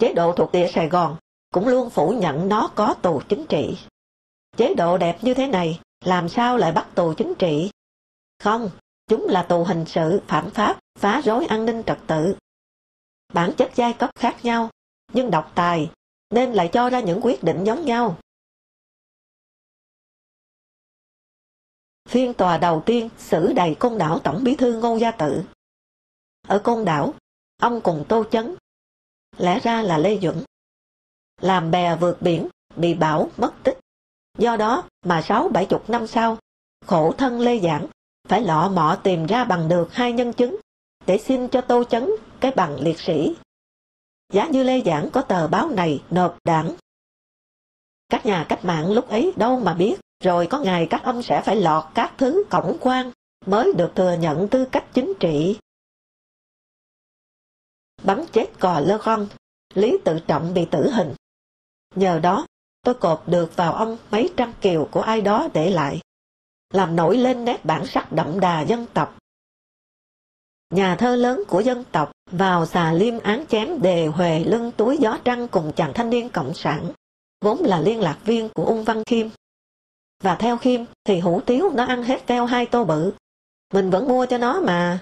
Chế 0.00 0.12
độ 0.12 0.32
thuộc 0.32 0.52
địa 0.52 0.70
Sài 0.74 0.88
Gòn 0.88 1.16
cũng 1.50 1.68
luôn 1.68 1.90
phủ 1.90 2.10
nhận 2.10 2.48
nó 2.48 2.70
có 2.74 2.94
tù 3.02 3.22
chính 3.28 3.46
trị. 3.48 3.78
Chế 4.56 4.74
độ 4.74 4.98
đẹp 4.98 5.18
như 5.22 5.34
thế 5.34 5.46
này, 5.46 5.80
làm 6.04 6.28
sao 6.28 6.56
lại 6.56 6.72
bắt 6.72 6.88
tù 6.94 7.14
chính 7.14 7.34
trị? 7.34 7.70
Không, 8.38 8.70
chúng 9.06 9.26
là 9.28 9.42
tù 9.42 9.64
hình 9.64 9.84
sự, 9.86 10.20
phạm 10.28 10.50
pháp, 10.50 10.78
phá 10.98 11.20
rối 11.24 11.46
an 11.46 11.64
ninh 11.64 11.82
trật 11.86 11.98
tự. 12.06 12.36
Bản 13.32 13.52
chất 13.56 13.70
giai 13.74 13.92
cấp 13.92 14.10
khác 14.14 14.36
nhau, 14.42 14.70
nhưng 15.12 15.30
độc 15.30 15.52
tài, 15.54 15.90
nên 16.30 16.52
lại 16.52 16.70
cho 16.72 16.90
ra 16.90 17.00
những 17.00 17.20
quyết 17.22 17.44
định 17.44 17.64
giống 17.64 17.84
nhau. 17.84 18.18
Phiên 22.08 22.34
tòa 22.34 22.58
đầu 22.58 22.82
tiên 22.86 23.08
xử 23.18 23.52
đầy 23.52 23.76
côn 23.80 23.98
đảo 23.98 24.18
Tổng 24.18 24.44
bí 24.44 24.56
thư 24.56 24.80
Ngô 24.80 24.96
Gia 24.96 25.10
Tự. 25.10 25.44
Ở 26.48 26.58
côn 26.64 26.84
đảo, 26.84 27.14
ông 27.62 27.80
cùng 27.80 28.04
Tô 28.08 28.24
Chấn, 28.30 28.56
lẽ 29.38 29.60
ra 29.60 29.82
là 29.82 29.98
Lê 29.98 30.18
Duẩn, 30.22 30.36
làm 31.40 31.70
bè 31.70 31.96
vượt 31.96 32.22
biển, 32.22 32.48
bị 32.76 32.94
bão 32.94 33.30
mất 33.36 33.52
tích. 33.62 33.78
Do 34.38 34.56
đó 34.56 34.84
mà 35.04 35.22
sáu 35.22 35.48
bảy 35.48 35.66
chục 35.66 35.90
năm 35.90 36.06
sau, 36.06 36.38
khổ 36.86 37.12
thân 37.18 37.40
Lê 37.40 37.60
Giảng 37.60 37.86
phải 38.28 38.42
lọ 38.42 38.68
mọ 38.68 38.98
tìm 39.02 39.26
ra 39.26 39.44
bằng 39.44 39.68
được 39.68 39.94
hai 39.94 40.12
nhân 40.12 40.32
chứng 40.32 40.56
để 41.06 41.18
xin 41.18 41.48
cho 41.48 41.60
Tô 41.60 41.84
Chấn 41.84 42.10
cái 42.40 42.50
bằng 42.50 42.80
liệt 42.80 43.00
sĩ. 43.00 43.36
Giá 44.32 44.46
như 44.46 44.62
Lê 44.62 44.82
Giảng 44.82 45.10
có 45.10 45.22
tờ 45.22 45.48
báo 45.48 45.68
này 45.68 46.02
nộp 46.10 46.36
đảng. 46.44 46.74
Các 48.08 48.26
nhà 48.26 48.46
cách 48.48 48.64
mạng 48.64 48.92
lúc 48.92 49.08
ấy 49.08 49.32
đâu 49.36 49.60
mà 49.60 49.74
biết, 49.74 49.96
rồi 50.24 50.46
có 50.46 50.58
ngày 50.58 50.86
các 50.90 51.02
ông 51.04 51.22
sẽ 51.22 51.42
phải 51.42 51.56
lọt 51.56 51.84
các 51.94 52.12
thứ 52.18 52.44
cổng 52.50 52.76
quan 52.80 53.10
mới 53.46 53.72
được 53.72 53.92
thừa 53.94 54.16
nhận 54.20 54.48
tư 54.48 54.64
cách 54.64 54.84
chính 54.94 55.12
trị. 55.20 55.58
Bắn 58.06 58.24
chết 58.32 58.46
cò 58.60 58.80
lơ 58.80 58.98
con, 58.98 59.28
Lý 59.74 59.98
Tự 60.04 60.18
Trọng 60.26 60.54
bị 60.54 60.66
tử 60.70 60.90
hình. 60.90 61.14
Nhờ 61.94 62.18
đó, 62.18 62.46
tôi 62.82 62.94
cột 62.94 63.22
được 63.26 63.56
vào 63.56 63.72
ông 63.72 63.98
mấy 64.10 64.32
trăm 64.36 64.52
kiều 64.60 64.88
của 64.90 65.00
ai 65.00 65.20
đó 65.20 65.48
để 65.54 65.70
lại, 65.70 66.00
làm 66.70 66.96
nổi 66.96 67.16
lên 67.16 67.44
nét 67.44 67.64
bản 67.64 67.86
sắc 67.86 68.12
đậm 68.12 68.40
đà 68.40 68.60
dân 68.60 68.86
tộc. 68.94 69.18
Nhà 70.70 70.96
thơ 70.96 71.16
lớn 71.16 71.42
của 71.48 71.60
dân 71.60 71.84
tộc 71.92 72.12
vào 72.30 72.66
xà 72.66 72.92
liêm 72.92 73.18
án 73.18 73.46
chém 73.46 73.82
đề 73.82 74.06
huề 74.06 74.44
lưng 74.44 74.72
túi 74.76 74.96
gió 74.96 75.18
trăng 75.24 75.48
cùng 75.48 75.72
chàng 75.76 75.92
thanh 75.94 76.10
niên 76.10 76.28
cộng 76.28 76.54
sản, 76.54 76.92
vốn 77.40 77.58
là 77.60 77.80
liên 77.80 78.00
lạc 78.00 78.18
viên 78.24 78.48
của 78.48 78.64
Ung 78.64 78.84
Văn 78.84 79.02
Khiêm. 79.06 79.28
Và 80.22 80.36
theo 80.36 80.56
Khiêm 80.56 80.80
thì 81.04 81.18
hủ 81.20 81.40
tiếu 81.46 81.70
nó 81.74 81.84
ăn 81.84 82.02
hết 82.02 82.26
veo 82.26 82.46
hai 82.46 82.66
tô 82.66 82.84
bự. 82.84 83.12
Mình 83.72 83.90
vẫn 83.90 84.08
mua 84.08 84.26
cho 84.26 84.38
nó 84.38 84.60
mà. 84.60 85.00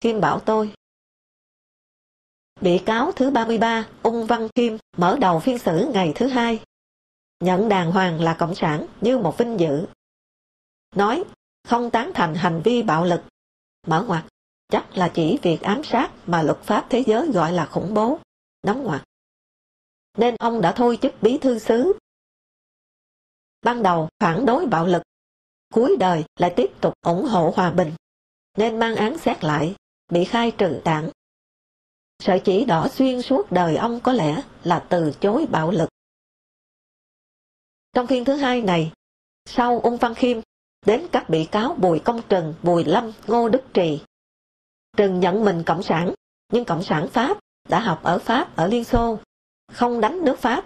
Khiêm 0.00 0.20
bảo 0.20 0.40
tôi. 0.40 0.72
Bị 2.60 2.78
cáo 2.86 3.12
thứ 3.12 3.30
33, 3.30 3.88
Ung 4.02 4.26
Văn 4.26 4.48
Khiêm, 4.54 4.76
mở 4.96 5.16
đầu 5.20 5.40
phiên 5.40 5.58
xử 5.58 5.90
ngày 5.92 6.12
thứ 6.14 6.26
hai. 6.26 6.62
Nhận 7.40 7.68
đàng 7.68 7.92
hoàng 7.92 8.20
là 8.20 8.36
Cộng 8.38 8.54
sản 8.54 8.86
như 9.00 9.18
một 9.18 9.38
vinh 9.38 9.60
dự. 9.60 9.86
Nói, 10.94 11.24
không 11.68 11.90
tán 11.90 12.12
thành 12.14 12.34
hành 12.34 12.60
vi 12.64 12.82
bạo 12.82 13.04
lực. 13.04 13.20
Mở 13.86 14.04
ngoặt, 14.08 14.24
chắc 14.68 14.96
là 14.96 15.10
chỉ 15.14 15.38
việc 15.42 15.60
ám 15.62 15.84
sát 15.84 16.10
mà 16.26 16.42
luật 16.42 16.58
pháp 16.62 16.86
thế 16.90 17.04
giới 17.06 17.32
gọi 17.32 17.52
là 17.52 17.66
khủng 17.66 17.94
bố. 17.94 18.18
Đóng 18.62 18.84
ngoặt. 18.84 19.02
Nên 20.18 20.36
ông 20.38 20.60
đã 20.60 20.72
thôi 20.72 20.98
chức 21.02 21.12
bí 21.22 21.38
thư 21.38 21.58
xứ. 21.58 21.92
Ban 23.62 23.82
đầu 23.82 24.08
phản 24.18 24.46
đối 24.46 24.66
bạo 24.66 24.86
lực, 24.86 25.02
cuối 25.74 25.96
đời 26.00 26.24
lại 26.36 26.52
tiếp 26.56 26.70
tục 26.80 26.94
ủng 27.00 27.24
hộ 27.24 27.52
hòa 27.56 27.70
bình, 27.70 27.92
nên 28.56 28.78
mang 28.78 28.96
án 28.96 29.18
xét 29.18 29.44
lại, 29.44 29.74
bị 30.12 30.24
khai 30.24 30.52
trừ 30.58 30.80
đảng. 30.84 31.10
Sợi 32.20 32.40
chỉ 32.44 32.64
đỏ 32.64 32.88
xuyên 32.88 33.22
suốt 33.22 33.52
đời 33.52 33.76
ông 33.76 34.00
có 34.00 34.12
lẽ 34.12 34.42
là 34.64 34.86
từ 34.88 35.12
chối 35.20 35.46
bạo 35.50 35.70
lực. 35.70 35.88
Trong 37.92 38.06
phiên 38.06 38.24
thứ 38.24 38.34
hai 38.34 38.62
này, 38.62 38.92
sau 39.46 39.80
Ung 39.80 39.96
Văn 39.96 40.14
Khiêm, 40.14 40.40
đến 40.86 41.06
các 41.12 41.30
bị 41.30 41.44
cáo 41.44 41.74
Bùi 41.74 41.98
Công 41.98 42.22
Trừng, 42.28 42.54
Bùi 42.62 42.84
Lâm, 42.84 43.12
Ngô 43.26 43.48
Đức 43.48 43.62
Trì. 43.74 44.02
Trừng 44.96 45.20
nhận 45.20 45.44
mình 45.44 45.62
Cộng 45.66 45.82
sản, 45.82 46.14
nhưng 46.52 46.64
Cộng 46.64 46.82
sản 46.82 47.08
Pháp 47.08 47.38
đã 47.68 47.80
học 47.80 48.00
ở 48.02 48.18
Pháp, 48.18 48.56
ở 48.56 48.66
Liên 48.66 48.84
Xô, 48.84 49.18
không 49.72 50.00
đánh 50.00 50.24
nước 50.24 50.38
Pháp, 50.38 50.64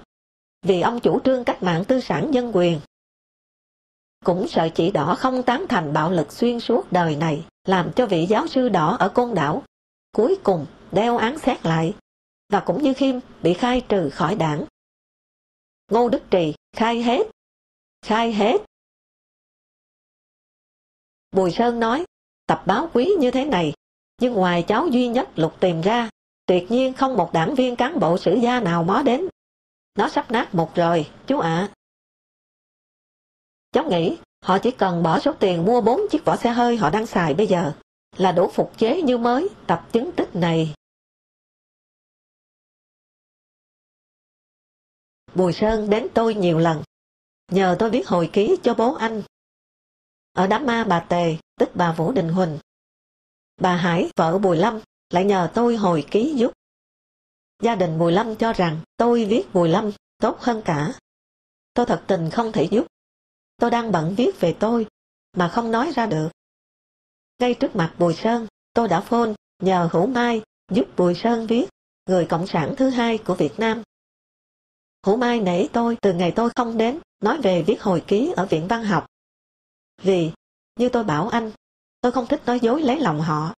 vì 0.63 0.81
ông 0.81 1.01
chủ 1.01 1.21
trương 1.21 1.45
cách 1.45 1.63
mạng 1.63 1.85
tư 1.85 2.01
sản 2.01 2.35
dân 2.35 2.57
quyền. 2.57 2.81
Cũng 4.25 4.49
sợ 4.49 4.69
chỉ 4.75 4.91
đỏ 4.91 5.15
không 5.19 5.43
tán 5.43 5.67
thành 5.69 5.93
bạo 5.93 6.11
lực 6.11 6.33
xuyên 6.33 6.61
suốt 6.61 6.93
đời 6.93 7.17
này, 7.17 7.47
làm 7.65 7.93
cho 7.97 8.07
vị 8.07 8.27
giáo 8.29 8.47
sư 8.47 8.69
đỏ 8.69 8.97
ở 8.97 9.09
Côn 9.09 9.35
Đảo, 9.35 9.63
cuối 10.13 10.39
cùng 10.43 10.67
đeo 10.95 11.17
án 11.17 11.39
xét 11.39 11.67
lại, 11.67 11.95
và 12.49 12.61
cũng 12.61 12.83
như 12.83 12.95
Khiêm 12.95 13.15
bị 13.43 13.55
khai 13.55 13.81
trừ 13.89 14.11
khỏi 14.11 14.35
đảng. 14.35 14.65
Ngô 15.91 16.09
Đức 16.09 16.23
Trì 16.31 16.55
khai 16.77 17.03
hết, 17.03 17.27
khai 18.03 18.33
hết. 18.33 18.57
Bùi 21.33 21.51
Sơn 21.51 21.81
nói, 21.81 22.05
tập 22.47 22.63
báo 22.67 22.91
quý 22.93 23.11
như 23.19 23.31
thế 23.31 23.45
này, 23.45 23.73
nhưng 24.21 24.33
ngoài 24.33 24.65
cháu 24.69 24.87
duy 24.87 25.09
nhất 25.09 25.29
lục 25.37 25.61
tìm 25.61 25.81
ra, 25.81 26.11
tuyệt 26.47 26.71
nhiên 26.71 26.95
không 26.95 27.17
một 27.17 27.33
đảng 27.33 27.55
viên 27.55 27.77
cán 27.77 28.01
bộ 28.01 28.19
sử 28.19 28.35
gia 28.35 28.61
nào 28.61 28.85
mó 28.85 29.03
đến. 29.03 29.29
Nó 29.95 30.09
sắp 30.09 30.31
nát 30.31 30.55
một 30.55 30.75
rồi, 30.75 31.11
chú 31.27 31.39
ạ. 31.39 31.73
Cháu 33.73 33.91
nghĩ 33.91 34.17
họ 34.45 34.59
chỉ 34.59 34.71
cần 34.71 35.03
bỏ 35.03 35.21
số 35.21 35.33
tiền 35.33 35.65
mua 35.65 35.81
bốn 35.81 36.01
chiếc 36.11 36.25
vỏ 36.25 36.37
xe 36.37 36.51
hơi 36.51 36.77
họ 36.77 36.91
đang 36.91 37.07
xài 37.07 37.35
bây 37.35 37.47
giờ 37.47 37.73
là 38.17 38.33
đủ 38.33 38.51
phục 38.55 38.79
chế 38.79 39.03
như 39.03 39.19
mới 39.19 39.49
tập 39.67 39.89
chứng 39.93 40.13
tích 40.13 40.37
này. 40.37 40.75
Bùi 45.35 45.53
Sơn 45.53 45.91
đến 45.91 46.07
tôi 46.15 46.35
nhiều 46.35 46.59
lần, 46.59 46.83
nhờ 47.51 47.77
tôi 47.79 47.91
viết 47.91 48.09
hồi 48.09 48.31
ký 48.33 48.57
cho 48.63 48.75
bố 48.75 48.95
anh. 48.95 49.23
Ở 50.33 50.47
đám 50.47 50.67
ma 50.67 50.85
bà 50.85 51.01
Tề, 51.01 51.37
tức 51.59 51.69
bà 51.75 51.93
Vũ 51.93 52.13
Đình 52.13 52.29
Huỳnh. 52.29 52.59
Bà 53.61 53.77
Hải, 53.77 54.11
vợ 54.17 54.39
Bùi 54.39 54.57
Lâm, 54.57 54.81
lại 55.11 55.25
nhờ 55.25 55.51
tôi 55.55 55.77
hồi 55.77 56.07
ký 56.11 56.35
giúp. 56.37 56.53
Gia 57.63 57.75
đình 57.75 57.99
Bùi 57.99 58.13
Lâm 58.13 58.37
cho 58.37 58.53
rằng 58.53 58.81
tôi 58.97 59.25
viết 59.25 59.45
Bùi 59.53 59.69
Lâm 59.69 59.91
tốt 60.19 60.41
hơn 60.41 60.63
cả. 60.65 60.93
Tôi 61.75 61.87
thật 61.87 62.05
tình 62.07 62.31
không 62.31 62.53
thể 62.53 62.69
giúp. 62.71 62.87
Tôi 63.57 63.71
đang 63.71 63.93
bận 63.93 64.15
viết 64.17 64.41
về 64.41 64.57
tôi, 64.61 64.87
mà 65.37 65.49
không 65.49 65.71
nói 65.71 65.93
ra 65.95 66.07
được. 66.07 66.29
Ngay 67.39 67.55
trước 67.55 67.77
mặt 67.77 67.95
Bùi 67.99 68.15
Sơn, 68.15 68.47
tôi 68.75 68.89
đã 68.89 69.01
phone 69.01 69.33
nhờ 69.63 69.89
Hữu 69.93 70.07
Mai 70.07 70.43
giúp 70.73 70.87
Bùi 70.97 71.15
Sơn 71.15 71.47
viết 71.47 71.67
người 72.07 72.27
Cộng 72.27 72.47
sản 72.47 72.75
thứ 72.77 72.89
hai 72.89 73.19
của 73.19 73.35
Việt 73.35 73.59
Nam. 73.59 73.83
Hữu 75.05 75.17
Mai 75.17 75.41
nể 75.41 75.67
tôi 75.73 75.97
từ 76.03 76.13
ngày 76.13 76.33
tôi 76.37 76.51
không 76.57 76.79
đến 76.79 76.99
nói 77.21 77.41
về 77.43 77.63
viết 77.63 77.83
hồi 77.83 78.05
ký 78.07 78.33
ở 78.37 78.47
Viện 78.47 78.69
Văn 78.69 78.85
học. 78.85 79.07
Vì, 80.03 80.31
như 80.77 80.89
tôi 80.89 81.05
bảo 81.05 81.29
anh, 81.29 81.53
tôi 82.01 82.13
không 82.13 82.27
thích 82.27 82.43
nói 82.47 82.61
dối 82.61 82.83
lấy 82.83 83.01
lòng 83.01 83.21
họ. 83.21 83.55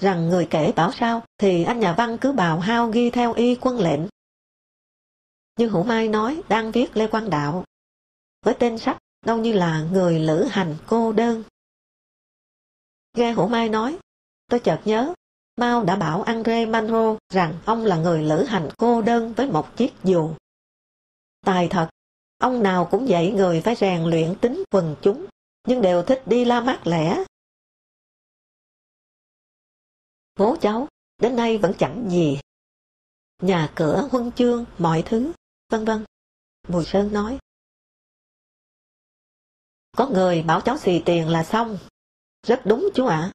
Rằng 0.00 0.28
người 0.28 0.46
kể 0.50 0.72
bảo 0.76 0.92
sao 0.92 1.22
thì 1.38 1.64
anh 1.64 1.80
nhà 1.80 1.94
văn 1.98 2.18
cứ 2.20 2.32
bào 2.32 2.60
hao 2.60 2.90
ghi 2.90 3.10
theo 3.10 3.32
y 3.32 3.54
quân 3.60 3.78
lệnh. 3.78 4.00
Như 5.58 5.68
Hữu 5.68 5.82
Mai 5.82 6.08
nói 6.08 6.42
đang 6.48 6.72
viết 6.72 6.96
Lê 6.96 7.06
Quang 7.06 7.30
Đạo. 7.30 7.64
Với 8.44 8.54
tên 8.54 8.78
sách 8.78 8.98
đâu 9.26 9.38
như 9.38 9.52
là 9.52 9.82
người 9.92 10.18
lữ 10.18 10.44
hành 10.50 10.76
cô 10.86 11.12
đơn. 11.12 11.42
Nghe 13.16 13.32
Hữu 13.32 13.48
Mai 13.48 13.68
nói, 13.68 13.98
tôi 14.48 14.60
chợt 14.60 14.80
nhớ, 14.84 15.14
Mao 15.56 15.84
đã 15.84 15.96
bảo 15.96 16.22
Andre 16.22 16.66
Manro 16.66 17.16
rằng 17.28 17.54
ông 17.64 17.84
là 17.84 17.96
người 17.96 18.22
lữ 18.22 18.44
hành 18.44 18.68
cô 18.78 19.02
đơn 19.02 19.32
với 19.32 19.46
một 19.46 19.76
chiếc 19.76 19.92
dù. 20.04 20.30
Tài 21.40 21.68
thật, 21.68 21.88
ông 22.38 22.62
nào 22.62 22.88
cũng 22.90 23.08
dạy 23.08 23.32
người 23.32 23.60
phải 23.60 23.74
rèn 23.74 24.04
luyện 24.04 24.34
tính 24.40 24.64
quần 24.70 24.96
chúng, 25.02 25.26
nhưng 25.66 25.82
đều 25.82 26.02
thích 26.02 26.22
đi 26.26 26.44
la 26.44 26.60
mát 26.60 26.80
lẻ. 26.84 27.24
Bố 30.38 30.56
cháu, 30.60 30.88
đến 31.18 31.36
nay 31.36 31.58
vẫn 31.58 31.72
chẳng 31.78 32.08
gì. 32.10 32.40
Nhà 33.42 33.72
cửa, 33.76 34.08
huân 34.10 34.32
chương, 34.32 34.64
mọi 34.78 35.02
thứ, 35.06 35.32
vân 35.68 35.84
vân. 35.84 36.04
Bùi 36.68 36.84
Sơn 36.84 37.12
nói. 37.12 37.38
Có 39.96 40.08
người 40.08 40.42
bảo 40.42 40.60
cháu 40.60 40.78
xì 40.78 41.02
tiền 41.04 41.28
là 41.28 41.44
xong. 41.44 41.78
Rất 42.46 42.62
đúng 42.64 42.88
chú 42.94 43.06
ạ. 43.06 43.32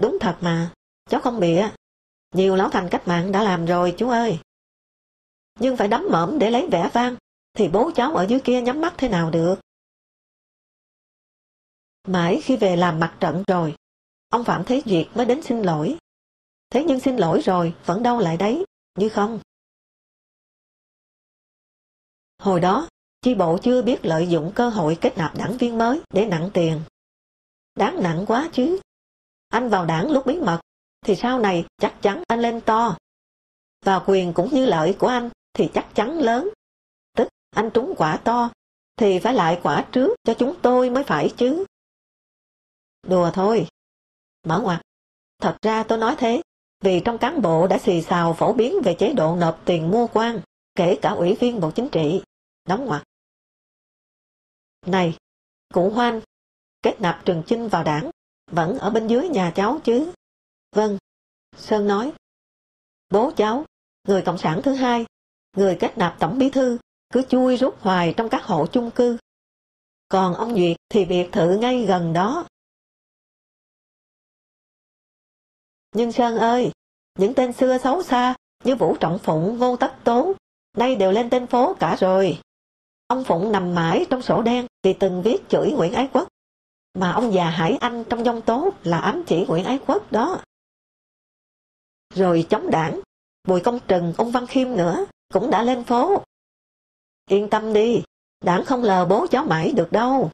Đúng 0.00 0.18
thật 0.20 0.38
mà, 0.40 0.74
cháu 1.10 1.20
không 1.20 1.40
bịa. 1.40 1.68
Nhiều 2.34 2.56
lão 2.56 2.68
thành 2.68 2.88
cách 2.90 3.08
mạng 3.08 3.32
đã 3.32 3.42
làm 3.42 3.66
rồi 3.66 3.94
chú 3.98 4.08
ơi. 4.08 4.38
Nhưng 5.60 5.76
phải 5.76 5.88
đấm 5.88 6.04
mởm 6.10 6.38
để 6.38 6.50
lấy 6.50 6.68
vẻ 6.72 6.90
vang, 6.92 7.16
thì 7.56 7.68
bố 7.68 7.90
cháu 7.94 8.14
ở 8.14 8.26
dưới 8.28 8.40
kia 8.44 8.62
nhắm 8.62 8.80
mắt 8.80 8.94
thế 8.98 9.08
nào 9.08 9.30
được. 9.30 9.54
Mãi 12.08 12.40
khi 12.42 12.56
về 12.56 12.76
làm 12.76 13.00
mặt 13.00 13.16
trận 13.20 13.42
rồi, 13.46 13.74
ông 14.28 14.44
Phạm 14.44 14.64
Thế 14.64 14.82
Duyệt 14.86 15.06
mới 15.14 15.26
đến 15.26 15.42
xin 15.42 15.62
lỗi. 15.62 15.96
Thế 16.70 16.84
nhưng 16.84 17.00
xin 17.00 17.16
lỗi 17.16 17.40
rồi, 17.44 17.74
vẫn 17.84 18.02
đâu 18.02 18.18
lại 18.18 18.36
đấy, 18.36 18.64
như 18.98 19.08
không. 19.08 19.40
Hồi 22.38 22.60
đó, 22.60 22.88
chi 23.22 23.34
bộ 23.34 23.58
chưa 23.62 23.82
biết 23.82 23.98
lợi 24.02 24.28
dụng 24.28 24.52
cơ 24.54 24.68
hội 24.68 24.98
kết 25.00 25.18
nạp 25.18 25.38
đảng 25.38 25.56
viên 25.58 25.78
mới 25.78 26.00
để 26.10 26.26
nặng 26.26 26.50
tiền. 26.54 26.80
Đáng 27.74 28.02
nặng 28.02 28.24
quá 28.26 28.50
chứ. 28.52 28.80
Anh 29.48 29.68
vào 29.68 29.86
đảng 29.86 30.10
lúc 30.10 30.26
bí 30.26 30.40
mật, 30.40 30.60
thì 31.06 31.16
sau 31.16 31.38
này 31.38 31.64
chắc 31.78 31.98
chắn 32.02 32.22
anh 32.26 32.40
lên 32.40 32.60
to. 32.60 32.96
Và 33.84 34.02
quyền 34.06 34.32
cũng 34.32 34.54
như 34.54 34.66
lợi 34.66 34.96
của 34.98 35.06
anh 35.06 35.30
thì 35.52 35.70
chắc 35.74 35.88
chắn 35.94 36.18
lớn. 36.18 36.48
Anh 37.56 37.70
trúng 37.74 37.94
quả 37.96 38.16
to, 38.24 38.50
thì 38.96 39.18
phải 39.18 39.34
lại 39.34 39.60
quả 39.62 39.86
trước 39.92 40.16
cho 40.24 40.34
chúng 40.34 40.54
tôi 40.62 40.90
mới 40.90 41.04
phải 41.04 41.34
chứ. 41.36 41.64
Đùa 43.02 43.30
thôi. 43.34 43.68
Mở 44.46 44.60
ngoặt. 44.60 44.82
Thật 45.38 45.56
ra 45.62 45.82
tôi 45.82 45.98
nói 45.98 46.14
thế, 46.18 46.42
vì 46.80 47.00
trong 47.04 47.18
cán 47.18 47.42
bộ 47.42 47.66
đã 47.66 47.78
xì 47.78 48.02
xào 48.02 48.34
phổ 48.34 48.52
biến 48.52 48.74
về 48.84 48.96
chế 48.98 49.12
độ 49.12 49.36
nộp 49.36 49.62
tiền 49.64 49.90
mua 49.90 50.06
quan, 50.06 50.40
kể 50.74 50.98
cả 51.02 51.10
ủy 51.10 51.34
viên 51.40 51.60
Bộ 51.60 51.70
Chính 51.70 51.88
trị. 51.92 52.22
Đóng 52.64 52.84
ngoặt. 52.86 53.02
Này, 54.86 55.16
cụ 55.74 55.90
Hoan, 55.90 56.20
kết 56.82 57.00
nạp 57.00 57.22
Trường 57.24 57.42
Chinh 57.46 57.68
vào 57.68 57.84
đảng, 57.84 58.10
vẫn 58.50 58.78
ở 58.78 58.90
bên 58.90 59.06
dưới 59.06 59.28
nhà 59.28 59.52
cháu 59.56 59.80
chứ? 59.84 60.12
Vâng, 60.72 60.98
Sơn 61.56 61.88
nói. 61.88 62.12
Bố 63.10 63.32
cháu, 63.36 63.64
người 64.08 64.22
Cộng 64.22 64.38
sản 64.38 64.60
thứ 64.64 64.74
hai, 64.74 65.06
người 65.56 65.76
kết 65.80 65.98
nạp 65.98 66.16
Tổng 66.20 66.38
Bí 66.38 66.50
Thư, 66.50 66.78
cứ 67.16 67.22
chui 67.22 67.56
rút 67.56 67.76
hoài 67.80 68.14
trong 68.16 68.28
các 68.28 68.44
hộ 68.44 68.66
chung 68.66 68.90
cư. 68.90 69.16
Còn 70.08 70.34
ông 70.34 70.54
Duyệt 70.54 70.76
thì 70.88 71.04
biệt 71.04 71.28
thự 71.32 71.58
ngay 71.60 71.84
gần 71.86 72.12
đó. 72.12 72.46
Nhưng 75.94 76.12
Sơn 76.12 76.36
ơi, 76.36 76.70
những 77.18 77.34
tên 77.34 77.52
xưa 77.52 77.78
xấu 77.78 78.02
xa 78.02 78.34
như 78.64 78.74
Vũ 78.74 78.96
Trọng 79.00 79.18
Phụng, 79.18 79.58
Ngô 79.58 79.76
Tất 79.76 79.94
Tố, 80.04 80.32
nay 80.76 80.96
đều 80.96 81.12
lên 81.12 81.30
tên 81.30 81.46
phố 81.46 81.74
cả 81.74 81.96
rồi. 82.00 82.40
Ông 83.06 83.24
Phụng 83.24 83.52
nằm 83.52 83.74
mãi 83.74 84.06
trong 84.10 84.22
sổ 84.22 84.42
đen 84.42 84.66
vì 84.82 84.92
từng 84.92 85.22
viết 85.22 85.38
chửi 85.48 85.72
Nguyễn 85.72 85.92
Ái 85.92 86.08
Quốc, 86.12 86.28
mà 86.94 87.12
ông 87.12 87.32
già 87.32 87.50
Hải 87.50 87.76
Anh 87.80 88.04
trong 88.10 88.24
dông 88.24 88.42
tố 88.42 88.70
là 88.82 88.98
ám 88.98 89.22
chỉ 89.26 89.44
Nguyễn 89.48 89.64
Ái 89.64 89.78
Quốc 89.86 90.12
đó. 90.12 90.42
Rồi 92.14 92.46
chống 92.50 92.70
đảng, 92.70 93.00
Bùi 93.48 93.60
Công 93.60 93.78
Trừng, 93.88 94.12
ông 94.18 94.30
Văn 94.30 94.46
Khiêm 94.46 94.76
nữa, 94.76 95.06
cũng 95.32 95.50
đã 95.50 95.62
lên 95.62 95.84
phố. 95.84 96.22
Yên 97.30 97.48
tâm 97.50 97.72
đi, 97.72 98.02
đảng 98.44 98.64
không 98.64 98.82
lờ 98.82 99.06
bố 99.06 99.26
cháu 99.30 99.44
mãi 99.44 99.72
được 99.72 99.92
đâu. 99.92 100.30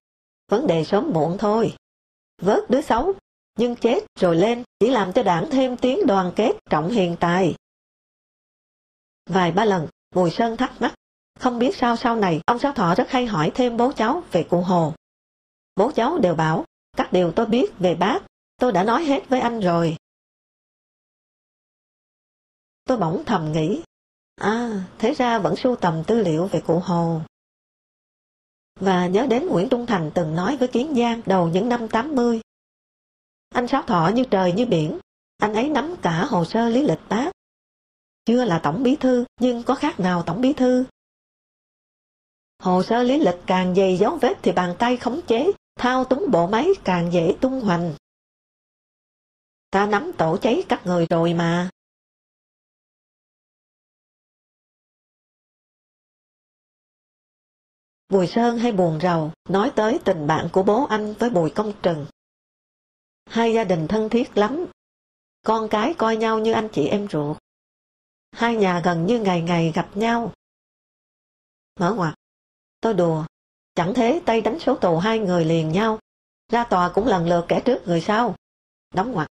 Vấn 0.49 0.67
đề 0.67 0.85
sớm 0.85 1.11
muộn 1.15 1.39
thôi. 1.39 1.77
Vớt 2.43 2.71
đứa 2.71 2.81
xấu, 2.81 3.13
nhưng 3.59 3.77
chết 3.77 4.05
rồi 4.21 4.37
lên 4.37 4.63
chỉ 4.79 4.91
làm 4.91 5.13
cho 5.13 5.23
đảng 5.23 5.51
thêm 5.51 5.77
tiếng 5.77 6.07
đoàn 6.07 6.33
kết 6.37 6.53
trọng 6.71 6.89
hiền 6.91 7.17
tài. 7.21 7.55
Vài 9.27 9.53
ba 9.53 9.65
lần, 9.65 9.89
Bùi 10.15 10.31
Sơn 10.31 10.57
thắc 10.57 10.81
mắc, 10.81 10.95
không 11.39 11.59
biết 11.59 11.77
sao 11.77 11.97
sau 11.97 12.17
này 12.17 12.41
ông 12.47 12.59
Sáu 12.59 12.73
Thọ 12.73 12.95
rất 12.95 13.11
hay 13.11 13.27
hỏi 13.27 13.53
thêm 13.55 13.77
bố 13.77 13.93
cháu 13.93 14.23
về 14.33 14.47
cụ 14.51 14.61
Hồ. 14.61 14.95
Bố 15.77 15.93
cháu 15.95 16.19
đều 16.19 16.35
bảo, 16.35 16.65
các 16.97 17.13
điều 17.13 17.33
tôi 17.33 17.47
biết 17.47 17.73
về 17.79 17.95
bác, 17.95 18.19
tôi 18.57 18.73
đã 18.73 18.85
nói 18.85 19.05
hết 19.05 19.29
với 19.29 19.41
anh 19.41 19.61
rồi. 19.61 19.97
Tôi 22.85 22.99
bỗng 22.99 23.23
thầm 23.27 23.53
nghĩ, 23.53 23.83
à, 24.43 24.85
thế 24.99 25.15
ra 25.15 25.39
vẫn 25.39 25.57
sưu 25.57 25.77
tầm 25.77 26.03
tư 26.07 26.23
liệu 26.23 26.47
về 26.47 26.61
cụ 26.67 26.79
Hồ. 26.79 27.21
Và 28.81 29.07
nhớ 29.07 29.27
đến 29.27 29.47
Nguyễn 29.47 29.69
Trung 29.69 29.87
Thành 29.87 30.11
từng 30.15 30.37
nói 30.37 30.57
với 30.57 30.69
Kiến 30.69 30.95
Giang 30.97 31.21
đầu 31.27 31.49
những 31.49 31.69
năm 31.69 31.89
80. 31.89 32.41
Anh 33.49 33.69
Sáu 33.69 33.83
Thọ 33.83 34.11
như 34.15 34.25
trời 34.31 34.53
như 34.53 34.67
biển, 34.67 34.99
anh 35.39 35.55
ấy 35.55 35.69
nắm 35.69 35.95
cả 36.03 36.25
hồ 36.25 36.45
sơ 36.45 36.69
lý 36.69 36.83
lịch 36.83 37.01
bác. 37.09 37.31
Chưa 38.25 38.45
là 38.45 38.61
tổng 38.63 38.83
bí 38.83 38.97
thư, 38.97 39.25
nhưng 39.41 39.63
có 39.63 39.75
khác 39.75 40.01
nào 40.01 40.23
tổng 40.23 40.41
bí 40.41 40.53
thư. 40.53 40.85
Hồ 42.59 42.83
sơ 42.83 43.03
lý 43.03 43.19
lịch 43.19 43.41
càng 43.47 43.75
dày 43.75 43.97
dấu 43.97 44.17
vết 44.17 44.39
thì 44.43 44.53
bàn 44.53 44.75
tay 44.79 44.97
khống 44.97 45.21
chế, 45.27 45.53
thao 45.77 46.05
túng 46.05 46.31
bộ 46.31 46.47
máy 46.47 46.69
càng 46.85 47.13
dễ 47.13 47.37
tung 47.41 47.61
hoành. 47.61 47.95
Ta 49.71 49.87
nắm 49.87 50.13
tổ 50.19 50.37
cháy 50.37 50.65
các 50.69 50.87
người 50.87 51.07
rồi 51.11 51.35
mà. 51.35 51.71
Bùi 58.13 58.27
Sơn 58.27 58.59
hay 58.59 58.73
buồn 58.73 58.99
rầu 59.03 59.33
nói 59.49 59.73
tới 59.77 60.01
tình 60.05 60.27
bạn 60.27 60.49
của 60.53 60.63
bố 60.63 60.85
anh 60.85 61.15
với 61.19 61.31
Bùi 61.31 61.51
Công 61.51 61.73
Trừng. 61.83 62.07
Hai 63.27 63.53
gia 63.55 63.65
đình 63.65 63.89
thân 63.89 64.09
thiết 64.09 64.39
lắm, 64.39 64.67
con 65.47 65.69
cái 65.69 65.95
coi 65.99 66.17
nhau 66.17 66.39
như 66.39 66.53
anh 66.53 66.69
chị 66.73 66.87
em 66.87 67.09
ruột. 67.09 67.37
Hai 68.33 68.57
nhà 68.57 68.81
gần 68.85 69.07
như 69.07 69.21
ngày 69.21 69.43
ngày 69.43 69.73
gặp 69.75 69.97
nhau. 69.97 70.33
Mở 71.81 71.95
ngoặt, 71.95 72.15
tôi 72.81 72.95
đùa, 72.95 73.25
chẳng 73.75 73.93
thế 73.95 74.23
tay 74.27 74.41
đánh 74.41 74.59
số 74.59 74.77
tù 74.77 74.99
hai 74.99 75.19
người 75.19 75.45
liền 75.45 75.73
nhau, 75.73 75.99
ra 76.49 76.65
tòa 76.65 76.93
cũng 76.95 77.07
lần 77.07 77.29
lượt 77.29 77.45
kẻ 77.49 77.63
trước 77.65 77.83
người 77.87 78.01
sau. 78.01 78.35
Đóng 78.95 79.13
ngoặt. 79.13 79.29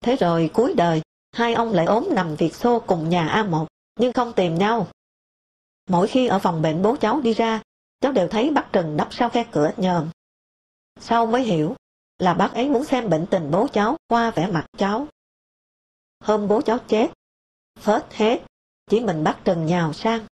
Thế 0.00 0.16
rồi 0.16 0.50
cuối 0.54 0.74
đời, 0.76 1.02
hai 1.32 1.54
ông 1.54 1.72
lại 1.72 1.86
ốm 1.86 2.08
nằm 2.10 2.36
việc 2.36 2.54
xô 2.54 2.80
cùng 2.86 3.08
nhà 3.08 3.44
A1, 3.44 3.66
nhưng 3.98 4.12
không 4.12 4.32
tìm 4.32 4.54
nhau. 4.54 4.88
Mỗi 5.86 6.08
khi 6.08 6.26
ở 6.26 6.38
phòng 6.38 6.62
bệnh 6.62 6.82
bố 6.82 6.96
cháu 6.96 7.20
đi 7.20 7.32
ra, 7.32 7.62
cháu 8.00 8.12
đều 8.12 8.28
thấy 8.28 8.50
bác 8.50 8.68
Trừng 8.72 8.96
đắp 8.96 9.08
sau 9.10 9.30
khe 9.30 9.46
cửa 9.52 9.72
nhờm. 9.76 10.10
Sau 11.00 11.26
mới 11.26 11.42
hiểu 11.42 11.76
là 12.18 12.34
bác 12.34 12.52
ấy 12.54 12.68
muốn 12.68 12.84
xem 12.84 13.10
bệnh 13.10 13.26
tình 13.30 13.50
bố 13.50 13.68
cháu 13.72 13.96
qua 14.08 14.30
vẻ 14.30 14.50
mặt 14.50 14.66
cháu. 14.78 15.06
Hôm 16.20 16.48
bố 16.48 16.60
cháu 16.60 16.78
chết, 16.78 17.12
phết 17.78 18.02
hết, 18.12 18.42
chỉ 18.86 19.00
mình 19.00 19.24
bác 19.24 19.40
Trừng 19.44 19.66
nhào 19.66 19.92
sang, 19.92 20.26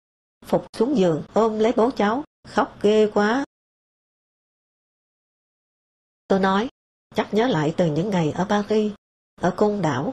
phục 0.46 0.66
xuống 0.78 0.98
giường 0.98 1.24
ôm 1.34 1.60
lấy 1.60 1.74
bố 1.76 1.92
cháu, 1.92 2.24
khóc 2.48 2.78
ghê 2.82 3.12
quá. 3.14 3.46
Tôi 6.28 6.40
nói, 6.40 6.70
chắc 7.16 7.34
nhớ 7.34 7.48
lại 7.48 7.74
từ 7.78 7.86
những 7.86 8.10
ngày 8.10 8.32
ở 8.32 8.46
Paris, 8.50 8.94
ở 9.36 9.54
cung 9.58 9.82
đảo. 9.82 10.12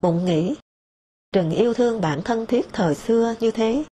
Bụng 0.00 0.24
nghĩ, 0.24 0.54
Trừng 1.38 1.50
yêu 1.50 1.74
thương 1.74 2.00
bạn 2.00 2.22
thân 2.24 2.46
thiết 2.46 2.66
thời 2.72 2.94
xưa 2.94 3.34
như 3.40 3.50
thế, 3.50 3.84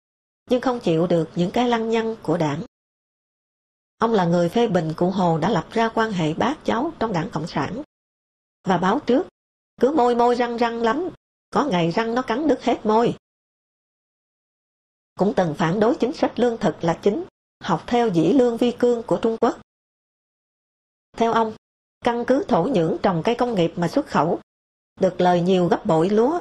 nhưng 0.51 0.61
không 0.61 0.81
chịu 0.81 1.07
được 1.07 1.29
những 1.35 1.51
cái 1.51 1.69
lăng 1.69 1.91
nhăng 1.91 2.17
của 2.23 2.37
đảng. 2.37 2.63
Ông 3.99 4.13
là 4.13 4.25
người 4.25 4.49
phê 4.49 4.69
bình 4.69 4.93
cụ 4.97 5.11
Hồ 5.11 5.39
đã 5.39 5.51
lập 5.51 5.67
ra 5.71 5.89
quan 5.95 6.13
hệ 6.13 6.35
bác 6.35 6.65
cháu 6.65 6.93
trong 6.99 7.13
đảng 7.13 7.31
Cộng 7.31 7.47
sản. 7.47 7.83
Và 8.69 8.79
báo 8.79 9.01
trước, 9.01 9.27
cứ 9.81 9.91
môi 9.91 10.15
môi 10.15 10.35
răng 10.35 10.57
răng 10.57 10.83
lắm, 10.83 11.09
có 11.51 11.65
ngày 11.65 11.91
răng 11.91 12.15
nó 12.15 12.23
cắn 12.23 12.49
đứt 12.49 12.63
hết 12.63 12.87
môi. 12.87 13.15
Cũng 15.19 15.33
từng 15.37 15.55
phản 15.55 15.81
đối 15.81 15.97
chính 15.97 16.13
sách 16.13 16.39
lương 16.39 16.59
thực 16.59 16.85
là 16.85 16.99
chính, 17.03 17.25
học 17.61 17.83
theo 17.87 18.09
dĩ 18.09 18.33
lương 18.33 18.57
vi 18.57 18.73
cương 18.79 19.03
của 19.03 19.19
Trung 19.23 19.37
Quốc. 19.41 19.61
Theo 21.17 21.33
ông, 21.33 21.55
căn 22.05 22.25
cứ 22.27 22.45
thổ 22.49 22.65
nhưỡng 22.65 22.97
trồng 23.03 23.23
cây 23.25 23.35
công 23.35 23.55
nghiệp 23.55 23.73
mà 23.77 23.89
xuất 23.89 24.07
khẩu, 24.07 24.41
được 25.01 25.21
lời 25.21 25.41
nhiều 25.41 25.69
gấp 25.69 25.87
bội 25.87 26.11
lúa 26.11 26.41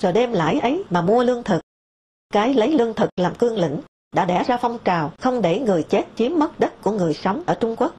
rồi 0.00 0.12
đem 0.12 0.32
lãi 0.32 0.58
ấy 0.58 0.84
mà 0.90 1.02
mua 1.02 1.24
lương 1.24 1.44
thực. 1.44 1.60
Cái 2.30 2.54
lấy 2.54 2.72
lương 2.72 2.94
thực 2.94 3.10
làm 3.16 3.34
cương 3.38 3.58
lĩnh 3.58 3.80
đã 4.12 4.24
đẻ 4.24 4.44
ra 4.44 4.58
phong 4.62 4.78
trào 4.84 5.12
không 5.18 5.42
để 5.42 5.60
người 5.60 5.86
chết 5.90 6.06
chiếm 6.16 6.32
mất 6.38 6.60
đất 6.60 6.74
của 6.82 6.92
người 6.92 7.14
sống 7.14 7.42
ở 7.46 7.56
Trung 7.60 7.76
Quốc. 7.78 7.96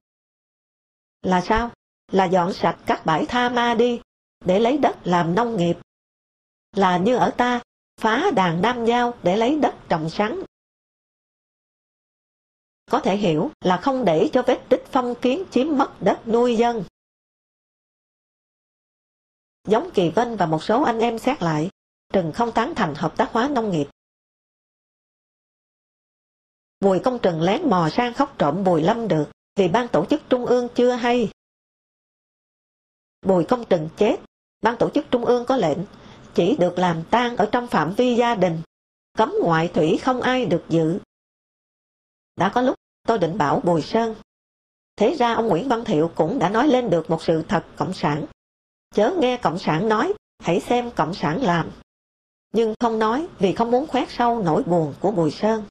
Là 1.21 1.41
sao? 1.41 1.71
Là 2.11 2.25
dọn 2.25 2.53
sạch 2.53 2.77
các 2.85 3.05
bãi 3.05 3.25
tha 3.25 3.49
ma 3.49 3.75
đi 3.75 4.01
để 4.45 4.59
lấy 4.59 4.77
đất 4.77 4.97
làm 5.03 5.35
nông 5.35 5.57
nghiệp. 5.57 5.77
Là 6.75 6.97
như 6.97 7.15
ở 7.15 7.29
ta, 7.37 7.61
phá 8.01 8.31
đàn 8.35 8.61
nam 8.61 8.85
giao 8.85 9.13
để 9.23 9.37
lấy 9.37 9.59
đất 9.59 9.75
trồng 9.89 10.09
sắn. 10.09 10.41
Có 12.91 12.99
thể 12.99 13.17
hiểu 13.17 13.51
là 13.61 13.77
không 13.77 14.05
để 14.05 14.29
cho 14.33 14.41
vết 14.41 14.61
tích 14.69 14.83
phong 14.91 15.15
kiến 15.21 15.43
chiếm 15.51 15.77
mất 15.77 15.91
đất 15.99 16.27
nuôi 16.27 16.55
dân. 16.55 16.83
Giống 19.67 19.89
Kỳ 19.93 20.09
Vân 20.09 20.35
và 20.35 20.45
một 20.45 20.63
số 20.63 20.83
anh 20.83 20.99
em 20.99 21.19
xét 21.19 21.41
lại, 21.41 21.69
Trừng 22.13 22.31
không 22.35 22.51
tán 22.51 22.73
thành 22.75 22.95
hợp 22.95 23.17
tác 23.17 23.31
hóa 23.31 23.47
nông 23.47 23.71
nghiệp. 23.71 23.87
Bùi 26.79 26.99
công 26.99 27.19
trừng 27.19 27.41
lén 27.41 27.69
mò 27.69 27.89
sang 27.91 28.13
khóc 28.13 28.35
trộm 28.37 28.63
Bùi 28.63 28.81
Lâm 28.81 29.07
được 29.07 29.29
vì 29.55 29.67
ban 29.67 29.87
tổ 29.87 30.05
chức 30.05 30.21
trung 30.29 30.45
ương 30.45 30.67
chưa 30.75 30.91
hay. 30.91 31.29
Bùi 33.21 33.45
công 33.45 33.65
trừng 33.65 33.89
chết, 33.97 34.17
ban 34.61 34.77
tổ 34.77 34.89
chức 34.89 35.05
trung 35.11 35.25
ương 35.25 35.45
có 35.45 35.57
lệnh 35.57 35.77
chỉ 36.35 36.55
được 36.59 36.77
làm 36.77 37.03
tang 37.11 37.37
ở 37.37 37.49
trong 37.51 37.67
phạm 37.67 37.93
vi 37.93 38.15
gia 38.15 38.35
đình, 38.35 38.61
cấm 39.17 39.33
ngoại 39.43 39.67
thủy 39.67 39.99
không 40.03 40.21
ai 40.21 40.45
được 40.45 40.63
dự. 40.69 40.99
Đã 42.35 42.51
có 42.55 42.61
lúc 42.61 42.75
tôi 43.07 43.19
định 43.19 43.37
bảo 43.37 43.59
Bùi 43.59 43.81
Sơn. 43.81 44.15
Thế 44.95 45.15
ra 45.19 45.33
ông 45.33 45.47
Nguyễn 45.47 45.69
Văn 45.69 45.83
Thiệu 45.85 46.11
cũng 46.15 46.39
đã 46.39 46.49
nói 46.49 46.67
lên 46.67 46.89
được 46.89 47.09
một 47.09 47.23
sự 47.23 47.43
thật 47.47 47.65
cộng 47.75 47.93
sản. 47.93 48.25
Chớ 48.95 49.15
nghe 49.19 49.37
cộng 49.37 49.59
sản 49.59 49.89
nói, 49.89 50.13
hãy 50.39 50.59
xem 50.59 50.91
cộng 50.91 51.13
sản 51.13 51.41
làm 51.41 51.71
nhưng 52.53 52.73
không 52.79 52.99
nói 52.99 53.27
vì 53.39 53.53
không 53.53 53.71
muốn 53.71 53.87
khoét 53.87 54.07
sâu 54.09 54.43
nỗi 54.43 54.63
buồn 54.63 54.93
của 54.99 55.11
Bùi 55.11 55.31
Sơn. 55.31 55.63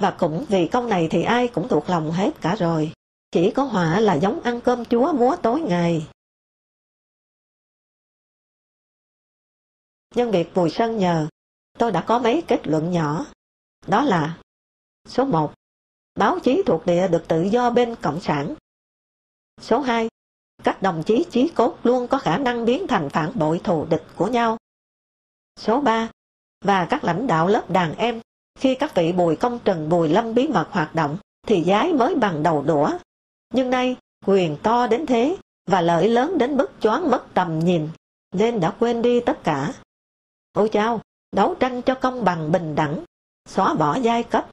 Và 0.00 0.16
cũng 0.18 0.46
vì 0.48 0.68
công 0.68 0.88
này 0.88 1.08
thì 1.10 1.22
ai 1.22 1.48
cũng 1.48 1.68
thuộc 1.68 1.90
lòng 1.90 2.10
hết 2.10 2.30
cả 2.40 2.54
rồi, 2.54 2.92
chỉ 3.30 3.50
có 3.50 3.62
họa 3.62 4.00
là 4.00 4.14
giống 4.14 4.40
ăn 4.40 4.60
cơm 4.60 4.84
chúa 4.84 5.12
múa 5.12 5.36
tối 5.42 5.60
ngày. 5.60 6.06
Nhân 10.14 10.30
việc 10.30 10.54
Bùi 10.54 10.70
Sơn 10.70 10.98
nhờ, 10.98 11.28
tôi 11.78 11.92
đã 11.92 12.04
có 12.06 12.18
mấy 12.18 12.42
kết 12.48 12.60
luận 12.66 12.90
nhỏ. 12.90 13.26
Đó 13.86 14.04
là 14.04 14.38
Số 15.08 15.24
1. 15.24 15.54
Báo 16.14 16.38
chí 16.40 16.62
thuộc 16.66 16.86
địa 16.86 17.08
được 17.08 17.24
tự 17.28 17.42
do 17.42 17.70
bên 17.70 17.94
Cộng 18.02 18.20
sản. 18.20 18.54
Số 19.60 19.80
2. 19.80 20.08
Các 20.64 20.82
đồng 20.82 21.02
chí 21.06 21.24
chí 21.30 21.48
cốt 21.48 21.78
luôn 21.82 22.08
có 22.08 22.18
khả 22.18 22.38
năng 22.38 22.64
biến 22.64 22.86
thành 22.88 23.08
phản 23.10 23.32
bội 23.34 23.60
thù 23.64 23.86
địch 23.90 24.04
của 24.16 24.26
nhau 24.26 24.57
số 25.58 25.80
3 25.80 26.08
và 26.64 26.86
các 26.90 27.04
lãnh 27.04 27.26
đạo 27.26 27.48
lớp 27.48 27.70
đàn 27.70 27.96
em 27.96 28.20
khi 28.58 28.74
các 28.74 28.94
vị 28.94 29.12
bùi 29.12 29.36
công 29.36 29.58
trần 29.64 29.88
bùi 29.88 30.08
lâm 30.08 30.34
bí 30.34 30.48
mật 30.48 30.68
hoạt 30.70 30.94
động 30.94 31.18
thì 31.46 31.64
giái 31.64 31.92
mới 31.92 32.14
bằng 32.14 32.42
đầu 32.42 32.62
đũa. 32.62 32.90
Nhưng 33.54 33.70
nay 33.70 33.96
quyền 34.26 34.56
to 34.62 34.86
đến 34.86 35.06
thế 35.06 35.36
và 35.66 35.80
lợi 35.80 36.08
lớn 36.08 36.38
đến 36.38 36.56
mức 36.56 36.70
choáng 36.80 37.10
mất 37.10 37.24
tầm 37.34 37.58
nhìn 37.58 37.88
nên 38.32 38.60
đã 38.60 38.70
quên 38.70 39.02
đi 39.02 39.20
tất 39.20 39.44
cả. 39.44 39.72
Ôi 40.52 40.68
chao, 40.72 41.00
đấu 41.32 41.54
tranh 41.54 41.82
cho 41.82 41.94
công 41.94 42.24
bằng 42.24 42.52
bình 42.52 42.74
đẳng, 42.74 43.04
xóa 43.48 43.74
bỏ 43.74 43.96
giai 43.96 44.22
cấp, 44.22 44.50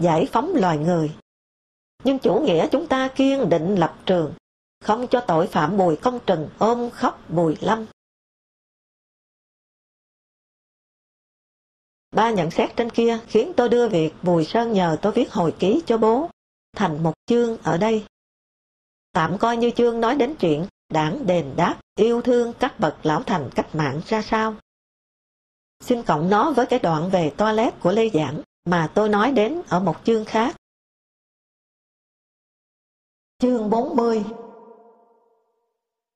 giải 0.00 0.28
phóng 0.32 0.54
loài 0.54 0.78
người. 0.78 1.12
Nhưng 2.04 2.18
chủ 2.18 2.40
nghĩa 2.40 2.68
chúng 2.68 2.86
ta 2.86 3.08
kiên 3.08 3.48
định 3.48 3.74
lập 3.74 3.96
trường, 4.06 4.34
không 4.84 5.06
cho 5.06 5.20
tội 5.20 5.46
phạm 5.46 5.76
bùi 5.76 5.96
công 5.96 6.18
trần 6.26 6.48
ôm 6.58 6.90
khóc 6.90 7.20
bùi 7.28 7.56
lâm. 7.60 7.86
Ba 12.10 12.30
nhận 12.30 12.50
xét 12.50 12.76
trên 12.76 12.90
kia 12.90 13.18
khiến 13.26 13.52
tôi 13.56 13.68
đưa 13.68 13.88
việc 13.88 14.12
Bùi 14.22 14.44
Sơn 14.44 14.72
nhờ 14.72 14.96
tôi 15.02 15.12
viết 15.12 15.32
hồi 15.32 15.54
ký 15.58 15.82
cho 15.86 15.98
bố 15.98 16.30
thành 16.76 17.02
một 17.02 17.14
chương 17.26 17.58
ở 17.62 17.78
đây. 17.78 18.04
Tạm 19.12 19.38
coi 19.38 19.56
như 19.56 19.70
chương 19.70 20.00
nói 20.00 20.14
đến 20.14 20.34
chuyện 20.40 20.66
đảng 20.88 21.26
đền 21.26 21.52
đáp 21.56 21.80
yêu 21.94 22.22
thương 22.22 22.52
các 22.58 22.80
bậc 22.80 23.06
lão 23.06 23.22
thành 23.22 23.50
cách 23.54 23.74
mạng 23.74 24.00
ra 24.06 24.22
sao. 24.22 24.54
Xin 25.80 26.02
cộng 26.02 26.30
nó 26.30 26.52
với 26.52 26.66
cái 26.66 26.78
đoạn 26.78 27.10
về 27.10 27.30
toilet 27.36 27.80
của 27.80 27.92
Lê 27.92 28.10
Giảng 28.10 28.42
mà 28.64 28.92
tôi 28.94 29.08
nói 29.08 29.32
đến 29.32 29.62
ở 29.68 29.80
một 29.80 29.96
chương 30.04 30.24
khác. 30.24 30.56
Chương 33.38 33.70
40 33.70 34.24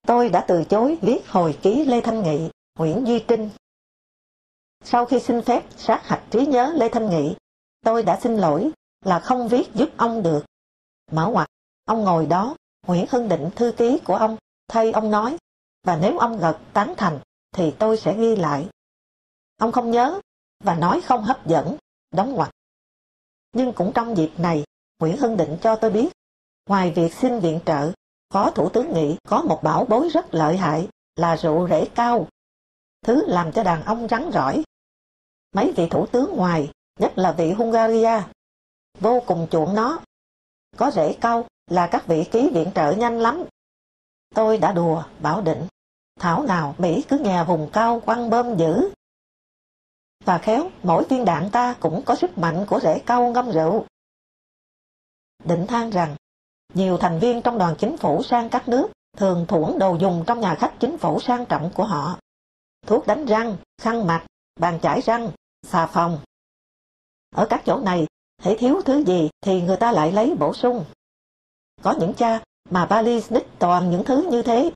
Tôi 0.07 0.29
đã 0.29 0.45
từ 0.49 0.65
chối 0.65 0.99
viết 1.03 1.29
hồi 1.29 1.59
ký 1.63 1.85
Lê 1.85 2.01
Thanh 2.01 2.23
Nghị, 2.23 2.51
Nguyễn 2.79 3.07
Duy 3.07 3.25
Trinh. 3.29 3.51
Sau 4.85 5.07
khi 5.07 5.21
xin 5.21 5.43
phép 5.43 5.63
sát 5.77 6.01
hạch 6.05 6.23
trí 6.31 6.47
nhớ 6.47 6.73
Lê 6.77 6.89
Thanh 6.89 7.11
Nghị, 7.11 7.35
tôi 7.85 8.03
đã 8.03 8.21
xin 8.21 8.37
lỗi 8.37 8.71
là 9.05 9.21
không 9.21 9.49
viết 9.49 9.75
giúp 9.75 9.89
ông 9.97 10.23
được. 10.23 10.45
Mở 11.13 11.27
ngoặt, 11.27 11.49
ông 11.85 12.05
ngồi 12.05 12.27
đó, 12.27 12.57
Nguyễn 12.87 13.07
Hưng 13.11 13.29
Định 13.29 13.51
thư 13.57 13.73
ký 13.77 14.01
của 14.05 14.15
ông, 14.15 14.37
thay 14.69 14.93
ông 14.93 15.11
nói, 15.11 15.37
và 15.85 15.99
nếu 16.03 16.19
ông 16.19 16.39
gật 16.39 16.59
tán 16.73 16.95
thành, 16.97 17.21
thì 17.55 17.71
tôi 17.79 17.97
sẽ 17.97 18.17
ghi 18.17 18.37
lại. 18.37 18.69
Ông 19.59 19.73
không 19.73 19.91
nhớ, 19.91 20.21
và 20.65 20.75
nói 20.75 21.01
không 21.01 21.23
hấp 21.23 21.47
dẫn, 21.47 21.77
đóng 22.11 22.33
ngoặt. 22.33 22.51
Nhưng 23.53 23.73
cũng 23.73 23.93
trong 23.95 24.17
dịp 24.17 24.31
này, 24.39 24.65
Nguyễn 24.99 25.17
Hưng 25.17 25.37
Định 25.37 25.57
cho 25.63 25.77
tôi 25.77 25.91
biết, 25.91 26.09
ngoài 26.69 26.91
việc 26.91 27.15
xin 27.15 27.41
viện 27.41 27.61
trợ, 27.67 27.93
Phó 28.33 28.51
Thủ 28.51 28.69
tướng 28.69 28.93
nghị 28.93 29.17
có 29.29 29.43
một 29.43 29.63
bảo 29.63 29.85
bối 29.85 30.09
rất 30.09 30.35
lợi 30.35 30.57
hại 30.57 30.89
là 31.17 31.37
rượu 31.37 31.69
rễ 31.69 31.89
cao, 31.95 32.27
thứ 33.03 33.27
làm 33.27 33.53
cho 33.53 33.63
đàn 33.63 33.85
ông 33.85 34.09
rắn 34.09 34.31
rỏi. 34.33 34.63
Mấy 35.53 35.73
vị 35.77 35.89
thủ 35.91 36.07
tướng 36.07 36.37
ngoài, 36.37 36.71
nhất 36.99 37.13
là 37.17 37.33
vị 37.33 37.53
Hungaria, 37.53 38.23
vô 39.01 39.23
cùng 39.27 39.49
chuộng 39.51 39.75
nó. 39.75 40.01
Có 40.77 40.91
rễ 40.91 41.17
câu 41.21 41.47
là 41.67 41.89
các 41.93 42.07
vị 42.07 42.25
ký 42.31 42.51
viện 42.55 42.71
trợ 42.75 42.93
nhanh 42.93 43.19
lắm. 43.19 43.45
Tôi 44.35 44.59
đã 44.59 44.73
đùa, 44.73 45.03
bảo 45.21 45.43
định, 45.43 45.67
thảo 46.21 46.43
nào 46.43 46.75
Mỹ 46.79 47.05
cứ 47.09 47.19
nhà 47.19 47.45
vùng 47.45 47.71
cao 47.73 48.01
quăng 48.01 48.31
bơm 48.31 48.57
dữ. 48.57 48.91
Và 50.25 50.39
khéo, 50.39 50.71
mỗi 50.83 51.05
viên 51.05 51.25
đạn 51.25 51.51
ta 51.53 51.75
cũng 51.81 52.03
có 52.07 52.15
sức 52.15 52.39
mạnh 52.39 52.67
của 52.69 52.81
rễ 52.81 52.99
câu 53.07 53.33
ngâm 53.33 53.51
rượu. 53.51 53.87
Định 55.45 55.67
than 55.67 55.91
rằng, 55.91 56.17
nhiều 56.75 56.99
thành 56.99 57.19
viên 57.19 57.43
trong 57.43 57.59
đoàn 57.59 57.75
chính 57.79 57.97
phủ 57.97 58.23
sang 58.23 58.51
các 58.51 58.69
nước 58.69 58.89
thường 59.17 59.47
thuẫn 59.49 59.79
đồ 59.79 59.97
dùng 60.01 60.25
trong 60.27 60.41
nhà 60.41 60.55
khách 60.55 60.75
chính 60.81 60.99
phủ 60.99 61.21
sang 61.21 61.47
trọng 61.47 61.71
của 61.75 61.85
họ. 61.85 62.19
Thuốc 62.87 63.07
đánh 63.07 63.27
răng, 63.27 63.57
khăn 63.83 64.07
mặt, 64.07 64.27
bàn 64.61 64.79
chải 64.83 65.01
răng, 65.01 65.31
xà 65.63 65.87
phòng. 65.87 66.21
Ở 67.31 67.47
các 67.51 67.63
chỗ 67.67 67.81
này, 67.81 68.07
hãy 68.39 68.57
thiếu 68.59 68.83
thứ 68.85 69.05
gì 69.05 69.29
thì 69.41 69.63
người 69.63 69.77
ta 69.77 69.93
lại 69.93 70.13
lấy 70.13 70.35
bổ 70.39 70.55
sung. 70.55 70.85
Có 71.83 71.95
những 72.01 72.15
cha 72.15 72.43
mà 72.71 72.87
vali 72.87 73.21
đích 73.31 73.47
toàn 73.59 73.91
những 73.91 74.05
thứ 74.05 74.29
như 74.31 74.43
thế. 74.43 74.73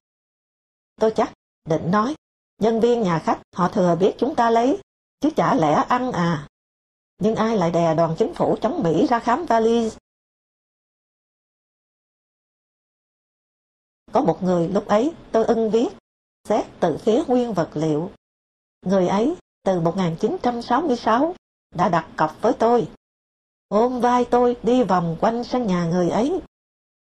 Tôi 1.00 1.12
chắc, 1.16 1.32
định 1.68 1.90
nói, 1.90 2.14
nhân 2.58 2.80
viên 2.80 3.02
nhà 3.02 3.18
khách 3.18 3.42
họ 3.56 3.68
thừa 3.68 3.96
biết 3.96 4.14
chúng 4.18 4.34
ta 4.34 4.50
lấy, 4.50 4.80
chứ 5.20 5.30
chả 5.36 5.54
lẽ 5.54 5.84
ăn 5.88 6.12
à. 6.12 6.48
Nhưng 7.18 7.36
ai 7.36 7.56
lại 7.56 7.70
đè 7.70 7.94
đoàn 7.94 8.14
chính 8.18 8.34
phủ 8.34 8.56
chống 8.62 8.82
Mỹ 8.82 9.06
ra 9.06 9.18
khám 9.18 9.46
vali 9.46 9.90
Có 14.12 14.20
một 14.20 14.42
người 14.42 14.68
lúc 14.68 14.86
ấy 14.86 15.14
tôi 15.32 15.44
ưng 15.44 15.70
viết, 15.70 15.88
xét 16.48 16.66
từ 16.80 16.98
phía 17.00 17.22
nguyên 17.26 17.54
vật 17.54 17.70
liệu. 17.74 18.10
Người 18.82 19.08
ấy 19.08 19.36
từ 19.64 19.80
1966 19.80 21.34
đã 21.74 21.88
đặt 21.88 22.08
cọc 22.16 22.36
với 22.40 22.52
tôi. 22.58 22.88
Ôm 23.68 24.00
vai 24.00 24.24
tôi 24.30 24.56
đi 24.62 24.82
vòng 24.82 25.16
quanh 25.20 25.44
sân 25.44 25.66
nhà 25.66 25.84
người 25.84 26.10
ấy. 26.10 26.40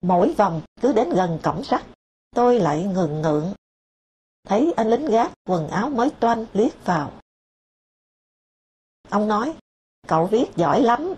Mỗi 0.01 0.35
vòng 0.39 0.63
cứ 0.81 0.93
đến 0.93 1.11
gần 1.11 1.39
cổng 1.43 1.65
sắt, 1.65 1.83
tôi 2.31 2.61
lại 2.61 2.85
ngừng 2.85 3.23
ngượng. 3.23 3.55
Thấy 4.45 4.73
anh 4.77 4.91
lính 4.91 5.07
gác 5.07 5.33
quần 5.45 5.69
áo 5.69 5.91
mới 5.91 6.11
toanh 6.21 6.47
liếc 6.53 6.85
vào. 6.85 7.13
Ông 9.09 9.29
nói, 9.29 9.57
cậu 10.09 10.27
viết 10.27 10.47
giỏi 10.57 10.83
lắm. 10.83 11.15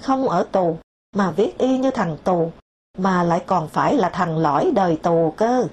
Không 0.00 0.28
ở 0.28 0.48
tù, 0.52 0.78
mà 1.12 1.30
viết 1.30 1.54
y 1.58 1.78
như 1.78 1.90
thằng 1.90 2.18
tù 2.24 2.52
mà 2.98 3.22
lại 3.22 3.44
còn 3.46 3.68
phải 3.68 3.94
là 3.96 4.10
thằng 4.12 4.38
lõi 4.38 4.70
đời 4.74 5.00
tù 5.02 5.34
cơ. 5.36 5.68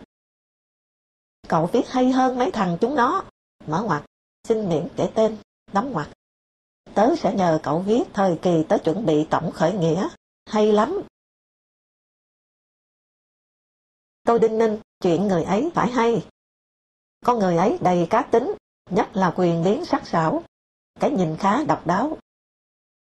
Cậu 1.47 1.65
viết 1.65 1.87
hay 1.87 2.11
hơn 2.11 2.39
mấy 2.39 2.51
thằng 2.51 2.77
chúng 2.81 2.95
nó. 2.95 3.23
Mở 3.67 3.81
ngoặt, 3.81 4.03
xin 4.47 4.69
miễn 4.69 4.87
kể 4.95 5.11
tên, 5.15 5.37
đóng 5.73 5.91
ngoặc. 5.91 6.09
Tớ 6.93 7.15
sẽ 7.15 7.35
nhờ 7.35 7.59
cậu 7.63 7.79
viết 7.79 8.03
thời 8.13 8.39
kỳ 8.41 8.63
tớ 8.69 8.77
chuẩn 8.83 9.05
bị 9.05 9.27
tổng 9.29 9.51
khởi 9.51 9.73
nghĩa. 9.73 10.09
Hay 10.45 10.71
lắm. 10.71 11.01
Tôi 14.23 14.39
đinh 14.39 14.57
ninh, 14.57 14.77
chuyện 15.01 15.27
người 15.27 15.43
ấy 15.43 15.71
phải 15.75 15.91
hay. 15.91 16.27
Con 17.25 17.39
người 17.39 17.57
ấy 17.57 17.77
đầy 17.81 18.07
cá 18.09 18.21
tính, 18.21 18.55
nhất 18.89 19.09
là 19.13 19.33
quyền 19.35 19.63
biến 19.63 19.85
sắc 19.85 20.07
sảo. 20.07 20.43
Cái 20.99 21.11
nhìn 21.11 21.37
khá 21.39 21.63
độc 21.63 21.87
đáo. 21.87 22.17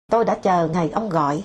Tôi 0.06 0.24
đã 0.24 0.38
chờ 0.42 0.68
ngày 0.68 0.90
ông 0.90 1.08
gọi, 1.08 1.44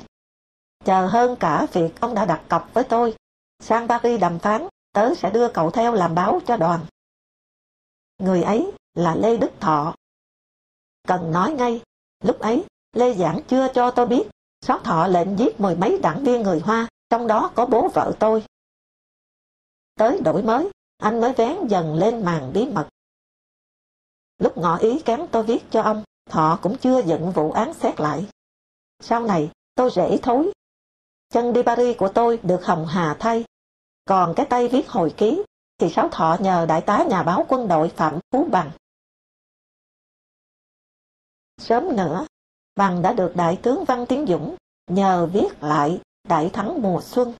Chờ 0.85 1.07
hơn 1.07 1.35
cả 1.39 1.67
việc 1.73 1.99
ông 1.99 2.15
đã 2.15 2.25
đặt 2.25 2.43
cọc 2.49 2.69
với 2.73 2.83
tôi. 2.83 3.15
Sang 3.59 3.87
Paris 3.87 4.21
đàm 4.21 4.39
phán, 4.39 4.67
tớ 4.93 5.15
sẽ 5.15 5.29
đưa 5.29 5.51
cậu 5.53 5.71
theo 5.71 5.93
làm 5.93 6.15
báo 6.15 6.39
cho 6.47 6.57
đoàn. 6.57 6.85
Người 8.17 8.43
ấy 8.43 8.71
là 8.97 9.15
Lê 9.15 9.37
Đức 9.37 9.51
Thọ. 9.59 9.95
Cần 11.07 11.31
nói 11.31 11.53
ngay, 11.53 11.81
lúc 12.23 12.39
ấy 12.39 12.65
Lê 12.93 13.13
Giảng 13.13 13.39
chưa 13.47 13.67
cho 13.73 13.91
tôi 13.91 14.07
biết, 14.07 14.27
xót 14.61 14.83
thọ 14.83 15.07
lệnh 15.07 15.39
giết 15.39 15.59
mười 15.59 15.75
mấy 15.75 15.99
đảng 16.03 16.23
viên 16.23 16.41
người 16.41 16.59
Hoa, 16.59 16.87
trong 17.09 17.27
đó 17.27 17.51
có 17.55 17.65
bố 17.65 17.87
vợ 17.93 18.11
tôi. 18.19 18.43
Tới 19.95 20.21
đổi 20.21 20.43
mới, 20.43 20.69
anh 20.97 21.21
mới 21.21 21.33
vén 21.33 21.67
dần 21.67 21.95
lên 21.95 22.25
màn 22.25 22.53
bí 22.53 22.65
mật. 22.65 22.87
Lúc 24.37 24.57
ngỏ 24.57 24.77
ý 24.77 24.99
kém 24.99 25.27
tôi 25.27 25.43
viết 25.43 25.63
cho 25.71 25.81
ông, 25.81 26.03
Thọ 26.29 26.59
cũng 26.61 26.77
chưa 26.77 27.01
dựng 27.01 27.31
vụ 27.31 27.51
án 27.51 27.73
xét 27.73 27.99
lại. 27.99 28.27
Sau 28.99 29.21
này, 29.21 29.51
tôi 29.75 29.89
rễ 29.89 30.17
thối 30.21 30.51
Chân 31.29 31.53
đi 31.53 31.63
Paris 31.63 31.97
của 31.97 32.09
tôi 32.09 32.39
được 32.43 32.65
Hồng 32.65 32.85
Hà 32.85 33.15
thay. 33.19 33.45
Còn 34.05 34.33
cái 34.35 34.45
tay 34.45 34.67
viết 34.67 34.89
hồi 34.89 35.13
ký 35.17 35.43
thì 35.77 35.89
Sáu 35.89 36.09
Thọ 36.11 36.37
nhờ 36.39 36.65
đại 36.65 36.81
tá 36.81 37.03
nhà 37.09 37.23
báo 37.23 37.45
quân 37.49 37.67
đội 37.67 37.89
Phạm 37.89 38.19
Phú 38.31 38.47
Bằng. 38.51 38.71
Sớm 41.57 41.95
nữa, 41.95 42.25
Bằng 42.75 43.01
đã 43.01 43.13
được 43.13 43.35
đại 43.35 43.59
tướng 43.61 43.85
Văn 43.85 44.05
Tiến 44.05 44.25
Dũng 44.27 44.55
nhờ 44.87 45.25
viết 45.25 45.63
lại 45.63 46.01
Đại 46.27 46.49
thắng 46.49 46.81
mùa 46.81 47.01
xuân. 47.01 47.33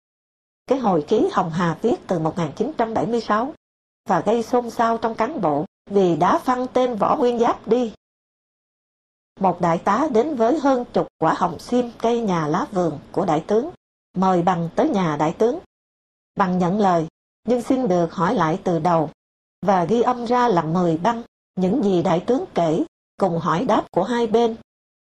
Cái 0.68 0.80
hồi 0.80 1.06
ký 1.08 1.30
Hồng 1.32 1.50
Hà 1.50 1.78
viết 1.82 1.96
từ 2.08 2.20
1976 2.20 3.54
và 4.10 4.20
gây 4.20 4.44
xôn 4.44 4.70
xao 4.70 4.98
trong 4.98 5.16
cán 5.16 5.42
bộ 5.42 5.66
vì 5.90 6.16
đã 6.16 6.38
phăng 6.38 6.68
tên 6.68 6.96
Võ 6.96 7.16
Nguyên 7.16 7.40
Giáp 7.40 7.68
đi. 7.68 7.94
Một 9.40 9.62
đại 9.62 9.78
tá 9.78 10.08
đến 10.12 10.36
với 10.36 10.60
hơn 10.60 10.86
chục 10.94 11.08
quả 11.20 11.34
hồng 11.38 11.60
xiêm 11.60 11.86
cây 11.98 12.22
nhà 12.22 12.48
lá 12.48 12.66
vườn 12.72 13.00
của 13.12 13.26
đại 13.26 13.44
tướng 13.48 13.70
mời 14.18 14.42
bằng 14.42 14.70
tới 14.76 14.90
nhà 14.90 15.16
đại 15.20 15.36
tướng. 15.38 15.60
Bằng 16.36 16.58
nhận 16.58 16.80
lời, 16.80 17.08
nhưng 17.48 17.62
xin 17.62 17.88
được 17.88 18.14
hỏi 18.14 18.36
lại 18.36 18.60
từ 18.64 18.80
đầu, 18.80 19.10
và 19.62 19.86
ghi 19.86 20.02
âm 20.02 20.26
ra 20.26 20.48
làm 20.48 20.74
mười 20.74 20.98
băng 20.98 21.24
những 21.56 21.84
gì 21.84 22.04
đại 22.04 22.24
tướng 22.28 22.46
kể, 22.54 22.84
cùng 23.18 23.40
hỏi 23.40 23.66
đáp 23.66 23.92
của 23.92 24.04
hai 24.04 24.28
bên, 24.28 24.58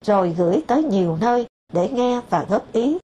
rồi 0.05 0.35
gửi 0.39 0.65
tới 0.69 0.83
nhiều 0.83 1.17
nơi 1.17 1.47
để 1.73 1.91
nghe 1.93 2.21
và 2.31 2.47
góp 2.49 2.73
ý, 2.73 2.99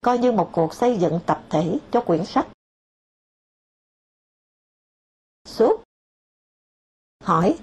coi 0.00 0.18
như 0.18 0.32
một 0.32 0.50
cuộc 0.52 0.74
xây 0.74 0.98
dựng 0.98 1.20
tập 1.26 1.44
thể 1.50 1.78
cho 1.92 2.00
quyển 2.00 2.24
sách. 2.24 2.48
Suốt 5.44 5.82
Hỏi, 7.20 7.58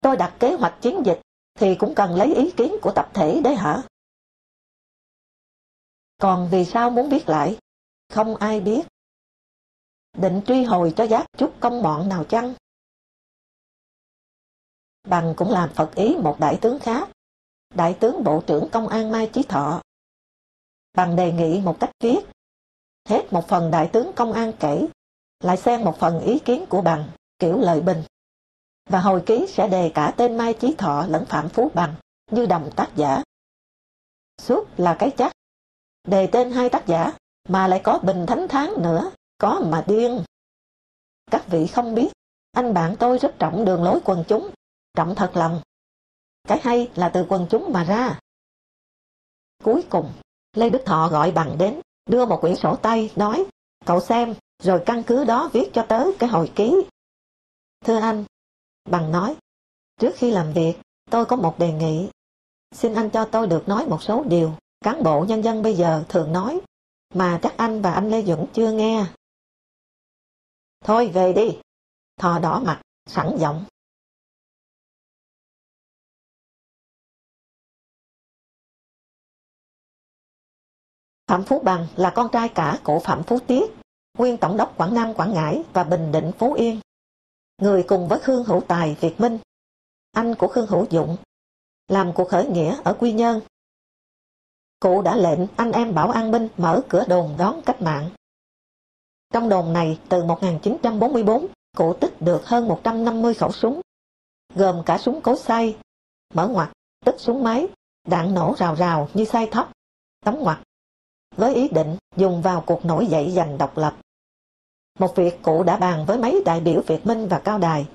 tôi 0.00 0.16
đặt 0.16 0.36
kế 0.40 0.54
hoạch 0.54 0.78
chiến 0.80 1.02
dịch 1.06 1.20
thì 1.54 1.74
cũng 1.78 1.94
cần 1.96 2.14
lấy 2.14 2.34
ý 2.34 2.50
kiến 2.56 2.76
của 2.82 2.92
tập 2.94 3.10
thể 3.14 3.40
đấy 3.44 3.54
hả? 3.54 3.82
Còn 6.18 6.48
vì 6.52 6.64
sao 6.64 6.90
muốn 6.90 7.10
biết 7.10 7.28
lại? 7.28 7.58
Không 8.08 8.36
ai 8.36 8.60
biết. 8.60 8.82
Định 10.12 10.40
truy 10.46 10.64
hồi 10.64 10.92
cho 10.96 11.04
giác 11.04 11.26
chút 11.38 11.54
công 11.60 11.82
bọn 11.82 12.08
nào 12.08 12.24
chăng? 12.24 12.54
Bằng 15.08 15.34
cũng 15.36 15.50
làm 15.50 15.70
phật 15.74 15.94
ý 15.94 16.16
một 16.16 16.36
đại 16.40 16.58
tướng 16.60 16.78
khác, 16.78 17.08
đại 17.74 17.96
tướng 18.00 18.24
bộ 18.24 18.42
trưởng 18.46 18.68
công 18.72 18.88
an 18.88 19.10
Mai 19.10 19.30
Chí 19.32 19.42
Thọ. 19.42 19.82
Bằng 20.96 21.16
đề 21.16 21.32
nghị 21.32 21.60
một 21.60 21.76
cách 21.80 21.90
viết, 22.00 22.18
hết 23.08 23.32
một 23.32 23.48
phần 23.48 23.70
đại 23.70 23.90
tướng 23.92 24.12
công 24.12 24.32
an 24.32 24.52
kể, 24.60 24.88
lại 25.40 25.56
xen 25.56 25.84
một 25.84 25.98
phần 25.98 26.20
ý 26.20 26.38
kiến 26.38 26.64
của 26.68 26.82
bằng, 26.82 27.08
kiểu 27.38 27.58
lợi 27.58 27.80
bình. 27.80 28.02
Và 28.90 29.00
hồi 29.00 29.22
ký 29.26 29.46
sẽ 29.48 29.68
đề 29.68 29.92
cả 29.94 30.14
tên 30.16 30.36
Mai 30.36 30.54
Chí 30.54 30.74
Thọ 30.78 31.06
lẫn 31.06 31.24
Phạm 31.24 31.48
Phú 31.48 31.70
Bằng 31.74 31.94
như 32.30 32.46
đồng 32.46 32.70
tác 32.76 32.90
giả. 32.96 33.22
Suốt 34.38 34.68
là 34.76 34.96
cái 34.98 35.10
chắc 35.18 35.32
đề 36.08 36.26
tên 36.26 36.50
hai 36.50 36.68
tác 36.68 36.86
giả, 36.86 37.12
mà 37.48 37.68
lại 37.68 37.80
có 37.84 37.98
bình 37.98 38.26
thánh 38.26 38.46
tháng 38.48 38.82
nữa, 38.82 39.10
có 39.38 39.60
mà 39.66 39.84
điên. 39.86 40.24
Các 41.30 41.44
vị 41.46 41.66
không 41.66 41.94
biết, 41.94 42.08
anh 42.52 42.74
bạn 42.74 42.96
tôi 42.98 43.18
rất 43.18 43.34
trọng 43.38 43.64
đường 43.64 43.82
lối 43.82 44.00
quần 44.04 44.24
chúng, 44.28 44.50
trọng 44.94 45.14
thật 45.14 45.32
lòng. 45.34 45.60
Cái 46.48 46.60
hay 46.62 46.90
là 46.94 47.08
từ 47.08 47.26
quần 47.28 47.46
chúng 47.50 47.72
mà 47.72 47.84
ra. 47.84 48.20
Cuối 49.64 49.84
cùng, 49.90 50.12
Lê 50.52 50.70
Đức 50.70 50.82
Thọ 50.86 51.08
gọi 51.08 51.30
bằng 51.30 51.58
đến, 51.58 51.80
đưa 52.06 52.26
một 52.26 52.40
quyển 52.40 52.56
sổ 52.56 52.76
tay, 52.76 53.10
nói, 53.16 53.44
cậu 53.84 54.00
xem, 54.00 54.34
rồi 54.62 54.82
căn 54.86 55.02
cứ 55.02 55.24
đó 55.24 55.50
viết 55.52 55.70
cho 55.72 55.86
tới 55.88 56.16
cái 56.18 56.30
hồi 56.30 56.52
ký. 56.54 56.86
Thưa 57.84 58.00
anh, 58.00 58.24
bằng 58.90 59.12
nói, 59.12 59.36
trước 60.00 60.12
khi 60.16 60.30
làm 60.30 60.52
việc, 60.52 60.74
tôi 61.10 61.24
có 61.24 61.36
một 61.36 61.58
đề 61.58 61.72
nghị. 61.72 62.08
Xin 62.74 62.94
anh 62.94 63.10
cho 63.10 63.24
tôi 63.24 63.46
được 63.46 63.68
nói 63.68 63.86
một 63.86 64.02
số 64.02 64.24
điều 64.28 64.52
cán 64.80 65.02
bộ 65.02 65.24
nhân 65.28 65.44
dân 65.44 65.62
bây 65.62 65.74
giờ 65.74 66.04
thường 66.08 66.32
nói, 66.32 66.60
mà 67.14 67.38
chắc 67.42 67.56
anh 67.56 67.82
và 67.82 67.92
anh 67.92 68.10
Lê 68.10 68.22
Dũng 68.22 68.46
chưa 68.52 68.72
nghe. 68.72 69.06
Thôi 70.84 71.08
về 71.08 71.32
đi, 71.32 71.58
thò 72.16 72.38
đỏ 72.38 72.62
mặt, 72.66 72.82
sẵn 73.06 73.36
giọng. 73.38 73.64
Phạm 81.32 81.44
Phú 81.44 81.60
Bằng 81.64 81.86
là 81.96 82.10
con 82.10 82.28
trai 82.32 82.48
cả 82.48 82.78
của 82.84 82.98
Phạm 82.98 83.22
Phú 83.22 83.38
Tiết, 83.46 83.64
nguyên 84.18 84.36
tổng 84.36 84.56
đốc 84.56 84.78
Quảng 84.78 84.94
Nam 84.94 85.14
Quảng 85.14 85.34
Ngãi 85.34 85.62
và 85.72 85.84
Bình 85.84 86.12
Định 86.12 86.30
Phú 86.38 86.52
Yên. 86.52 86.80
Người 87.62 87.84
cùng 87.88 88.08
với 88.08 88.18
Khương 88.18 88.44
Hữu 88.44 88.60
Tài 88.60 88.96
Việt 89.00 89.20
Minh, 89.20 89.38
anh 90.12 90.34
của 90.34 90.48
Khương 90.48 90.66
Hữu 90.66 90.86
Dụng, 90.90 91.16
làm 91.88 92.12
cuộc 92.12 92.28
khởi 92.28 92.48
nghĩa 92.48 92.76
ở 92.84 92.96
Quy 93.00 93.12
Nhơn. 93.12 93.40
Cụ 94.80 95.02
đã 95.02 95.16
lệnh 95.16 95.38
anh 95.56 95.72
em 95.72 95.94
Bảo 95.94 96.10
An 96.10 96.30
Minh 96.30 96.48
mở 96.56 96.82
cửa 96.88 97.04
đồn 97.08 97.34
đón 97.38 97.62
cách 97.62 97.82
mạng. 97.82 98.10
Trong 99.32 99.48
đồn 99.48 99.72
này, 99.72 99.98
từ 100.08 100.24
1944, 100.24 101.46
cụ 101.76 101.94
tích 102.00 102.22
được 102.22 102.46
hơn 102.46 102.68
150 102.68 103.34
khẩu 103.34 103.52
súng, 103.52 103.80
gồm 104.54 104.82
cả 104.86 104.98
súng 104.98 105.20
cối 105.20 105.36
xay, 105.36 105.76
mở 106.34 106.48
ngoặt, 106.48 106.68
tức 107.04 107.14
súng 107.18 107.44
máy, 107.44 107.68
đạn 108.08 108.34
nổ 108.34 108.54
rào 108.58 108.74
rào 108.74 109.08
như 109.14 109.24
say 109.24 109.48
thóc, 109.50 109.72
tấm 110.24 110.38
ngoặt, 110.38 110.58
với 111.36 111.54
ý 111.54 111.68
định 111.68 111.96
dùng 112.16 112.42
vào 112.42 112.62
cuộc 112.66 112.84
nổi 112.84 113.06
dậy 113.06 113.30
giành 113.30 113.58
độc 113.58 113.78
lập. 113.78 113.96
Một 114.98 115.16
việc 115.16 115.42
cụ 115.42 115.62
đã 115.62 115.76
bàn 115.76 116.04
với 116.06 116.18
mấy 116.18 116.42
đại 116.44 116.60
biểu 116.60 116.82
Việt 116.86 117.06
Minh 117.06 117.28
và 117.28 117.38
Cao 117.38 117.58
Đài, 117.58 117.86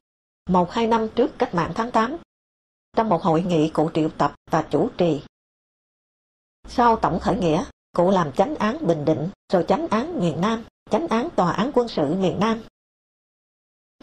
một 0.50 0.72
hai 0.72 0.88
năm 0.88 1.08
trước 1.16 1.32
cách 1.40 1.56
mạng 1.56 1.72
tháng 1.76 1.92
8, 1.92 2.18
trong 2.96 3.10
một 3.10 3.22
hội 3.22 3.44
nghị 3.44 3.70
cụ 3.70 3.90
triệu 3.94 4.10
tập 4.18 4.34
và 4.52 4.62
chủ 4.70 4.90
trì. 4.98 5.22
Sau 6.68 6.96
tổng 6.96 7.20
khởi 7.20 7.38
nghĩa, 7.38 7.64
cụ 7.96 8.12
làm 8.12 8.32
chánh 8.32 8.56
án 8.56 8.88
Bình 8.88 9.06
Định, 9.06 9.30
rồi 9.54 9.66
chánh 9.68 9.88
án 9.88 10.20
miền 10.20 10.42
Nam, 10.42 10.64
chánh 10.90 11.08
án 11.08 11.30
tòa 11.36 11.52
án 11.52 11.72
quân 11.74 11.88
sự 11.88 12.14
miền 12.14 12.40
Nam. 12.40 12.62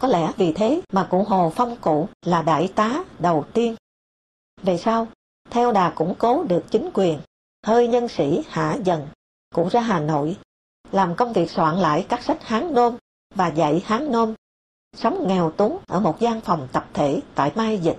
Có 0.01 0.07
lẽ 0.07 0.31
vì 0.37 0.53
thế 0.53 0.81
mà 0.93 1.07
cụ 1.11 1.23
Hồ 1.23 1.51
phong 1.55 1.77
cụ 1.81 2.07
là 2.25 2.41
đại 2.41 2.71
tá 2.75 3.03
đầu 3.19 3.45
tiên. 3.53 3.75
Về 4.61 4.77
sau, 4.77 5.07
theo 5.49 5.71
đà 5.71 5.89
củng 5.89 6.15
cố 6.19 6.43
được 6.43 6.63
chính 6.71 6.89
quyền, 6.93 7.19
hơi 7.65 7.87
nhân 7.87 8.07
sĩ 8.07 8.43
hạ 8.47 8.77
dần 8.83 9.07
cụ 9.55 9.69
ra 9.71 9.81
Hà 9.81 9.99
Nội, 9.99 10.37
làm 10.91 11.15
công 11.15 11.33
việc 11.33 11.51
soạn 11.51 11.75
lại 11.75 12.05
các 12.09 12.23
sách 12.23 12.43
Hán 12.43 12.73
Nôm 12.73 12.97
và 13.35 13.47
dạy 13.47 13.81
Hán 13.85 14.11
Nôm, 14.11 14.33
sống 14.97 15.27
nghèo 15.27 15.51
túng 15.51 15.79
ở 15.87 15.99
một 15.99 16.19
gian 16.19 16.41
phòng 16.41 16.67
tập 16.73 16.87
thể 16.93 17.21
tại 17.35 17.51
Mai 17.55 17.77
Dịch. 17.77 17.97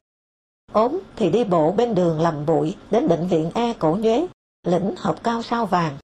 ốm 0.73 0.99
thì 1.17 1.31
đi 1.31 1.45
bộ 1.45 1.73
bên 1.73 1.95
đường 1.95 2.21
làm 2.21 2.47
bụi 2.47 2.77
đến 2.91 3.09
bệnh 3.09 3.29
viện 3.29 3.51
E 3.55 3.73
cổ 3.79 3.97
nhuế, 3.97 4.27
lĩnh 4.63 4.95
hộp 4.99 5.23
cao 5.23 5.43
sao 5.43 5.67
vàng. 5.67 5.99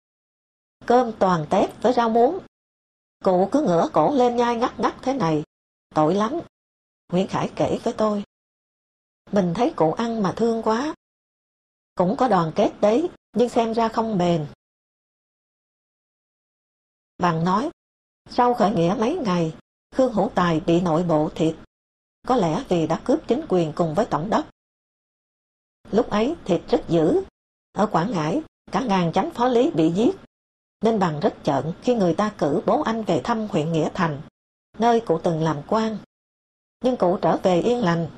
Cơm 0.86 1.12
toàn 1.12 1.46
tép 1.50 1.82
với 1.82 1.92
rau 1.92 2.11
muống. 2.11 2.38
Cụ 3.24 3.48
cứ 3.53 3.62
ngửa 3.62 3.88
cổ 3.92 4.14
lên 4.14 4.36
nhai 4.36 4.57
ngắt 4.57 4.80
ngắt 4.80 4.94
thế 5.03 5.12
này, 5.12 5.42
tội 5.94 6.14
lắm. 6.14 6.32
Nguyễn 7.12 7.26
Khải 7.28 7.50
kể 7.57 7.78
với 7.82 7.92
tôi. 7.92 8.22
Mình 9.32 9.55
thấy 9.55 9.72
cụ 9.76 9.92
ăn 9.92 10.22
mà 10.22 10.32
thương 10.36 10.62
quá. 10.62 10.94
Cũng 11.94 12.16
có 12.16 12.28
đoàn 12.28 12.53
kết 12.55 12.72
đấy, 12.80 13.09
nhưng 13.36 13.48
xem 13.48 13.72
ra 13.72 13.88
không 13.88 14.18
bền. 14.18 14.46
Bằng 17.23 17.45
nói, 17.45 17.70
sau 18.31 18.55
khởi 18.55 18.70
nghĩa 18.70 18.97
mấy 18.99 19.16
ngày, 19.16 19.55
Khương 19.95 20.12
Hữu 20.12 20.31
Tài 20.35 20.61
bị 20.61 20.81
nội 20.81 21.03
bộ 21.03 21.31
thịt, 21.35 21.55
có 22.27 22.37
lẽ 22.37 22.64
vì 22.68 22.87
đã 22.87 23.01
cướp 23.05 23.29
chính 23.29 23.47
quyền 23.49 23.73
cùng 23.73 23.95
với 23.95 24.07
tổng 24.07 24.31
đốc. 24.31 24.47
Lúc 25.91 26.11
ấy 26.11 26.35
thịt 26.45 26.61
rất 26.68 26.89
dữ, 26.89 27.23
ở 27.73 27.87
Quảng 27.87 28.11
Ngãi, 28.11 28.43
cả 28.73 28.81
ngàn 28.81 29.12
chánh 29.12 29.31
phó 29.31 29.49
lý 29.49 29.70
bị 29.70 29.91
giết, 29.91 30.16
nên 30.85 30.99
bằng 30.99 31.20
rất 31.20 31.35
chợn 31.45 31.73
khi 31.83 31.95
người 31.95 32.14
ta 32.14 32.33
cử 32.39 32.62
bố 32.66 32.83
anh 32.83 33.03
về 33.03 33.20
thăm 33.25 33.49
huyện 33.49 33.73
Nghĩa 33.73 33.91
Thành, 33.95 34.20
nơi 34.79 35.01
cụ 35.01 35.18
từng 35.18 35.43
làm 35.43 35.57
quan. 35.68 35.99
Nhưng 36.85 36.97
cụ 36.97 37.18
trở 37.23 37.37
về 37.37 37.61
yên 37.61 37.79
lành, 37.79 38.09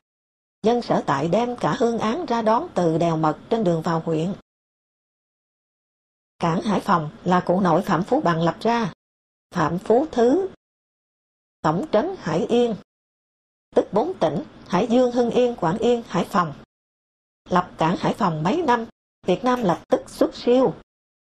dân 0.62 0.82
sở 0.82 1.02
tại 1.06 1.28
đem 1.28 1.56
cả 1.56 1.76
hương 1.78 1.98
án 1.98 2.26
ra 2.26 2.42
đón 2.42 2.68
từ 2.74 2.98
đèo 2.98 3.16
mật 3.16 3.38
trên 3.50 3.64
đường 3.64 3.82
vào 3.82 4.02
huyện. 4.04 4.32
Cảng 6.44 6.62
Hải 6.62 6.80
Phòng 6.80 7.10
là 7.24 7.40
cụ 7.40 7.60
nội 7.60 7.82
Phạm 7.82 8.02
Phú 8.02 8.20
Bằng 8.20 8.42
lập 8.42 8.56
ra. 8.60 8.92
Phạm 9.50 9.78
Phú 9.78 10.06
Thứ 10.12 10.48
Tổng 11.60 11.86
trấn 11.92 12.14
Hải 12.18 12.46
Yên 12.46 12.76
Tức 13.74 13.92
bốn 13.92 14.18
tỉnh 14.18 14.42
Hải 14.68 14.86
Dương, 14.90 15.12
Hưng 15.12 15.30
Yên, 15.30 15.56
Quảng 15.56 15.78
Yên, 15.78 16.02
Hải 16.06 16.24
Phòng. 16.24 16.54
Lập 17.48 17.70
cảng 17.78 17.96
Hải 17.96 18.14
Phòng 18.14 18.42
mấy 18.42 18.62
năm 18.62 18.86
Việt 19.26 19.44
Nam 19.44 19.62
lập 19.62 19.82
tức 19.88 20.10
xuất 20.10 20.34
siêu. 20.34 20.74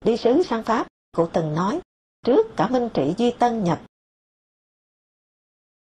Đi 0.04 0.16
sứ 0.16 0.42
sang 0.42 0.62
Pháp 0.62 0.86
Cụ 1.12 1.28
từng 1.32 1.54
nói 1.54 1.80
Trước 2.22 2.46
cả 2.56 2.68
Minh 2.68 2.88
Trị 2.94 3.14
Duy 3.18 3.30
Tân 3.38 3.64
nhập 3.64 3.82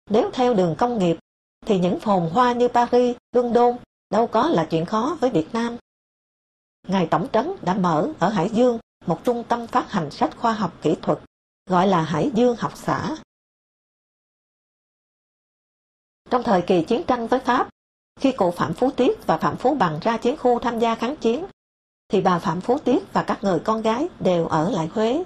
Nếu 0.09 0.29
theo 0.33 0.53
đường 0.53 0.75
công 0.77 0.99
nghiệp 0.99 1.17
Thì 1.65 1.79
những 1.79 1.99
phồn 1.99 2.29
hoa 2.33 2.53
như 2.53 2.67
Paris, 2.67 3.17
London 3.31 3.77
Đâu 4.09 4.27
có 4.27 4.49
là 4.49 4.67
chuyện 4.69 4.85
khó 4.85 5.17
với 5.21 5.29
Việt 5.29 5.47
Nam. 5.53 5.77
Ngài 6.87 7.07
Tổng 7.11 7.27
trấn 7.33 7.51
đã 7.61 7.73
mở 7.73 8.13
ở 8.19 8.29
Hải 8.29 8.49
Dương 8.49 8.79
một 9.05 9.23
trung 9.23 9.43
tâm 9.49 9.67
phát 9.67 9.91
hành 9.91 10.11
sách 10.11 10.37
khoa 10.37 10.53
học 10.53 10.73
kỹ 10.81 10.95
thuật 11.01 11.19
gọi 11.69 11.87
là 11.87 12.01
Hải 12.01 12.31
Dương 12.33 12.55
học 12.55 12.71
xã. 12.75 13.15
Trong 16.29 16.43
thời 16.43 16.61
kỳ 16.61 16.83
chiến 16.83 17.03
tranh 17.07 17.27
với 17.27 17.39
Pháp, 17.39 17.69
khi 18.19 18.31
cụ 18.31 18.51
Phạm 18.51 18.73
Phú 18.73 18.91
Tiết 18.91 19.27
và 19.27 19.37
Phạm 19.37 19.57
Phú 19.57 19.75
Bằng 19.75 19.99
ra 20.01 20.17
chiến 20.17 20.37
khu 20.37 20.59
tham 20.59 20.79
gia 20.79 20.95
kháng 20.95 21.15
chiến, 21.15 21.45
thì 22.07 22.21
bà 22.21 22.39
Phạm 22.39 22.61
Phú 22.61 22.77
Tiết 22.79 23.13
và 23.13 23.23
các 23.23 23.43
người 23.43 23.59
con 23.59 23.81
gái 23.81 24.07
đều 24.19 24.47
ở 24.47 24.69
lại 24.69 24.87
Huế. 24.87 25.23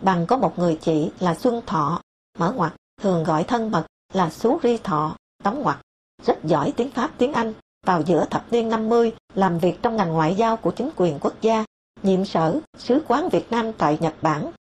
Bằng 0.00 0.26
có 0.26 0.36
một 0.36 0.58
người 0.58 0.78
chị 0.80 1.10
là 1.20 1.34
Xuân 1.34 1.60
Thọ, 1.66 2.00
mở 2.38 2.52
ngoặt, 2.52 2.72
thường 3.02 3.24
gọi 3.24 3.44
thân 3.44 3.70
mật 3.70 3.86
là 4.12 4.30
Sú 4.30 4.58
Ri 4.62 4.76
Thọ, 4.76 5.16
đóng 5.44 5.62
ngoặt, 5.62 5.78
rất 6.22 6.38
giỏi 6.44 6.72
tiếng 6.76 6.90
Pháp 6.90 7.10
tiếng 7.18 7.32
Anh, 7.32 7.54
vào 7.86 8.02
giữa 8.02 8.26
thập 8.30 8.52
niên 8.52 8.68
50 8.68 9.12
làm 9.34 9.58
việc 9.58 9.82
trong 9.82 9.96
ngành 9.96 10.12
ngoại 10.12 10.34
giao 10.34 10.56
của 10.56 10.70
chính 10.70 10.90
quyền 10.96 11.18
quốc 11.20 11.34
gia 11.40 11.64
nhiệm 12.02 12.24
sở 12.24 12.60
sứ 12.78 13.02
quán 13.08 13.28
Việt 13.28 13.50
Nam 13.50 13.72
tại 13.78 13.98
Nhật 14.00 14.14
Bản. 14.22 14.52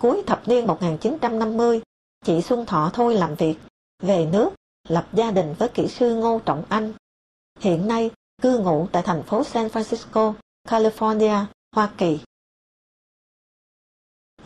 Cuối 0.00 0.22
thập 0.26 0.48
niên 0.48 0.66
1950, 0.66 1.80
chị 2.24 2.42
Xuân 2.42 2.66
Thọ 2.66 2.90
thôi 2.94 3.14
làm 3.14 3.34
việc, 3.34 3.56
về 4.02 4.26
nước, 4.26 4.50
lập 4.88 5.08
gia 5.12 5.30
đình 5.30 5.54
với 5.58 5.68
kỹ 5.68 5.88
sư 5.88 6.14
Ngô 6.14 6.40
Trọng 6.44 6.64
Anh. 6.68 6.92
Hiện 7.58 7.88
nay, 7.88 8.10
cư 8.42 8.58
ngụ 8.58 8.88
tại 8.92 9.02
thành 9.02 9.22
phố 9.22 9.44
San 9.44 9.66
Francisco, 9.66 10.34
California, 10.68 11.44
Hoa 11.72 11.92
Kỳ. 11.98 12.20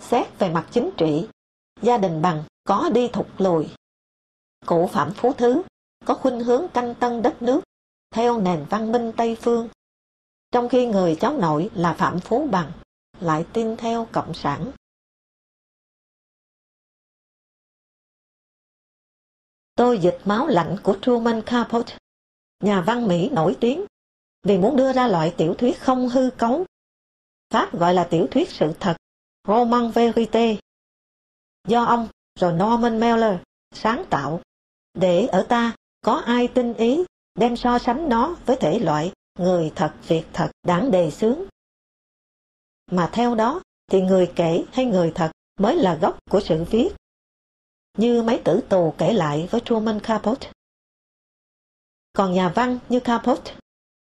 Xét 0.01 0.39
về 0.39 0.49
mặt 0.49 0.69
chính 0.71 0.91
trị, 0.97 1.29
gia 1.83 1.99
đình 1.99 2.23
bằng 2.23 2.45
có 2.65 2.91
đi 2.95 3.09
thụt 3.09 3.27
lùi. 3.39 3.69
Cụ 4.67 4.87
Phạm 4.87 5.13
Phú 5.15 5.33
Thứ 5.33 5.63
có 6.05 6.15
khuynh 6.15 6.41
hướng 6.41 6.69
canh 6.69 6.95
tân 6.95 7.23
đất 7.23 7.43
nước 7.43 7.61
theo 8.11 8.41
nền 8.41 8.67
văn 8.71 8.93
minh 8.93 9.13
Tây 9.17 9.37
Phương 9.41 9.69
trong 10.53 10.69
khi 10.69 10.87
người 10.87 11.17
cháu 11.21 11.39
nội 11.39 11.71
là 11.75 11.95
Phạm 11.95 12.21
Phú 12.21 12.49
Bằng 12.51 12.73
lại 13.21 13.47
tin 13.53 13.77
theo 13.77 14.07
Cộng 14.13 14.35
sản. 14.35 14.73
Tôi 19.75 19.99
dịch 19.99 20.19
máu 20.25 20.47
lạnh 20.47 20.77
của 20.83 20.99
Truman 21.03 21.43
Capote, 21.47 21.97
nhà 22.65 22.81
văn 22.81 23.09
Mỹ 23.09 23.29
nổi 23.33 23.57
tiếng, 23.61 23.85
vì 24.43 24.59
muốn 24.59 24.77
đưa 24.77 24.93
ra 24.93 25.09
loại 25.09 25.35
tiểu 25.37 25.55
thuyết 25.55 25.81
không 25.81 26.09
hư 26.09 26.31
cấu. 26.39 26.65
Pháp 27.51 27.79
gọi 27.79 27.95
là 27.95 28.09
tiểu 28.11 28.27
thuyết 28.31 28.51
sự 28.51 28.73
thật, 28.81 28.97
Roman 29.49 29.91
Verite, 29.91 30.57
do 31.69 31.85
ông 31.85 32.09
rồi 32.41 32.53
Norman 32.53 33.01
Mailer 33.01 33.41
sáng 33.75 34.05
tạo, 34.11 34.41
để 34.95 35.27
ở 35.27 35.47
ta 35.49 35.75
có 36.01 36.15
ai 36.15 36.49
tin 36.49 36.75
ý 36.75 37.05
đem 37.35 37.57
so 37.57 37.79
sánh 37.79 38.09
nó 38.09 38.37
với 38.47 38.57
thể 38.61 38.79
loại 38.79 39.13
người 39.39 39.73
thật 39.77 39.95
việc 40.09 40.25
thật 40.33 40.51
đáng 40.63 40.91
đề 40.91 41.11
xướng. 41.11 41.39
Mà 42.91 43.11
theo 43.13 43.35
đó 43.35 43.63
thì 43.87 44.01
người 44.01 44.33
kể 44.37 44.65
hay 44.73 44.85
người 44.85 45.13
thật 45.15 45.31
mới 45.59 45.77
là 45.77 45.95
gốc 45.95 46.19
của 46.31 46.41
sự 46.41 46.65
viết. 46.71 46.91
Như 47.99 48.23
mấy 48.23 48.43
tử 48.45 48.61
tù 48.69 48.95
kể 48.99 49.13
lại 49.13 49.49
với 49.51 49.61
Truman 49.65 50.01
Capote. 50.01 50.53
Còn 52.13 52.33
nhà 52.33 52.53
văn 52.55 52.79
như 52.89 53.01
Capote 53.01 53.55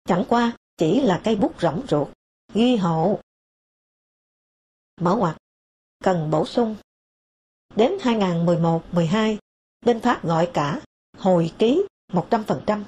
chẳng 0.05 0.25
qua 0.29 0.57
chỉ 0.77 1.01
là 1.01 1.21
cây 1.25 1.37
bút 1.37 1.61
rỗng 1.61 1.87
ruột, 1.89 2.09
ghi 2.55 2.77
hộ. 2.77 3.21
Mở 5.01 5.17
ngoặt, 5.17 5.37
cần 6.05 6.31
bổ 6.31 6.47
sung. 6.47 6.77
Đến 7.77 7.93
2011-12, 8.01 9.37
bên 9.81 10.01
Pháp 10.01 10.25
gọi 10.25 10.51
cả 10.55 10.81
hồi 11.19 11.53
ký 11.59 11.83
100% 12.13 12.85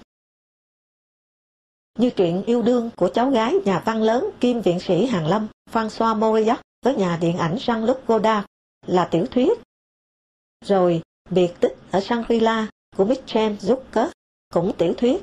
như 1.98 2.10
chuyện 2.10 2.42
yêu 2.46 2.62
đương 2.62 2.90
của 2.96 3.10
cháu 3.14 3.30
gái 3.30 3.54
nhà 3.64 3.82
văn 3.86 4.02
lớn 4.02 4.30
kim 4.40 4.60
viện 4.60 4.80
sĩ 4.80 5.06
Hàn 5.06 5.26
Lâm 5.26 5.48
François 5.72 6.18
Mauriac 6.18 6.60
với 6.82 6.94
nhà 6.94 7.18
điện 7.20 7.36
ảnh 7.36 7.56
Jean-Luc 7.56 7.96
Godard 8.06 8.46
là 8.86 9.08
tiểu 9.10 9.26
thuyết. 9.30 9.58
Rồi 10.64 11.02
biệt 11.30 11.54
tích 11.60 11.76
ở 11.90 12.00
Shangri-La 12.00 12.66
của 12.96 13.04
Michel 13.04 13.52
Zucker 13.52 14.08
cũng 14.54 14.72
tiểu 14.78 14.94
thuyết. 14.96 15.22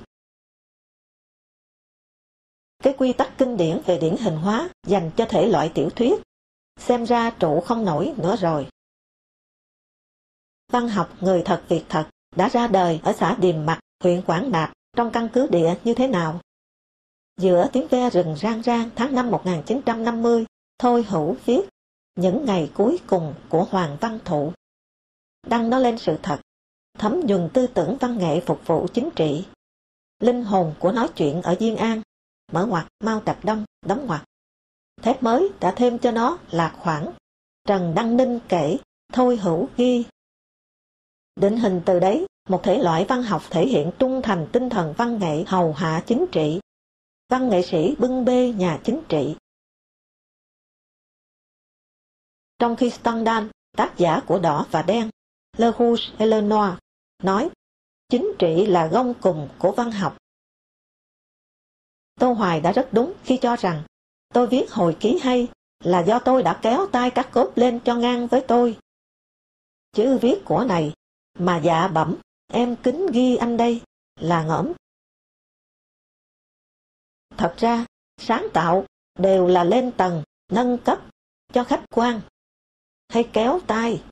Cái 2.83 2.95
quy 2.97 3.13
tắc 3.13 3.37
kinh 3.37 3.57
điển 3.57 3.81
về 3.85 3.97
điển 3.97 4.15
hình 4.17 4.35
hóa 4.35 4.69
dành 4.87 5.11
cho 5.17 5.25
thể 5.25 5.47
loại 5.47 5.71
tiểu 5.73 5.89
thuyết 5.89 6.21
xem 6.79 7.03
ra 7.03 7.29
trụ 7.39 7.61
không 7.61 7.85
nổi 7.85 8.13
nữa 8.17 8.35
rồi. 8.35 8.67
Văn 10.71 10.89
học 10.89 11.09
người 11.21 11.41
thật 11.45 11.63
việc 11.67 11.85
thật 11.89 12.09
đã 12.35 12.49
ra 12.49 12.67
đời 12.67 12.99
ở 13.03 13.13
xã 13.13 13.35
Điềm 13.35 13.65
Mặt, 13.65 13.79
huyện 14.03 14.21
Quảng 14.21 14.51
Đạp 14.51 14.73
trong 14.97 15.11
căn 15.11 15.29
cứ 15.33 15.47
địa 15.51 15.75
như 15.83 15.93
thế 15.93 16.07
nào? 16.07 16.41
Giữa 17.37 17.67
tiếng 17.73 17.87
ve 17.87 18.09
rừng 18.09 18.35
rang 18.37 18.63
rang 18.63 18.89
tháng 18.95 19.15
năm 19.15 19.31
1950, 19.31 20.45
Thôi 20.79 21.05
Hữu 21.07 21.35
viết 21.45 21.61
những 22.15 22.45
ngày 22.45 22.71
cuối 22.73 22.99
cùng 23.07 23.33
của 23.49 23.63
Hoàng 23.63 23.97
Văn 24.01 24.19
Thụ. 24.25 24.53
Đăng 25.47 25.69
nó 25.69 25.79
lên 25.79 25.97
sự 25.97 26.17
thật, 26.23 26.41
thấm 26.97 27.19
nhuần 27.19 27.49
tư 27.53 27.67
tưởng 27.67 27.97
văn 27.99 28.17
nghệ 28.17 28.41
phục 28.45 28.67
vụ 28.67 28.87
chính 28.93 29.09
trị. 29.15 29.45
Linh 30.19 30.43
hồn 30.43 30.73
của 30.79 30.91
nói 30.91 31.07
chuyện 31.15 31.41
ở 31.41 31.55
Diên 31.59 31.75
An, 31.75 32.01
mở 32.51 32.65
ngoặt 32.65 32.87
Mao 33.03 33.21
Trạch 33.25 33.45
Đông, 33.45 33.65
đóng 33.85 34.07
ngoặt. 34.07 34.21
Thép 35.01 35.23
mới 35.23 35.51
đã 35.59 35.73
thêm 35.75 35.97
cho 35.97 36.11
nó 36.11 36.37
là 36.51 36.75
khoảng. 36.79 37.11
Trần 37.67 37.95
Đăng 37.95 38.17
Ninh 38.17 38.39
kể, 38.49 38.77
Thôi 39.13 39.37
Hữu 39.37 39.67
ghi. 39.77 40.05
Định 41.35 41.57
hình 41.57 41.81
từ 41.85 41.99
đấy, 41.99 42.25
một 42.49 42.63
thể 42.63 42.77
loại 42.77 43.05
văn 43.09 43.23
học 43.23 43.41
thể 43.49 43.67
hiện 43.67 43.91
trung 43.99 44.21
thành 44.23 44.47
tinh 44.51 44.69
thần 44.69 44.93
văn 44.97 45.19
nghệ 45.19 45.43
hầu 45.47 45.73
hạ 45.73 46.03
chính 46.05 46.25
trị. 46.31 46.59
Văn 47.31 47.49
nghệ 47.49 47.61
sĩ 47.61 47.95
bưng 47.99 48.25
bê 48.25 48.53
nhà 48.57 48.79
chính 48.83 49.03
trị. 49.09 49.35
Trong 52.59 52.75
khi 52.75 52.89
Stendhal, 52.89 53.47
tác 53.77 53.93
giả 53.97 54.21
của 54.27 54.39
Đỏ 54.39 54.67
và 54.71 54.81
Đen, 54.81 55.09
Le 55.57 55.71
Rouge 55.79 56.03
et 56.17 56.29
Le 56.29 56.41
Noir, 56.41 56.73
nói 57.23 57.49
chính 58.09 58.31
trị 58.39 58.65
là 58.65 58.87
gông 58.87 59.13
cùng 59.21 59.49
của 59.59 59.71
văn 59.71 59.91
học. 59.91 60.17
Tô 62.19 62.33
Hoài 62.33 62.61
đã 62.61 62.71
rất 62.71 62.89
đúng 62.91 63.13
khi 63.23 63.39
cho 63.41 63.55
rằng 63.55 63.83
tôi 64.33 64.47
viết 64.47 64.71
hồi 64.71 64.97
ký 64.99 65.19
hay 65.23 65.47
là 65.83 66.03
do 66.03 66.19
tôi 66.19 66.43
đã 66.43 66.59
kéo 66.61 66.87
tay 66.91 67.11
các 67.11 67.29
cốt 67.31 67.51
lên 67.55 67.79
cho 67.85 67.95
ngang 67.95 68.27
với 68.27 68.45
tôi. 68.47 68.77
Chữ 69.91 70.17
viết 70.21 70.41
của 70.45 70.63
này 70.63 70.93
mà 71.39 71.61
dạ 71.63 71.87
bẩm 71.87 72.17
em 72.47 72.75
kính 72.75 73.07
ghi 73.13 73.35
anh 73.35 73.57
đây 73.57 73.81
là 74.19 74.43
ngẫm. 74.43 74.73
Thật 77.37 77.53
ra, 77.57 77.85
sáng 78.17 78.47
tạo 78.53 78.85
đều 79.19 79.47
là 79.47 79.63
lên 79.63 79.91
tầng, 79.91 80.23
nâng 80.51 80.77
cấp 80.77 80.99
cho 81.53 81.63
khách 81.63 81.83
quan 81.89 82.21
hay 83.09 83.29
kéo 83.33 83.59
tay. 83.67 84.03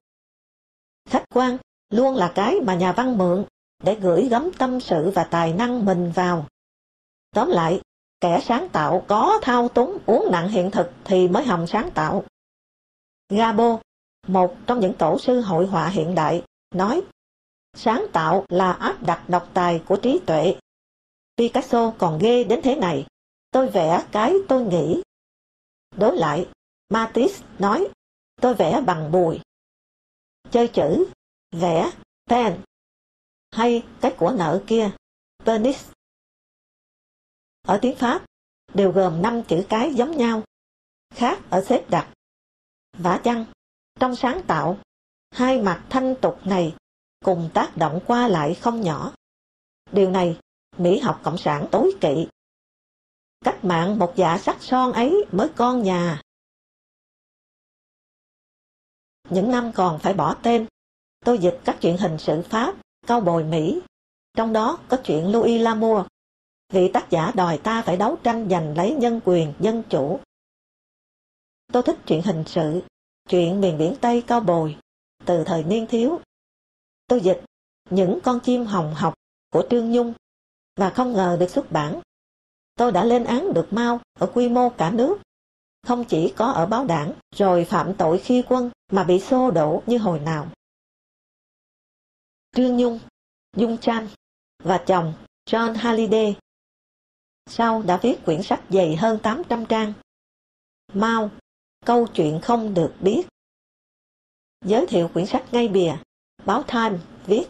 Khách 1.09 1.26
quan 1.34 1.57
luôn 1.89 2.15
là 2.15 2.32
cái 2.36 2.55
mà 2.61 2.76
nhà 2.76 2.91
văn 2.91 3.17
mượn 3.17 3.45
để 3.84 3.95
gửi 3.95 4.28
gắm 4.30 4.51
tâm 4.57 4.80
sự 4.80 5.11
và 5.15 5.24
tài 5.24 5.53
năng 5.53 5.86
mình 5.86 6.11
vào. 6.15 6.45
Tóm 7.32 7.47
lại, 7.49 7.82
kẻ 8.22 8.39
sáng 8.43 8.70
tạo 8.70 9.05
có 9.07 9.39
thao 9.41 9.70
túng 9.70 9.97
uống 10.05 10.32
nặng 10.32 10.49
hiện 10.49 10.72
thực 10.72 10.91
thì 11.03 11.28
mới 11.28 11.45
hòng 11.45 11.67
sáng 11.67 11.89
tạo. 11.91 12.24
Gabo, 13.30 13.80
một 14.28 14.55
trong 14.67 14.80
những 14.80 14.93
tổ 14.93 15.20
sư 15.20 15.41
hội 15.41 15.67
họa 15.67 15.88
hiện 15.88 16.15
đại, 16.15 16.43
nói 16.76 17.01
sáng 17.74 18.05
tạo 18.13 18.45
là 18.49 18.72
áp 18.72 19.03
đặt 19.03 19.30
độc 19.30 19.49
tài 19.53 19.82
của 19.86 19.95
trí 19.95 20.20
tuệ. 20.26 20.55
Picasso 21.39 21.93
còn 21.99 22.19
ghê 22.21 22.43
đến 22.43 22.59
thế 22.63 22.75
này, 22.75 23.05
tôi 23.51 23.69
vẽ 23.69 24.07
cái 24.11 24.33
tôi 24.49 24.65
nghĩ. 24.65 25.01
Đối 25.95 26.17
lại, 26.17 26.49
Matisse 26.89 27.45
nói 27.59 27.87
tôi 28.41 28.55
vẽ 28.55 28.81
bằng 28.85 29.11
bùi. 29.11 29.39
Chơi 30.51 30.67
chữ, 30.67 31.05
vẽ, 31.51 31.91
pen, 32.25 32.61
hay 33.51 33.83
cái 34.01 34.15
của 34.17 34.31
nợ 34.31 34.63
kia, 34.67 34.91
penis. 35.39 35.89
Ở 37.61 37.79
tiếng 37.81 37.95
Pháp, 37.95 38.25
đều 38.73 38.91
gồm 38.91 39.21
5 39.21 39.43
chữ 39.43 39.65
cái 39.69 39.93
giống 39.93 40.17
nhau, 40.17 40.43
khác 41.13 41.39
ở 41.49 41.63
xếp 41.65 41.89
đặt. 41.89 42.13
Vả 42.97 43.21
chăng, 43.23 43.45
trong 43.99 44.15
sáng 44.15 44.41
tạo, 44.47 44.79
hai 45.31 45.61
mặt 45.61 45.85
thanh 45.89 46.15
tục 46.21 46.39
này 46.45 46.75
cùng 47.25 47.49
tác 47.53 47.77
động 47.77 47.99
qua 48.07 48.27
lại 48.27 48.55
không 48.55 48.81
nhỏ. 48.81 49.13
Điều 49.91 50.11
này, 50.11 50.39
Mỹ 50.80 50.99
học 50.99 51.19
Cộng 51.23 51.38
sản 51.38 51.67
tối 51.71 51.91
kỵ. 52.01 52.27
Cách 53.45 53.65
mạng 53.65 53.99
một 53.99 54.13
dạ 54.15 54.38
sắc 54.38 54.57
son 54.61 54.93
ấy 54.93 55.25
mới 55.32 55.49
con 55.55 55.84
nhà. 55.84 56.21
Những 59.30 59.51
năm 59.51 59.71
còn 59.75 59.99
phải 59.99 60.13
bỏ 60.13 60.36
tên, 60.43 60.67
tôi 61.25 61.38
dịch 61.38 61.59
các 61.65 61.77
chuyện 61.82 61.97
hình 61.97 62.17
sự 62.17 62.41
Pháp, 62.49 62.75
cao 63.07 63.21
bồi 63.21 63.43
Mỹ. 63.43 63.82
Trong 64.38 64.53
đó 64.53 64.80
có 64.88 64.97
chuyện 65.03 65.32
Louis 65.32 65.61
Lamour, 65.61 66.05
vị 66.73 66.91
tác 66.93 67.09
giả 67.09 67.32
đòi 67.36 67.57
ta 67.63 67.82
phải 67.82 67.97
đấu 67.97 68.17
tranh 68.23 68.47
giành 68.49 68.77
lấy 68.77 68.95
nhân 68.95 69.19
quyền, 69.25 69.53
dân 69.59 69.84
chủ. 69.89 70.19
Tôi 71.73 71.84
thích 71.84 71.97
chuyện 72.05 72.21
hình 72.21 72.43
sự, 72.47 72.82
chuyện 73.30 73.61
miền 73.61 73.77
biển 73.77 73.95
Tây 74.01 74.23
cao 74.27 74.39
bồi, 74.39 74.77
từ 75.25 75.43
thời 75.43 75.63
niên 75.63 75.88
thiếu. 75.88 76.19
Tôi 77.07 77.21
dịch 77.21 77.41
những 77.89 78.19
con 78.23 78.39
chim 78.39 78.65
hồng 78.65 78.93
học 78.95 79.13
của 79.49 79.67
Trương 79.69 79.91
Nhung 79.91 80.13
và 80.80 80.89
không 80.89 81.13
ngờ 81.13 81.38
được 81.39 81.49
xuất 81.49 81.71
bản. 81.71 82.01
Tôi 82.75 82.91
đã 82.91 83.03
lên 83.03 83.23
án 83.23 83.53
được 83.53 83.67
Mao 83.71 83.99
ở 84.19 84.32
quy 84.34 84.49
mô 84.49 84.69
cả 84.69 84.91
nước, 84.91 85.17
không 85.88 86.05
chỉ 86.05 86.34
có 86.38 86.45
ở 86.51 86.65
báo 86.65 86.86
đảng 86.86 87.13
rồi 87.36 87.65
phạm 87.65 87.93
tội 87.97 88.19
khi 88.19 88.43
quân 88.49 88.71
mà 88.91 89.03
bị 89.03 89.19
xô 89.19 89.51
đổ 89.51 89.84
như 89.86 89.97
hồi 89.97 90.19
nào. 90.19 90.47
Trương 92.55 92.77
Nhung, 92.77 92.99
Dung 93.55 93.77
Chan 93.77 94.07
và 94.63 94.84
chồng 94.88 95.13
John 95.49 95.73
Halliday 95.73 96.36
sau 97.45 97.82
đã 97.82 97.99
viết 98.01 98.15
quyển 98.25 98.43
sách 98.43 98.63
dày 98.69 98.95
hơn 98.95 99.19
800 99.23 99.65
trang. 99.65 99.93
Mao, 100.93 101.30
câu 101.86 102.07
chuyện 102.07 102.39
không 102.43 102.73
được 102.73 102.93
biết. 103.01 103.23
Giới 104.65 104.88
thiệu 104.88 105.09
quyển 105.13 105.25
sách 105.25 105.45
ngay 105.51 105.67
bìa, 105.67 105.95
báo 106.45 106.63
Time 106.63 106.97
viết 107.25 107.45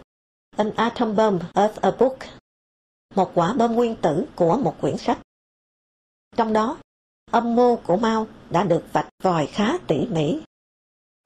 An 0.58 0.72
Atom 0.76 1.16
Bomb 1.16 1.42
of 1.54 1.70
a 1.82 1.92
Book, 1.92 2.18
một 3.20 3.32
quả 3.36 3.54
bom 3.54 3.76
nguyên 3.76 3.96
tử 4.02 4.26
của 4.36 4.58
một 4.58 4.76
quyển 4.82 4.98
sách. 4.98 5.20
Trong 6.38 6.54
đó, 6.54 6.78
âm 7.32 7.56
mưu 7.56 7.76
của 7.76 7.98
Mao 7.98 8.28
đã 8.50 8.64
được 8.64 8.84
vạch 8.94 9.10
vòi 9.24 9.48
khá 9.48 9.78
tỉ 9.88 10.06
mỉ. 10.06 10.42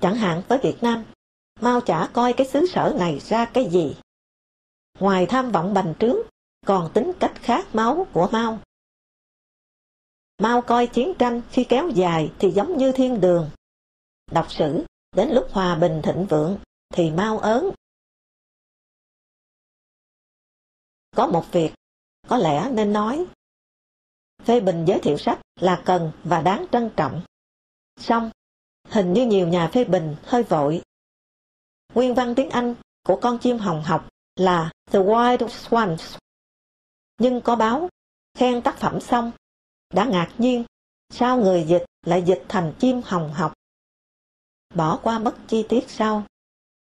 Chẳng 0.01 0.15
hạn 0.15 0.41
với 0.47 0.59
Việt 0.63 0.77
Nam, 0.81 1.05
Mao 1.61 1.81
chả 1.81 2.09
coi 2.13 2.33
cái 2.33 2.47
xứ 2.47 2.67
sở 2.67 2.95
này 2.99 3.19
ra 3.19 3.45
cái 3.45 3.69
gì. 3.71 3.95
Ngoài 4.99 5.25
tham 5.25 5.51
vọng 5.51 5.73
bành 5.73 5.93
trướng, 5.99 6.17
còn 6.65 6.91
tính 6.93 7.11
cách 7.19 7.33
khát 7.35 7.75
máu 7.75 8.07
của 8.13 8.29
Mao. 8.31 8.59
Mao 10.41 10.61
coi 10.61 10.87
chiến 10.87 11.13
tranh 11.19 11.41
khi 11.51 11.65
kéo 11.69 11.89
dài 11.89 12.31
thì 12.39 12.51
giống 12.51 12.77
như 12.77 12.91
thiên 12.91 13.21
đường. 13.21 13.49
Đọc 14.31 14.51
sử, 14.51 14.85
đến 15.15 15.29
lúc 15.29 15.47
hòa 15.51 15.75
bình 15.75 16.01
thịnh 16.03 16.25
vượng 16.29 16.57
thì 16.93 17.11
Mao 17.11 17.39
ớn. 17.39 17.69
Có 21.15 21.27
một 21.27 21.45
việc, 21.51 21.73
có 22.27 22.37
lẽ 22.37 22.69
nên 22.71 22.93
nói. 22.93 23.25
Phê 24.43 24.59
bình 24.59 24.85
giới 24.85 24.99
thiệu 24.99 25.17
sách 25.17 25.39
là 25.55 25.81
cần 25.85 26.11
và 26.23 26.41
đáng 26.41 26.65
trân 26.71 26.89
trọng. 26.95 27.21
Song 27.99 28.31
hình 28.89 29.13
như 29.13 29.25
nhiều 29.25 29.47
nhà 29.47 29.69
phê 29.73 29.83
bình 29.83 30.15
hơi 30.23 30.43
vội. 30.43 30.81
Nguyên 31.93 32.13
văn 32.13 32.35
tiếng 32.35 32.49
Anh 32.49 32.75
của 33.03 33.19
con 33.21 33.37
chim 33.37 33.57
hồng 33.57 33.83
học 33.83 34.09
là 34.35 34.71
The 34.91 34.99
Wild 34.99 35.47
Swans. 35.47 36.17
Nhưng 37.17 37.41
có 37.41 37.55
báo, 37.55 37.89
khen 38.37 38.61
tác 38.61 38.77
phẩm 38.77 39.01
xong, 39.01 39.31
đã 39.93 40.05
ngạc 40.05 40.33
nhiên, 40.37 40.65
sao 41.09 41.37
người 41.37 41.65
dịch 41.67 41.85
lại 42.05 42.23
dịch 42.25 42.45
thành 42.49 42.73
chim 42.79 43.01
hồng 43.05 43.33
học. 43.33 43.53
Bỏ 44.75 44.99
qua 45.03 45.19
mất 45.19 45.35
chi 45.47 45.65
tiết 45.69 45.89
sau. 45.89 46.23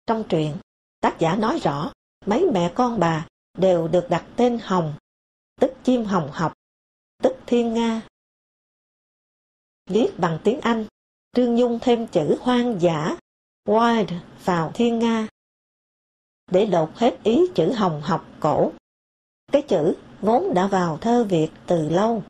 Trong 0.07 0.25
truyện, 0.29 0.57
tác 1.01 1.17
giả 1.19 1.37
nói 1.37 1.59
rõ, 1.59 1.93
mấy 2.27 2.47
mẹ 2.53 2.73
con 2.75 3.01
bà 3.01 3.27
đều 3.59 3.89
được 3.89 4.07
đặt 4.11 4.25
tên 4.37 4.59
Hồng, 4.63 4.95
tức 5.61 5.71
chim 5.85 6.05
hồng 6.05 6.31
học, 6.33 6.53
tức 7.23 7.37
thiên 7.47 7.75
nga. 7.75 8.03
Viết 9.87 10.11
bằng 10.19 10.39
tiếng 10.45 10.61
Anh, 10.61 10.87
Trương 11.33 11.55
Nhung 11.55 11.79
thêm 11.83 12.07
chữ 12.07 12.37
hoang 12.41 12.81
dã, 12.81 13.17
wild 13.65 14.21
vào 14.45 14.71
thiên 14.75 14.99
nga, 14.99 15.29
để 16.51 16.67
lột 16.67 16.91
hết 16.95 17.19
ý 17.23 17.41
chữ 17.55 17.73
hồng 17.73 18.01
học 18.05 18.27
cổ. 18.41 18.73
Cái 19.53 19.63
chữ 19.63 19.95
vốn 20.21 20.55
đã 20.55 20.67
vào 20.67 20.99
thơ 21.01 21.25
Việt 21.25 21.51
từ 21.67 21.89
lâu. 21.89 22.23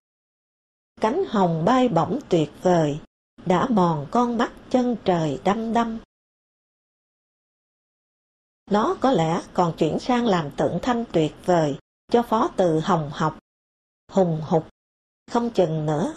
Cánh 1.00 1.24
hồng 1.28 1.64
bay 1.64 1.88
bổng 1.88 2.18
tuyệt 2.28 2.50
vời, 2.62 2.98
đã 3.46 3.66
mòn 3.70 4.06
con 4.10 4.38
mắt 4.38 4.52
chân 4.70 4.96
trời 5.04 5.40
đăm 5.44 5.72
đăm. 5.72 5.98
Nó 8.70 8.96
có 9.00 9.12
lẽ 9.12 9.42
còn 9.54 9.74
chuyển 9.78 9.98
sang 9.98 10.26
làm 10.26 10.50
tượng 10.56 10.78
thanh 10.82 11.04
tuyệt 11.12 11.32
vời 11.44 11.78
cho 12.10 12.22
phó 12.22 12.50
từ 12.56 12.80
hồng 12.80 13.10
học, 13.12 13.38
hùng 14.12 14.40
hục, 14.44 14.68
không 15.30 15.50
chừng 15.50 15.86
nữa. 15.86 16.14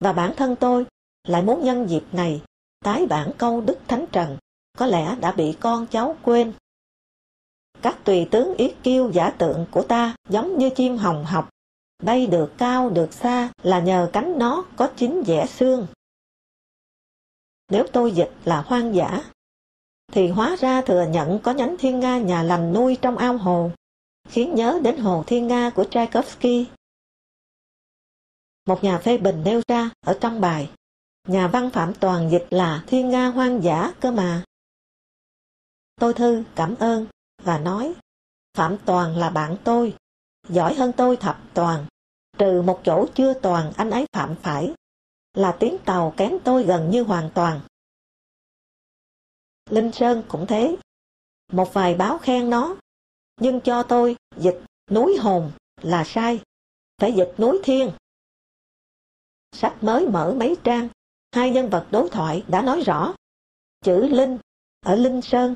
Và 0.00 0.12
bản 0.12 0.34
thân 0.36 0.56
tôi 0.56 0.86
lại 1.28 1.42
muốn 1.42 1.64
nhân 1.64 1.90
dịp 1.90 2.04
này 2.12 2.42
tái 2.84 3.06
bản 3.06 3.30
câu 3.38 3.60
Đức 3.60 3.78
Thánh 3.88 4.04
Trần 4.12 4.38
có 4.78 4.86
lẽ 4.86 5.16
đã 5.20 5.32
bị 5.32 5.56
con 5.60 5.86
cháu 5.86 6.16
quên. 6.22 6.52
Các 7.82 7.98
tùy 8.04 8.28
tướng 8.30 8.54
yết 8.56 8.74
kiêu 8.82 9.10
giả 9.12 9.30
tượng 9.30 9.66
của 9.70 9.82
ta 9.82 10.14
giống 10.28 10.58
như 10.58 10.70
chim 10.70 10.96
hồng 10.96 11.24
học, 11.24 11.48
bay 12.02 12.26
được 12.26 12.52
cao 12.58 12.90
được 12.90 13.12
xa 13.12 13.52
là 13.62 13.80
nhờ 13.80 14.10
cánh 14.12 14.38
nó 14.38 14.64
có 14.76 14.90
chín 14.96 15.22
vẻ 15.26 15.46
xương. 15.46 15.86
Nếu 17.68 17.86
tôi 17.92 18.12
dịch 18.12 18.32
là 18.44 18.62
hoang 18.62 18.94
dã, 18.94 19.24
thì 20.12 20.28
hóa 20.28 20.56
ra 20.56 20.82
thừa 20.82 21.06
nhận 21.10 21.38
có 21.38 21.52
nhánh 21.52 21.76
thiên 21.78 22.00
nga 22.00 22.18
nhà 22.18 22.42
lành 22.42 22.72
nuôi 22.72 22.98
trong 23.02 23.16
ao 23.16 23.36
hồ, 23.36 23.70
khiến 24.28 24.54
nhớ 24.54 24.80
đến 24.84 24.98
hồ 24.98 25.24
thiên 25.26 25.46
nga 25.46 25.70
của 25.70 25.84
Tchaikovsky. 25.84 26.66
Một 28.66 28.84
nhà 28.84 28.98
phê 28.98 29.18
bình 29.18 29.42
nêu 29.44 29.62
ra 29.68 29.90
ở 30.00 30.18
trong 30.20 30.40
bài, 30.40 30.70
nhà 31.28 31.48
văn 31.48 31.70
Phạm 31.70 31.94
Toàn 31.94 32.30
dịch 32.30 32.46
là 32.50 32.84
thiên 32.86 33.08
nga 33.10 33.26
hoang 33.26 33.62
dã 33.62 33.92
cơ 34.00 34.10
mà. 34.10 34.44
Tôi 36.00 36.14
thư 36.14 36.44
cảm 36.54 36.74
ơn 36.74 37.06
và 37.42 37.58
nói, 37.58 37.94
Phạm 38.54 38.76
Toàn 38.84 39.16
là 39.16 39.30
bạn 39.30 39.56
tôi, 39.64 39.96
giỏi 40.48 40.74
hơn 40.74 40.92
tôi 40.96 41.16
thập 41.16 41.40
toàn, 41.54 41.86
trừ 42.38 42.62
một 42.62 42.80
chỗ 42.84 43.06
chưa 43.14 43.34
toàn 43.34 43.72
anh 43.76 43.90
ấy 43.90 44.06
phạm 44.12 44.34
phải, 44.42 44.74
là 45.34 45.56
tiếng 45.60 45.76
tàu 45.84 46.14
kém 46.16 46.38
tôi 46.44 46.64
gần 46.64 46.90
như 46.90 47.02
hoàn 47.02 47.30
toàn. 47.34 47.60
Linh 49.70 49.92
Sơn 49.92 50.22
cũng 50.28 50.46
thế. 50.46 50.76
Một 51.52 51.74
vài 51.74 51.94
báo 51.94 52.18
khen 52.18 52.50
nó, 52.50 52.76
nhưng 53.42 53.60
cho 53.60 53.82
tôi 53.82 54.16
dịch 54.36 54.58
núi 54.90 55.16
hồn 55.16 55.52
là 55.82 56.04
sai, 56.06 56.40
phải 56.98 57.12
dịch 57.12 57.34
núi 57.38 57.60
thiên. 57.64 57.92
Sách 59.52 59.76
mới 59.80 60.08
mở 60.08 60.34
mấy 60.38 60.56
trang, 60.64 60.88
hai 61.32 61.50
nhân 61.50 61.70
vật 61.70 61.88
đối 61.90 62.08
thoại 62.10 62.44
đã 62.48 62.62
nói 62.62 62.80
rõ. 62.80 63.14
Chữ 63.80 64.06
Linh 64.06 64.38
ở 64.80 64.94
Linh 64.94 65.22
Sơn 65.22 65.54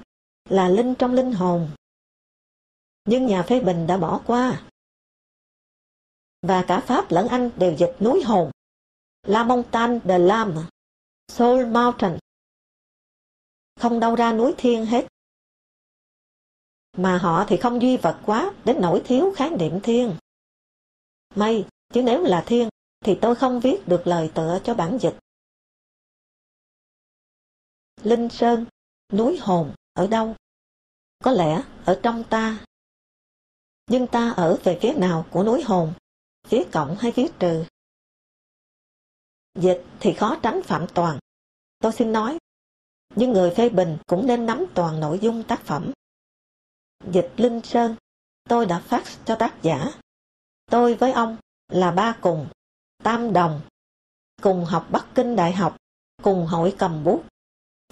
là 0.49 0.69
Linh 0.69 0.95
trong 0.99 1.15
linh 1.15 1.33
hồn. 1.33 1.71
Nhưng 3.05 3.27
nhà 3.27 3.43
phê 3.43 3.61
bình 3.61 3.87
đã 3.87 3.97
bỏ 3.97 4.21
qua. 4.27 4.63
Và 6.43 6.65
cả 6.69 6.81
Pháp 6.81 7.11
lẫn 7.11 7.29
Anh 7.29 7.51
đều 7.57 7.77
dịch 7.79 7.97
núi 8.01 8.23
hồn. 8.23 8.51
La 9.23 9.45
Montagne 9.45 9.99
de 10.05 10.19
l'Âme, 10.19 10.63
Soul 11.29 11.67
Mountain 11.67 12.19
không 13.81 14.01
đâu 14.01 14.15
ra 14.15 14.33
núi 14.33 14.55
thiên 14.59 14.87
hết. 14.87 15.07
Mà 16.97 17.19
họ 17.19 17.45
thì 17.49 17.57
không 17.57 17.83
duy 17.83 17.97
vật 17.97 18.21
quá 18.27 18.53
đến 18.65 18.77
nỗi 18.81 19.03
thiếu 19.05 19.33
khái 19.37 19.51
niệm 19.51 19.81
thiên. 19.83 20.17
May, 21.35 21.67
chứ 21.93 22.03
nếu 22.03 22.23
là 22.23 22.45
thiên 22.47 22.69
thì 23.05 23.19
tôi 23.23 23.35
không 23.35 23.61
viết 23.61 23.89
được 23.89 24.07
lời 24.07 24.31
tựa 24.35 24.59
cho 24.65 24.75
bản 24.75 24.99
dịch. 25.01 25.19
Linh 28.03 28.29
Sơn, 28.29 28.67
núi 29.13 29.39
hồn, 29.39 29.75
ở 29.93 30.07
đâu? 30.07 30.35
Có 31.25 31.31
lẽ 31.33 31.63
ở 31.85 32.01
trong 32.03 32.25
ta. 32.31 32.65
Nhưng 33.87 34.07
ta 34.07 34.31
ở 34.31 34.59
về 34.65 34.79
phía 34.83 34.93
nào 34.93 35.27
của 35.31 35.45
núi 35.45 35.63
hồn? 35.63 35.93
Phía 36.49 36.65
cộng 36.73 36.97
hay 36.97 37.13
phía 37.13 37.29
trừ? 37.39 37.65
Dịch 39.55 39.85
thì 40.01 40.13
khó 40.13 40.37
tránh 40.43 40.61
phạm 40.65 40.87
toàn. 40.95 41.19
Tôi 41.79 41.93
xin 41.93 42.13
nói, 42.13 42.39
nhưng 43.17 43.33
người 43.33 43.55
phê 43.57 43.69
bình 43.69 43.99
cũng 44.07 44.27
nên 44.27 44.47
nắm 44.47 44.65
toàn 44.75 45.01
nội 45.01 45.19
dung 45.23 45.43
tác 45.43 45.61
phẩm. 45.61 45.93
Dịch 47.13 47.33
Linh 47.37 47.61
Sơn, 47.65 47.97
tôi 48.49 48.67
đã 48.67 48.81
phát 48.81 49.05
cho 49.25 49.37
tác 49.39 49.55
giả. 49.63 49.91
Tôi 50.71 50.95
với 50.95 51.13
ông 51.13 51.37
là 51.69 51.91
ba 51.91 52.19
cùng, 52.21 52.49
tam 53.03 53.33
đồng, 53.33 53.61
cùng 54.43 54.65
học 54.65 54.87
Bắc 54.91 55.07
Kinh 55.15 55.37
Đại 55.37 55.53
học, 55.53 55.77
cùng 56.23 56.47
hội 56.47 56.75
cầm 56.79 57.05
bút 57.05 57.25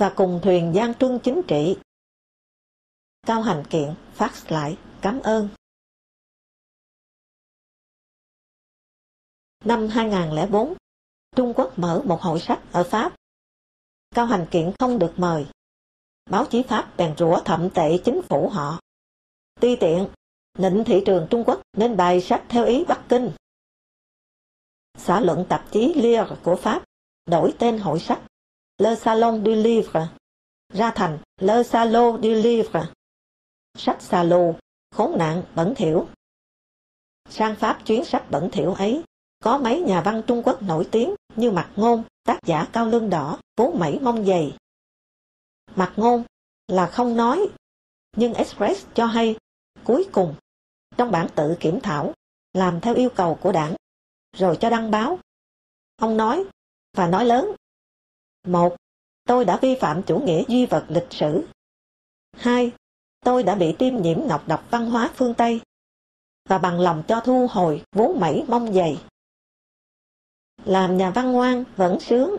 và 0.01 0.13
cùng 0.17 0.41
thuyền 0.43 0.73
gian 0.75 0.95
truân 0.95 1.19
chính 1.25 1.43
trị. 1.49 1.77
Cao 3.27 3.43
Hành 3.43 3.65
Kiện 3.71 3.95
phát 4.15 4.33
lại 4.53 4.79
cảm 5.03 5.21
ơn. 5.21 5.49
Năm 9.65 9.89
2004, 9.89 10.75
Trung 11.37 11.53
Quốc 11.57 11.79
mở 11.79 12.03
một 12.05 12.21
hội 12.21 12.41
sách 12.41 12.61
ở 12.73 12.85
Pháp 12.85 13.17
Cao 14.15 14.27
Hành 14.27 14.47
Kiện 14.51 14.73
không 14.79 14.99
được 14.99 15.13
mời. 15.17 15.47
Báo 16.31 16.47
chí 16.51 16.63
Pháp 16.69 16.97
bèn 16.97 17.15
rủa 17.19 17.41
thậm 17.45 17.71
tệ 17.75 17.99
chính 18.05 18.21
phủ 18.29 18.49
họ. 18.49 18.81
Tuy 19.65 19.77
tiện, 19.77 20.09
nịnh 20.59 20.85
thị 20.87 21.03
trường 21.07 21.27
Trung 21.31 21.45
Quốc 21.47 21.61
nên 21.77 21.97
bài 21.97 22.21
sách 22.21 22.45
theo 22.49 22.65
ý 22.65 22.85
Bắc 22.85 23.05
Kinh. 23.09 23.31
Xã 24.99 25.21
luận 25.21 25.47
tạp 25.49 25.73
chí 25.73 25.95
Lire 25.95 26.27
của 26.43 26.57
Pháp 26.57 26.85
đổi 27.27 27.55
tên 27.59 27.79
hội 27.79 28.01
sách 28.01 28.23
Le 28.79 28.95
Salon 28.95 29.45
du 29.45 29.51
Livre 29.51 30.09
ra 30.75 30.93
thành 30.95 31.19
Le 31.41 31.63
Salon 31.63 32.23
du 32.23 32.29
Livre. 32.29 32.87
Sách 33.79 34.03
xà 34.03 34.23
lù, 34.23 34.55
khốn 34.91 35.19
nạn, 35.19 35.43
bẩn 35.55 35.75
thỉu. 35.77 36.07
Sang 37.29 37.57
Pháp 37.57 37.83
chuyến 37.87 38.05
sách 38.05 38.31
bẩn 38.31 38.49
thỉu 38.53 38.75
ấy, 38.75 39.03
có 39.45 39.59
mấy 39.59 39.81
nhà 39.81 40.03
văn 40.05 40.23
Trung 40.27 40.43
Quốc 40.45 40.63
nổi 40.63 40.89
tiếng 40.91 41.15
như 41.37 41.51
Mặt 41.51 41.71
Ngôn, 41.77 42.05
tác 42.25 42.39
giả 42.47 42.69
cao 42.73 42.87
Lương 42.87 43.11
đỏ, 43.11 43.39
vú 43.57 43.73
mẩy 43.73 43.99
mông 44.03 44.25
dày. 44.25 44.57
Mặt 45.77 45.93
ngôn 45.97 46.25
là 46.69 46.87
không 46.87 47.17
nói, 47.17 47.49
nhưng 48.17 48.35
Express 48.35 48.87
cho 48.95 49.07
hay, 49.07 49.37
cuối 49.85 50.09
cùng, 50.13 50.35
trong 50.97 51.11
bản 51.11 51.27
tự 51.35 51.57
kiểm 51.61 51.81
thảo, 51.83 52.13
làm 52.53 52.81
theo 52.81 52.95
yêu 52.95 53.11
cầu 53.17 53.39
của 53.43 53.53
đảng, 53.53 53.75
rồi 54.37 54.59
cho 54.61 54.71
đăng 54.71 54.91
báo. 54.91 55.19
Ông 55.97 56.17
nói, 56.17 56.45
và 56.97 57.07
nói 57.07 57.25
lớn. 57.25 57.55
Một, 58.47 58.77
tôi 59.25 59.45
đã 59.45 59.59
vi 59.63 59.77
phạm 59.81 60.03
chủ 60.03 60.19
nghĩa 60.19 60.45
duy 60.49 60.67
vật 60.67 60.87
lịch 60.89 61.07
sử. 61.11 61.47
Hai, 62.33 62.73
tôi 63.21 63.43
đã 63.43 63.55
bị 63.55 63.75
tiêm 63.79 63.97
nhiễm 63.97 64.19
ngọc 64.27 64.49
độc 64.49 64.65
văn 64.71 64.91
hóa 64.91 65.11
phương 65.15 65.35
Tây 65.35 65.61
và 66.49 66.59
bằng 66.59 66.81
lòng 66.81 67.03
cho 67.09 67.21
thu 67.21 67.47
hồi 67.51 67.83
vốn 67.93 68.21
mẩy 68.21 68.45
mong 68.49 68.73
dày. 68.73 69.05
Làm 70.65 70.97
nhà 70.97 71.11
văn 71.11 71.33
ngoan 71.33 71.65
vẫn 71.77 72.01
sướng 72.01 72.37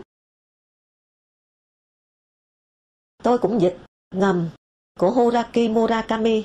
Tôi 3.22 3.38
cũng 3.38 3.60
dịch 3.60 3.76
ngầm 4.14 4.50
của 4.98 5.10
Horaki 5.10 5.70
Murakami, 5.70 6.44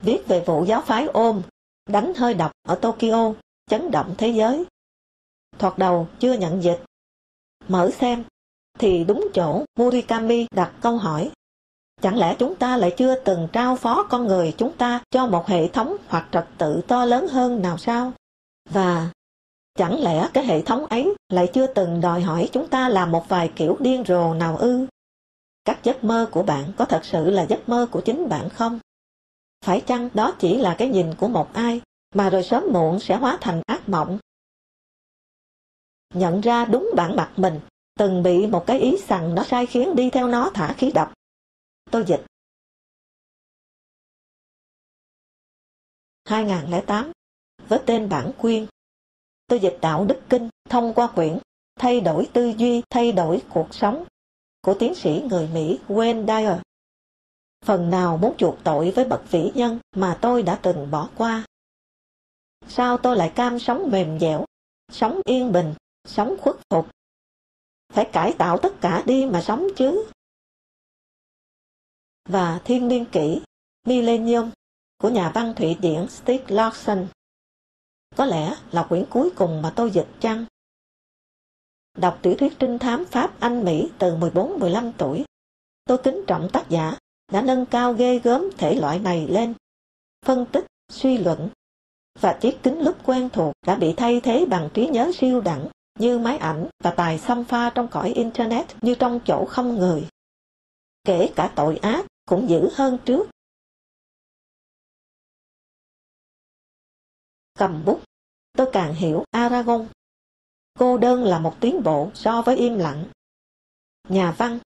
viết 0.00 0.28
về 0.28 0.42
vụ 0.46 0.64
giáo 0.64 0.80
phái 0.80 1.06
ôm, 1.06 1.42
đánh 1.86 2.12
hơi 2.16 2.34
độc 2.34 2.52
ở 2.62 2.74
Tokyo, 2.74 3.32
chấn 3.70 3.90
động 3.90 4.14
thế 4.18 4.28
giới. 4.28 4.64
Thoạt 5.58 5.78
đầu 5.78 6.08
chưa 6.18 6.32
nhận 6.32 6.62
dịch. 6.62 6.80
Mở 7.68 7.90
xem, 7.90 8.24
thì 8.78 9.04
đúng 9.04 9.28
chỗ 9.34 9.64
Murikami 9.78 10.46
đặt 10.50 10.72
câu 10.80 10.96
hỏi. 10.96 11.30
Chẳng 12.02 12.18
lẽ 12.18 12.36
chúng 12.38 12.54
ta 12.54 12.76
lại 12.76 12.94
chưa 12.96 13.14
từng 13.14 13.48
trao 13.52 13.76
phó 13.76 14.06
con 14.10 14.26
người 14.26 14.54
chúng 14.58 14.72
ta 14.76 15.00
cho 15.10 15.26
một 15.26 15.46
hệ 15.46 15.68
thống 15.68 15.96
hoặc 16.08 16.28
trật 16.32 16.46
tự 16.58 16.80
to 16.88 17.04
lớn 17.04 17.28
hơn 17.28 17.62
nào 17.62 17.78
sao? 17.78 18.12
Và 18.70 19.10
chẳng 19.74 20.02
lẽ 20.02 20.28
cái 20.34 20.44
hệ 20.44 20.62
thống 20.62 20.86
ấy 20.86 21.14
lại 21.28 21.50
chưa 21.54 21.66
từng 21.66 22.00
đòi 22.00 22.20
hỏi 22.20 22.48
chúng 22.52 22.68
ta 22.68 22.88
làm 22.88 23.12
một 23.12 23.28
vài 23.28 23.52
kiểu 23.56 23.76
điên 23.80 24.04
rồ 24.06 24.34
nào 24.34 24.56
ư? 24.56 24.86
Các 25.64 25.80
giấc 25.82 26.04
mơ 26.04 26.28
của 26.30 26.42
bạn 26.42 26.72
có 26.78 26.84
thật 26.84 27.04
sự 27.04 27.30
là 27.30 27.42
giấc 27.42 27.68
mơ 27.68 27.86
của 27.90 28.00
chính 28.00 28.28
bạn 28.28 28.48
không? 28.48 28.78
Phải 29.64 29.82
chăng 29.86 30.08
đó 30.14 30.36
chỉ 30.38 30.58
là 30.58 30.76
cái 30.78 30.88
nhìn 30.88 31.14
của 31.18 31.28
một 31.28 31.54
ai, 31.54 31.80
mà 32.14 32.30
rồi 32.30 32.42
sớm 32.42 32.64
muộn 32.72 33.00
sẽ 33.00 33.16
hóa 33.16 33.38
thành 33.40 33.62
ác 33.66 33.88
mộng? 33.88 34.18
Nhận 36.14 36.40
ra 36.40 36.64
đúng 36.64 36.90
bản 36.96 37.16
mặt 37.16 37.32
mình, 37.36 37.60
từng 37.98 38.22
bị 38.22 38.46
một 38.46 38.64
cái 38.66 38.80
ý 38.80 38.96
rằng 39.08 39.34
nó 39.34 39.42
sai 39.44 39.66
khiến 39.66 39.96
đi 39.96 40.10
theo 40.10 40.28
nó 40.28 40.50
thả 40.54 40.74
khí 40.78 40.90
độc. 40.94 41.12
Tôi 41.90 42.04
dịch. 42.06 42.24
2008 46.24 47.12
với 47.68 47.80
tên 47.86 48.08
bản 48.08 48.32
quyên. 48.38 48.66
Tôi 49.46 49.60
dịch 49.60 49.78
đạo 49.80 50.04
đức 50.04 50.20
kinh 50.28 50.48
thông 50.68 50.94
qua 50.94 51.06
quyển 51.14 51.38
Thay 51.80 52.00
đổi 52.00 52.28
tư 52.32 52.52
duy, 52.56 52.82
thay 52.90 53.12
đổi 53.12 53.42
cuộc 53.50 53.74
sống 53.74 54.04
của 54.62 54.74
tiến 54.78 54.94
sĩ 54.94 55.22
người 55.30 55.48
Mỹ 55.54 55.78
Wayne 55.88 56.26
Dyer. 56.26 56.58
Phần 57.64 57.90
nào 57.90 58.16
muốn 58.16 58.34
chuộc 58.38 58.56
tội 58.64 58.90
với 58.90 59.04
bậc 59.04 59.30
vĩ 59.30 59.50
nhân 59.54 59.78
mà 59.96 60.18
tôi 60.22 60.42
đã 60.42 60.58
từng 60.62 60.90
bỏ 60.90 61.08
qua. 61.16 61.44
Sao 62.68 62.98
tôi 62.98 63.16
lại 63.16 63.32
cam 63.34 63.58
sống 63.58 63.90
mềm 63.90 64.20
dẻo, 64.20 64.44
sống 64.92 65.20
yên 65.24 65.52
bình, 65.52 65.74
sống 66.04 66.36
khuất 66.40 66.56
phục? 66.70 66.88
Phải 67.92 68.10
cải 68.12 68.34
tạo 68.38 68.58
tất 68.58 68.72
cả 68.80 69.02
đi 69.06 69.26
mà 69.26 69.42
sống 69.42 69.66
chứ. 69.76 70.06
Và 72.28 72.60
Thiên 72.64 72.88
niên 72.88 73.04
kỷ, 73.12 73.42
Millennium 73.86 74.50
của 74.98 75.08
nhà 75.08 75.30
văn 75.34 75.54
Thụy 75.56 75.74
Điển 75.74 76.08
Steve 76.08 76.44
Larson. 76.48 77.06
Có 78.16 78.24
lẽ 78.24 78.56
là 78.72 78.86
quyển 78.88 79.04
cuối 79.10 79.30
cùng 79.36 79.62
mà 79.62 79.72
tôi 79.76 79.90
dịch 79.90 80.08
chăng? 80.20 80.44
Đọc 81.98 82.18
tiểu 82.22 82.34
thuyết 82.38 82.52
trinh 82.58 82.78
thám 82.78 83.04
Pháp 83.10 83.40
Anh 83.40 83.64
Mỹ 83.64 83.90
từ 83.98 84.16
14-15 84.16 84.92
tuổi, 84.98 85.24
tôi 85.84 85.98
kính 86.04 86.24
trọng 86.26 86.48
tác 86.52 86.66
giả 86.68 86.98
đã 87.30 87.42
nâng 87.42 87.66
cao 87.66 87.92
ghê 87.92 88.18
gớm 88.18 88.44
thể 88.58 88.74
loại 88.74 88.98
này 88.98 89.26
lên. 89.28 89.54
Phân 90.26 90.46
tích, 90.52 90.64
suy 90.88 91.18
luận 91.18 91.50
và 92.20 92.38
chiếc 92.40 92.62
kính 92.62 92.80
lúp 92.80 92.96
quen 93.04 93.28
thuộc 93.32 93.54
đã 93.66 93.74
bị 93.74 93.94
thay 93.96 94.20
thế 94.20 94.46
bằng 94.50 94.68
trí 94.74 94.86
nhớ 94.86 95.12
siêu 95.14 95.40
đẳng 95.40 95.68
như 95.98 96.18
máy 96.18 96.38
ảnh 96.38 96.68
và 96.84 96.90
tài 96.90 97.18
xăm 97.18 97.44
pha 97.44 97.70
trong 97.74 97.88
cõi 97.88 98.12
Internet 98.12 98.66
như 98.82 98.94
trong 98.94 99.20
chỗ 99.24 99.44
không 99.44 99.74
người. 99.78 100.08
kể 101.04 101.32
cả 101.36 101.52
tội 101.56 101.76
ác 101.76 102.06
cũng 102.24 102.48
dữ 102.48 102.68
hơn 102.72 102.98
trước. 103.04 103.30
Cầm 107.58 107.84
bút, 107.84 108.00
tôi 108.52 108.70
càng 108.72 108.94
hiểu 108.94 109.24
Aragon. 109.30 109.88
Cô 110.78 110.98
đơn 110.98 111.24
là 111.24 111.38
một 111.38 111.56
tiến 111.60 111.82
bộ 111.82 112.10
so 112.14 112.42
với 112.42 112.56
im 112.56 112.78
lặng. 112.78 113.04
Nhà 114.08 114.34
văn, 114.38 114.58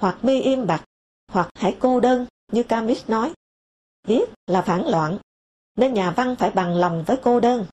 hoặc 0.00 0.24
mi 0.24 0.40
im 0.40 0.66
bặt, 0.66 0.84
hoặc 1.32 1.48
hãy 1.54 1.76
cô 1.80 2.00
đơn 2.00 2.26
như 2.52 2.62
Camus 2.62 3.08
nói. 3.08 3.34
Viết 4.06 4.24
là 4.46 4.62
phản 4.62 4.86
loạn, 4.86 5.18
nên 5.76 5.94
nhà 5.94 6.10
văn 6.10 6.36
phải 6.38 6.50
bằng 6.50 6.76
lòng 6.76 7.04
với 7.06 7.16
cô 7.22 7.40
đơn. 7.40 7.66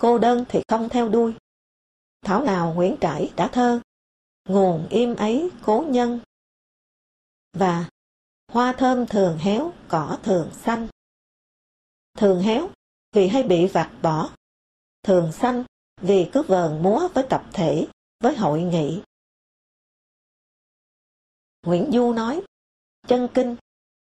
Cô 0.00 0.18
đơn 0.18 0.44
thì 0.48 0.62
không 0.68 0.88
theo 0.88 1.08
đuôi. 1.08 1.34
Thảo 2.22 2.44
nào 2.44 2.72
Nguyễn 2.74 2.96
Trãi 3.00 3.32
đã 3.36 3.48
thơ, 3.48 3.80
nguồn 4.48 4.88
im 4.90 5.16
ấy 5.16 5.50
cố 5.62 5.84
nhân. 5.88 6.20
Và 7.52 7.88
hoa 8.52 8.72
thơm 8.72 9.06
thường 9.06 9.38
héo, 9.38 9.72
cỏ 9.88 10.18
thường 10.22 10.50
xanh. 10.54 10.88
Thường 12.18 12.42
héo 12.42 12.68
vì 13.12 13.28
hay 13.28 13.42
bị 13.42 13.66
vặt 13.66 13.90
bỏ. 14.02 14.30
Thường 15.02 15.32
xanh 15.32 15.64
vì 16.00 16.30
cứ 16.32 16.42
vờn 16.42 16.82
múa 16.82 17.08
với 17.14 17.24
tập 17.30 17.44
thể, 17.52 17.86
với 18.20 18.36
hội 18.36 18.62
nghị. 18.62 19.02
Nguyễn 21.66 21.90
Du 21.92 22.12
nói, 22.12 22.42
chân 23.08 23.28
kinh, 23.34 23.56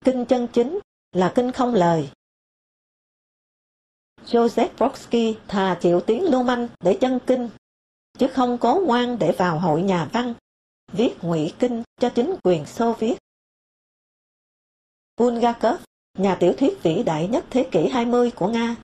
kinh 0.05 0.25
chân 0.25 0.49
chính 0.53 0.79
là 1.13 1.33
kinh 1.35 1.53
không 1.53 1.75
lời. 1.75 2.11
Joseph 4.27 4.69
Brodsky 4.77 5.39
thà 5.49 5.79
chịu 5.81 6.01
tiếng 6.01 6.25
lưu 6.25 6.43
manh 6.43 6.69
để 6.81 6.99
chân 7.01 7.19
kinh, 7.27 7.51
chứ 8.19 8.29
không 8.35 8.59
cố 8.61 8.83
ngoan 8.87 9.19
để 9.19 9.35
vào 9.39 9.59
hội 9.59 9.83
nhà 9.83 10.09
văn, 10.13 10.35
viết 10.93 11.15
ngụy 11.23 11.55
kinh 11.59 11.83
cho 12.01 12.11
chính 12.15 12.35
quyền 12.45 12.67
Xô 12.67 12.93
Viết. 12.93 13.17
Bulgakov, 15.17 15.81
nhà 16.19 16.37
tiểu 16.41 16.55
thuyết 16.59 16.83
vĩ 16.83 17.03
đại 17.03 17.29
nhất 17.29 17.45
thế 17.51 17.69
kỷ 17.73 17.89
20 17.89 18.31
của 18.31 18.49
Nga, 18.49 18.77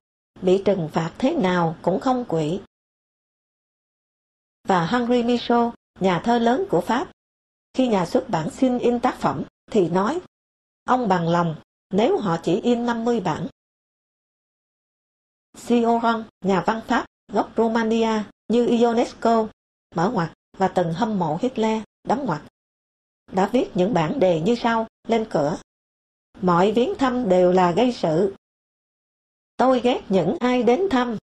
bị 0.42 0.62
trừng 0.64 0.88
phạt 0.92 1.12
thế 1.18 1.34
nào 1.34 1.76
cũng 1.82 2.00
không 2.00 2.24
quỷ. 2.28 2.60
Và 4.68 4.86
Henri 4.86 5.22
Michaud, 5.22 5.74
nhà 6.00 6.20
thơ 6.24 6.38
lớn 6.38 6.64
của 6.70 6.80
Pháp, 6.80 7.15
khi 7.76 7.88
nhà 7.88 8.06
xuất 8.06 8.28
bản 8.28 8.50
xin 8.50 8.78
in 8.78 9.00
tác 9.00 9.16
phẩm 9.20 9.44
thì 9.70 9.88
nói, 9.88 10.20
ông 10.84 11.08
bằng 11.08 11.28
lòng 11.28 11.56
nếu 11.90 12.18
họ 12.18 12.38
chỉ 12.42 12.60
in 12.60 12.86
50 12.86 13.20
bản. 13.20 13.46
Sioran, 15.56 16.24
nhà 16.40 16.64
văn 16.66 16.80
Pháp, 16.86 17.06
gốc 17.32 17.50
Romania 17.56 18.22
như 18.48 18.66
Ionesco, 18.66 19.48
mở 19.94 20.10
ngoặt 20.10 20.32
và 20.58 20.68
từng 20.68 20.92
hâm 20.92 21.18
mộ 21.18 21.38
Hitler, 21.42 21.82
đóng 22.04 22.26
ngoặt, 22.26 22.42
đã 23.32 23.48
viết 23.52 23.70
những 23.74 23.94
bản 23.94 24.20
đề 24.20 24.40
như 24.40 24.54
sau 24.54 24.86
lên 25.08 25.26
cửa. 25.30 25.58
Mọi 26.40 26.72
viếng 26.72 26.94
thăm 26.98 27.28
đều 27.28 27.52
là 27.52 27.72
gây 27.72 27.92
sự. 27.92 28.34
Tôi 29.56 29.80
ghét 29.80 30.00
những 30.08 30.36
ai 30.40 30.62
đến 30.62 30.88
thăm. 30.90 31.16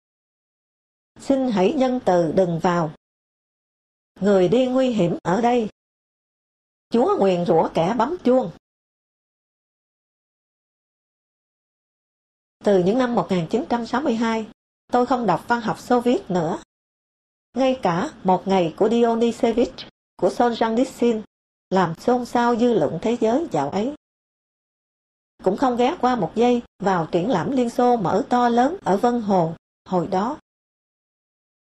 Xin 1.20 1.52
hãy 1.52 1.74
nhân 1.74 2.00
từ 2.06 2.32
đừng 2.36 2.60
vào. 2.60 2.92
Người 4.20 4.48
đi 4.48 4.66
nguy 4.66 4.90
hiểm 4.90 5.18
ở 5.24 5.42
đây. 5.42 5.70
Chúa 6.94 7.18
nguyền 7.20 7.46
rủa 7.46 7.70
kẻ 7.74 7.96
bấm 7.98 8.18
chuông. 8.24 8.52
Từ 12.64 12.84
những 12.84 12.98
năm 12.98 13.16
1962, 13.16 14.48
tôi 14.92 15.06
không 15.06 15.26
đọc 15.26 15.46
văn 15.48 15.62
học 15.62 15.80
Xô 15.80 16.00
Viết 16.00 16.22
nữa. 16.28 16.60
Ngay 17.54 17.80
cả 17.82 18.14
một 18.24 18.48
ngày 18.48 18.74
của 18.78 18.90
Dionysevich 18.90 19.74
của 20.16 20.30
Solzhenitsyn 20.30 21.22
làm 21.70 21.96
xôn 21.96 22.26
xao 22.26 22.56
dư 22.56 22.74
luận 22.74 23.00
thế 23.02 23.18
giới 23.22 23.48
dạo 23.52 23.70
ấy. 23.70 23.96
Cũng 25.44 25.58
không 25.58 25.78
ghé 25.78 25.98
qua 26.02 26.16
một 26.16 26.32
giây 26.36 26.62
vào 26.80 27.08
triển 27.12 27.30
lãm 27.30 27.52
Liên 27.52 27.70
Xô 27.70 27.98
mở 27.98 28.26
to 28.30 28.50
lớn 28.50 28.78
ở 28.82 28.98
Vân 28.98 29.22
Hồ 29.22 29.56
hồi 29.86 30.08
đó. 30.08 30.38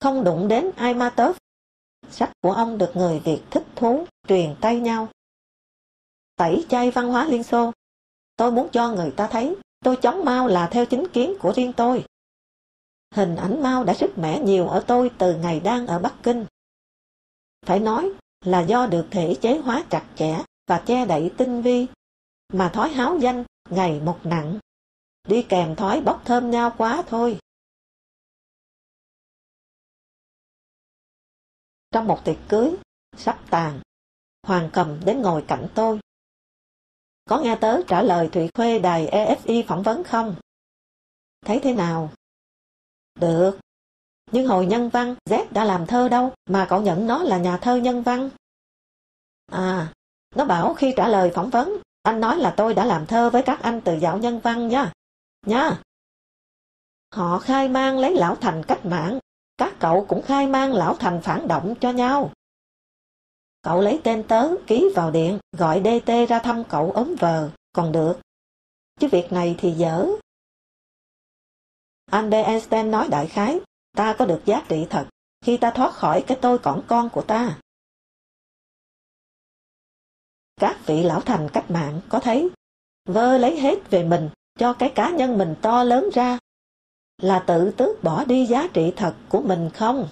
Không 0.01 0.25
đụng 0.25 0.49
đến 0.49 0.71
Aimatov. 0.77 1.37
Sách 2.11 2.33
của 2.43 2.53
ông 2.53 2.79
được 2.79 2.91
người 2.95 3.21
Việt 3.21 3.43
thích 3.51 3.67
thú, 3.77 4.07
truyền 4.29 4.55
tay 4.61 4.81
nhau. 4.81 5.09
Tẩy 6.41 6.67
chay 6.69 6.91
văn 6.91 7.09
hóa 7.09 7.27
Liên 7.27 7.43
Xô. 7.43 7.73
Tôi 8.37 8.53
muốn 8.53 8.69
cho 8.73 8.93
người 8.93 9.13
ta 9.17 9.29
thấy 9.31 9.57
tôi 9.85 9.97
chống 10.03 10.25
Mao 10.25 10.49
là 10.49 10.69
theo 10.73 10.87
chính 10.87 11.07
kiến 11.13 11.35
của 11.41 11.53
riêng 11.57 11.73
tôi. 11.77 12.05
Hình 13.15 13.37
ảnh 13.37 13.63
Mao 13.63 13.85
đã 13.85 13.95
sức 13.95 14.11
mẻ 14.17 14.41
nhiều 14.41 14.69
ở 14.69 14.85
tôi 14.87 15.11
từ 15.19 15.37
ngày 15.37 15.61
đang 15.61 15.87
ở 15.87 15.99
Bắc 15.99 16.15
Kinh. 16.23 16.47
Phải 17.67 17.81
nói 17.81 18.13
là 18.45 18.61
do 18.61 18.87
được 18.87 19.07
thể 19.11 19.37
chế 19.43 19.59
hóa 19.59 19.85
chặt 19.91 20.07
chẽ 20.17 20.45
và 20.67 20.83
che 20.87 21.07
đậy 21.07 21.33
tinh 21.39 21.63
vi, 21.63 21.87
mà 22.53 22.71
thói 22.75 22.89
háo 22.89 23.19
danh 23.19 23.45
ngày 23.71 24.01
một 24.01 24.19
nặng, 24.25 24.59
đi 25.29 25.47
kèm 25.49 25.77
thói 25.77 26.01
bốc 26.01 26.23
thơm 26.25 26.51
nhau 26.51 26.75
quá 26.79 27.03
thôi. 27.07 27.39
Trong 31.91 32.07
một 32.07 32.21
tiệc 32.25 32.37
cưới, 32.49 32.75
sắp 33.17 33.41
tàn, 33.51 33.81
Hoàng 34.43 34.71
Cầm 34.73 35.01
đến 35.05 35.23
ngồi 35.23 35.45
cạnh 35.49 35.69
tôi. 35.75 36.01
Có 37.31 37.39
nghe 37.39 37.57
tớ 37.61 37.83
trả 37.87 38.03
lời 38.03 38.29
Thụy 38.33 38.49
Khuê 38.55 38.79
đài 38.79 39.07
EFI 39.07 39.65
phỏng 39.67 39.83
vấn 39.83 40.05
không? 40.05 40.35
Thấy 41.47 41.61
thế 41.63 41.73
nào? 41.73 42.11
Được. 43.21 43.59
Nhưng 44.33 44.47
hồi 44.47 44.67
nhân 44.67 44.89
văn, 44.89 45.15
Z 45.25 45.45
đã 45.51 45.65
làm 45.65 45.87
thơ 45.87 46.09
đâu, 46.09 46.33
mà 46.47 46.67
cậu 46.71 46.83
nhận 46.83 47.07
nó 47.07 47.23
là 47.23 47.39
nhà 47.39 47.57
thơ 47.57 47.77
nhân 47.77 48.03
văn. 48.03 48.31
À, 49.47 49.93
nó 50.35 50.45
bảo 50.45 50.75
khi 50.75 50.95
trả 50.97 51.09
lời 51.09 51.33
phỏng 51.35 51.51
vấn, 51.51 51.77
anh 52.03 52.21
nói 52.21 52.39
là 52.39 52.55
tôi 52.57 52.75
đã 52.75 52.85
làm 52.85 53.07
thơ 53.07 53.31
với 53.31 53.43
các 53.43 53.63
anh 53.63 53.81
từ 53.85 53.95
dạo 53.95 54.19
nhân 54.19 54.41
văn 54.41 54.69
nha. 54.69 54.93
Nha. 55.47 55.83
Họ 57.15 57.39
khai 57.39 57.69
mang 57.69 57.99
lấy 57.99 58.15
lão 58.15 58.37
thành 58.37 58.63
cách 58.69 58.87
mạng, 58.87 59.19
các 59.57 59.75
cậu 59.79 60.07
cũng 60.09 60.23
khai 60.23 60.47
mang 60.47 60.73
lão 60.73 60.95
thành 60.95 61.21
phản 61.23 61.49
động 61.49 61.75
cho 61.81 61.91
nhau. 61.91 62.31
Cậu 63.63 63.81
lấy 63.81 64.01
tên 64.05 64.25
tớ, 64.29 64.49
ký 64.67 64.93
vào 64.95 65.11
điện, 65.11 65.39
gọi 65.53 65.83
DT 65.85 66.29
ra 66.29 66.39
thăm 66.39 66.63
cậu 66.69 66.91
ốm 66.91 67.15
vờ, 67.19 67.51
còn 67.73 67.93
được. 67.93 68.21
Chứ 69.01 69.09
việc 69.13 69.33
này 69.33 69.55
thì 69.59 69.71
dở. 69.71 70.07
Albert 72.11 72.47
Einstein 72.47 72.91
nói 72.91 73.09
đại 73.11 73.27
khái, 73.27 73.61
ta 73.97 74.17
có 74.19 74.27
được 74.27 74.43
giá 74.45 74.63
trị 74.69 74.87
thật 74.91 75.09
khi 75.45 75.57
ta 75.57 75.71
thoát 75.71 75.93
khỏi 75.93 76.25
cái 76.27 76.39
tôi 76.43 76.59
cỏn 76.59 76.83
con 76.87 77.09
của 77.09 77.23
ta. 77.23 77.59
Các 80.57 80.79
vị 80.87 81.03
lão 81.03 81.21
thành 81.21 81.49
cách 81.53 81.71
mạng 81.71 82.01
có 82.09 82.21
thấy, 82.21 82.51
vơ 83.05 83.39
lấy 83.39 83.61
hết 83.61 83.91
về 83.91 84.05
mình 84.05 84.31
cho 84.59 84.73
cái 84.73 84.93
cá 84.95 85.11
nhân 85.11 85.39
mình 85.39 85.55
to 85.63 85.85
lớn 85.85 86.09
ra, 86.15 86.39
là 87.23 87.45
tự 87.47 87.71
tước 87.77 88.03
bỏ 88.03 88.25
đi 88.25 88.47
giá 88.47 88.69
trị 88.73 88.93
thật 88.97 89.15
của 89.29 89.41
mình 89.41 89.71
không? 89.75 90.09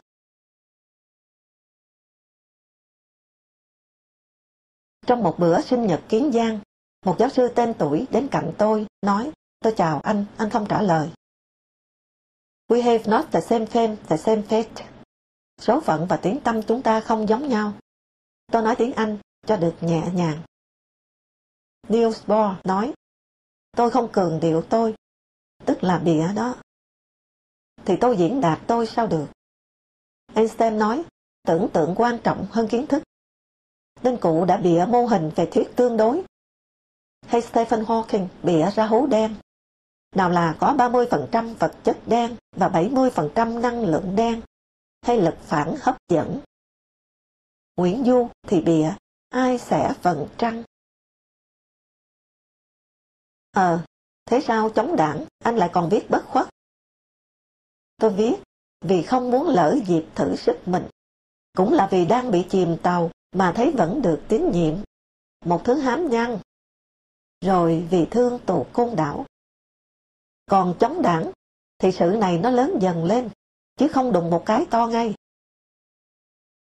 Trong 5.09 5.23
một 5.23 5.39
bữa 5.39 5.61
sinh 5.61 5.87
nhật 5.87 6.01
kiến 6.09 6.31
giang, 6.35 6.61
một 7.07 7.17
giáo 7.19 7.29
sư 7.29 7.49
tên 7.55 7.75
tuổi 7.79 8.07
đến 8.11 8.29
cạnh 8.31 8.53
tôi, 8.59 8.87
nói, 9.03 9.31
tôi 9.61 9.75
chào 9.77 10.01
anh, 10.01 10.25
anh 10.37 10.51
không 10.51 10.67
trả 10.69 10.83
lời. 10.83 11.11
We 12.69 12.83
have 12.83 13.05
not 13.07 13.27
the 13.33 13.41
same 13.41 13.65
fame, 13.65 13.97
the 14.09 14.17
same 14.17 14.43
fate. 14.43 14.85
Số 15.61 15.81
phận 15.81 16.07
và 16.07 16.17
tiếng 16.17 16.41
tâm 16.45 16.63
chúng 16.63 16.83
ta 16.83 17.01
không 17.01 17.29
giống 17.29 17.49
nhau. 17.49 17.73
Tôi 18.53 18.63
nói 18.63 18.75
tiếng 18.79 18.93
Anh 18.93 19.19
cho 19.47 19.57
được 19.57 19.75
nhẹ 19.81 20.03
nhàng. 20.15 20.43
Niels 21.89 22.27
Bohr 22.27 22.57
nói, 22.65 22.93
tôi 23.77 23.91
không 23.91 24.09
cường 24.13 24.41
điệu 24.41 24.63
tôi, 24.71 24.95
tức 25.65 25.85
là 25.85 25.99
bịa 25.99 26.33
đó. 26.37 26.57
Thì 27.85 27.95
tôi 28.01 28.17
diễn 28.17 28.41
đạt 28.41 28.61
tôi 28.67 28.87
sao 28.87 29.07
được. 29.07 29.27
Einstein 30.35 30.79
nói, 30.79 31.05
tưởng 31.43 31.69
tượng 31.73 31.95
quan 31.97 32.19
trọng 32.25 32.47
hơn 32.51 32.69
kiến 32.69 32.87
thức. 32.87 33.03
Nên 34.03 34.17
cụ 34.21 34.45
đã 34.45 34.57
bịa 34.57 34.87
mô 34.89 35.07
hình 35.07 35.31
về 35.37 35.49
thuyết 35.53 35.69
tương 35.77 35.97
đối. 35.97 36.23
Hay 37.27 37.43
Stephen 37.43 37.85
Hawking 37.85 38.27
bịa 38.43 38.71
ra 38.71 38.87
hố 38.87 39.07
đen. 39.07 39.35
Nào 40.15 40.31
là 40.31 40.57
có 40.61 40.75
30% 40.79 41.55
vật 41.55 41.75
chất 41.85 41.99
đen 42.07 42.37
và 42.57 42.69
70% 42.69 43.61
năng 43.61 43.85
lượng 43.85 44.17
đen, 44.17 44.41
hay 45.03 45.21
lực 45.21 45.35
phản 45.43 45.75
hấp 45.81 45.97
dẫn. 46.09 46.41
Nguyễn 47.77 48.05
Du 48.07 48.29
thì 48.43 48.61
bịa, 48.61 48.95
ai 49.29 49.59
sẽ 49.59 49.95
vận 50.03 50.29
trăng. 50.39 50.63
Ờ, 53.53 53.85
thế 54.27 54.41
sao 54.41 54.71
chống 54.71 54.97
đảng, 54.97 55.25
anh 55.39 55.57
lại 55.57 55.71
còn 55.73 55.89
viết 55.89 56.11
bất 56.11 56.25
khuất? 56.27 56.49
Tôi 57.97 58.11
viết, 58.11 58.35
vì 58.81 59.03
không 59.03 59.31
muốn 59.31 59.49
lỡ 59.49 59.79
dịp 59.87 60.05
thử 60.15 60.37
sức 60.37 60.59
mình. 60.67 60.89
Cũng 61.57 61.73
là 61.73 61.89
vì 61.91 62.05
đang 62.05 62.31
bị 62.31 62.47
chìm 62.51 62.77
tàu 62.83 63.11
mà 63.33 63.53
thấy 63.57 63.73
vẫn 63.77 64.03
được 64.03 64.23
tín 64.29 64.51
nhiệm. 64.53 64.75
Một 65.45 65.61
thứ 65.65 65.75
hám 65.75 66.11
nhăn. 66.11 66.39
Rồi 67.41 67.89
vì 67.91 68.07
thương 68.11 68.39
tổ 68.47 68.67
côn 68.73 68.97
đảo. 68.97 69.27
Còn 70.47 70.77
chống 70.81 71.03
đảng, 71.03 71.33
thì 71.79 71.93
sự 71.93 72.17
này 72.21 72.39
nó 72.39 72.51
lớn 72.51 72.79
dần 72.81 73.05
lên, 73.05 73.31
chứ 73.77 73.89
không 73.89 74.13
đùng 74.13 74.31
một 74.31 74.43
cái 74.47 74.67
to 74.71 74.87
ngay. 74.87 75.15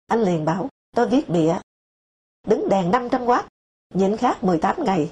Anh 0.07 0.22
liền 0.22 0.45
bảo, 0.45 0.69
tôi 0.91 1.10
viết 1.10 1.30
bịa. 1.30 1.60
Đứng 2.48 2.69
đèn 2.69 2.91
500W, 2.91 3.44
nhịn 3.94 4.18
khát 4.18 4.44
18 4.44 4.84
ngày. 4.84 5.11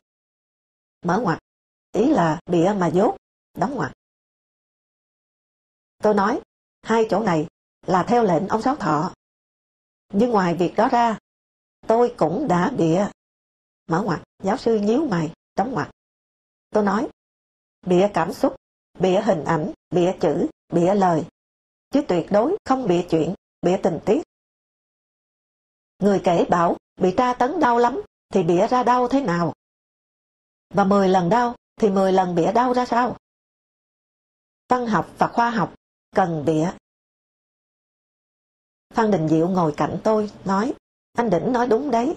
Mở 1.06 1.20
ngoặt, 1.24 1.40
ý 1.91 2.10
là 2.10 2.40
bịa 2.45 2.76
mà 2.78 2.88
dốt, 2.88 3.15
đóng 3.53 3.76
ngoặt. 3.76 3.91
Tôi 5.98 6.14
nói, 6.14 6.41
hai 6.82 7.06
chỗ 7.10 7.24
này 7.24 7.48
là 7.88 8.06
theo 8.07 8.24
lệnh 8.24 8.48
ông 8.48 8.61
Sáu 8.61 8.76
Thọ. 8.76 9.14
Nhưng 10.14 10.30
ngoài 10.30 10.56
việc 10.56 10.74
đó 10.76 10.90
ra, 10.91 11.18
tôi 11.88 12.15
cũng 12.18 12.47
đã 12.47 12.72
bịa. 12.77 13.07
Mở 13.88 14.01
ngoặt, 14.01 14.22
giáo 14.43 14.57
sư 14.57 14.80
nhíu 14.80 15.05
mày, 15.05 15.31
đóng 15.55 15.72
ngoặt. 15.72 15.89
Tôi 16.69 16.84
nói, 16.84 17.10
bịa 17.85 18.10
cảm 18.14 18.34
xúc, 18.34 18.55
bịa 18.99 19.22
hình 19.22 19.43
ảnh, 19.43 19.72
bịa 19.89 20.14
chữ, 20.22 20.47
bịa 20.73 20.95
lời, 20.95 21.26
chứ 21.91 22.01
tuyệt 22.07 22.27
đối 22.31 22.57
không 22.65 22.88
bịa 22.88 23.05
chuyện, 23.10 23.34
bịa 23.61 23.77
tình 23.84 23.99
tiết. 24.05 24.23
Người 25.99 26.22
kể 26.23 26.45
bảo 26.49 26.77
bị 27.01 27.14
tra 27.18 27.34
tấn 27.34 27.60
đau 27.60 27.77
lắm 27.77 28.01
thì 28.34 28.43
bịa 28.43 28.68
ra 28.68 28.84
đau 28.84 29.07
thế 29.07 29.22
nào? 29.22 29.53
Và 30.73 30.84
10 30.84 31.10
lần 31.10 31.30
đau 31.30 31.55
thì 31.76 31.89
10 31.89 32.14
lần 32.14 32.35
bịa 32.35 32.51
đau 32.51 32.73
ra 32.73 32.85
sao? 32.85 33.18
Văn 34.69 34.88
học 34.88 35.10
và 35.18 35.27
khoa 35.27 35.49
học 35.49 35.73
cần 36.15 36.45
bịa. 36.45 36.72
Phan 38.93 39.11
Đình 39.11 39.27
Diệu 39.27 39.49
ngồi 39.49 39.73
cạnh 39.77 39.99
tôi, 40.03 40.31
nói, 40.45 40.73
anh 41.14 41.30
Đỉnh 41.30 41.52
nói 41.52 41.68
đúng 41.68 41.91
đấy. 41.91 42.15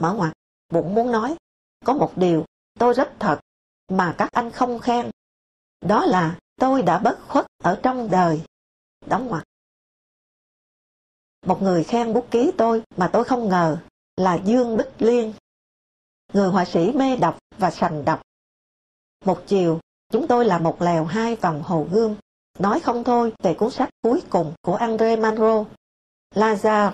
Mở 0.00 0.14
ngoặt, 0.14 0.32
bụng 0.68 0.94
muốn 0.94 1.12
nói, 1.12 1.36
có 1.84 1.92
một 1.92 2.12
điều 2.16 2.44
tôi 2.78 2.94
rất 2.94 3.12
thật 3.18 3.40
mà 3.88 4.14
các 4.18 4.28
anh 4.32 4.50
không 4.50 4.78
khen. 4.78 5.10
Đó 5.80 6.06
là 6.06 6.38
tôi 6.56 6.82
đã 6.82 6.98
bất 6.98 7.18
khuất 7.28 7.46
ở 7.58 7.80
trong 7.82 8.10
đời. 8.10 8.42
Đóng 9.06 9.26
ngoặt. 9.26 9.44
Một 11.46 11.62
người 11.62 11.84
khen 11.84 12.12
bút 12.12 12.26
ký 12.30 12.52
tôi 12.58 12.82
mà 12.96 13.10
tôi 13.12 13.24
không 13.24 13.48
ngờ 13.48 13.78
là 14.16 14.34
Dương 14.44 14.76
Bích 14.76 14.92
Liên. 14.98 15.32
Người 16.32 16.48
họa 16.48 16.64
sĩ 16.64 16.92
mê 16.92 17.16
đọc 17.16 17.38
và 17.58 17.70
sành 17.70 18.04
đọc. 18.04 18.22
Một 19.24 19.42
chiều, 19.46 19.80
chúng 20.12 20.26
tôi 20.28 20.44
là 20.44 20.58
một 20.58 20.82
lèo 20.82 21.04
hai 21.04 21.36
vòng 21.36 21.62
hồ 21.62 21.86
gươm, 21.92 22.16
nói 22.58 22.80
không 22.80 23.04
thôi 23.04 23.32
về 23.42 23.54
cuốn 23.54 23.70
sách 23.70 23.88
cuối 24.02 24.22
cùng 24.30 24.54
của 24.62 24.74
André 24.74 25.16
Manro. 25.16 25.64
Lazar 26.34 26.92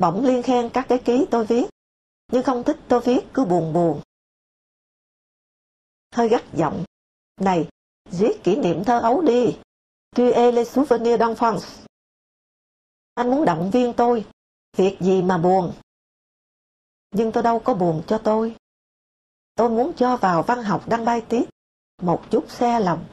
Bỗng 0.00 0.24
Liên 0.24 0.42
khen 0.42 0.70
các 0.74 0.86
cái 0.88 1.02
ký 1.04 1.26
tôi 1.30 1.46
viết, 1.46 1.64
nhưng 2.32 2.42
không 2.42 2.64
thích 2.64 2.76
tôi 2.88 3.00
viết 3.00 3.20
cứ 3.34 3.44
buồn 3.44 3.72
buồn. 3.72 4.02
Hơi 6.14 6.28
gắt 6.28 6.42
giọng, 6.54 6.84
này, 7.40 7.68
viết 8.10 8.40
kỷ 8.44 8.56
niệm 8.56 8.84
thơ 8.84 9.00
ấu 9.00 9.22
đi, 9.22 9.58
tu 10.16 10.32
es 10.32 10.54
les 10.54 10.70
souvenirs 10.70 11.22
d'enfance. 11.22 11.86
Anh 13.14 13.30
muốn 13.30 13.44
động 13.44 13.70
viên 13.72 13.92
tôi, 13.96 14.26
việc 14.76 14.96
gì 15.00 15.22
mà 15.22 15.38
buồn. 15.38 15.72
Nhưng 17.10 17.32
tôi 17.32 17.42
đâu 17.42 17.60
có 17.64 17.74
buồn 17.74 18.02
cho 18.06 18.20
tôi. 18.24 18.56
Tôi 19.54 19.70
muốn 19.70 19.92
cho 19.96 20.16
vào 20.16 20.42
văn 20.42 20.62
học 20.62 20.84
đăng 20.88 21.04
bài 21.04 21.22
tiết 21.28 21.44
một 22.02 22.22
chút 22.30 22.50
xe 22.50 22.80
lòng, 22.80 23.04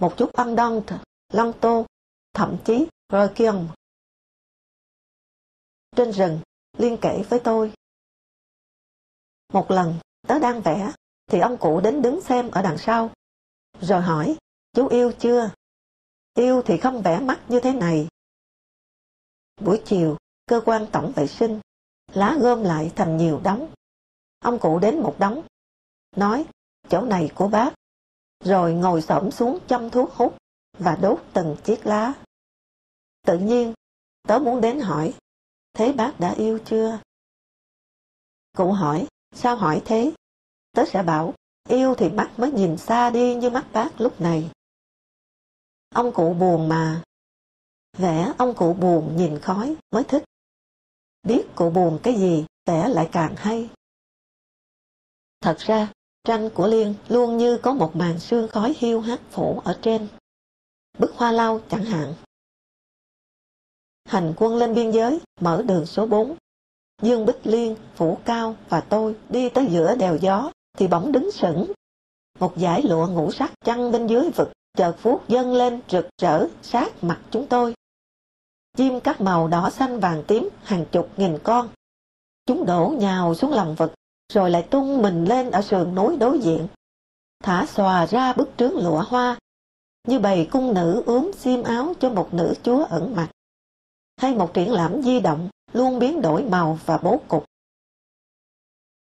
một 0.00 0.14
chút 0.16 0.32
ăn 0.32 0.56
đong, 0.56 0.82
lăng 1.32 1.52
tô, 1.60 1.86
thậm 2.34 2.56
chí 2.64 2.86
rơi 3.08 3.28
kiêng. 3.34 3.68
Trên 5.96 6.12
rừng, 6.12 6.40
Liên 6.78 6.98
kể 7.02 7.22
với 7.28 7.40
tôi. 7.44 7.72
Một 9.52 9.70
lần, 9.70 9.94
tớ 10.28 10.38
đang 10.38 10.60
vẽ, 10.60 10.92
thì 11.26 11.40
ông 11.40 11.56
cụ 11.56 11.80
đến 11.80 12.02
đứng 12.02 12.20
xem 12.20 12.50
ở 12.50 12.62
đằng 12.62 12.78
sau. 12.78 13.10
Rồi 13.80 14.00
hỏi, 14.00 14.36
chú 14.72 14.88
yêu 14.88 15.12
chưa? 15.18 15.50
Yêu 16.34 16.62
thì 16.62 16.76
không 16.76 17.02
vẽ 17.02 17.20
mắt 17.20 17.40
như 17.48 17.60
thế 17.60 17.72
này. 17.72 18.08
Buổi 19.60 19.82
chiều, 19.84 20.16
cơ 20.46 20.60
quan 20.64 20.86
tổng 20.92 21.12
vệ 21.16 21.26
sinh, 21.26 21.60
lá 22.12 22.36
gom 22.40 22.62
lại 22.62 22.92
thành 22.96 23.16
nhiều 23.16 23.40
đống. 23.44 23.72
Ông 24.38 24.58
cụ 24.58 24.78
đến 24.78 25.00
một 25.00 25.16
đống, 25.18 25.46
nói, 26.16 26.46
chỗ 26.88 27.00
này 27.00 27.30
của 27.34 27.48
bác, 27.48 27.74
rồi 28.44 28.74
ngồi 28.74 29.02
xổm 29.02 29.30
xuống 29.30 29.58
châm 29.66 29.90
thuốc 29.90 30.12
hút 30.12 30.36
và 30.78 30.96
đốt 30.96 31.18
từng 31.32 31.56
chiếc 31.64 31.86
lá. 31.86 32.12
Tự 33.26 33.38
nhiên, 33.38 33.74
tớ 34.28 34.38
muốn 34.38 34.60
đến 34.60 34.80
hỏi, 34.80 35.14
thế 35.74 35.92
bác 35.92 36.20
đã 36.20 36.34
yêu 36.34 36.58
chưa? 36.64 37.00
Cụ 38.56 38.72
hỏi, 38.72 39.06
sao 39.32 39.56
hỏi 39.56 39.82
thế? 39.84 40.12
Tớ 40.72 40.84
sẽ 40.84 41.02
bảo, 41.02 41.34
yêu 41.68 41.94
thì 41.94 42.08
mắt 42.08 42.30
mới 42.36 42.52
nhìn 42.52 42.76
xa 42.76 43.10
đi 43.10 43.34
như 43.34 43.50
mắt 43.50 43.66
bác 43.72 44.00
lúc 44.00 44.20
này. 44.20 44.50
Ông 45.94 46.12
cụ 46.14 46.34
buồn 46.34 46.68
mà, 46.68 47.02
Vẽ 47.98 48.32
ông 48.38 48.54
cụ 48.54 48.72
buồn 48.72 49.16
nhìn 49.16 49.38
khói 49.38 49.76
mới 49.90 50.04
thích. 50.04 50.24
Biết 51.22 51.46
cụ 51.54 51.70
buồn 51.70 51.98
cái 52.02 52.14
gì, 52.14 52.44
vẽ 52.66 52.88
lại 52.88 53.08
càng 53.12 53.34
hay. 53.36 53.70
Thật 55.40 55.56
ra, 55.58 55.92
tranh 56.24 56.50
của 56.54 56.66
Liên 56.66 56.94
luôn 57.08 57.36
như 57.36 57.58
có 57.62 57.74
một 57.74 57.96
màn 57.96 58.18
sương 58.18 58.48
khói 58.48 58.74
hiu 58.78 59.00
hắt 59.00 59.20
phủ 59.30 59.60
ở 59.64 59.78
trên. 59.82 60.08
Bức 60.98 61.14
hoa 61.16 61.32
lau 61.32 61.60
chẳng 61.68 61.84
hạn. 61.84 62.14
Hành 64.04 64.34
quân 64.36 64.56
lên 64.56 64.74
biên 64.74 64.90
giới, 64.90 65.20
mở 65.40 65.62
đường 65.62 65.86
số 65.86 66.06
4. 66.06 66.36
Dương 67.02 67.26
Bích 67.26 67.40
Liên, 67.44 67.76
Phủ 67.94 68.18
Cao 68.24 68.56
và 68.68 68.80
tôi 68.80 69.16
đi 69.28 69.48
tới 69.48 69.66
giữa 69.70 69.94
đèo 69.94 70.16
gió, 70.16 70.50
thì 70.78 70.88
bỗng 70.88 71.12
đứng 71.12 71.30
sững. 71.30 71.72
Một 72.38 72.52
dải 72.56 72.82
lụa 72.82 73.06
ngũ 73.06 73.32
sắc 73.32 73.52
chăn 73.64 73.92
bên 73.92 74.06
dưới 74.06 74.30
vực, 74.30 74.52
chợt 74.76 74.96
phút 74.98 75.28
dâng 75.28 75.52
lên 75.52 75.80
rực 75.88 76.08
rỡ 76.22 76.46
sát 76.62 77.04
mặt 77.04 77.20
chúng 77.30 77.46
tôi 77.46 77.74
chim 78.76 79.00
các 79.00 79.20
màu 79.20 79.48
đỏ 79.48 79.70
xanh 79.70 80.00
vàng 80.00 80.22
tím 80.26 80.48
hàng 80.62 80.84
chục 80.92 81.08
nghìn 81.16 81.38
con. 81.42 81.68
Chúng 82.46 82.66
đổ 82.66 82.94
nhào 82.98 83.34
xuống 83.34 83.52
lòng 83.52 83.74
vực, 83.74 83.94
rồi 84.32 84.50
lại 84.50 84.62
tung 84.62 85.02
mình 85.02 85.24
lên 85.24 85.50
ở 85.50 85.62
sườn 85.62 85.94
núi 85.94 86.16
đối 86.16 86.38
diện. 86.38 86.66
Thả 87.44 87.66
xòa 87.66 88.06
ra 88.06 88.32
bức 88.32 88.50
trướng 88.56 88.84
lụa 88.84 89.04
hoa, 89.08 89.38
như 90.08 90.18
bầy 90.18 90.48
cung 90.50 90.74
nữ 90.74 91.02
ướm 91.06 91.30
xiêm 91.32 91.62
áo 91.62 91.94
cho 92.00 92.10
một 92.10 92.34
nữ 92.34 92.54
chúa 92.62 92.84
ẩn 92.84 93.16
mặt. 93.16 93.28
Hay 94.16 94.34
một 94.34 94.50
triển 94.54 94.72
lãm 94.72 95.02
di 95.02 95.20
động 95.20 95.48
luôn 95.72 95.98
biến 95.98 96.22
đổi 96.22 96.42
màu 96.42 96.78
và 96.86 96.98
bố 96.98 97.20
cục. 97.28 97.44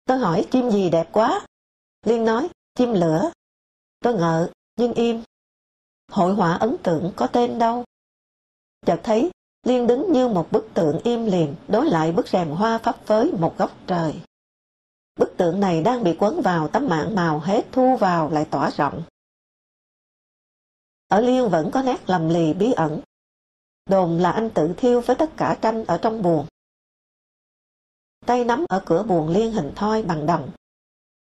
Tôi 0.04 0.18
hỏi 0.18 0.46
chim 0.50 0.70
gì 0.70 0.90
đẹp 0.90 1.08
quá? 1.12 1.46
Liên 2.04 2.24
nói, 2.24 2.48
chim 2.74 2.92
lửa. 2.92 3.30
Tôi 4.00 4.14
ngợ, 4.14 4.50
nhưng 4.76 4.92
im. 4.92 5.22
Hội 6.10 6.34
họa 6.34 6.52
ấn 6.52 6.76
tượng 6.82 7.12
có 7.16 7.26
tên 7.26 7.58
đâu. 7.58 7.84
Chợt 8.86 9.00
thấy 9.02 9.30
Liên 9.66 9.86
đứng 9.86 10.12
như 10.12 10.28
một 10.28 10.48
bức 10.50 10.68
tượng 10.74 11.00
im 11.04 11.26
lìm 11.26 11.54
đối 11.68 11.90
lại 11.90 12.12
bức 12.12 12.28
rèm 12.28 12.48
hoa 12.48 12.78
pháp 12.78 13.06
phới 13.06 13.32
một 13.32 13.54
góc 13.58 13.70
trời. 13.86 14.20
Bức 15.16 15.34
tượng 15.36 15.60
này 15.60 15.82
đang 15.82 16.04
bị 16.04 16.16
quấn 16.18 16.40
vào 16.42 16.68
tấm 16.68 16.86
mạng 16.88 17.14
màu 17.14 17.38
hết 17.38 17.66
thu 17.72 17.96
vào 17.96 18.30
lại 18.30 18.46
tỏa 18.50 18.70
rộng. 18.70 19.02
Ở 21.08 21.20
Liên 21.20 21.48
vẫn 21.48 21.70
có 21.72 21.82
nét 21.82 22.00
lầm 22.06 22.28
lì 22.28 22.54
bí 22.54 22.72
ẩn. 22.72 23.00
Đồn 23.86 24.18
là 24.18 24.30
anh 24.30 24.50
tự 24.54 24.74
thiêu 24.76 25.00
với 25.00 25.16
tất 25.16 25.30
cả 25.36 25.58
tranh 25.62 25.84
ở 25.84 25.98
trong 26.02 26.22
buồng. 26.22 26.46
Tay 28.26 28.44
nắm 28.44 28.64
ở 28.68 28.82
cửa 28.86 29.02
buồng 29.02 29.28
Liên 29.28 29.52
hình 29.52 29.72
thoi 29.76 30.02
bằng 30.02 30.26
đồng. 30.26 30.50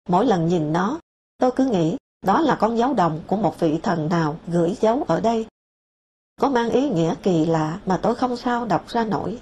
Mỗi 0.09 0.27
lần 0.27 0.49
nhìn 0.49 0.73
nó, 0.73 1.01
tôi 1.39 1.51
cứ 1.57 1.67
nghĩ 1.67 1.97
đó 2.23 2.41
là 2.41 2.57
con 2.61 2.79
dấu 2.79 2.95
đồng 2.95 3.23
của 3.27 3.37
một 3.37 3.61
vị 3.61 3.81
thần 3.83 4.09
nào 4.09 4.39
gửi 4.47 4.77
dấu 4.81 5.05
ở 5.09 5.21
đây 5.21 5.47
có 6.41 6.49
mang 6.49 6.71
ý 6.71 6.89
nghĩa 6.89 7.15
kỳ 7.23 7.47
lạ 7.47 7.81
mà 7.87 8.01
tôi 8.03 8.15
không 8.15 8.37
sao 8.37 8.67
đọc 8.67 8.89
ra 8.89 9.05
nổi. 9.05 9.41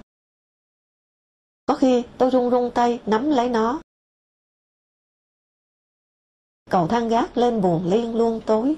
Có 1.65 1.75
khi 1.75 2.03
tôi 2.17 2.31
run 2.31 2.49
run 2.49 2.71
tay 2.75 3.01
nắm 3.05 3.29
lấy 3.29 3.49
nó. 3.49 3.81
Cầu 6.69 6.87
thang 6.87 7.09
gác 7.09 7.37
lên 7.37 7.61
buồn 7.61 7.89
liên 7.89 8.15
luôn 8.15 8.41
tối. 8.45 8.75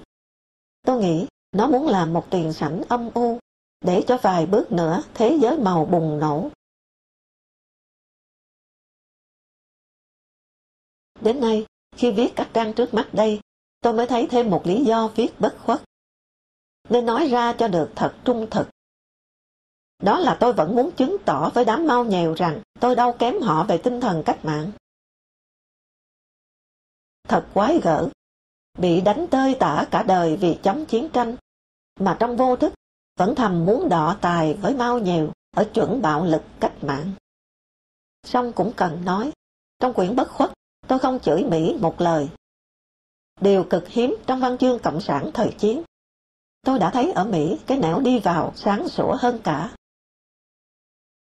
Tôi 0.82 1.02
nghĩ 1.02 1.28
nó 1.52 1.68
muốn 1.68 1.88
làm 1.88 2.14
một 2.14 2.28
tiền 2.30 2.54
sảnh 2.54 2.82
âm 2.90 3.10
u, 3.14 3.40
để 3.82 4.04
cho 4.08 4.18
vài 4.22 4.46
bước 4.46 4.72
nữa 4.72 5.04
thế 5.14 5.38
giới 5.42 5.58
màu 5.58 5.86
bùng 5.86 6.20
nổ. 6.20 6.50
Đến 11.22 11.42
nay, 11.42 11.66
khi 11.96 12.12
viết 12.12 12.34
các 12.36 12.50
trang 12.54 12.74
trước 12.74 12.94
mắt 12.94 13.10
đây, 13.14 13.40
tôi 13.82 13.94
mới 13.94 14.08
thấy 14.08 14.28
thêm 14.32 14.50
một 14.50 14.62
lý 14.66 14.86
do 14.86 15.08
viết 15.16 15.30
bất 15.40 15.58
khuất 15.66 15.82
nên 16.90 17.06
nói 17.06 17.28
ra 17.28 17.54
cho 17.54 17.68
được 17.68 17.92
thật 17.96 18.16
trung 18.26 18.48
thực. 18.52 18.68
Đó 20.00 20.20
là 20.20 20.38
tôi 20.40 20.54
vẫn 20.54 20.76
muốn 20.76 20.92
chứng 20.92 21.18
tỏ 21.26 21.50
với 21.54 21.66
đám 21.66 21.88
mau 21.88 22.06
nhèo 22.06 22.34
rằng 22.34 22.62
tôi 22.80 22.96
đâu 22.96 23.16
kém 23.20 23.42
họ 23.42 23.64
về 23.64 23.78
tinh 23.84 24.02
thần 24.02 24.24
cách 24.26 24.46
mạng. 24.46 24.72
Thật 27.24 27.48
quái 27.54 27.80
gở, 27.84 28.10
bị 28.80 29.02
đánh 29.02 29.28
tơi 29.32 29.56
tả 29.60 29.86
cả 29.92 30.04
đời 30.04 30.38
vì 30.38 30.60
chống 30.64 30.86
chiến 30.86 31.10
tranh, 31.14 31.36
mà 32.00 32.18
trong 32.20 32.38
vô 32.38 32.56
thức 32.56 32.74
vẫn 33.18 33.36
thầm 33.36 33.66
muốn 33.66 33.90
đọ 33.90 34.18
tài 34.22 34.54
với 34.54 34.76
mau 34.76 35.00
Nhiều 35.00 35.32
ở 35.52 35.64
chuẩn 35.74 36.02
bạo 36.02 36.26
lực 36.26 36.42
cách 36.60 36.84
mạng. 36.84 37.12
song 38.24 38.52
cũng 38.54 38.74
cần 38.76 39.06
nói, 39.06 39.32
trong 39.80 39.94
quyển 39.94 40.16
bất 40.16 40.32
khuất, 40.32 40.52
tôi 40.88 41.00
không 41.00 41.20
chửi 41.20 41.44
Mỹ 41.44 41.78
một 41.80 42.02
lời. 42.02 42.30
Điều 43.42 43.64
cực 43.64 43.88
hiếm 43.88 44.16
trong 44.28 44.40
văn 44.40 44.58
chương 44.58 44.80
Cộng 44.80 45.02
sản 45.02 45.32
thời 45.34 45.56
chiến 45.60 45.84
Tôi 46.62 46.80
đã 46.80 46.90
thấy 46.90 47.12
ở 47.12 47.26
Mỹ 47.26 47.60
cái 47.68 47.78
nẻo 47.78 48.00
đi 48.00 48.20
vào 48.20 48.54
sáng 48.56 48.88
sủa 48.88 49.16
hơn 49.20 49.40
cả. 49.44 49.76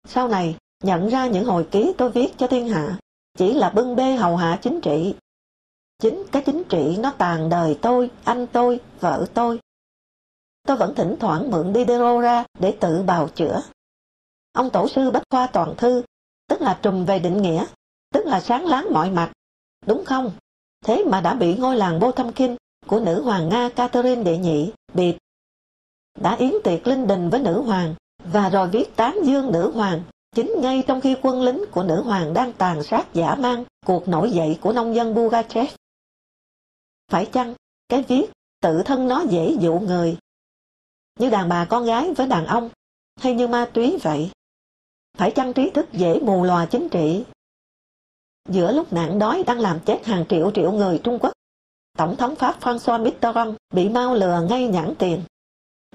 Sau 0.05 0.29
này, 0.29 0.57
nhận 0.83 1.09
ra 1.09 1.27
những 1.27 1.45
hồi 1.45 1.69
ký 1.71 1.93
tôi 1.99 2.11
viết 2.11 2.33
cho 2.39 2.47
thiên 2.47 2.69
hạ 2.69 2.99
chỉ 3.39 3.53
là 3.53 3.71
bưng 3.71 3.97
bê 3.97 4.17
hầu 4.17 4.37
hạ 4.37 4.59
chính 4.63 4.81
trị. 4.81 5.15
Chính 5.99 6.25
cái 6.33 6.43
chính 6.47 6.63
trị 6.69 6.97
nó 6.99 7.13
tàn 7.19 7.49
đời 7.49 7.79
tôi, 7.83 8.11
anh 8.25 8.47
tôi, 8.47 8.81
vợ 9.01 9.27
tôi. 9.35 9.61
Tôi 10.63 10.77
vẫn 10.77 10.95
thỉnh 10.95 11.17
thoảng 11.21 11.51
mượn 11.51 11.75
Diderot 11.75 12.23
ra 12.23 12.45
để 12.59 12.77
tự 12.81 13.03
bào 13.03 13.29
chữa. 13.29 13.63
Ông 14.53 14.71
tổ 14.71 14.89
sư 14.89 15.11
Bách 15.11 15.23
Khoa 15.31 15.47
Toàn 15.47 15.75
Thư, 15.77 16.03
tức 16.49 16.61
là 16.61 16.79
trùm 16.83 17.05
về 17.05 17.19
định 17.19 17.43
nghĩa, 17.43 17.65
tức 18.15 18.27
là 18.27 18.41
sáng 18.41 18.67
láng 18.67 18.93
mọi 18.93 19.11
mặt, 19.11 19.33
đúng 19.87 20.05
không? 20.05 20.33
Thế 20.85 21.05
mà 21.05 21.21
đã 21.21 21.35
bị 21.35 21.57
ngôi 21.57 21.77
làng 21.77 22.01
Bô 22.01 22.13
Thăm 22.13 22.33
Kinh 22.33 22.57
của 22.87 23.01
nữ 23.01 23.23
hoàng 23.23 23.49
Nga 23.49 23.69
Catherine 23.69 24.23
Đệ 24.23 24.39
Nhị 24.39 24.73
bịp. 24.95 25.17
Đã 26.21 26.37
yến 26.37 26.53
tiệc 26.65 26.87
linh 26.87 27.07
đình 27.07 27.31
với 27.31 27.41
nữ 27.41 27.63
hoàng 27.63 27.95
và 28.25 28.49
rồi 28.49 28.69
viết 28.69 28.97
tán 28.97 29.19
dương 29.25 29.53
nữ 29.53 29.73
hoàng 29.75 30.03
chính 30.35 30.55
ngay 30.61 30.85
trong 30.87 31.01
khi 31.01 31.17
quân 31.23 31.43
lính 31.43 31.65
của 31.71 31.83
nữ 31.83 32.03
hoàng 32.03 32.35
đang 32.35 32.53
tàn 32.53 32.83
sát 32.83 33.15
giả 33.15 33.35
mang 33.35 33.65
cuộc 33.87 34.09
nổi 34.09 34.31
dậy 34.31 34.59
của 34.61 34.73
nông 34.73 34.95
dân 34.95 35.15
Bugachev. 35.15 35.69
Phải 37.11 37.27
chăng 37.27 37.55
cái 37.89 38.03
viết 38.03 38.27
tự 38.63 38.83
thân 38.83 39.09
nó 39.09 39.25
dễ 39.31 39.57
dụ 39.61 39.79
người 39.79 40.17
như 41.21 41.31
đàn 41.31 41.49
bà 41.49 41.67
con 41.71 41.85
gái 41.85 42.15
với 42.15 42.27
đàn 42.27 42.47
ông 42.47 42.71
hay 43.21 43.35
như 43.35 43.49
ma 43.49 43.71
túy 43.75 43.99
vậy? 44.03 44.31
Phải 45.19 45.31
chăng 45.31 45.53
trí 45.53 45.71
thức 45.71 45.93
dễ 45.93 46.21
mù 46.21 46.45
lòa 46.45 46.67
chính 46.67 46.89
trị? 46.89 47.25
Giữa 48.49 48.73
lúc 48.73 48.93
nạn 48.93 49.19
đói 49.19 49.45
đang 49.47 49.59
làm 49.59 49.81
chết 49.87 50.07
hàng 50.07 50.25
triệu 50.29 50.51
triệu 50.55 50.73
người 50.73 51.01
Trung 51.05 51.19
Quốc, 51.19 51.33
Tổng 51.99 52.17
thống 52.17 52.37
Pháp 52.37 52.61
François 52.61 53.03
Mitterrand 53.03 53.57
bị 53.75 53.89
mau 53.89 54.15
lừa 54.15 54.47
ngay 54.49 54.69
nhãn 54.69 54.95
tiền, 54.99 55.23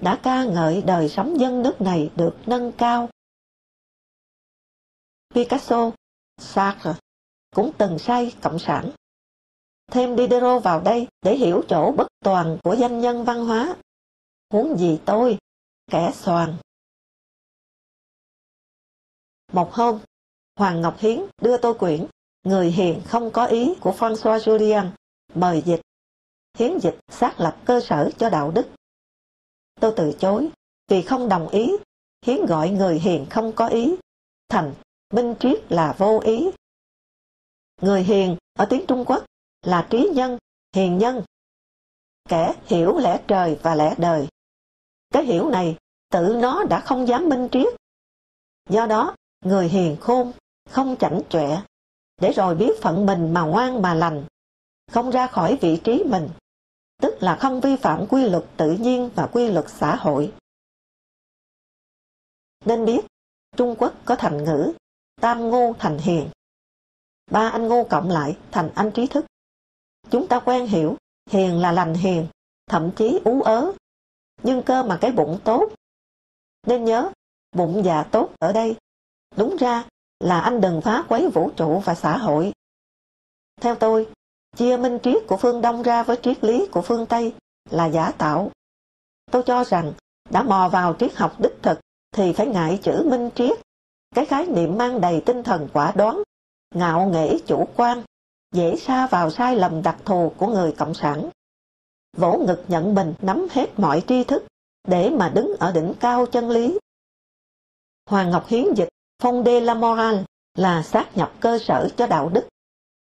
đã 0.02 0.20
ca 0.22 0.44
ngợi 0.44 0.82
đời 0.82 1.08
sống 1.08 1.40
dân 1.40 1.62
nước 1.62 1.80
này 1.80 2.10
được 2.16 2.36
nâng 2.46 2.72
cao. 2.72 3.08
Picasso, 5.34 5.90
Sartre 6.38 6.94
cũng 7.54 7.72
từng 7.78 7.98
say 7.98 8.34
cộng 8.42 8.58
sản. 8.58 8.90
Thêm 9.92 10.16
Diderot 10.16 10.62
vào 10.62 10.80
đây 10.80 11.06
để 11.22 11.36
hiểu 11.36 11.62
chỗ 11.68 11.92
bất 11.96 12.06
toàn 12.24 12.58
của 12.64 12.74
danh 12.74 13.00
nhân 13.00 13.24
văn 13.24 13.46
hóa. 13.46 13.76
Huống 14.52 14.78
gì 14.78 15.00
tôi, 15.06 15.38
kẻ 15.90 16.12
soàn. 16.14 16.56
Một 19.52 19.72
hôm, 19.72 20.00
Hoàng 20.56 20.80
Ngọc 20.80 20.96
Hiến 20.98 21.20
đưa 21.42 21.58
tôi 21.58 21.74
quyển 21.74 22.06
Người 22.46 22.70
hiền 22.70 23.02
không 23.06 23.30
có 23.30 23.46
ý 23.46 23.74
của 23.80 23.90
François 23.90 24.38
Julien 24.38 24.90
mời 25.34 25.62
dịch. 25.66 25.80
Hiến 26.58 26.78
dịch 26.78 26.98
xác 27.08 27.40
lập 27.40 27.56
cơ 27.64 27.80
sở 27.80 28.10
cho 28.18 28.30
đạo 28.30 28.50
đức. 28.50 28.66
Tôi 29.80 29.92
từ 29.96 30.12
chối 30.20 30.50
vì 30.88 31.02
không 31.02 31.28
đồng 31.28 31.48
ý 31.48 31.76
Hiến 32.26 32.46
gọi 32.46 32.70
người 32.70 32.98
hiền 32.98 33.26
không 33.30 33.52
có 33.56 33.68
ý 33.68 33.96
thành 34.48 34.74
minh 35.12 35.34
triết 35.40 35.72
là 35.72 35.94
vô 35.98 36.20
ý. 36.24 36.50
Người 37.82 38.02
hiền 38.02 38.36
ở 38.54 38.66
tiếng 38.70 38.84
Trung 38.88 39.04
Quốc 39.06 39.24
là 39.62 39.86
trí 39.90 40.10
nhân, 40.14 40.38
hiền 40.74 40.98
nhân. 40.98 41.22
Kẻ 42.28 42.54
hiểu 42.66 42.98
lẽ 42.98 43.24
trời 43.28 43.58
và 43.62 43.74
lẽ 43.74 43.94
đời. 43.98 44.28
Cái 45.10 45.24
hiểu 45.24 45.48
này 45.48 45.76
tự 46.10 46.36
nó 46.42 46.64
đã 46.64 46.80
không 46.80 47.08
dám 47.08 47.28
minh 47.28 47.48
triết. 47.52 47.74
Do 48.68 48.86
đó, 48.86 49.14
người 49.44 49.68
hiền 49.68 49.96
khôn, 50.00 50.32
không 50.70 50.96
chảnh 50.98 51.20
chọe, 51.28 51.62
để 52.20 52.32
rồi 52.32 52.54
biết 52.54 52.72
phận 52.82 53.06
mình 53.06 53.34
mà 53.34 53.40
ngoan 53.40 53.82
mà 53.82 53.94
lành, 53.94 54.24
không 54.92 55.10
ra 55.10 55.26
khỏi 55.26 55.58
vị 55.60 55.80
trí 55.84 56.04
mình, 56.04 56.28
tức 57.02 57.14
là 57.20 57.36
không 57.36 57.60
vi 57.60 57.76
phạm 57.76 58.06
quy 58.06 58.28
luật 58.28 58.44
tự 58.56 58.72
nhiên 58.72 59.10
và 59.14 59.26
quy 59.26 59.50
luật 59.50 59.64
xã 59.68 59.96
hội. 59.96 60.32
Nên 62.64 62.84
biết, 62.84 63.00
Trung 63.56 63.74
Quốc 63.78 63.94
có 64.04 64.16
thành 64.16 64.44
ngữ, 64.44 64.72
tam 65.20 65.50
ngô 65.50 65.74
thành 65.78 65.98
hiền. 65.98 66.30
Ba 67.30 67.48
anh 67.48 67.68
ngô 67.68 67.86
cộng 67.90 68.10
lại 68.10 68.36
thành 68.50 68.70
anh 68.74 68.90
trí 68.94 69.06
thức. 69.06 69.26
Chúng 70.10 70.28
ta 70.28 70.40
quen 70.40 70.66
hiểu, 70.66 70.96
hiền 71.30 71.60
là 71.60 71.72
lành 71.72 71.94
hiền, 71.94 72.26
thậm 72.66 72.90
chí 72.96 73.20
ú 73.24 73.42
ớ, 73.42 73.72
nhưng 74.46 74.62
cơ 74.62 74.82
mà 74.82 74.98
cái 75.00 75.12
bụng 75.12 75.38
tốt. 75.44 75.68
Nên 76.66 76.84
nhớ, 76.84 77.10
bụng 77.52 77.82
già 77.84 78.02
tốt 78.02 78.30
ở 78.38 78.52
đây 78.52 78.76
Đúng 79.36 79.56
ra 79.56 79.84
là 80.20 80.40
anh 80.40 80.60
đừng 80.60 80.80
phá 80.80 81.04
quấy 81.08 81.28
vũ 81.28 81.50
trụ 81.56 81.78
và 81.78 81.94
xã 81.94 82.16
hội. 82.16 82.52
Theo 83.60 83.74
tôi, 83.74 84.08
chia 84.56 84.76
minh 84.76 84.98
triết 85.02 85.22
của 85.26 85.36
phương 85.36 85.60
Đông 85.60 85.82
ra 85.82 86.02
với 86.02 86.18
triết 86.22 86.44
lý 86.44 86.66
của 86.72 86.82
phương 86.82 87.06
Tây 87.06 87.34
là 87.70 87.86
giả 87.86 88.10
tạo. 88.10 88.50
Tôi 89.30 89.42
cho 89.42 89.64
rằng 89.64 89.92
đã 90.30 90.42
mò 90.42 90.68
vào 90.72 90.96
triết 90.98 91.14
học 91.14 91.40
đích 91.40 91.62
thực 91.62 91.80
thì 92.12 92.32
phải 92.32 92.46
ngại 92.46 92.78
chữ 92.82 93.08
minh 93.10 93.30
triết, 93.34 93.58
cái 94.14 94.26
khái 94.26 94.46
niệm 94.46 94.78
mang 94.78 95.00
đầy 95.00 95.22
tinh 95.26 95.42
thần 95.42 95.68
quả 95.72 95.92
đoán, 95.96 96.22
ngạo 96.74 97.08
nghễ 97.08 97.38
chủ 97.46 97.68
quan, 97.76 98.02
dễ 98.52 98.76
xa 98.76 99.06
vào 99.06 99.30
sai 99.30 99.56
lầm 99.56 99.82
đặc 99.82 99.96
thù 100.04 100.32
của 100.36 100.46
người 100.46 100.72
cộng 100.72 100.94
sản. 100.94 101.30
Vỗ 102.16 102.38
ngực 102.38 102.64
nhận 102.68 102.94
mình 102.94 103.14
nắm 103.22 103.46
hết 103.50 103.78
mọi 103.78 104.02
tri 104.08 104.24
thức 104.24 104.44
để 104.88 105.10
mà 105.10 105.28
đứng 105.28 105.56
ở 105.58 105.72
đỉnh 105.72 105.94
cao 106.00 106.26
chân 106.26 106.50
lý. 106.50 106.78
Hoàng 108.06 108.30
Ngọc 108.30 108.46
Hiến 108.48 108.64
dịch 108.76 108.88
Phong 109.22 109.44
de 109.44 109.60
la 109.60 109.74
moral 109.74 110.16
là 110.54 110.82
xác 110.82 111.16
nhập 111.16 111.32
cơ 111.40 111.58
sở 111.58 111.88
cho 111.96 112.06
đạo 112.06 112.28
đức. 112.28 112.48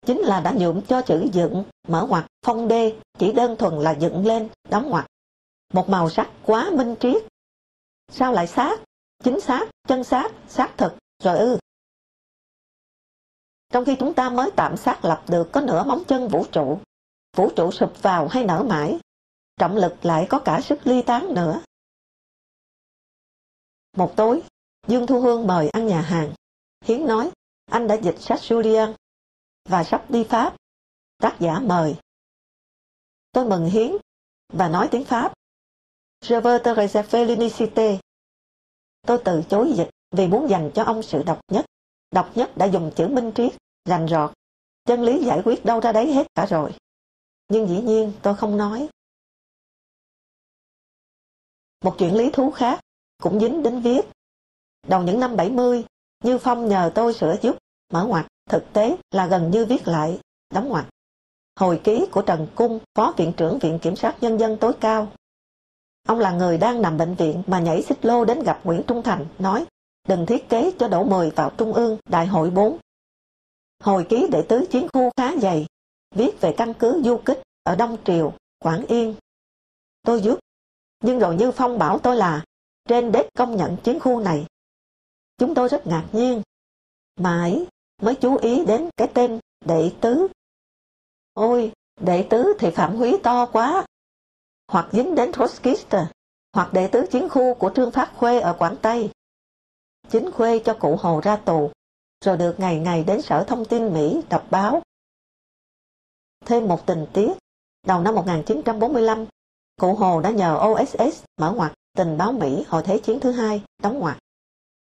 Chính 0.07 0.19
là 0.19 0.41
đã 0.41 0.53
nhuộm 0.53 0.81
cho 0.83 1.03
chữ 1.03 1.27
dựng, 1.33 1.65
mở 1.89 2.07
ngoặt, 2.09 2.27
phong 2.43 2.69
đê 2.69 2.97
chỉ 3.19 3.33
đơn 3.33 3.57
thuần 3.57 3.75
là 3.75 3.93
dựng 3.93 4.27
lên, 4.27 4.49
đóng 4.69 4.91
ngoặt. 4.91 5.07
Một 5.73 5.89
màu 5.89 6.11
sắc 6.11 6.31
quá 6.45 6.70
minh 6.70 6.95
triết. 7.01 7.23
Sao 8.09 8.33
lại 8.33 8.47
xác? 8.47 8.81
Chính 9.25 9.41
xác, 9.41 9.69
chân 9.89 10.05
xác, 10.05 10.33
xác 10.49 10.75
thực, 10.77 10.93
rồi 11.23 11.39
ư. 11.39 11.59
Trong 13.73 13.85
khi 13.85 13.97
chúng 14.01 14.15
ta 14.15 14.31
mới 14.31 14.51
tạm 14.57 14.77
xác 14.77 15.05
lập 15.05 15.25
được 15.29 15.49
có 15.53 15.61
nửa 15.61 15.85
móng 15.85 16.03
chân 16.09 16.29
vũ 16.29 16.45
trụ, 16.53 16.79
vũ 17.37 17.51
trụ 17.57 17.71
sụp 17.71 18.03
vào 18.03 18.29
hay 18.29 18.45
nở 18.45 18.63
mãi, 18.69 18.99
trọng 19.57 19.77
lực 19.77 19.97
lại 20.03 20.27
có 20.31 20.39
cả 20.39 20.61
sức 20.61 20.79
ly 20.85 21.03
tán 21.03 21.35
nữa. 21.35 21.61
Một 23.97 24.17
tối, 24.17 24.43
Dương 24.87 25.07
Thu 25.07 25.21
Hương 25.21 25.47
mời 25.47 25.69
ăn 25.69 25.87
nhà 25.87 26.01
hàng. 26.01 26.33
Hiến 26.85 27.07
nói, 27.07 27.31
anh 27.67 27.87
đã 27.87 27.95
dịch 27.95 28.17
sách 28.21 28.39
Julian 28.39 28.95
và 29.69 29.85
sắp 29.85 30.11
đi 30.11 30.25
Pháp. 30.25 30.57
Tác 31.19 31.37
giả 31.41 31.61
mời. 31.61 31.97
Tôi 33.33 33.45
mừng 33.45 33.67
Hiến 33.67 33.93
và 34.53 34.69
nói 34.69 34.89
tiếng 34.91 35.05
Pháp. 35.05 35.33
Je 36.21 36.41
veux 36.41 36.63
te 36.65 36.75
réserver 36.75 37.29
l'unicité. 37.29 37.99
Tôi 39.07 39.23
từ 39.25 39.43
chối 39.51 39.73
dịch 39.77 39.89
vì 40.11 40.27
muốn 40.27 40.51
dành 40.51 40.71
cho 40.75 40.85
ông 40.85 41.03
sự 41.03 41.23
độc 41.23 41.41
nhất. 41.53 41.65
Độc 42.11 42.37
nhất 42.37 42.51
đã 42.57 42.67
dùng 42.67 42.93
chữ 42.97 43.09
minh 43.09 43.33
triết, 43.35 43.53
rành 43.85 44.09
rọt. 44.09 44.33
Chân 44.85 45.03
lý 45.03 45.25
giải 45.25 45.43
quyết 45.45 45.65
đâu 45.65 45.81
ra 45.81 45.93
đấy 45.93 46.13
hết 46.13 46.27
cả 46.35 46.47
rồi. 46.47 46.73
Nhưng 47.49 47.69
dĩ 47.69 47.81
nhiên 47.83 48.12
tôi 48.23 48.35
không 48.35 48.57
nói. 48.57 48.89
Một 51.85 51.95
chuyện 51.99 52.15
lý 52.15 52.31
thú 52.31 52.51
khác 52.51 52.81
cũng 53.23 53.41
dính 53.41 53.62
đến 53.62 53.81
viết 53.81 54.01
Đầu 54.87 55.03
những 55.03 55.20
năm 55.20 55.37
70, 55.37 55.85
Như 56.25 56.39
Phong 56.39 56.69
nhờ 56.69 56.93
tôi 56.95 57.15
sửa 57.15 57.37
giúp, 57.43 57.57
mở 57.93 58.05
ngoặt, 58.05 58.27
thực 58.51 58.73
tế 58.73 58.97
là 59.11 59.27
gần 59.27 59.51
như 59.51 59.65
viết 59.65 59.89
lại, 59.89 60.20
đóng 60.51 60.69
ngoặt. 60.69 60.85
Hồi 61.57 61.81
ký 61.85 62.07
của 62.12 62.23
Trần 62.23 62.47
Cung, 62.55 62.79
Phó 62.95 63.15
Viện 63.16 63.33
trưởng 63.37 63.59
Viện 63.59 63.79
Kiểm 63.83 63.97
sát 63.97 64.16
Nhân 64.20 64.39
dân 64.41 64.57
tối 64.61 64.73
cao. 64.81 65.12
Ông 66.09 66.19
là 66.19 66.33
người 66.33 66.59
đang 66.59 66.83
nằm 66.83 66.97
bệnh 66.97 67.15
viện 67.15 67.43
mà 67.47 67.61
nhảy 67.61 67.83
xích 67.83 68.05
lô 68.05 68.25
đến 68.25 68.43
gặp 68.43 68.61
Nguyễn 68.65 68.83
Trung 68.87 69.03
Thành, 69.03 69.27
nói 69.39 69.66
đừng 70.09 70.27
thiết 70.27 70.49
kế 70.49 70.73
cho 70.79 70.89
đổ 70.89 71.05
10 71.05 71.31
vào 71.31 71.51
Trung 71.59 71.73
ương 71.73 71.99
Đại 72.11 72.27
hội 72.27 72.51
4. 72.51 72.79
Hồi 73.83 74.07
ký 74.09 74.29
đệ 74.33 74.43
tứ 74.49 74.66
chiến 74.70 74.87
khu 74.93 75.11
khá 75.16 75.33
dày, 75.43 75.66
viết 76.14 76.40
về 76.40 76.55
căn 76.56 76.74
cứ 76.78 77.02
du 77.05 77.20
kích 77.24 77.43
ở 77.62 77.76
Đông 77.76 77.97
Triều, 78.05 78.32
Quảng 78.59 78.86
Yên. 78.86 79.14
Tôi 80.02 80.20
giúp, 80.20 80.39
nhưng 81.02 81.18
rồi 81.18 81.36
Như 81.36 81.52
Phong 81.52 81.78
bảo 81.78 81.98
tôi 81.98 82.16
là 82.16 82.44
trên 82.89 83.12
đếp 83.12 83.26
công 83.35 83.56
nhận 83.56 83.76
chiến 83.85 84.01
khu 84.01 84.20
này 84.20 84.47
Chúng 85.39 85.55
tôi 85.55 85.68
rất 85.68 85.86
ngạc 85.86 86.05
nhiên. 86.12 86.43
Mãi 87.16 87.66
mới 88.02 88.14
chú 88.14 88.36
ý 88.36 88.64
đến 88.66 88.89
cái 88.97 89.09
tên 89.14 89.40
đệ 89.64 89.93
tứ. 90.01 90.28
Ôi, 91.35 91.72
đệ 92.01 92.26
tứ 92.30 92.55
thì 92.59 92.70
phạm 92.70 92.97
húy 92.97 93.16
to 93.22 93.47
quá. 93.47 93.86
Hoặc 94.68 94.89
dính 94.93 95.14
đến 95.14 95.32
Trotskyist, 95.32 95.94
hoặc 96.52 96.72
đệ 96.72 96.89
tứ 96.89 97.06
chiến 97.10 97.28
khu 97.28 97.55
của 97.55 97.70
Trương 97.76 97.90
Phát 97.90 98.12
Khuê 98.16 98.40
ở 98.40 98.56
Quảng 98.59 98.76
Tây. 98.82 99.10
Chính 100.09 100.30
Khuê 100.30 100.59
cho 100.59 100.76
cụ 100.80 100.97
Hồ 100.97 101.20
ra 101.24 101.36
tù, 101.36 101.70
rồi 102.24 102.36
được 102.36 102.60
ngày 102.60 102.78
ngày 102.78 103.05
đến 103.05 103.22
Sở 103.22 103.44
Thông 103.44 103.64
tin 103.64 103.94
Mỹ 103.94 104.20
đọc 104.28 104.47
báo. 104.51 104.82
Thêm 106.47 106.69
một 106.69 106.86
tình 106.86 107.06
tiết, 107.12 107.32
đầu 107.86 108.01
năm 108.01 108.15
1945, 108.15 109.27
cụ 109.81 109.94
Hồ 109.94 110.20
đã 110.20 110.31
nhờ 110.31 110.60
OSS 110.73 111.24
mở 111.40 111.52
ngoặt 111.52 111.73
tình 111.97 112.19
báo 112.19 112.32
Mỹ 112.32 112.65
hồi 112.69 112.82
Thế 112.82 112.98
chiến 112.98 113.20
thứ 113.20 113.32
hai, 113.32 113.62
đóng 113.82 113.98
ngoặt 113.98 114.19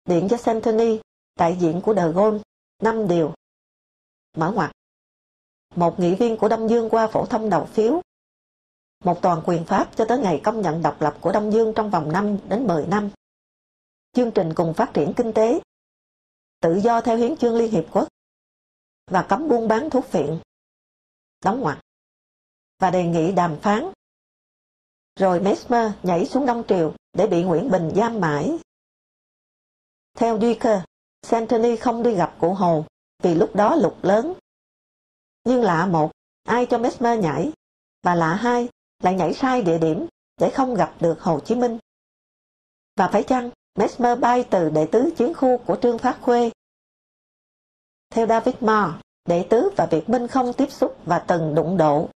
điện 0.04 0.28
cho 0.30 0.36
Santoni, 0.36 1.00
đại 1.36 1.56
diện 1.60 1.80
của 1.84 1.94
De 1.94 2.12
Gaulle, 2.12 2.40
5 2.82 3.08
điều. 3.08 3.34
Mở 4.36 4.52
ngoặt. 4.52 4.70
Một 5.74 6.00
nghị 6.00 6.14
viên 6.14 6.36
của 6.36 6.48
Đông 6.48 6.70
Dương 6.70 6.90
qua 6.90 7.06
phổ 7.06 7.26
thông 7.26 7.50
đầu 7.50 7.64
phiếu. 7.64 8.02
Một 9.04 9.22
toàn 9.22 9.42
quyền 9.44 9.64
Pháp 9.64 9.96
cho 9.96 10.04
tới 10.04 10.18
ngày 10.18 10.40
công 10.44 10.60
nhận 10.60 10.82
độc 10.82 11.00
lập 11.00 11.16
của 11.20 11.32
Đông 11.32 11.52
Dương 11.52 11.72
trong 11.76 11.90
vòng 11.90 12.12
5 12.12 12.38
đến 12.48 12.66
10 12.66 12.86
năm. 12.86 13.10
Chương 14.12 14.30
trình 14.30 14.54
cùng 14.54 14.74
phát 14.74 14.90
triển 14.94 15.12
kinh 15.16 15.32
tế. 15.32 15.60
tự 16.60 16.74
do 16.74 17.00
theo 17.00 17.16
hiến 17.16 17.36
chương 17.36 17.56
Liên 17.56 17.70
Hiệp 17.70 17.84
Quốc 17.92 18.08
và 19.10 19.26
cấm 19.28 19.48
buôn 19.48 19.68
bán 19.68 19.90
thuốc 19.90 20.04
phiện. 20.04 20.38
Đóng 21.42 21.60
ngoặc. 21.60 21.78
Và 22.78 22.90
đề 22.90 23.04
nghị 23.04 23.32
đàm 23.32 23.58
phán. 23.62 23.92
Rồi 25.16 25.40
Mesmer 25.40 25.92
nhảy 26.02 26.26
xuống 26.26 26.46
Đông 26.46 26.62
Triều 26.68 26.94
để 27.12 27.26
bị 27.26 27.42
Nguyễn 27.42 27.70
Bình 27.70 27.90
giam 27.96 28.20
mãi. 28.20 28.58
Theo 30.14 30.38
Duker, 30.40 30.80
Santoni 31.22 31.76
không 31.76 32.02
đi 32.02 32.14
gặp 32.14 32.36
cụ 32.40 32.54
Hồ 32.54 32.84
vì 33.22 33.34
lúc 33.34 33.56
đó 33.56 33.74
lục 33.74 34.04
lớn. 34.04 34.34
Nhưng 35.44 35.62
lạ 35.62 35.86
một, 35.86 36.10
ai 36.42 36.66
cho 36.66 36.78
Mesmer 36.78 37.20
nhảy, 37.20 37.52
và 38.02 38.14
lạ 38.14 38.34
hai, 38.34 38.68
lại 39.02 39.14
nhảy 39.14 39.34
sai 39.34 39.62
địa 39.62 39.78
điểm 39.78 40.06
để 40.36 40.50
không 40.50 40.74
gặp 40.74 40.94
được 41.00 41.20
Hồ 41.20 41.40
Chí 41.40 41.54
Minh. 41.54 41.78
Và 42.96 43.08
phải 43.08 43.22
chăng 43.22 43.50
Mesmer 43.78 44.18
bay 44.18 44.44
từ 44.50 44.70
đệ 44.70 44.86
tứ 44.92 45.10
chiến 45.16 45.34
khu 45.34 45.58
của 45.58 45.76
Trương 45.82 45.98
Phát 45.98 46.18
Khuê? 46.20 46.50
Theo 48.10 48.26
David 48.26 48.54
Moore, 48.60 48.98
đệ 49.24 49.46
tứ 49.50 49.70
và 49.76 49.86
Việt 49.86 50.08
Minh 50.08 50.28
không 50.28 50.52
tiếp 50.52 50.70
xúc 50.70 50.96
và 51.04 51.18
từng 51.18 51.54
đụng 51.54 51.76
độ. 51.76 52.08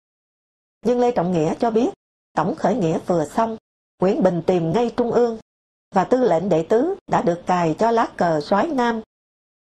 Nhưng 0.84 1.00
Lê 1.00 1.10
Trọng 1.10 1.32
Nghĩa 1.32 1.54
cho 1.60 1.70
biết, 1.70 1.88
tổng 2.32 2.54
khởi 2.54 2.76
nghĩa 2.76 2.98
vừa 3.06 3.24
xong, 3.24 3.56
Nguyễn 4.00 4.22
Bình 4.22 4.42
tìm 4.46 4.72
ngay 4.72 4.94
Trung 4.96 5.12
ương, 5.12 5.38
và 5.94 6.04
tư 6.04 6.16
lệnh 6.16 6.48
đệ 6.48 6.66
tứ 6.68 6.94
đã 7.06 7.22
được 7.22 7.42
cài 7.46 7.76
cho 7.78 7.90
lá 7.90 8.08
cờ 8.16 8.40
soái 8.40 8.66
Nam, 8.66 9.02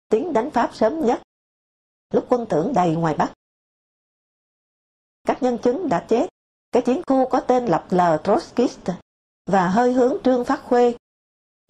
tiến 0.09 0.33
đánh 0.33 0.51
Pháp 0.51 0.75
sớm 0.75 1.05
nhất, 1.05 1.21
lúc 2.13 2.25
quân 2.29 2.45
tưởng 2.49 2.73
đầy 2.73 2.95
ngoài 2.95 3.15
Bắc. 3.17 3.33
Các 5.23 5.43
nhân 5.43 5.57
chứng 5.57 5.89
đã 5.89 6.05
chết, 6.09 6.29
cái 6.71 6.83
chiến 6.83 7.01
khu 7.07 7.29
có 7.29 7.39
tên 7.39 7.65
lập 7.65 7.85
lờ 7.89 8.21
Trotskist 8.23 8.79
và 9.45 9.67
hơi 9.67 9.93
hướng 9.93 10.17
Trương 10.23 10.45
Phát 10.45 10.63
Khuê, 10.63 10.95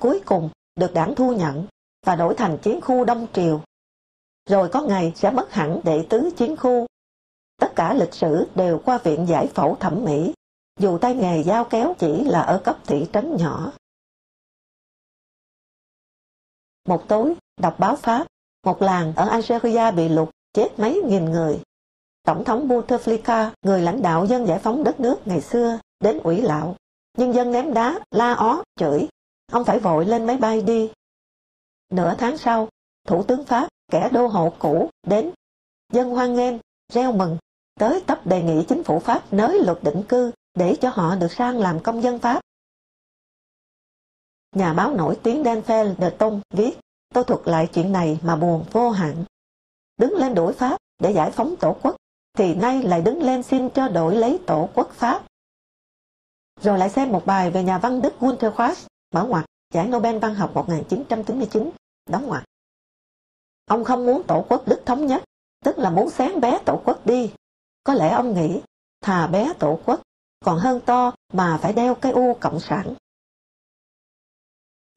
cuối 0.02 0.22
cùng 0.26 0.50
được 0.76 0.94
đảng 0.94 1.16
thu 1.16 1.34
nhận 1.34 1.68
và 2.06 2.16
đổi 2.16 2.36
thành 2.36 2.58
chiến 2.62 2.82
khu 2.82 3.06
Đông 3.06 3.28
Triều 3.34 3.62
rồi 4.50 4.70
có 4.70 4.82
ngày 4.82 5.12
sẽ 5.16 5.32
mất 5.32 5.52
hẳn 5.52 5.82
đệ 5.84 6.06
tứ 6.10 6.30
chiến 6.38 6.56
khu. 6.58 6.86
Tất 7.58 7.74
cả 7.76 7.94
lịch 7.94 8.14
sử 8.14 8.48
đều 8.56 8.82
qua 8.86 8.98
viện 8.98 9.26
giải 9.30 9.48
phẫu 9.48 9.76
thẩm 9.76 10.04
mỹ, 10.04 10.34
dù 10.80 10.98
tay 10.98 11.16
nghề 11.16 11.44
giao 11.44 11.66
kéo 11.66 11.94
chỉ 12.00 12.24
là 12.24 12.42
ở 12.42 12.62
cấp 12.64 12.78
thị 12.88 13.08
trấn 13.14 13.38
nhỏ. 13.38 13.74
Một 16.88 17.08
tối, 17.08 17.36
đọc 17.58 17.76
báo 17.80 17.96
Pháp, 17.96 18.28
một 18.66 18.82
làng 18.82 19.14
ở 19.16 19.30
Algeria 19.30 19.92
bị 19.92 20.10
lụt, 20.10 20.30
chết 20.54 20.70
mấy 20.78 21.02
nghìn 21.06 21.26
người. 21.26 21.62
Tổng 22.24 22.44
thống 22.44 22.68
Bouteflika, 22.68 23.52
người 23.62 23.82
lãnh 23.82 24.02
đạo 24.02 24.26
dân 24.26 24.48
giải 24.48 24.60
phóng 24.60 24.84
đất 24.84 25.00
nước 25.00 25.16
ngày 25.26 25.42
xưa, 25.42 25.80
đến 26.00 26.20
ủy 26.24 26.42
lạo. 26.42 26.76
Nhưng 27.18 27.34
dân 27.34 27.52
ném 27.52 27.74
đá, 27.74 28.00
la 28.12 28.34
ó, 28.34 28.64
chửi. 28.76 29.08
Ông 29.52 29.66
phải 29.66 29.80
vội 29.80 30.06
lên 30.06 30.26
máy 30.26 30.38
bay 30.38 30.62
đi. 30.62 30.92
Nửa 31.90 32.16
tháng 32.18 32.38
sau, 32.38 32.68
Thủ 33.08 33.24
tướng 33.24 33.46
Pháp 33.46 33.73
kẻ 33.92 34.10
đô 34.14 34.28
hộ 34.28 34.54
cũ 34.60 34.90
đến 35.08 35.32
dân 35.94 36.10
hoan 36.10 36.36
nghênh 36.36 36.56
reo 36.94 37.12
mừng 37.12 37.38
tới 37.80 38.04
tấp 38.08 38.28
đề 38.28 38.42
nghị 38.44 38.66
chính 38.68 38.84
phủ 38.84 39.00
Pháp 39.00 39.34
nới 39.34 39.60
luật 39.60 39.78
định 39.84 40.04
cư 40.10 40.32
để 40.54 40.76
cho 40.82 40.90
họ 40.90 41.16
được 41.16 41.32
sang 41.32 41.60
làm 41.60 41.80
công 41.84 42.04
dân 42.04 42.20
Pháp. 42.20 42.42
Nhà 44.56 44.74
báo 44.74 44.94
nổi 44.94 45.18
tiếng 45.24 45.44
Denfeld 45.44 45.96
de 46.00 46.10
Tông 46.10 46.42
viết, 46.54 46.80
tôi 47.14 47.24
thuật 47.24 47.40
lại 47.46 47.70
chuyện 47.74 47.92
này 47.92 48.20
mà 48.24 48.36
buồn 48.36 48.66
vô 48.72 48.90
hạn. 48.90 49.24
Đứng 49.98 50.14
lên 50.14 50.36
đuổi 50.36 50.54
Pháp 50.54 50.78
để 51.00 51.12
giải 51.12 51.32
phóng 51.32 51.56
tổ 51.60 51.76
quốc, 51.82 51.96
thì 52.38 52.56
nay 52.56 52.84
lại 52.84 53.02
đứng 53.02 53.24
lên 53.24 53.44
xin 53.44 53.70
cho 53.70 53.88
đổi 53.88 54.16
lấy 54.16 54.40
tổ 54.48 54.70
quốc 54.76 54.92
Pháp. 54.92 55.24
Rồi 56.62 56.78
lại 56.78 56.90
xem 56.90 57.12
một 57.12 57.26
bài 57.26 57.52
về 57.52 57.64
nhà 57.64 57.78
văn 57.78 58.02
Đức 58.02 58.14
Walter 58.20 58.52
Quast, 58.52 58.88
mở 59.14 59.26
ngoặt, 59.26 59.46
giải 59.74 59.88
Nobel 59.88 60.18
văn 60.18 60.36
học 60.36 60.52
1999, 60.56 61.70
đóng 62.10 62.28
ngoặt. 62.28 62.44
Ông 63.66 63.84
không 63.84 64.06
muốn 64.06 64.24
tổ 64.28 64.46
quốc 64.50 64.68
Đức 64.68 64.84
thống 64.86 65.08
nhất, 65.08 65.24
tức 65.64 65.78
là 65.78 65.90
muốn 65.90 66.10
sáng 66.10 66.42
bé 66.42 66.60
tổ 66.66 66.82
quốc 66.86 67.06
đi. 67.06 67.34
Có 67.84 67.94
lẽ 67.94 68.10
ông 68.10 68.34
nghĩ, 68.34 68.62
thà 69.02 69.28
bé 69.28 69.54
tổ 69.60 69.80
quốc, 69.86 70.02
còn 70.46 70.60
hơn 70.60 70.82
to 70.86 71.14
mà 71.34 71.60
phải 71.62 71.74
đeo 71.74 71.96
cái 71.96 72.12
u 72.12 72.38
cộng 72.42 72.60
sản. 72.60 72.94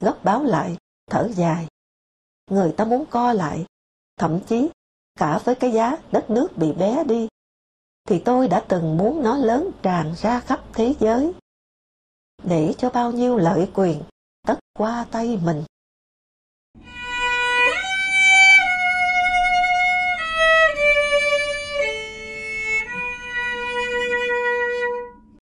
Gấp 0.01 0.19
báo 0.25 0.43
lại, 0.43 0.77
thở 1.11 1.29
dài. 1.33 1.67
Người 2.51 2.75
ta 2.77 2.85
muốn 2.85 3.07
co 3.11 3.33
lại, 3.33 3.65
thậm 4.17 4.41
chí 4.47 4.71
cả 5.19 5.41
với 5.45 5.55
cái 5.55 5.73
giá 5.73 5.97
đất 6.13 6.31
nước 6.31 6.49
bị 6.57 6.73
bé 6.73 7.05
đi, 7.05 7.29
thì 8.09 8.23
tôi 8.25 8.49
đã 8.49 8.65
từng 8.69 8.97
muốn 8.97 9.23
nó 9.23 9.37
lớn 9.37 9.71
tràn 9.83 10.15
ra 10.17 10.41
khắp 10.41 10.65
thế 10.73 10.95
giới. 11.01 11.33
Để 12.45 12.75
cho 12.79 12.91
bao 12.91 13.13
nhiêu 13.13 13.37
lợi 13.37 13.71
quyền 13.75 14.03
tất 14.47 14.59
qua 14.79 15.07
tay 15.11 15.41
mình. 15.45 15.65